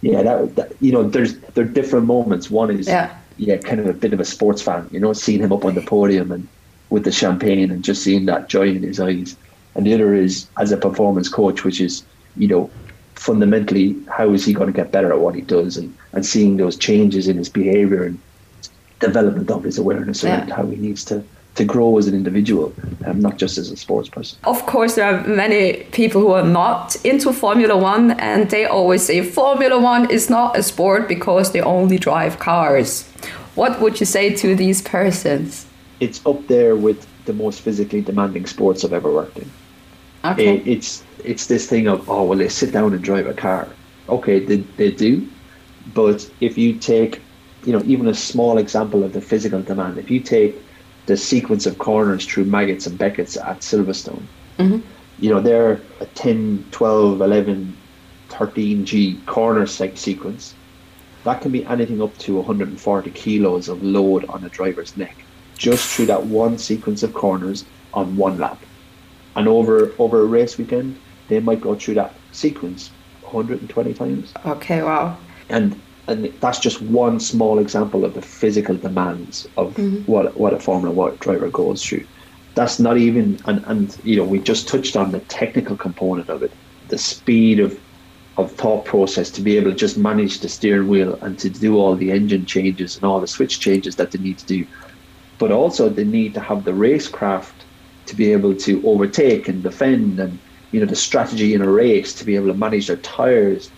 yeah, 0.00 0.22
that, 0.22 0.56
that 0.56 0.72
you 0.80 0.92
know, 0.92 1.08
there's 1.08 1.38
there 1.54 1.64
are 1.64 1.68
different 1.68 2.06
moments. 2.06 2.50
One 2.50 2.70
is 2.70 2.86
Yeah. 2.88 3.16
yeah, 3.36 3.56
kind 3.58 3.80
of 3.80 3.86
a 3.86 3.92
bit 3.92 4.12
of 4.12 4.20
a 4.20 4.24
sports 4.24 4.60
fan, 4.62 4.88
you 4.90 5.00
know, 5.00 5.12
seeing 5.12 5.40
him 5.40 5.52
up 5.52 5.64
on 5.64 5.74
the 5.74 5.82
podium 5.82 6.32
and 6.32 6.48
with 6.90 7.04
the 7.04 7.12
champagne 7.12 7.70
and 7.70 7.82
just 7.84 8.02
seeing 8.02 8.26
that 8.26 8.48
joy 8.48 8.68
in 8.68 8.82
his 8.82 9.00
eyes. 9.00 9.36
And 9.74 9.86
the 9.86 9.94
other 9.94 10.14
is 10.14 10.48
as 10.58 10.72
a 10.72 10.76
performance 10.76 11.28
coach, 11.28 11.64
which 11.64 11.80
is, 11.80 12.04
you 12.36 12.48
know, 12.48 12.74
fundamentally 13.14 13.96
how 14.10 14.32
is 14.32 14.44
he 14.44 14.52
going 14.52 14.66
to 14.66 14.72
get 14.72 14.90
better 14.92 15.12
at 15.12 15.20
what 15.20 15.34
he 15.34 15.42
does 15.42 15.76
and, 15.76 15.94
and 16.12 16.24
seeing 16.24 16.56
those 16.56 16.76
changes 16.76 17.28
in 17.28 17.36
his 17.36 17.48
behavior 17.48 18.04
and 18.04 18.18
development 19.00 19.50
of 19.50 19.64
his 19.64 19.78
awareness 19.78 20.24
around 20.24 20.48
how 20.50 20.64
he 20.66 20.76
needs 20.76 21.04
to, 21.04 21.22
to 21.56 21.64
grow 21.64 21.98
as 21.98 22.06
an 22.06 22.14
individual, 22.14 22.72
um, 23.04 23.20
not 23.20 23.36
just 23.36 23.58
as 23.58 23.70
a 23.70 23.76
sports 23.76 24.08
person. 24.08 24.38
Of 24.44 24.64
course, 24.66 24.94
there 24.94 25.12
are 25.12 25.26
many 25.26 25.84
people 25.92 26.20
who 26.20 26.32
are 26.32 26.44
not 26.44 26.96
into 27.04 27.32
Formula 27.32 27.76
One, 27.76 28.12
and 28.12 28.48
they 28.50 28.64
always 28.64 29.04
say 29.04 29.22
Formula 29.22 29.78
One 29.78 30.10
is 30.10 30.30
not 30.30 30.56
a 30.56 30.62
sport 30.62 31.08
because 31.08 31.52
they 31.52 31.60
only 31.60 31.98
drive 31.98 32.38
cars. 32.38 33.08
What 33.54 33.80
would 33.80 34.00
you 34.00 34.06
say 34.06 34.34
to 34.36 34.54
these 34.54 34.80
persons? 34.80 35.66
It's 36.00 36.24
up 36.24 36.46
there 36.46 36.74
with 36.74 37.06
the 37.26 37.32
most 37.32 37.60
physically 37.60 38.00
demanding 38.00 38.46
sports 38.46 38.84
I've 38.84 38.92
ever 38.92 39.12
worked 39.12 39.38
in. 39.38 39.50
Okay. 40.24 40.56
it, 40.56 40.66
it's 40.66 41.04
it's 41.24 41.46
this 41.46 41.68
thing 41.68 41.88
of 41.88 42.08
oh 42.08 42.24
well 42.24 42.38
they 42.38 42.48
sit 42.48 42.72
down 42.72 42.92
and 42.92 43.02
drive 43.02 43.26
a 43.26 43.34
car. 43.34 43.68
Okay 44.08 44.38
they, 44.40 44.56
they 44.56 44.90
do. 44.90 45.28
But 45.94 46.30
if 46.40 46.56
you 46.56 46.74
take 46.74 47.20
you 47.64 47.72
know 47.72 47.82
even 47.84 48.08
a 48.08 48.14
small 48.14 48.58
example 48.58 49.04
of 49.04 49.12
the 49.12 49.20
physical 49.20 49.62
demand 49.62 49.98
if 49.98 50.10
you 50.10 50.20
take 50.20 50.56
the 51.06 51.16
sequence 51.16 51.66
of 51.66 51.78
corners 51.78 52.24
through 52.26 52.44
maggots 52.44 52.86
and 52.86 52.96
beckets 52.96 53.36
at 53.36 53.60
silverstone 53.60 54.22
mm-hmm. 54.58 54.80
you 55.18 55.30
know 55.30 55.40
they're 55.40 55.80
a 56.00 56.06
10 56.06 56.64
12 56.70 57.20
11 57.20 57.76
13 58.28 58.84
g 58.84 59.20
corner 59.26 59.66
se- 59.66 59.94
sequence. 59.94 60.54
That 61.24 61.40
can 61.40 61.52
be 61.52 61.64
anything 61.66 62.02
up 62.02 62.16
to 62.18 62.36
140 62.36 63.10
kilos 63.10 63.68
of 63.68 63.82
load 63.82 64.24
on 64.24 64.44
a 64.44 64.48
driver's 64.48 64.96
neck 64.96 65.16
just 65.56 65.94
through 65.94 66.06
that 66.06 66.26
one 66.26 66.58
sequence 66.58 67.02
of 67.04 67.14
corners 67.14 67.64
on 67.94 68.16
one 68.16 68.38
lap 68.38 68.58
and 69.36 69.48
over 69.48 69.92
over 69.98 70.20
a 70.20 70.24
race 70.24 70.58
weekend, 70.58 70.98
they 71.28 71.40
might 71.40 71.60
go 71.60 71.74
through 71.74 71.94
that 71.94 72.14
sequence 72.32 72.90
120 73.22 73.94
times. 73.94 74.32
okay, 74.46 74.82
wow. 74.82 75.16
And 75.48 75.80
and 76.08 76.26
that's 76.40 76.58
just 76.58 76.82
one 76.82 77.20
small 77.20 77.58
example 77.58 78.04
of 78.04 78.14
the 78.14 78.22
physical 78.22 78.76
demands 78.76 79.48
of 79.56 79.74
mm-hmm. 79.74 80.10
what 80.10 80.36
what 80.36 80.52
a 80.52 80.58
Formula 80.58 80.94
One 80.94 81.16
driver 81.16 81.48
goes 81.48 81.84
through. 81.84 82.06
That's 82.54 82.78
not 82.78 82.98
even 82.98 83.38
and, 83.46 83.64
and 83.66 83.96
you 84.04 84.16
know 84.16 84.24
we 84.24 84.38
just 84.40 84.68
touched 84.68 84.96
on 84.96 85.12
the 85.12 85.20
technical 85.20 85.76
component 85.76 86.28
of 86.28 86.42
it, 86.42 86.52
the 86.88 86.98
speed 86.98 87.60
of 87.60 87.78
of 88.38 88.50
thought 88.52 88.84
process 88.84 89.30
to 89.30 89.42
be 89.42 89.56
able 89.58 89.70
to 89.70 89.76
just 89.76 89.98
manage 89.98 90.40
the 90.40 90.48
steering 90.48 90.88
wheel 90.88 91.18
and 91.20 91.38
to 91.38 91.50
do 91.50 91.76
all 91.76 91.94
the 91.94 92.10
engine 92.10 92.46
changes 92.46 92.96
and 92.96 93.04
all 93.04 93.20
the 93.20 93.26
switch 93.26 93.60
changes 93.60 93.96
that 93.96 94.10
they 94.10 94.18
need 94.18 94.38
to 94.38 94.46
do. 94.46 94.66
But 95.38 95.52
also 95.52 95.88
they 95.88 96.04
need 96.04 96.32
to 96.34 96.40
have 96.40 96.64
the 96.64 96.72
racecraft 96.72 97.61
to 98.06 98.16
be 98.16 98.32
able 98.32 98.54
to 98.54 98.82
overtake 98.84 99.48
and 99.48 99.62
defend 99.62 100.18
and 100.18 100.38
you 100.72 100.80
know 100.80 100.86
the 100.86 100.96
strategy 100.96 101.54
in 101.54 101.62
a 101.62 101.70
race 101.70 102.12
to 102.14 102.24
be 102.24 102.36
able 102.36 102.48
to 102.48 102.58
manage 102.58 102.86
their 102.86 102.98
tires. 102.98 103.70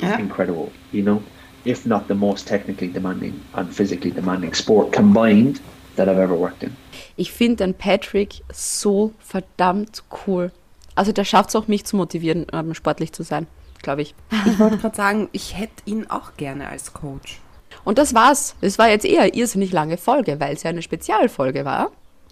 Yeah. 0.00 0.18
Incredible, 0.18 0.72
you 0.92 1.02
know, 1.02 1.22
if 1.64 1.86
not 1.86 2.08
the 2.08 2.14
most 2.14 2.46
technically 2.46 2.88
demanding 2.88 3.40
and 3.54 3.72
physically 3.72 4.10
demanding 4.10 4.54
sport 4.54 4.92
combined 4.92 5.60
that 5.96 6.08
I've 6.08 6.18
ever 6.18 6.34
worked 6.34 6.62
in. 6.62 6.76
Ich 7.16 7.32
finde 7.32 7.64
den 7.64 7.74
Patrick 7.74 8.42
so 8.52 9.12
verdammt 9.18 10.02
cool. 10.26 10.50
Also 10.94 11.12
der 11.12 11.24
schafft 11.24 11.50
es 11.50 11.56
auch, 11.56 11.68
mich 11.68 11.84
zu 11.84 11.96
motivieren, 11.96 12.46
ähm, 12.52 12.74
sportlich 12.74 13.12
zu 13.12 13.22
sein, 13.22 13.46
glaube 13.82 14.02
ich. 14.02 14.14
Ich 14.46 14.58
wollte 14.58 14.78
gerade 14.78 14.96
sagen, 14.96 15.28
ich 15.32 15.56
hätte 15.56 15.82
ihn 15.84 16.06
auch 16.08 16.36
gerne 16.36 16.68
als 16.68 16.92
Coach. 16.92 17.40
Und 17.84 17.98
das 17.98 18.14
war's. 18.14 18.54
Es 18.60 18.78
war 18.78 18.88
jetzt 18.88 19.04
eher 19.04 19.22
eine 19.22 19.34
irrsinnig 19.34 19.72
lange 19.72 19.96
Folge, 19.96 20.38
weil 20.40 20.54
es 20.54 20.62
ja 20.62 20.70
eine 20.70 20.82
Spezialfolge 20.82 21.64
war. 21.64 21.90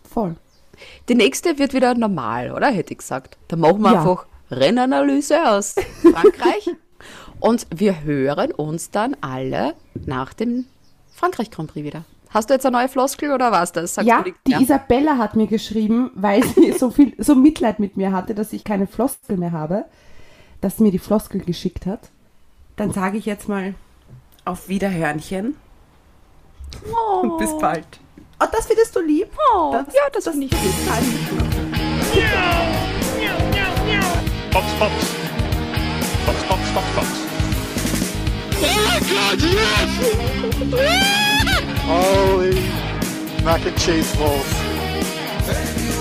Voll. 0.08 0.36
Die 1.08 1.14
nächste 1.14 1.58
wird 1.58 1.74
wieder 1.74 1.94
normal, 1.94 2.52
oder? 2.52 2.68
Hätte 2.68 2.92
ich 2.92 2.98
gesagt. 2.98 3.36
Da 3.48 3.56
machen 3.56 3.82
wir 3.82 3.92
Ja. 3.92 4.00
einfach 4.00 4.26
Rennanalyse 4.50 5.48
aus 5.50 5.74
Frankreich. 6.02 6.70
Und 7.40 7.66
wir 7.74 8.02
hören 8.02 8.52
uns 8.52 8.90
dann 8.90 9.16
alle 9.20 9.74
nach 10.06 10.32
dem 10.34 10.66
Frankreich 11.14 11.50
Grand 11.50 11.72
Prix 11.72 11.84
wieder. 11.86 12.04
Hast 12.30 12.48
du 12.50 12.54
jetzt 12.54 12.64
eine 12.66 12.76
neue 12.76 12.88
Floskel 12.88 13.32
oder 13.32 13.50
was 13.50 13.72
das? 13.72 13.94
Sagst 13.94 14.08
ja, 14.08 14.22
die 14.46 14.50
mehr? 14.50 14.60
Isabella 14.60 15.16
hat 15.18 15.34
mir 15.34 15.46
geschrieben, 15.48 16.10
weil 16.14 16.44
sie 16.44 16.72
so 16.72 16.90
viel, 16.90 17.12
so 17.18 17.34
Mitleid 17.34 17.80
mit 17.80 17.96
mir 17.96 18.12
hatte, 18.12 18.34
dass 18.34 18.52
ich 18.52 18.62
keine 18.62 18.86
Floskel 18.86 19.36
mehr 19.36 19.50
habe, 19.52 19.84
dass 20.60 20.76
sie 20.76 20.84
mir 20.84 20.92
die 20.92 20.98
Floskel 21.00 21.40
geschickt 21.40 21.86
hat. 21.86 22.10
Dann 22.76 22.92
sage 22.92 23.18
ich 23.18 23.26
jetzt 23.26 23.48
mal 23.48 23.74
auf 24.44 24.68
Wiederhörnchen 24.68 25.56
und 27.22 27.38
bis 27.38 27.56
bald. 27.58 27.86
Oh, 28.42 28.46
das 28.50 28.66
findest 28.66 28.96
du 28.96 29.00
lieb? 29.00 29.28
Oh, 29.54 29.74
ja, 29.74 30.08
das 30.12 30.24
finde 30.24 30.46
ich 30.46 30.52
lieb. 30.52 30.74
Fox, 34.50 34.66
Fox. 34.78 34.92
Fox, 36.24 36.42
Fox, 36.48 36.70
Fox, 36.70 36.86
Fox. 36.94 37.08
Holy 41.86 42.54
mac 43.44 43.66
and 43.66 43.76
cheese 43.76 44.16
balls. 44.16 45.99